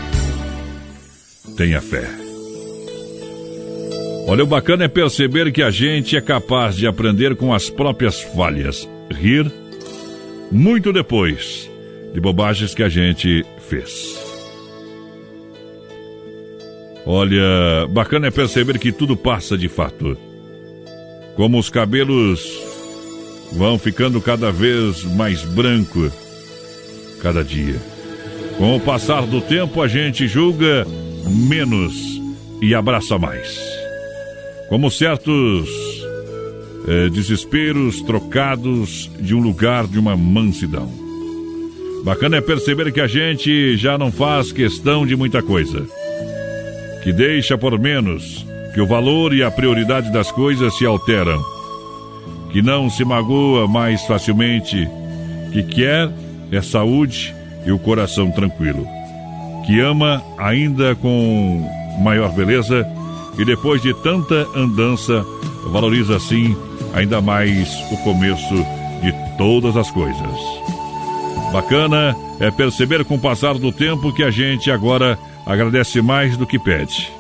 Tenha 1.58 1.82
fé. 1.82 2.08
Olha, 4.28 4.44
o 4.44 4.48
bacana 4.48 4.84
é 4.84 4.88
perceber 4.88 5.52
que 5.52 5.64
a 5.64 5.72
gente 5.72 6.16
é 6.16 6.22
capaz 6.22 6.76
de 6.76 6.86
aprender 6.86 7.36
com 7.36 7.52
as 7.52 7.68
próprias 7.68 8.22
falhas, 8.22 8.88
rir 9.10 9.52
muito 10.52 10.94
depois 10.94 11.68
de 12.14 12.22
bobagens 12.22 12.76
que 12.76 12.84
a 12.84 12.90
gente 12.90 13.44
fez. 13.68 14.16
Olha, 17.06 17.88
bacana 17.90 18.28
é 18.28 18.32
perceber 18.32 18.78
que 18.78 18.92
tudo 18.92 19.18
passa 19.18 19.58
de 19.58 19.68
fato. 19.68 20.16
Como 21.36 21.58
os 21.58 21.72
cabelos 21.72 22.62
vão 23.52 23.80
ficando 23.80 24.22
cada 24.22 24.52
vez 24.52 25.04
mais 25.04 25.44
branco 25.44 26.12
cada 27.20 27.44
dia. 27.44 27.78
Com 28.58 28.76
o 28.76 28.80
passar 28.80 29.26
do 29.26 29.42
tempo, 29.42 29.82
a 29.82 29.88
gente 29.88 30.28
julga 30.28 30.86
menos 31.28 32.22
e 32.62 32.74
abraça 32.74 33.18
mais. 33.18 33.60
Como 34.70 34.92
certos 34.92 35.70
eh, 36.88 37.10
desesperos 37.10 38.02
trocados 38.02 39.12
de 39.20 39.36
um 39.36 39.40
lugar 39.40 39.86
de 39.88 40.00
uma 40.00 40.16
mansidão. 40.16 40.90
Bacana 42.04 42.38
é 42.38 42.42
perceber 42.42 42.94
que 42.94 43.02
a 43.02 43.08
gente 43.08 43.76
já 43.76 43.98
não 43.98 44.12
faz 44.12 44.54
questão 44.54 45.06
de 45.06 45.16
muita 45.16 45.44
coisa. 45.44 45.86
Que 47.04 47.12
deixa 47.12 47.58
por 47.58 47.78
menos, 47.78 48.46
que 48.74 48.80
o 48.80 48.88
valor 48.88 49.34
e 49.34 49.44
a 49.44 49.52
prioridade 49.52 50.12
das 50.14 50.32
coisas 50.32 50.78
se 50.78 50.86
alteram. 50.86 51.42
Que 52.52 52.62
não 52.62 52.90
se 52.90 53.04
magoa 53.04 53.68
mais 53.68 54.04
facilmente, 54.06 54.88
que 55.52 55.64
quer 55.64 56.10
é 56.52 56.62
saúde 56.62 57.36
e 57.66 57.72
o 57.72 57.80
coração 57.80 58.32
tranquilo. 58.32 58.97
Que 59.68 59.82
ama 59.82 60.24
ainda 60.38 60.96
com 60.96 61.70
maior 62.02 62.32
beleza 62.32 62.88
e 63.38 63.44
depois 63.44 63.82
de 63.82 63.94
tanta 64.02 64.48
andança, 64.56 65.24
valoriza 65.72 66.16
assim 66.16 66.56
ainda 66.94 67.22
mais 67.22 67.70
o 67.92 67.98
começo 67.98 68.56
de 69.04 69.14
todas 69.38 69.76
as 69.76 69.92
coisas. 69.92 70.40
Bacana 71.52 72.16
é 72.40 72.50
perceber 72.50 73.04
com 73.04 73.16
o 73.16 73.20
passar 73.20 73.56
do 73.56 73.72
tempo 73.72 74.14
que 74.14 74.24
a 74.24 74.32
gente 74.32 74.72
agora 74.72 75.20
agradece 75.46 76.02
mais 76.02 76.38
do 76.38 76.48
que 76.48 76.58
pede. 76.58 77.12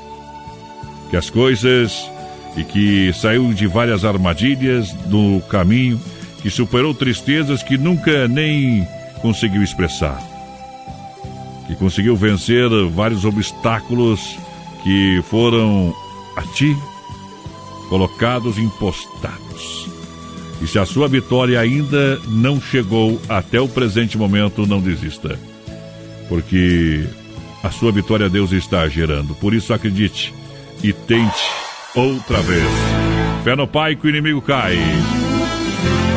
Que 1.09 1.17
as 1.17 1.29
coisas 1.29 2.09
e 2.55 2.63
que 2.63 3.11
saiu 3.13 3.53
de 3.53 3.67
várias 3.67 4.03
armadilhas 4.03 4.91
do 4.93 5.41
caminho, 5.49 5.99
que 6.41 6.49
superou 6.49 6.93
tristezas 6.93 7.61
que 7.61 7.77
nunca 7.77 8.27
nem 8.27 8.87
conseguiu 9.21 9.61
expressar. 9.61 10.36
Que 11.67 11.75
conseguiu 11.75 12.15
vencer 12.15 12.69
vários 12.93 13.25
obstáculos 13.25 14.37
que 14.83 15.21
foram 15.29 15.93
a 16.35 16.41
ti 16.43 16.75
colocados 17.89 18.57
impostados. 18.57 19.89
E 20.61 20.67
se 20.67 20.79
a 20.79 20.85
sua 20.85 21.07
vitória 21.07 21.59
ainda 21.59 22.19
não 22.27 22.59
chegou 22.59 23.21
até 23.29 23.59
o 23.61 23.67
presente 23.67 24.17
momento, 24.17 24.65
não 24.65 24.81
desista. 24.81 25.37
Porque 26.27 27.07
a 27.63 27.69
sua 27.69 27.91
vitória 27.91 28.29
Deus 28.29 28.51
está 28.51 28.87
gerando. 28.87 29.35
Por 29.35 29.53
isso 29.53 29.73
acredite 29.73 30.33
e 30.83 30.91
tente 30.93 31.43
outra 31.95 32.41
vez. 32.41 32.63
Fé 33.43 33.55
no 33.55 33.67
Pai 33.67 33.95
que 33.95 34.07
o 34.07 34.09
inimigo 34.09 34.41
cai. 34.41 34.77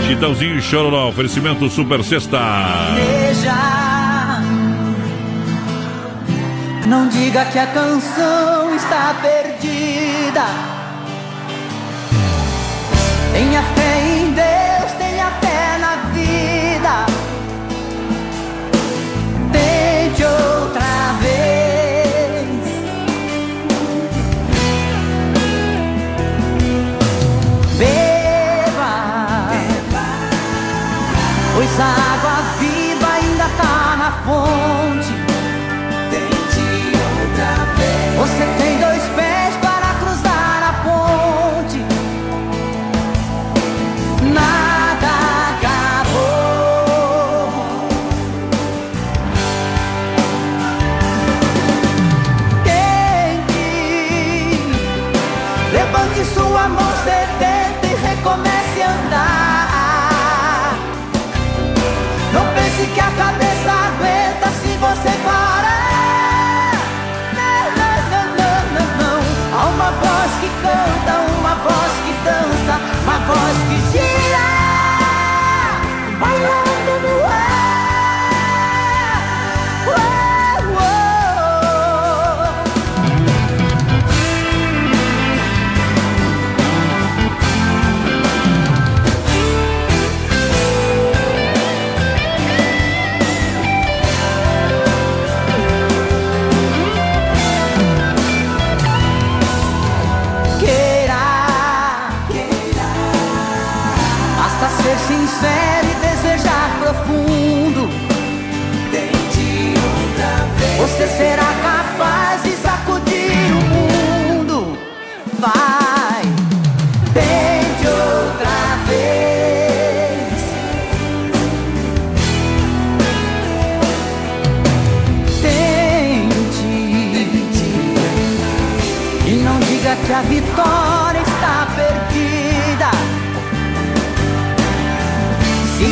Chitãozinho 0.07 0.59
e 0.59 0.63
Chororó, 0.63 1.09
oferecimento 1.09 1.69
Super 1.69 2.03
Sexta. 2.03 2.39
Não 6.91 7.07
diga 7.07 7.45
que 7.45 7.59
a 7.59 7.69
canção 7.69 8.75
está 8.75 9.15
perdida. 9.23 10.45
Tenha 13.33 13.63
fé 13.63 14.01
em 14.19 14.33
Deus, 14.33 14.93
tenha 14.99 15.31
fé 15.41 15.79
na 15.79 15.95
vida. 16.13 16.60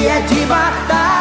É 0.08 0.20
de 0.22 0.46
batalhas 0.46 1.17